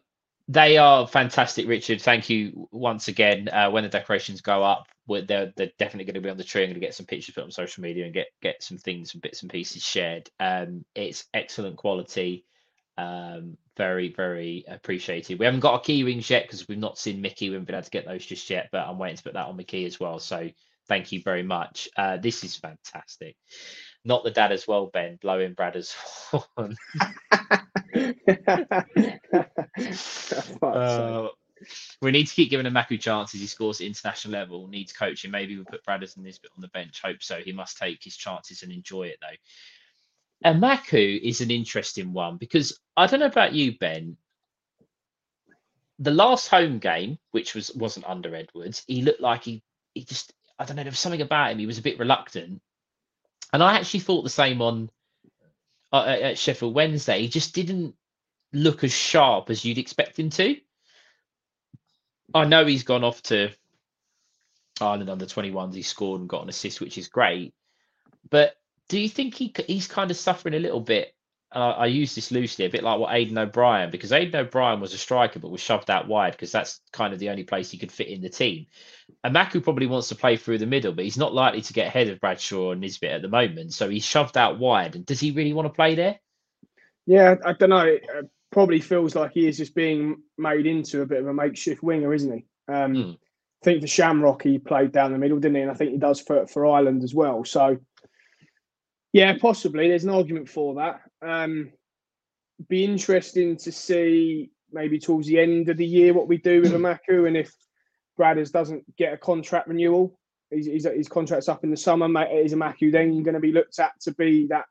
they 0.49 0.77
are 0.77 1.07
fantastic, 1.07 1.67
Richard. 1.67 2.01
Thank 2.01 2.29
you 2.29 2.67
once 2.71 3.07
again. 3.07 3.47
Uh, 3.47 3.71
when 3.71 3.83
the 3.83 3.89
decorations 3.89 4.41
go 4.41 4.63
up, 4.63 4.87
they're 5.07 5.53
they're 5.55 5.71
definitely 5.79 6.05
going 6.05 6.15
to 6.15 6.21
be 6.21 6.29
on 6.29 6.37
the 6.37 6.43
tree. 6.43 6.63
I'm 6.63 6.69
going 6.69 6.75
to 6.75 6.85
get 6.85 6.95
some 6.95 7.05
pictures 7.05 7.35
put 7.35 7.45
on 7.45 7.51
social 7.51 7.81
media 7.81 8.05
and 8.05 8.13
get 8.13 8.27
get 8.41 8.61
some 8.61 8.77
things, 8.77 9.11
some 9.11 9.21
bits 9.21 9.41
and 9.41 9.51
pieces 9.51 9.81
shared. 9.81 10.29
Um, 10.39 10.83
it's 10.93 11.25
excellent 11.33 11.77
quality. 11.77 12.45
Um, 12.97 13.57
very 13.75 14.13
very 14.13 14.65
appreciated. 14.67 15.39
We 15.39 15.45
haven't 15.45 15.61
got 15.61 15.73
our 15.73 15.79
key 15.79 16.03
rings 16.03 16.29
yet 16.29 16.43
because 16.43 16.67
we've 16.67 16.77
not 16.77 16.97
seen 16.97 17.21
Mickey. 17.21 17.49
We 17.49 17.55
haven't 17.55 17.65
been 17.65 17.75
able 17.75 17.85
to 17.85 17.89
get 17.89 18.05
those 18.05 18.25
just 18.25 18.49
yet, 18.49 18.69
but 18.71 18.87
I'm 18.87 18.99
waiting 18.99 19.17
to 19.17 19.23
put 19.23 19.33
that 19.33 19.47
on 19.47 19.57
my 19.57 19.63
key 19.63 19.85
as 19.85 19.99
well. 19.99 20.19
So 20.19 20.49
thank 20.87 21.11
you 21.11 21.21
very 21.21 21.43
much. 21.43 21.89
Uh, 21.97 22.17
this 22.17 22.43
is 22.43 22.55
fantastic. 22.55 23.35
Not 24.05 24.23
the 24.23 24.31
dad 24.31 24.51
as 24.51 24.67
well, 24.67 24.87
Ben, 24.87 25.17
blowing 25.21 25.55
Bradder's 25.55 25.93
horn. 25.93 26.75
uh, 30.61 31.29
we 32.01 32.11
need 32.11 32.27
to 32.27 32.35
keep 32.35 32.49
giving 32.49 32.65
Emakhu 32.65 32.99
chances. 32.99 33.39
He 33.39 33.47
scores 33.47 33.79
at 33.79 33.87
international 33.87 34.33
level, 34.33 34.67
needs 34.67 34.91
coaching. 34.91 35.31
Maybe 35.31 35.55
we'll 35.55 35.65
put 35.65 35.85
Bradders 35.85 36.15
this 36.15 36.37
bit 36.37 36.51
on 36.55 36.61
the 36.61 36.67
bench. 36.69 37.01
Hope 37.01 37.23
so. 37.23 37.37
He 37.37 37.53
must 37.53 37.77
take 37.77 38.03
his 38.03 38.17
chances 38.17 38.63
and 38.63 38.71
enjoy 38.71 39.03
it, 39.03 39.17
though. 39.21 39.37
Emakhu 40.43 41.21
is 41.21 41.41
an 41.41 41.51
interesting 41.51 42.13
one 42.13 42.37
because 42.37 42.79
I 42.97 43.07
don't 43.07 43.19
know 43.19 43.27
about 43.27 43.53
you, 43.53 43.77
Ben. 43.77 44.17
The 45.99 46.11
last 46.11 46.49
home 46.49 46.79
game, 46.79 47.17
which 47.31 47.55
was 47.55 47.73
wasn't 47.75 48.07
under 48.07 48.35
Edwards, 48.35 48.83
he 48.87 49.01
looked 49.03 49.21
like 49.21 49.43
he 49.43 49.63
he 49.93 50.03
just 50.03 50.33
I 50.59 50.65
don't 50.65 50.75
know. 50.75 50.83
There 50.83 50.91
was 50.91 50.99
something 50.99 51.21
about 51.21 51.51
him. 51.51 51.59
He 51.59 51.65
was 51.65 51.77
a 51.77 51.83
bit 51.83 51.99
reluctant, 51.99 52.61
and 53.53 53.63
I 53.63 53.75
actually 53.75 54.01
thought 54.01 54.23
the 54.23 54.29
same 54.29 54.61
on 54.61 54.89
uh, 55.93 56.03
at 56.05 56.37
Sheffield 56.37 56.73
Wednesday. 56.73 57.21
He 57.21 57.27
just 57.27 57.53
didn't 57.53 57.95
look 58.51 58.83
as 58.83 58.91
sharp 58.93 59.49
as 59.49 59.63
you'd 59.63 59.77
expect 59.77 60.19
him 60.19 60.29
to. 60.31 60.57
I 62.33 62.45
know 62.45 62.65
he's 62.65 62.83
gone 62.83 63.03
off 63.03 63.21
to 63.23 63.51
Ireland 64.81 65.09
under 65.09 65.25
21s. 65.25 65.75
He 65.75 65.83
scored 65.83 66.21
and 66.21 66.29
got 66.29 66.43
an 66.43 66.49
assist, 66.49 66.81
which 66.81 66.97
is 66.97 67.07
great. 67.07 67.53
But 68.29 68.55
do 68.89 68.99
you 68.99 69.09
think 69.09 69.35
he 69.35 69.53
he's 69.67 69.87
kind 69.87 70.11
of 70.11 70.17
suffering 70.17 70.55
a 70.55 70.59
little 70.59 70.81
bit? 70.81 71.13
I, 71.51 71.71
I 71.71 71.85
use 71.85 72.15
this 72.15 72.31
loosely, 72.31 72.65
a 72.65 72.69
bit 72.69 72.83
like 72.83 72.99
what 72.99 73.11
Aiden 73.11 73.37
O'Brien, 73.37 73.91
because 73.91 74.11
Aiden 74.11 74.35
O'Brien 74.35 74.79
was 74.79 74.93
a 74.93 74.97
striker 74.97 75.39
but 75.39 75.51
was 75.51 75.61
shoved 75.61 75.89
out 75.89 76.07
wide 76.07 76.33
because 76.33 76.51
that's 76.51 76.81
kind 76.91 77.13
of 77.13 77.19
the 77.19 77.29
only 77.29 77.43
place 77.43 77.69
he 77.69 77.77
could 77.77 77.91
fit 77.91 78.07
in 78.07 78.21
the 78.21 78.29
team. 78.29 78.65
Emakhu 79.25 79.63
probably 79.63 79.87
wants 79.87 80.09
to 80.09 80.15
play 80.15 80.35
through 80.37 80.57
the 80.57 80.65
middle, 80.65 80.93
but 80.93 81.05
he's 81.05 81.17
not 81.17 81.33
likely 81.33 81.61
to 81.61 81.73
get 81.73 81.87
ahead 81.87 82.09
of 82.09 82.19
Bradshaw 82.19 82.71
and 82.71 82.81
Nisbet 82.81 83.11
at 83.11 83.21
the 83.21 83.27
moment. 83.27 83.73
So 83.73 83.89
he's 83.89 84.05
shoved 84.05 84.37
out 84.37 84.59
wide. 84.59 84.95
And 84.95 85.05
does 85.05 85.19
he 85.19 85.31
really 85.31 85.53
want 85.53 85.67
to 85.67 85.73
play 85.73 85.95
there? 85.95 86.19
Yeah, 87.05 87.35
I 87.45 87.53
don't 87.53 87.69
know. 87.69 87.79
It 87.79 88.07
uh, 88.09 88.23
probably 88.51 88.79
feels 88.79 89.15
like 89.15 89.31
he 89.33 89.47
is 89.47 89.57
just 89.57 89.75
being 89.75 90.21
made 90.37 90.65
into 90.65 91.01
a 91.01 91.05
bit 91.05 91.19
of 91.19 91.27
a 91.27 91.33
makeshift 91.33 91.83
winger, 91.83 92.13
isn't 92.13 92.33
he? 92.33 92.45
Um, 92.67 92.93
mm. 92.93 93.13
I 93.13 93.63
think 93.63 93.81
for 93.81 93.87
Shamrock 93.87 94.43
he 94.43 94.57
played 94.57 94.91
down 94.91 95.13
the 95.13 95.17
middle, 95.17 95.39
didn't 95.39 95.55
he? 95.55 95.61
And 95.61 95.71
I 95.71 95.73
think 95.73 95.91
he 95.91 95.97
does 95.97 96.19
for 96.19 96.47
for 96.47 96.65
Ireland 96.65 97.03
as 97.03 97.13
well. 97.13 97.45
So 97.45 97.77
yeah, 99.13 99.37
possibly. 99.37 99.87
There's 99.87 100.03
an 100.03 100.09
argument 100.09 100.49
for 100.49 100.75
that. 100.75 101.01
Um, 101.21 101.71
be 102.67 102.83
interesting 102.83 103.55
to 103.57 103.71
see 103.71 104.51
maybe 104.71 104.99
towards 104.99 105.27
the 105.27 105.39
end 105.39 105.69
of 105.69 105.77
the 105.77 105.85
year 105.85 106.13
what 106.13 106.27
we 106.27 106.37
do 106.37 106.61
with 106.61 106.73
Emakhu 106.73 107.27
and 107.27 107.37
if 107.37 107.53
Bradders 108.19 108.51
doesn't 108.51 108.83
get 108.97 109.13
a 109.13 109.17
contract 109.17 109.67
renewal. 109.67 110.19
His, 110.51 110.85
his, 110.85 111.07
contract's 111.07 111.49
up 111.49 111.63
in 111.63 111.71
the 111.71 111.77
summer. 111.77 112.07
Mate. 112.07 112.45
Is 112.45 112.53
Emakhu 112.53 112.91
then 112.91 113.23
going 113.23 113.33
to 113.33 113.39
be 113.39 113.51
looked 113.51 113.79
at 113.79 113.91
to 114.01 114.13
be 114.13 114.47
that 114.47 114.65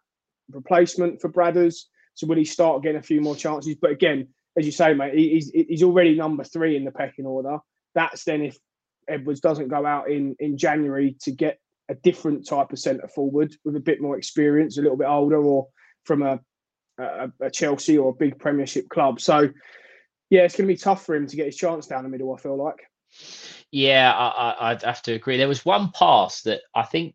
replacement 0.50 1.20
for 1.20 1.28
Bradders? 1.28 1.84
So 2.14 2.26
will 2.26 2.36
he 2.36 2.44
start 2.44 2.82
getting 2.82 2.98
a 2.98 3.02
few 3.02 3.20
more 3.20 3.34
chances? 3.34 3.76
But 3.80 3.90
again, 3.90 4.28
as 4.56 4.66
you 4.66 4.72
say, 4.72 4.94
mate, 4.94 5.14
he's 5.14 5.50
he's 5.50 5.82
already 5.82 6.14
number 6.14 6.44
three 6.44 6.76
in 6.76 6.84
the 6.84 6.92
pecking 6.92 7.26
order. 7.26 7.58
That's 7.94 8.24
then 8.24 8.42
if 8.42 8.58
Edwards 9.08 9.40
doesn't 9.40 9.68
go 9.68 9.86
out 9.86 10.10
in 10.10 10.36
in 10.38 10.58
January 10.58 11.16
to 11.22 11.32
get 11.32 11.58
a 11.90 11.94
different 11.94 12.46
type 12.46 12.72
of 12.72 12.78
centre 12.78 13.08
forward 13.08 13.54
with 13.64 13.76
a 13.76 13.80
bit 13.80 14.00
more 14.00 14.16
experience, 14.16 14.78
a 14.78 14.82
little 14.82 14.96
bit 14.96 15.08
older, 15.08 15.42
or 15.42 15.68
from 16.04 16.22
a, 16.22 16.40
a, 16.98 17.30
a 17.40 17.50
Chelsea 17.50 17.98
or 17.98 18.10
a 18.10 18.14
big 18.14 18.38
Premiership 18.38 18.88
club. 18.88 19.20
So, 19.20 19.48
yeah, 20.30 20.42
it's 20.42 20.56
going 20.56 20.66
to 20.66 20.74
be 20.74 20.78
tough 20.78 21.04
for 21.04 21.14
him 21.14 21.26
to 21.26 21.36
get 21.36 21.46
his 21.46 21.56
chance 21.56 21.86
down 21.86 22.04
the 22.04 22.08
middle. 22.08 22.34
I 22.34 22.38
feel 22.38 22.56
like. 22.56 22.80
Yeah, 23.70 24.12
I, 24.12 24.72
would 24.72 24.82
have 24.82 25.02
to 25.02 25.12
agree. 25.12 25.36
There 25.36 25.48
was 25.48 25.64
one 25.64 25.90
pass 25.92 26.42
that 26.42 26.60
I 26.74 26.82
think 26.82 27.14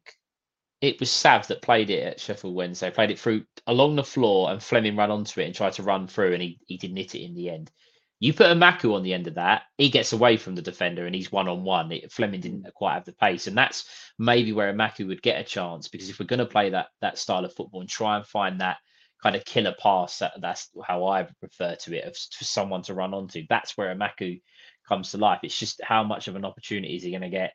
it 0.81 0.99
was 0.99 1.11
Sav 1.11 1.47
that 1.47 1.61
played 1.61 1.89
it 1.89 2.03
at 2.03 2.19
Sheffield 2.19 2.55
Wednesday. 2.55 2.91
Played 2.91 3.11
it 3.11 3.19
through 3.19 3.43
along 3.65 3.95
the 3.95 4.03
floor, 4.03 4.51
and 4.51 4.61
Flemming 4.61 4.95
ran 4.95 5.11
onto 5.11 5.39
it 5.39 5.45
and 5.45 5.55
tried 5.55 5.73
to 5.73 5.83
run 5.83 6.07
through, 6.07 6.33
and 6.33 6.41
he 6.41 6.59
he 6.67 6.77
didn't 6.77 6.97
hit 6.97 7.15
it 7.15 7.23
in 7.23 7.35
the 7.35 7.49
end. 7.49 7.71
You 8.19 8.33
put 8.33 8.47
Emakhu 8.47 8.95
on 8.95 9.03
the 9.03 9.13
end 9.13 9.27
of 9.27 9.35
that, 9.35 9.63
he 9.77 9.89
gets 9.89 10.11
away 10.11 10.37
from 10.37 10.55
the 10.55 10.61
defender 10.61 11.05
and 11.05 11.13
he's 11.13 11.31
one 11.31 11.47
on 11.47 11.63
one. 11.63 11.91
Flemming 12.09 12.41
didn't 12.41 12.65
quite 12.73 12.95
have 12.95 13.05
the 13.05 13.13
pace, 13.13 13.47
and 13.47 13.57
that's 13.57 13.85
maybe 14.17 14.53
where 14.53 14.73
Emakhu 14.73 15.07
would 15.07 15.21
get 15.21 15.39
a 15.39 15.43
chance 15.43 15.87
because 15.87 16.09
if 16.09 16.19
we're 16.19 16.25
going 16.25 16.39
to 16.39 16.45
play 16.45 16.71
that 16.71 16.87
that 17.01 17.17
style 17.17 17.45
of 17.45 17.53
football 17.53 17.81
and 17.81 17.89
try 17.89 18.17
and 18.17 18.25
find 18.25 18.61
that 18.61 18.77
kind 19.21 19.35
of 19.35 19.45
killer 19.45 19.75
pass, 19.79 20.19
that, 20.19 20.33
that's 20.39 20.69
how 20.83 21.05
I 21.05 21.27
refer 21.41 21.75
to 21.75 21.97
it, 21.97 22.05
of, 22.05 22.15
for 22.15 22.43
someone 22.43 22.81
to 22.83 22.93
run 22.93 23.13
onto. 23.13 23.43
That's 23.49 23.77
where 23.77 23.93
Emakhu 23.93 24.41
comes 24.87 25.11
to 25.11 25.17
life. 25.17 25.39
It's 25.43 25.57
just 25.57 25.81
how 25.83 26.03
much 26.03 26.27
of 26.27 26.35
an 26.35 26.45
opportunity 26.45 26.95
is 26.95 27.03
he 27.03 27.11
going 27.11 27.21
to 27.21 27.29
get 27.29 27.53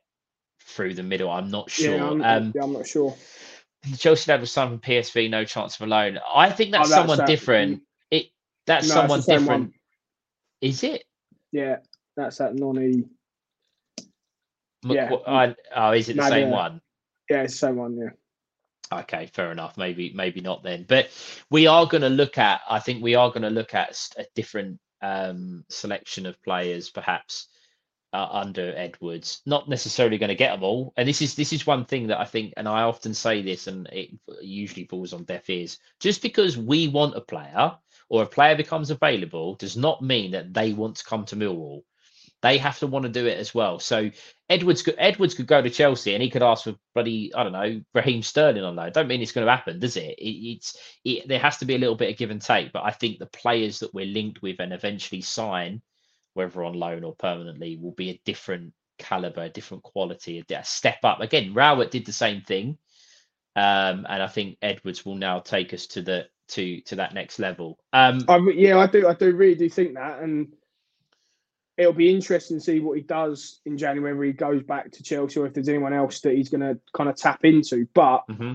through 0.67 0.95
the 0.95 1.03
middle? 1.03 1.31
I'm 1.31 1.51
not 1.51 1.71
sure. 1.71 1.97
Yeah, 1.97 2.09
I'm, 2.09 2.23
um, 2.23 2.53
yeah, 2.55 2.63
I'm 2.63 2.73
not 2.73 2.87
sure. 2.87 3.17
Chelsea 3.99 4.31
lad 4.31 4.41
was 4.41 4.53
signed 4.53 4.71
from 4.71 4.79
PSV, 4.81 5.29
no 5.31 5.45
chance 5.45 5.75
of 5.77 5.87
a 5.87 5.91
loan. 5.91 6.19
I 6.33 6.51
think 6.51 6.71
that's, 6.71 6.87
oh, 6.87 6.91
that's 6.91 7.01
someone 7.01 7.19
that. 7.19 7.27
different. 7.27 7.83
It 8.11 8.27
that's 8.67 8.89
no, 8.89 8.95
someone 8.95 9.21
different. 9.21 9.49
One. 9.49 9.73
Is 10.63 10.85
it? 10.85 11.05
Yeah, 11.51 11.79
that's 12.17 12.39
that 12.39 12.55
Noni. 12.55 13.05
Yeah. 14.85 15.17
I, 15.27 15.55
oh, 15.75 15.93
is 15.93 16.09
it 16.09 16.17
the 16.17 16.29
same 16.29 16.51
one? 16.51 16.81
Yeah, 17.29 17.43
it's 17.43 17.55
the 17.55 17.67
same 17.67 17.77
one. 17.77 17.97
Yeah. 17.97 19.01
Okay, 19.01 19.27
fair 19.27 19.51
enough. 19.51 19.77
Maybe, 19.77 20.13
maybe 20.15 20.41
not 20.41 20.63
then. 20.63 20.85
But 20.89 21.11
we 21.51 21.67
are 21.67 21.87
going 21.87 22.03
to 22.03 22.09
look 22.09 22.39
at. 22.39 22.61
I 22.69 22.79
think 22.79 23.03
we 23.03 23.17
are 23.17 23.29
going 23.29 23.43
to 23.43 23.51
look 23.51 23.75
at 23.75 23.99
a 24.17 24.25
different 24.35 24.79
um, 25.01 25.65
selection 25.69 26.27
of 26.27 26.43
players, 26.43 26.91
perhaps 26.91 27.49
uh, 28.13 28.29
under 28.31 28.75
Edwards. 28.77 29.41
Not 29.47 29.69
necessarily 29.69 30.19
going 30.19 30.29
to 30.29 30.35
get 30.35 30.53
them 30.53 30.63
all. 30.63 30.93
And 30.97 31.09
this 31.09 31.23
is 31.23 31.35
this 31.35 31.53
is 31.53 31.67
one 31.67 31.87
thing 31.87 32.07
that 32.09 32.21
I 32.21 32.25
think, 32.25 32.55
and 32.57 32.69
I 32.69 32.83
often 32.83 33.15
say 33.15 33.43
this, 33.43 33.67
and 33.67 33.89
it 33.89 34.11
usually 34.41 34.85
falls 34.85 35.13
on 35.13 35.25
deaf 35.25 35.49
ears. 35.51 35.79
Just 35.99 36.23
because 36.23 36.57
we 36.57 36.89
want 36.89 37.17
a 37.17 37.21
player 37.21 37.73
or 38.13 38.23
a 38.23 38.27
player 38.27 38.55
becomes 38.55 38.91
available 38.91 39.55
does 39.55 39.75
not 39.75 40.03
mean 40.03 40.33
that 40.33 40.53
they 40.53 40.75
want 40.75 40.97
to 40.97 41.05
come 41.05 41.25
to 41.25 41.35
Millwall. 41.35 41.83
They 42.43 42.59
have 42.59 42.79
to 42.81 42.87
want 42.87 43.05
to 43.05 43.09
do 43.09 43.27
it 43.27 43.39
as 43.39 43.55
well. 43.55 43.79
So 43.79 44.11
Edwards 44.51 44.83
could 44.83 44.97
Edwards 44.99 45.33
could 45.33 45.47
go 45.47 45.63
to 45.63 45.71
Chelsea 45.71 46.13
and 46.13 46.23
he 46.23 46.29
could 46.29 46.43
ask 46.43 46.65
for 46.65 46.75
bloody 46.95 47.35
I 47.35 47.43
don't 47.43 47.53
know 47.53 47.81
Raheem 47.95 48.21
Sterling 48.21 48.65
on 48.65 48.77
loan. 48.77 48.93
Don't 48.93 49.09
mean 49.09 49.23
it's 49.23 49.33
going 49.33 49.47
to 49.47 49.51
happen, 49.51 49.79
does 49.79 49.97
it? 49.97 50.19
it 50.19 50.29
it's 50.29 50.77
it, 51.07 51.27
there 51.27 51.39
has 51.39 51.57
to 51.59 51.65
be 51.65 51.75
a 51.75 51.79
little 51.79 51.95
bit 51.95 52.11
of 52.11 52.19
give 52.19 52.31
and 52.31 52.43
take. 52.43 52.71
But 52.71 52.85
I 52.85 52.91
think 52.91 53.19
the 53.19 53.27
players 53.27 53.79
that 53.79 53.95
we're 53.95 54.05
linked 54.05 54.43
with 54.43 54.61
and 54.61 54.75
eventually 54.75 55.23
sign, 55.23 55.81
whether 56.35 56.65
on 56.65 56.75
loan 56.75 57.05
or 57.05 57.15
permanently, 57.15 57.79
will 57.81 57.93
be 57.93 58.11
a 58.11 58.21
different 58.27 58.75
caliber, 58.99 59.45
a 59.45 59.49
different 59.49 59.85
quality, 59.85 60.45
a 60.51 60.65
step 60.65 60.99
up. 61.03 61.21
Again, 61.21 61.55
Rowett 61.55 61.91
did 61.91 62.05
the 62.05 62.13
same 62.13 62.43
thing, 62.43 62.77
um, 63.57 64.07
and 64.07 64.23
I 64.23 64.27
think 64.27 64.59
Edwards 64.61 65.07
will 65.07 65.17
now 65.17 65.39
take 65.39 65.73
us 65.73 65.87
to 65.87 66.03
the 66.03 66.27
to 66.53 66.81
to 66.83 66.97
that 66.97 67.15
next 67.15 67.39
level. 67.39 67.79
Um, 67.93 68.25
I, 68.29 68.39
yeah, 68.55 68.79
I 68.79 68.87
do. 68.87 69.09
I 69.09 69.15
do 69.15 69.35
really 69.35 69.55
do 69.55 69.69
think 69.69 69.95
that, 69.95 70.21
and 70.21 70.53
it'll 71.77 71.93
be 71.93 72.15
interesting 72.15 72.59
to 72.59 72.65
see 72.65 72.81
what 72.81 72.97
he 72.97 73.03
does 73.03 73.61
in 73.65 73.79
January. 73.79 74.15
Whether 74.15 74.25
he 74.27 74.33
goes 74.33 74.63
back 74.63 74.93
to 74.93 75.03
Chelsea 75.03 75.41
or 75.41 75.47
if 75.47 75.55
there's 75.55 75.69
anyone 75.69 75.93
else 75.93 76.21
that 76.21 76.35
he's 76.35 76.51
going 76.51 76.61
to 76.61 76.79
kind 76.95 77.09
of 77.09 77.17
tap 77.17 77.45
into. 77.45 77.87
But 77.95 78.23
mm-hmm. 78.31 78.55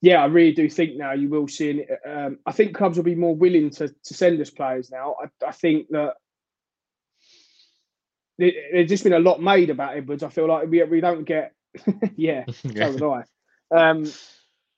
yeah, 0.00 0.22
I 0.22 0.26
really 0.26 0.52
do 0.52 0.68
think 0.68 0.96
now 0.96 1.12
you 1.12 1.28
will 1.28 1.48
see. 1.48 1.84
Um, 2.06 2.38
I 2.46 2.52
think 2.52 2.74
clubs 2.74 2.96
will 2.96 3.04
be 3.04 3.14
more 3.14 3.36
willing 3.36 3.70
to 3.70 3.88
to 3.88 4.14
send 4.14 4.40
us 4.40 4.50
players 4.50 4.90
now. 4.90 5.16
I, 5.22 5.46
I 5.46 5.52
think 5.52 5.88
that. 5.90 6.14
There's 8.36 8.88
just 8.88 9.04
been 9.04 9.12
a 9.12 9.20
lot 9.20 9.40
made 9.40 9.70
about 9.70 9.96
Edwards. 9.96 10.24
I 10.24 10.28
feel 10.28 10.48
like 10.48 10.68
we, 10.68 10.82
we 10.82 11.00
don't 11.00 11.22
get, 11.22 11.52
yeah, 12.16 12.42
so 12.48 12.90
would 12.90 13.02
I. 13.04 13.24
Um, 13.70 14.06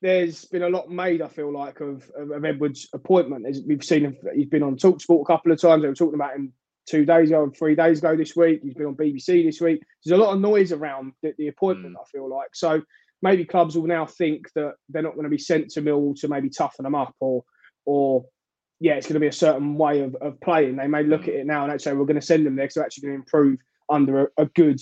there's 0.02 0.44
been 0.46 0.62
a 0.62 0.68
lot 0.68 0.90
made, 0.90 1.22
I 1.22 1.28
feel 1.28 1.52
like, 1.52 1.80
of, 1.80 2.10
of, 2.16 2.30
of 2.30 2.44
Edwards' 2.44 2.88
appointment. 2.92 3.46
As 3.46 3.62
we've 3.66 3.84
seen 3.84 4.04
him, 4.04 4.16
he's 4.34 4.48
been 4.48 4.62
on 4.62 4.76
Talksport 4.76 5.22
a 5.22 5.26
couple 5.26 5.52
of 5.52 5.60
times. 5.60 5.82
They 5.82 5.88
were 5.88 5.94
talking 5.94 6.14
about 6.14 6.34
him 6.34 6.52
two 6.86 7.04
days 7.04 7.30
ago, 7.30 7.50
three 7.56 7.74
days 7.74 7.98
ago 7.98 8.16
this 8.16 8.36
week. 8.36 8.60
He's 8.62 8.74
been 8.74 8.86
on 8.86 8.96
BBC 8.96 9.44
this 9.44 9.60
week. 9.60 9.82
There's 10.04 10.18
a 10.18 10.22
lot 10.22 10.34
of 10.34 10.40
noise 10.40 10.72
around 10.72 11.12
the, 11.22 11.34
the 11.38 11.48
appointment, 11.48 11.96
mm. 11.96 12.00
I 12.00 12.04
feel 12.10 12.28
like. 12.28 12.54
So 12.54 12.82
maybe 13.22 13.44
clubs 13.44 13.76
will 13.76 13.86
now 13.86 14.06
think 14.06 14.52
that 14.54 14.74
they're 14.88 15.02
not 15.02 15.14
going 15.14 15.24
to 15.24 15.30
be 15.30 15.38
sent 15.38 15.70
to 15.70 15.82
Millwall 15.82 16.18
to 16.20 16.28
maybe 16.28 16.50
toughen 16.50 16.84
them 16.84 16.94
up 16.94 17.14
or 17.20 17.44
or 17.84 18.24
yeah, 18.78 18.94
it's 18.94 19.06
going 19.06 19.14
to 19.14 19.20
be 19.20 19.26
a 19.26 19.32
certain 19.32 19.76
way 19.76 20.00
of, 20.00 20.14
of 20.16 20.38
playing. 20.40 20.76
They 20.76 20.86
may 20.86 21.02
look 21.02 21.22
at 21.22 21.34
it 21.34 21.46
now 21.46 21.64
and 21.64 21.72
actually 21.72 21.96
we're 21.96 22.04
going 22.04 22.20
to 22.20 22.26
send 22.26 22.44
them 22.44 22.56
there 22.56 22.64
because 22.64 22.74
they're 22.74 22.84
actually 22.84 23.08
going 23.08 23.14
to 23.14 23.20
improve 23.20 23.58
under 23.88 24.24
a, 24.24 24.42
a 24.42 24.46
good 24.46 24.80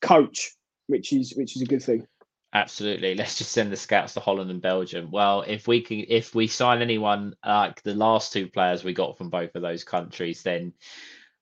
coach, 0.00 0.52
which 0.86 1.12
is 1.12 1.34
which 1.36 1.56
is 1.56 1.62
a 1.62 1.66
good 1.66 1.82
thing. 1.82 2.06
Absolutely. 2.56 3.14
Let's 3.14 3.36
just 3.36 3.52
send 3.52 3.70
the 3.70 3.76
scouts 3.76 4.14
to 4.14 4.20
Holland 4.20 4.50
and 4.50 4.62
Belgium. 4.62 5.10
Well, 5.10 5.42
if 5.42 5.68
we 5.68 5.82
can, 5.82 6.06
if 6.08 6.34
we 6.34 6.46
sign 6.46 6.80
anyone 6.80 7.36
like 7.44 7.82
the 7.82 7.94
last 7.94 8.32
two 8.32 8.48
players 8.48 8.82
we 8.82 8.94
got 8.94 9.18
from 9.18 9.28
both 9.28 9.54
of 9.54 9.60
those 9.60 9.84
countries, 9.84 10.42
then, 10.42 10.72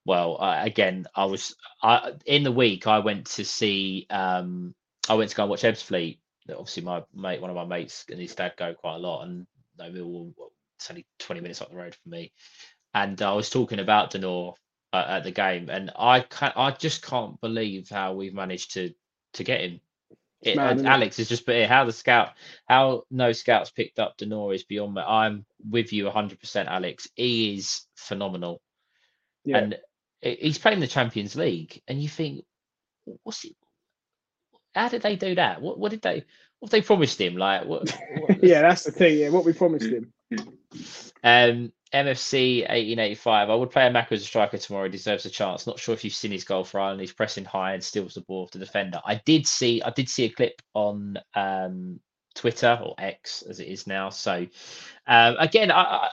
well, 0.04 0.42
uh, 0.42 0.58
again, 0.64 1.06
I 1.14 1.26
was 1.26 1.54
I, 1.80 2.14
in 2.26 2.42
the 2.42 2.50
week. 2.50 2.88
I 2.88 2.98
went 2.98 3.26
to 3.26 3.44
see. 3.44 4.08
Um, 4.10 4.74
I 5.08 5.14
went 5.14 5.30
to 5.30 5.36
go 5.36 5.44
and 5.44 5.50
watch 5.50 5.62
Ebbsfleet. 5.62 6.18
Obviously, 6.50 6.82
my 6.82 7.04
mate, 7.14 7.40
one 7.40 7.50
of 7.50 7.54
my 7.54 7.64
mates, 7.64 8.04
and 8.10 8.18
his 8.20 8.34
dad 8.34 8.54
go 8.56 8.74
quite 8.74 8.96
a 8.96 8.98
lot, 8.98 9.22
and 9.22 9.46
they 9.78 9.90
were 9.90 10.26
it's 10.76 10.90
only 10.90 11.06
twenty 11.20 11.40
minutes 11.40 11.62
up 11.62 11.70
the 11.70 11.76
road 11.76 11.94
from 11.94 12.10
me. 12.10 12.32
And 12.92 13.22
I 13.22 13.34
was 13.34 13.50
talking 13.50 13.78
about 13.78 14.10
De 14.10 14.18
Norre 14.18 14.54
uh, 14.92 15.04
at 15.06 15.22
the 15.22 15.30
game, 15.30 15.70
and 15.70 15.92
I 15.96 16.22
can 16.22 16.50
I 16.56 16.72
just 16.72 17.06
can't 17.06 17.40
believe 17.40 17.88
how 17.88 18.14
we've 18.14 18.34
managed 18.34 18.72
to 18.74 18.92
to 19.34 19.44
get 19.44 19.60
him 19.60 19.80
it, 20.46 20.58
Alex 20.58 21.18
is 21.18 21.28
just 21.28 21.46
put 21.46 21.54
here 21.54 21.68
how 21.68 21.84
the 21.84 21.92
scout 21.92 22.30
how 22.66 23.04
no 23.10 23.32
scouts 23.32 23.70
picked 23.70 23.98
up 23.98 24.16
De 24.16 24.26
Norre 24.26 24.54
is 24.54 24.64
beyond 24.64 24.94
me. 24.94 25.02
I'm 25.06 25.44
with 25.68 25.92
you 25.92 26.04
100, 26.04 26.40
percent 26.40 26.68
Alex. 26.68 27.08
He 27.14 27.54
is 27.56 27.82
phenomenal, 27.96 28.60
Yeah. 29.44 29.58
and 29.58 29.78
he's 30.20 30.58
playing 30.58 30.80
the 30.80 30.86
Champions 30.86 31.36
League, 31.36 31.82
and 31.88 32.02
you 32.02 32.08
think, 32.08 32.44
what's 33.22 33.44
it? 33.44 33.56
How 34.74 34.88
did 34.88 35.02
they 35.02 35.16
do 35.16 35.34
that? 35.36 35.60
What 35.62 35.78
what 35.78 35.90
did 35.90 36.02
they? 36.02 36.24
What 36.60 36.70
they 36.70 36.82
promised 36.82 37.20
him? 37.20 37.36
Like 37.36 37.66
what? 37.66 37.90
what 38.18 38.42
yeah, 38.42 38.62
that's 38.62 38.84
the 38.84 38.92
thing. 38.92 39.18
Yeah, 39.18 39.28
what 39.30 39.44
we 39.44 39.52
promised 39.52 39.86
him. 39.90 40.12
Um, 41.26 41.72
MFC 41.94 42.60
1885. 42.60 43.50
I 43.50 43.54
would 43.54 43.70
play 43.70 43.82
Emakhu 43.82 44.12
as 44.12 44.22
a 44.22 44.26
striker 44.26 44.58
tomorrow. 44.58 44.84
He 44.84 44.90
deserves 44.90 45.24
a 45.26 45.30
chance. 45.30 45.66
Not 45.66 45.78
sure 45.78 45.94
if 45.94 46.04
you've 46.04 46.14
seen 46.14 46.32
his 46.32 46.44
goal 46.44 46.64
for 46.64 46.80
Ireland. 46.80 47.00
He's 47.00 47.12
pressing 47.12 47.44
high 47.44 47.74
and 47.74 47.82
steals 47.82 48.14
the 48.14 48.22
ball 48.22 48.44
off 48.44 48.50
the 48.50 48.58
defender. 48.58 49.00
I 49.06 49.22
did 49.24 49.46
see. 49.46 49.80
I 49.82 49.90
did 49.90 50.08
see 50.08 50.24
a 50.24 50.30
clip 50.30 50.60
on 50.74 51.18
um, 51.34 52.00
Twitter 52.34 52.78
or 52.82 52.94
X 52.98 53.42
as 53.42 53.60
it 53.60 53.68
is 53.68 53.86
now. 53.86 54.10
So 54.10 54.46
um, 55.06 55.36
again, 55.38 55.70
I, 55.70 55.82
I 55.82 56.08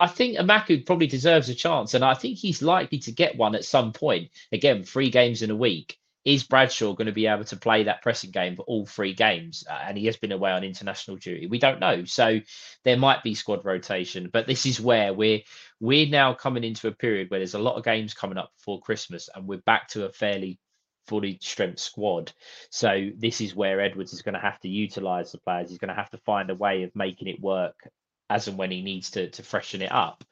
I 0.00 0.06
think 0.06 0.38
Emakhu 0.38 0.86
probably 0.86 1.06
deserves 1.06 1.50
a 1.50 1.54
chance, 1.54 1.92
and 1.92 2.02
I 2.02 2.14
think 2.14 2.38
he's 2.38 2.62
likely 2.62 2.98
to 3.00 3.12
get 3.12 3.36
one 3.36 3.54
at 3.54 3.66
some 3.66 3.92
point. 3.92 4.30
Again, 4.50 4.82
three 4.82 5.10
games 5.10 5.42
in 5.42 5.50
a 5.50 5.56
week. 5.56 5.98
Is 6.24 6.44
Bradshaw 6.44 6.92
going 6.92 7.06
to 7.06 7.12
be 7.12 7.26
able 7.26 7.44
to 7.44 7.56
play 7.56 7.84
that 7.84 8.02
pressing 8.02 8.30
game 8.30 8.56
for 8.56 8.62
all 8.62 8.86
three 8.86 9.14
games? 9.14 9.64
Uh, 9.68 9.80
and 9.86 9.96
he 9.96 10.06
has 10.06 10.16
been 10.16 10.32
away 10.32 10.50
on 10.50 10.64
international 10.64 11.16
duty. 11.16 11.46
We 11.46 11.58
don't 11.58 11.80
know, 11.80 12.04
so 12.04 12.40
there 12.84 12.98
might 12.98 13.22
be 13.22 13.34
squad 13.34 13.64
rotation. 13.64 14.28
But 14.32 14.46
this 14.46 14.66
is 14.66 14.80
where 14.80 15.14
we're 15.14 15.40
we're 15.80 16.08
now 16.08 16.34
coming 16.34 16.64
into 16.64 16.88
a 16.88 16.92
period 16.92 17.30
where 17.30 17.40
there's 17.40 17.54
a 17.54 17.58
lot 17.58 17.76
of 17.76 17.84
games 17.84 18.12
coming 18.12 18.38
up 18.38 18.52
before 18.58 18.80
Christmas, 18.80 19.28
and 19.34 19.46
we're 19.46 19.58
back 19.58 19.88
to 19.88 20.04
a 20.04 20.12
fairly 20.12 20.58
fully 21.06 21.38
strength 21.42 21.80
squad. 21.80 22.32
So 22.70 23.10
this 23.16 23.40
is 23.40 23.54
where 23.56 23.80
Edwards 23.80 24.12
is 24.12 24.22
going 24.22 24.34
to 24.34 24.40
have 24.40 24.60
to 24.60 24.68
utilize 24.68 25.32
the 25.32 25.38
players. 25.38 25.70
He's 25.70 25.78
going 25.78 25.88
to 25.88 25.94
have 25.94 26.10
to 26.10 26.18
find 26.18 26.50
a 26.50 26.54
way 26.54 26.82
of 26.82 26.94
making 26.94 27.28
it 27.28 27.40
work 27.40 27.88
as 28.28 28.46
and 28.46 28.56
when 28.56 28.70
he 28.70 28.82
needs 28.82 29.10
to 29.10 29.28
to 29.30 29.42
freshen 29.42 29.82
it 29.82 29.90
up. 29.90 30.22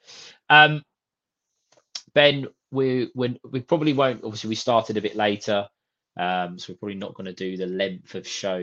Um, 0.49 0.83
ben, 2.13 2.47
we 2.71 3.11
we 3.13 3.39
we 3.43 3.61
probably 3.61 3.93
won't. 3.93 4.23
Obviously, 4.23 4.49
we 4.49 4.55
started 4.55 4.97
a 4.97 5.01
bit 5.01 5.15
later, 5.15 5.67
um, 6.19 6.59
so 6.59 6.73
we're 6.73 6.77
probably 6.77 6.95
not 6.95 7.13
going 7.13 7.25
to 7.25 7.33
do 7.33 7.55
the 7.55 7.65
length 7.65 8.13
of 8.13 8.27
show 8.27 8.57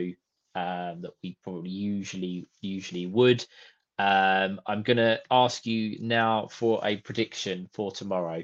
um, 0.53 1.01
that 1.01 1.11
we 1.23 1.35
probably 1.43 1.71
usually 1.71 2.45
usually 2.61 3.07
would. 3.07 3.43
Um, 3.97 4.61
I'm 4.67 4.83
going 4.83 4.97
to 4.97 5.19
ask 5.31 5.65
you 5.65 5.97
now 5.99 6.47
for 6.51 6.79
a 6.85 6.97
prediction 6.97 7.67
for 7.73 7.91
tomorrow 7.91 8.43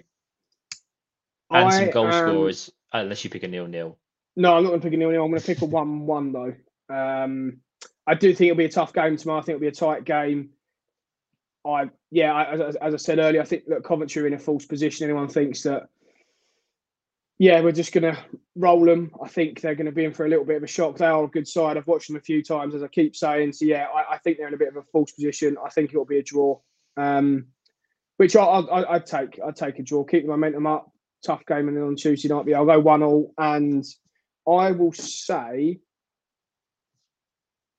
and 1.52 1.74
some 1.74 1.92
goal 1.92 2.08
am- 2.08 2.28
scorers, 2.28 2.72
unless 2.92 3.24
you 3.24 3.30
pick 3.30 3.44
a 3.44 3.48
nil 3.48 3.68
nil. 3.68 4.00
No, 4.36 4.58
I'm 4.58 4.64
not 4.64 4.70
going 4.70 4.82
to 4.82 4.86
pick 4.86 4.94
a 4.94 4.98
nil 4.98 5.12
nil. 5.12 5.24
I'm 5.24 5.30
going 5.30 5.42
to 5.42 5.46
pick 5.46 5.62
a 5.62 5.66
one-one 5.68 6.32
though. 6.32 6.56
Um, 6.90 7.58
I 8.08 8.16
do 8.16 8.34
think 8.34 8.50
it'll 8.50 8.58
be 8.58 8.66
a 8.66 8.70
tough 8.70 8.94
game 8.94 9.16
tomorrow. 9.16 9.40
I 9.40 9.44
think 9.44 9.56
it'll 9.58 9.62
be 9.62 9.68
a 9.68 9.72
tight 9.72 10.06
game. 10.06 10.50
I 11.66 11.92
yeah, 12.12 12.34
I, 12.34 12.54
as, 12.54 12.76
as 12.78 12.94
I 12.94 12.98
said 12.98 13.20
earlier, 13.20 13.42
I 13.42 13.46
think 13.46 13.68
that 13.68 13.84
Coventry 13.84 14.24
are 14.24 14.28
in 14.28 14.34
a 14.34 14.40
false 14.40 14.66
position. 14.66 15.06
Anyone 15.06 15.30
thinks 15.30 15.64
that, 15.64 15.84
yeah, 17.44 17.60
we're 17.60 17.74
just 17.74 17.92
going 17.92 18.04
to 18.04 18.18
roll 18.56 18.86
them. 18.86 19.12
I 19.22 19.28
think 19.28 19.60
they're 19.60 19.76
going 19.76 19.88
to 19.88 19.92
be 19.92 20.06
in 20.06 20.14
for 20.14 20.26
a 20.26 20.30
little 20.30 20.46
bit 20.46 20.56
of 20.56 20.64
a 20.64 20.68
shock. 20.68 20.96
They 20.96 21.06
are 21.06 21.26
a 21.26 21.28
good 21.28 21.46
side. 21.46 21.76
I've 21.76 21.88
watched 21.88 22.08
them 22.08 22.16
a 22.16 22.22
few 22.22 22.42
times, 22.42 22.74
as 22.74 22.82
I 22.82 22.88
keep 22.88 23.18
saying. 23.18 23.52
So 23.52 23.66
yeah, 23.66 23.88
I, 23.94 24.14
I 24.14 24.18
think 24.20 24.38
they're 24.38 24.48
in 24.48 24.54
a 24.54 24.58
bit 24.58 24.70
of 24.70 24.78
a 24.78 24.84
false 24.94 25.12
position. 25.12 25.58
I 25.62 25.70
think 25.70 25.90
it'll 25.90 26.06
be 26.06 26.20
a 26.20 26.24
draw, 26.24 26.58
um, 26.96 27.48
which 28.16 28.38
I, 28.38 28.44
I, 28.44 28.94
I'd 28.94 29.06
take. 29.06 29.42
I'd 29.46 29.58
take 29.58 29.78
a 29.78 29.84
draw. 29.84 30.06
Keep 30.06 30.24
the 30.24 30.30
momentum 30.30 30.66
up. 30.68 30.90
Tough 31.26 31.46
game, 31.46 31.68
and 31.68 31.76
then 31.76 31.84
on 31.84 31.98
Tuesday 31.98 32.30
night, 32.30 32.46
but 32.46 32.54
I'll 32.54 32.66
go 32.66 32.80
one 32.80 33.04
all, 33.04 33.34
and 33.38 33.84
I 34.48 34.72
will 34.72 34.94
say 34.94 35.82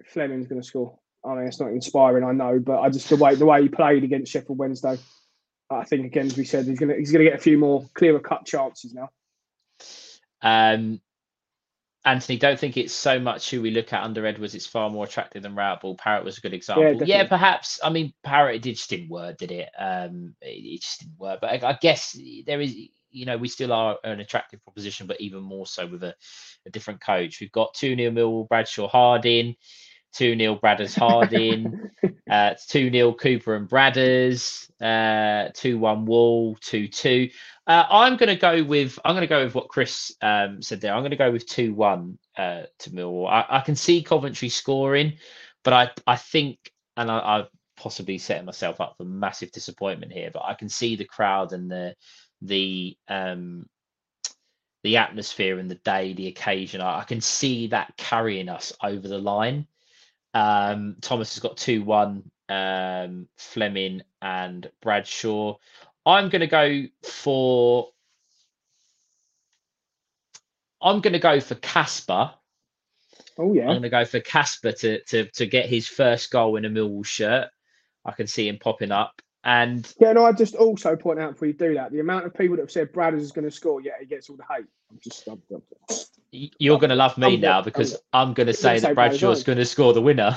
Flemming's 0.04 0.46
going 0.46 0.60
to 0.60 0.66
score. 0.66 0.98
I 1.24 1.34
mean, 1.36 1.46
it's 1.46 1.60
not 1.60 1.70
inspiring, 1.70 2.22
I 2.22 2.32
know, 2.32 2.58
but 2.58 2.80
I 2.80 2.90
just 2.90 3.08
the 3.08 3.16
way 3.16 3.34
the 3.34 3.46
way 3.46 3.62
he 3.62 3.68
played 3.70 4.04
against 4.04 4.30
Sheffield 4.30 4.58
Wednesday, 4.58 4.98
I 5.70 5.84
think 5.84 6.04
again, 6.04 6.26
as 6.26 6.36
we 6.36 6.44
said, 6.44 6.66
he's 6.66 6.78
going 6.78 6.90
to 6.90 6.96
he's 6.98 7.12
going 7.12 7.24
to 7.24 7.30
get 7.30 7.38
a 7.38 7.42
few 7.42 7.56
more 7.56 7.88
clearer 7.94 8.20
cut 8.20 8.44
chances 8.44 8.92
now. 8.92 9.08
Um, 10.44 11.00
Anthony, 12.06 12.38
don't 12.38 12.58
think 12.58 12.76
it's 12.76 12.92
so 12.92 13.18
much 13.18 13.50
who 13.50 13.62
we 13.62 13.70
look 13.70 13.94
at 13.94 14.02
under 14.02 14.26
Edwards. 14.26 14.54
It's 14.54 14.66
far 14.66 14.90
more 14.90 15.06
attractive 15.06 15.42
than 15.42 15.54
Rowettball. 15.54 15.96
Parrott 15.96 16.24
was 16.24 16.36
a 16.36 16.40
good 16.42 16.52
example. 16.52 16.84
Yeah, 16.84 16.92
definitely. 16.92 17.28
perhaps. 17.28 17.80
I 17.82 17.88
mean, 17.88 18.12
Parrott 18.22 18.56
it 18.56 18.62
did 18.62 18.76
just 18.76 18.90
didn't 18.90 19.08
work, 19.08 19.38
did 19.38 19.50
it? 19.50 19.70
Um, 19.78 20.34
it, 20.42 20.50
it 20.50 20.82
just 20.82 21.00
didn't 21.00 21.18
work. 21.18 21.40
But 21.40 21.64
I, 21.64 21.70
I 21.70 21.78
guess 21.80 22.16
there 22.46 22.60
is, 22.60 22.76
you 23.10 23.24
know, 23.24 23.38
we 23.38 23.48
still 23.48 23.72
are 23.72 23.96
an 24.04 24.20
attractive 24.20 24.62
proposition, 24.62 25.06
but 25.06 25.20
even 25.20 25.42
more 25.42 25.66
so 25.66 25.86
with 25.86 26.04
a, 26.04 26.14
a 26.66 26.70
different 26.70 27.00
coach. 27.00 27.40
We've 27.40 27.50
got 27.50 27.72
two 27.72 27.96
0 27.96 28.10
Millwall, 28.10 28.48
Bradshaw, 28.48 28.86
Harding. 28.86 29.56
2 30.14 30.38
0 30.38 30.56
Bradders 30.56 30.96
Harding, 30.96 31.90
uh, 32.30 32.54
2 32.68 32.90
0 32.90 33.12
Cooper 33.14 33.56
and 33.56 33.68
Bradders, 33.68 34.70
uh, 34.80 35.50
2 35.54 35.78
1 35.78 36.06
Wall, 36.06 36.56
2 36.60 36.88
2. 36.88 37.30
Uh, 37.66 37.84
I'm 37.90 38.16
going 38.16 38.28
to 38.28 38.36
go 38.36 38.62
with 38.62 38.98
I'm 39.04 39.14
going 39.14 39.22
to 39.22 39.26
go 39.26 39.44
with 39.44 39.54
what 39.54 39.68
Chris 39.68 40.14
um, 40.22 40.62
said 40.62 40.80
there. 40.80 40.94
I'm 40.94 41.02
going 41.02 41.10
to 41.10 41.16
go 41.16 41.32
with 41.32 41.46
2 41.46 41.74
1 41.74 42.18
uh, 42.36 42.62
to 42.80 42.90
Millwall. 42.90 43.28
I, 43.28 43.44
I 43.48 43.60
can 43.60 43.74
see 43.76 44.02
Coventry 44.02 44.48
scoring, 44.48 45.14
but 45.62 45.72
I, 45.72 45.90
I 46.06 46.16
think, 46.16 46.58
and 46.96 47.10
I, 47.10 47.38
I've 47.38 47.48
possibly 47.76 48.18
setting 48.18 48.46
myself 48.46 48.80
up 48.80 48.94
for 48.96 49.04
massive 49.04 49.50
disappointment 49.50 50.12
here, 50.12 50.30
but 50.32 50.44
I 50.44 50.54
can 50.54 50.68
see 50.68 50.96
the 50.96 51.04
crowd 51.04 51.52
and 51.52 51.70
the 51.70 51.94
the 52.42 52.96
um, 53.08 53.66
the 54.84 54.98
atmosphere 54.98 55.58
and 55.58 55.70
the 55.70 55.76
day, 55.76 56.12
the 56.12 56.28
occasion. 56.28 56.80
I, 56.80 57.00
I 57.00 57.04
can 57.04 57.20
see 57.20 57.68
that 57.68 57.96
carrying 57.96 58.48
us 58.48 58.72
over 58.82 59.08
the 59.08 59.18
line. 59.18 59.66
Um, 60.34 60.96
Thomas 61.00 61.34
has 61.34 61.42
got 61.42 61.56
2 61.56 61.82
1, 61.84 62.30
um, 62.48 63.28
Flemming 63.36 64.02
and 64.20 64.70
Bradshaw. 64.82 65.56
I'm 66.04 66.28
going 66.28 66.40
to 66.40 66.46
go 66.46 66.82
for. 67.02 67.88
I'm 70.82 71.00
going 71.00 71.14
to 71.14 71.18
go 71.18 71.40
for 71.40 71.54
Casper. 71.54 72.32
Oh 73.38 73.54
yeah, 73.54 73.62
I'm 73.62 73.68
going 73.68 73.82
to 73.82 73.88
go 73.88 74.04
for 74.04 74.20
Casper 74.20 74.72
to, 74.72 75.02
to 75.04 75.30
to 75.30 75.46
get 75.46 75.66
his 75.66 75.88
first 75.88 76.30
goal 76.30 76.56
in 76.56 76.64
a 76.64 76.68
Millwall 76.68 77.06
shirt. 77.06 77.48
I 78.04 78.12
can 78.12 78.26
see 78.26 78.48
him 78.48 78.58
popping 78.58 78.92
up. 78.92 79.22
And 79.44 79.90
yeah. 80.00 80.10
And 80.10 80.18
I 80.18 80.32
just 80.32 80.54
also 80.54 80.96
point 80.96 81.20
out 81.20 81.32
before 81.32 81.48
you 81.48 81.54
do 81.54 81.74
that, 81.74 81.92
the 81.92 82.00
amount 82.00 82.26
of 82.26 82.34
people 82.34 82.56
that 82.56 82.62
have 82.62 82.70
said 82.70 82.92
Bradders 82.92 83.20
is 83.20 83.32
going 83.32 83.44
to 83.44 83.50
score, 83.50 83.80
yeah, 83.80 83.92
he 84.00 84.06
gets 84.06 84.28
all 84.30 84.36
the 84.36 84.44
hate. 84.50 84.66
I'm 84.90 84.98
just, 85.02 85.26
y- 85.26 85.36
you're 86.58 86.78
going 86.78 86.90
to 86.90 86.96
love 86.96 87.16
me 87.18 87.34
I'm 87.34 87.40
now 87.40 87.62
because 87.62 87.94
I'm 88.12 88.28
I'm 88.28 88.34
going 88.34 88.46
to 88.48 88.54
say 88.54 88.78
that 88.78 88.94
Bradshaw's 88.94 89.44
going 89.44 89.58
to 89.58 89.64
score 89.64 89.92
the 89.92 90.02
winner. 90.02 90.36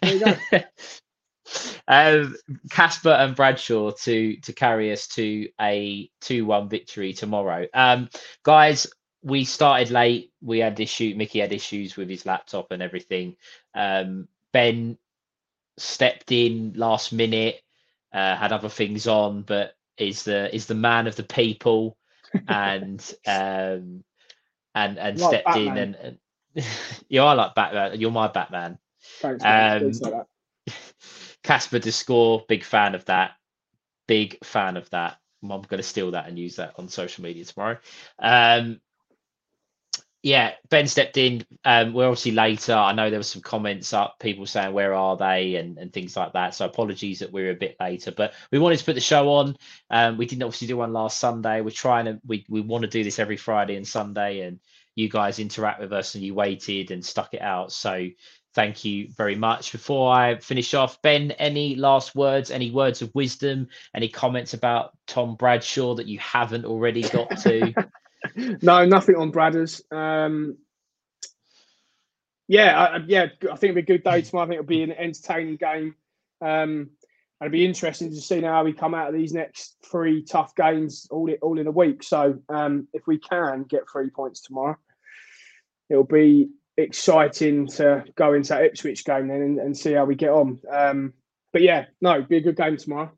there 0.00 0.70
um, 1.88 2.36
Casper 2.70 3.10
and 3.10 3.36
Bradshaw 3.36 3.92
to 4.02 4.36
to 4.36 4.52
carry 4.52 4.92
us 4.92 5.06
to 5.08 5.48
a 5.60 6.10
two 6.20 6.46
one 6.46 6.68
victory 6.68 7.12
tomorrow. 7.12 7.66
Um, 7.72 8.08
guys, 8.42 8.86
we 9.22 9.44
started 9.44 9.90
late. 9.90 10.32
We 10.42 10.58
had 10.58 10.80
issue. 10.80 11.14
Mickey 11.16 11.40
had 11.40 11.52
issues 11.52 11.96
with 11.96 12.08
his 12.08 12.26
laptop 12.26 12.70
and 12.70 12.82
everything. 12.82 13.36
Um, 13.74 14.28
ben 14.52 14.98
stepped 15.78 16.32
in 16.32 16.72
last 16.76 17.12
minute. 17.12 17.60
Uh, 18.12 18.36
had 18.36 18.52
other 18.52 18.68
things 18.68 19.06
on, 19.06 19.42
but 19.42 19.74
is 19.98 20.24
the 20.24 20.54
is 20.54 20.66
the 20.66 20.74
man 20.74 21.06
of 21.06 21.16
the 21.16 21.22
people, 21.22 21.96
and 22.48 23.14
um, 23.26 24.04
and 24.76 24.98
and 24.98 25.18
Like 25.18 25.28
stepped 25.28 25.56
in 25.56 25.76
and, 25.76 25.96
and 25.96 26.18
you 27.08 27.22
are 27.22 27.34
like 27.34 27.54
Batman. 27.54 27.98
You're 28.00 28.10
my 28.12 28.28
Batman. 28.28 28.78
Thanks. 29.20 29.44
Um, 29.44 30.24
Casper 31.42 31.78
to 31.80 31.92
score, 31.92 32.44
big 32.48 32.62
fan 32.62 32.94
of 32.94 33.04
that. 33.06 33.32
Big 34.06 34.38
fan 34.44 34.76
of 34.76 34.88
that. 34.90 35.18
I'm 35.42 35.62
going 35.62 35.78
to 35.78 35.82
steal 35.82 36.10
that 36.12 36.28
and 36.28 36.38
use 36.38 36.56
that 36.56 36.74
on 36.76 36.88
social 36.88 37.24
media 37.24 37.44
tomorrow. 37.44 37.78
Um, 38.18 38.80
yeah, 40.26 40.54
Ben 40.70 40.88
stepped 40.88 41.18
in. 41.18 41.46
Um, 41.64 41.92
we're 41.92 42.08
obviously 42.08 42.32
later. 42.32 42.74
I 42.74 42.92
know 42.92 43.10
there 43.10 43.20
were 43.20 43.22
some 43.22 43.42
comments 43.42 43.92
up, 43.92 44.18
people 44.18 44.44
saying 44.44 44.74
where 44.74 44.92
are 44.92 45.16
they 45.16 45.54
and, 45.54 45.78
and 45.78 45.92
things 45.92 46.16
like 46.16 46.32
that. 46.32 46.52
So 46.52 46.64
apologies 46.64 47.20
that 47.20 47.30
we're 47.30 47.52
a 47.52 47.54
bit 47.54 47.76
later, 47.78 48.10
but 48.10 48.34
we 48.50 48.58
wanted 48.58 48.80
to 48.80 48.84
put 48.84 48.96
the 48.96 49.00
show 49.00 49.32
on. 49.34 49.56
Um, 49.88 50.16
we 50.16 50.26
didn't 50.26 50.42
obviously 50.42 50.66
do 50.66 50.78
one 50.78 50.92
last 50.92 51.20
Sunday. 51.20 51.60
We're 51.60 51.70
trying 51.70 52.06
to 52.06 52.20
we 52.26 52.44
we 52.48 52.60
want 52.60 52.82
to 52.82 52.90
do 52.90 53.04
this 53.04 53.20
every 53.20 53.36
Friday 53.36 53.76
and 53.76 53.86
Sunday, 53.86 54.40
and 54.40 54.58
you 54.96 55.08
guys 55.08 55.38
interact 55.38 55.78
with 55.78 55.92
us 55.92 56.16
and 56.16 56.24
you 56.24 56.34
waited 56.34 56.90
and 56.90 57.06
stuck 57.06 57.32
it 57.32 57.40
out. 57.40 57.70
So 57.70 58.08
thank 58.52 58.84
you 58.84 59.06
very 59.16 59.36
much. 59.36 59.70
Before 59.70 60.12
I 60.12 60.40
finish 60.40 60.74
off, 60.74 61.00
Ben, 61.02 61.30
any 61.38 61.76
last 61.76 62.16
words, 62.16 62.50
any 62.50 62.72
words 62.72 63.00
of 63.00 63.14
wisdom, 63.14 63.68
any 63.94 64.08
comments 64.08 64.54
about 64.54 64.90
Tom 65.06 65.36
Bradshaw 65.36 65.94
that 65.94 66.08
you 66.08 66.18
haven't 66.18 66.64
already 66.64 67.02
got 67.02 67.38
to? 67.42 67.72
no, 68.34 68.84
nothing 68.84 69.16
on 69.16 69.32
Bradders. 69.32 69.80
Um, 69.92 70.56
yeah, 72.48 72.78
I, 72.78 72.96
yeah, 73.06 73.26
I 73.42 73.56
think 73.56 73.70
it'll 73.70 73.74
be 73.74 73.80
a 73.80 73.84
good 73.84 74.04
day 74.04 74.22
tomorrow. 74.22 74.46
I 74.46 74.48
think 74.48 74.60
it'll 74.60 74.68
be 74.68 74.82
an 74.82 74.92
entertaining 74.92 75.56
game. 75.56 75.94
Um, 76.40 76.90
it'll 77.40 77.50
be 77.50 77.66
interesting 77.66 78.10
to 78.10 78.20
see 78.20 78.40
how 78.40 78.64
we 78.64 78.72
come 78.72 78.94
out 78.94 79.08
of 79.08 79.14
these 79.14 79.32
next 79.32 79.76
three 79.84 80.22
tough 80.22 80.54
games 80.54 81.06
all 81.10 81.28
in, 81.28 81.36
all 81.42 81.58
in 81.58 81.66
a 81.66 81.72
week. 81.72 82.02
So 82.02 82.38
um, 82.48 82.88
if 82.92 83.06
we 83.06 83.18
can 83.18 83.64
get 83.64 83.90
three 83.90 84.10
points 84.10 84.40
tomorrow, 84.40 84.76
it'll 85.90 86.04
be 86.04 86.50
exciting 86.76 87.66
to 87.66 88.04
go 88.14 88.34
into 88.34 88.50
that 88.50 88.64
Ipswich 88.64 89.04
game 89.04 89.28
then 89.28 89.42
and, 89.42 89.58
and 89.58 89.76
see 89.76 89.92
how 89.92 90.04
we 90.04 90.14
get 90.14 90.30
on. 90.30 90.60
Um, 90.70 91.14
but 91.52 91.62
yeah, 91.62 91.86
no, 92.00 92.22
be 92.22 92.36
a 92.36 92.42
good 92.42 92.56
game 92.56 92.76
tomorrow 92.76 93.10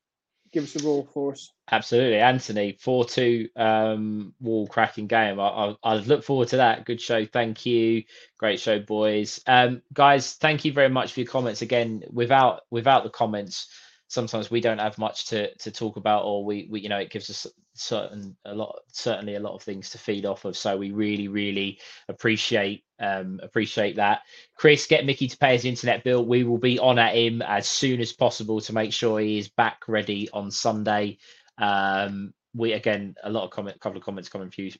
give 0.53 0.65
us 0.65 0.77
a 0.77 0.85
roar 0.85 1.07
for 1.12 1.33
us. 1.33 1.53
Absolutely, 1.70 2.19
Anthony. 2.19 2.79
Four 2.81 3.05
two 3.05 3.49
um, 3.57 4.35
wall 4.41 4.66
cracking 4.66 5.07
game. 5.07 5.39
I, 5.39 5.49
I, 5.49 5.77
I 5.83 5.95
look 5.97 6.25
forward 6.25 6.49
to 6.49 6.59
that. 6.59 6.85
Good 6.85 7.01
show. 7.01 7.27
Thank 7.27 7.66
you. 7.66 8.05
Great 8.39 8.61
show, 8.61 8.79
boys. 8.79 9.41
Um, 9.47 9.83
guys, 9.93 10.35
thank 10.35 10.65
you 10.65 10.73
very 10.73 10.89
much 10.89 11.12
for 11.12 11.20
your 11.20 11.29
comments. 11.29 11.62
Again, 11.62 12.05
without 12.11 12.62
without 12.70 13.05
the 13.05 13.11
comments, 13.11 13.69
sometimes 14.09 14.51
we 14.51 14.61
don't 14.61 14.79
have 14.79 14.99
much 14.99 15.27
to 15.27 15.55
to 15.57 15.70
talk 15.70 15.97
about, 15.97 16.25
or 16.25 16.45
we, 16.45 16.69
we 16.70 16.81
you 16.81 16.89
know 16.89 16.99
it 16.99 17.11
gives 17.11 17.31
us 17.31 17.47
certain 17.75 18.37
a 18.45 18.55
lot 18.55 18.81
certainly 18.93 19.37
a 19.37 19.41
lot 19.41 19.55
of 19.55 19.62
things 19.62 19.91
to 19.91 19.99
feed 19.99 20.27
off 20.27 20.45
of. 20.45 20.57
So 20.57 20.77
we 20.77 20.91
really 20.91 21.29
really 21.29 21.79
appreciate 22.09 22.85
um, 23.01 23.41
appreciate 23.43 23.97
that. 23.97 24.20
Chris, 24.57 24.87
get 24.87 25.07
Mickey 25.07 25.29
to 25.29 25.39
pay 25.39 25.53
his 25.53 25.65
internet 25.65 26.05
bill. 26.05 26.25
We 26.25 26.45
will 26.45 26.59
be 26.59 26.79
on 26.79 26.99
at 26.99 27.15
him 27.15 27.43
as 27.43 27.69
soon 27.69 28.01
as 28.01 28.12
possible 28.12 28.61
to 28.62 28.73
make 28.73 28.93
sure 28.93 29.20
he 29.20 29.39
is 29.39 29.49
back 29.49 29.89
ready 29.89 30.29
on 30.33 30.51
Sunday. 30.51 31.19
Um, 31.59 32.33
we 32.55 32.73
again 32.73 33.15
a 33.23 33.31
lot 33.31 33.45
of 33.45 33.51
comment, 33.51 33.79
couple 33.81 33.99
of 33.99 34.05
comments 34.05 34.29
coming 34.29 34.51
through, 34.51 34.70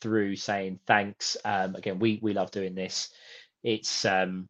through 0.00 0.36
saying 0.36 0.80
thanks. 0.86 1.36
Um, 1.44 1.74
again, 1.76 1.98
we 1.98 2.18
we 2.22 2.32
love 2.32 2.50
doing 2.50 2.74
this. 2.74 3.10
It's 3.62 4.04
um, 4.04 4.48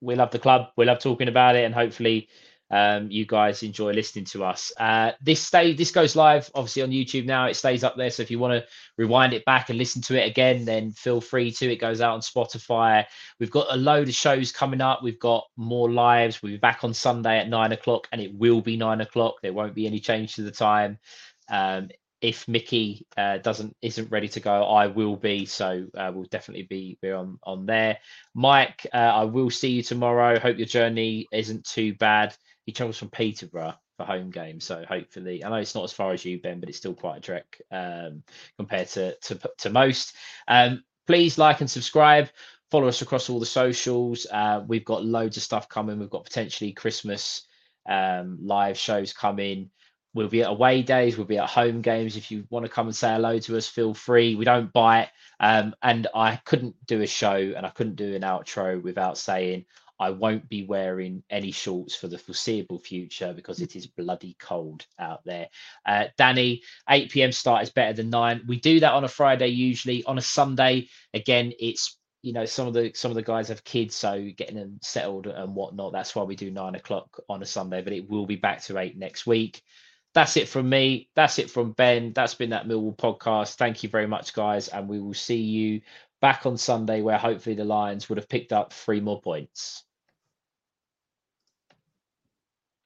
we 0.00 0.14
love 0.14 0.30
the 0.30 0.38
club. 0.38 0.68
We 0.76 0.86
love 0.86 1.00
talking 1.00 1.28
about 1.28 1.56
it, 1.56 1.64
and 1.64 1.74
hopefully 1.74 2.28
um, 2.70 3.10
you 3.10 3.26
guys 3.26 3.62
enjoy 3.62 3.92
listening 3.92 4.24
to 4.26 4.44
us. 4.44 4.72
Uh, 4.78 5.12
this 5.20 5.42
stay 5.42 5.74
this 5.74 5.90
goes 5.90 6.14
live 6.14 6.50
obviously 6.54 6.82
on 6.82 6.90
YouTube 6.90 7.26
now. 7.26 7.46
It 7.46 7.54
stays 7.54 7.82
up 7.82 7.96
there, 7.96 8.10
so 8.10 8.22
if 8.22 8.30
you 8.30 8.38
want 8.38 8.52
to 8.54 8.66
rewind 8.96 9.32
it 9.32 9.44
back 9.44 9.70
and 9.70 9.78
listen 9.78 10.02
to 10.02 10.20
it 10.20 10.28
again, 10.28 10.64
then 10.64 10.92
feel 10.92 11.20
free 11.20 11.50
to. 11.52 11.70
It 11.70 11.80
goes 11.80 12.00
out 12.00 12.14
on 12.14 12.20
Spotify. 12.20 13.04
We've 13.40 13.50
got 13.50 13.66
a 13.70 13.76
load 13.76 14.08
of 14.08 14.14
shows 14.14 14.52
coming 14.52 14.80
up. 14.80 15.02
We've 15.02 15.18
got 15.18 15.46
more 15.56 15.90
lives. 15.90 16.42
We'll 16.42 16.52
be 16.52 16.58
back 16.58 16.84
on 16.84 16.94
Sunday 16.94 17.38
at 17.38 17.48
nine 17.48 17.72
o'clock, 17.72 18.06
and 18.12 18.20
it 18.20 18.32
will 18.34 18.60
be 18.60 18.76
nine 18.76 19.00
o'clock. 19.00 19.36
There 19.42 19.52
won't 19.52 19.74
be 19.74 19.86
any 19.86 19.98
change 19.98 20.36
to 20.36 20.42
the 20.42 20.52
time. 20.52 20.98
Um, 21.50 21.88
if 22.20 22.46
Mickey 22.46 23.06
uh, 23.16 23.38
doesn't 23.38 23.74
isn't 23.82 24.10
ready 24.10 24.28
to 24.28 24.40
go, 24.40 24.64
I 24.64 24.86
will 24.86 25.16
be. 25.16 25.46
So 25.46 25.86
uh, 25.96 26.12
we'll 26.14 26.24
definitely 26.24 26.64
be, 26.64 26.98
be 27.02 27.10
on 27.10 27.38
on 27.42 27.66
there. 27.66 27.98
Mike, 28.34 28.86
uh, 28.92 28.96
I 28.96 29.24
will 29.24 29.50
see 29.50 29.70
you 29.70 29.82
tomorrow. 29.82 30.38
Hope 30.38 30.58
your 30.58 30.66
journey 30.66 31.26
isn't 31.32 31.64
too 31.64 31.94
bad 31.94 32.36
he 32.70 32.72
travels 32.72 32.98
from 32.98 33.10
Peterborough 33.10 33.74
for 33.96 34.04
home 34.04 34.30
games. 34.30 34.64
So 34.64 34.84
hopefully, 34.88 35.44
I 35.44 35.50
know 35.50 35.56
it's 35.56 35.74
not 35.74 35.82
as 35.82 35.92
far 35.92 36.12
as 36.12 36.24
you, 36.24 36.40
Ben, 36.40 36.60
but 36.60 36.68
it's 36.68 36.78
still 36.78 36.94
quite 36.94 37.18
a 37.18 37.20
trek 37.20 37.60
um, 37.72 38.22
compared 38.56 38.86
to, 38.90 39.16
to 39.16 39.40
to 39.58 39.70
most. 39.70 40.14
Um, 40.46 40.84
please 41.08 41.36
like 41.36 41.60
and 41.60 41.68
subscribe. 41.68 42.28
Follow 42.70 42.86
us 42.86 43.02
across 43.02 43.28
all 43.28 43.40
the 43.40 43.46
socials. 43.46 44.24
Uh, 44.30 44.62
we've 44.68 44.84
got 44.84 45.04
loads 45.04 45.36
of 45.36 45.42
stuff 45.42 45.68
coming. 45.68 45.98
We've 45.98 46.08
got 46.08 46.22
potentially 46.22 46.72
Christmas 46.72 47.42
um, 47.88 48.38
live 48.40 48.78
shows 48.78 49.12
coming. 49.12 49.70
We'll 50.14 50.28
be 50.28 50.42
at 50.42 50.50
away 50.50 50.82
days. 50.82 51.16
We'll 51.16 51.26
be 51.26 51.38
at 51.38 51.50
home 51.50 51.82
games. 51.82 52.16
If 52.16 52.30
you 52.30 52.44
want 52.50 52.64
to 52.66 52.70
come 52.70 52.86
and 52.86 52.94
say 52.94 53.12
hello 53.12 53.40
to 53.40 53.56
us, 53.56 53.66
feel 53.66 53.94
free. 53.94 54.36
We 54.36 54.44
don't 54.44 54.72
bite. 54.72 55.08
Um, 55.40 55.74
and 55.82 56.06
I 56.14 56.36
couldn't 56.44 56.76
do 56.86 57.02
a 57.02 57.08
show 57.08 57.34
and 57.34 57.66
I 57.66 57.70
couldn't 57.70 57.96
do 57.96 58.14
an 58.14 58.22
outro 58.22 58.80
without 58.80 59.18
saying 59.18 59.64
I 60.00 60.10
won't 60.10 60.48
be 60.48 60.64
wearing 60.64 61.22
any 61.28 61.52
shorts 61.52 61.94
for 61.94 62.08
the 62.08 62.16
foreseeable 62.16 62.78
future 62.78 63.34
because 63.34 63.60
it 63.60 63.76
is 63.76 63.86
bloody 63.86 64.34
cold 64.40 64.86
out 64.98 65.22
there. 65.26 65.48
Uh, 65.84 66.06
Danny, 66.16 66.62
8 66.88 67.10
p.m. 67.10 67.32
start 67.32 67.62
is 67.62 67.70
better 67.70 67.92
than 67.92 68.08
nine. 68.08 68.42
We 68.48 68.58
do 68.58 68.80
that 68.80 68.94
on 68.94 69.04
a 69.04 69.08
Friday 69.08 69.48
usually. 69.48 70.02
On 70.04 70.16
a 70.16 70.22
Sunday, 70.22 70.88
again, 71.12 71.52
it's 71.60 71.98
you 72.22 72.32
know 72.32 72.46
some 72.46 72.66
of 72.66 72.74
the 72.74 72.92
some 72.94 73.10
of 73.10 73.14
the 73.14 73.22
guys 73.22 73.48
have 73.48 73.62
kids, 73.62 73.94
so 73.94 74.26
getting 74.36 74.56
them 74.56 74.78
settled 74.82 75.26
and 75.26 75.54
whatnot. 75.54 75.92
That's 75.92 76.16
why 76.16 76.22
we 76.22 76.34
do 76.34 76.50
nine 76.50 76.76
o'clock 76.76 77.20
on 77.28 77.42
a 77.42 77.46
Sunday, 77.46 77.82
but 77.82 77.92
it 77.92 78.08
will 78.08 78.26
be 78.26 78.36
back 78.36 78.62
to 78.64 78.78
eight 78.78 78.96
next 78.96 79.26
week. 79.26 79.62
That's 80.14 80.38
it 80.38 80.48
from 80.48 80.68
me. 80.68 81.10
That's 81.14 81.38
it 81.38 81.50
from 81.50 81.72
Ben. 81.72 82.12
That's 82.14 82.34
been 82.34 82.50
that 82.50 82.66
Millwall 82.66 82.96
podcast. 82.96 83.56
Thank 83.56 83.82
you 83.82 83.90
very 83.90 84.06
much, 84.06 84.32
guys, 84.32 84.68
and 84.68 84.88
we 84.88 84.98
will 84.98 85.14
see 85.14 85.40
you 85.40 85.82
back 86.22 86.46
on 86.46 86.56
Sunday, 86.56 87.02
where 87.02 87.18
hopefully 87.18 87.54
the 87.54 87.64
Lions 87.64 88.08
would 88.08 88.18
have 88.18 88.28
picked 88.28 88.52
up 88.52 88.72
three 88.72 89.00
more 89.00 89.20
points. 89.20 89.84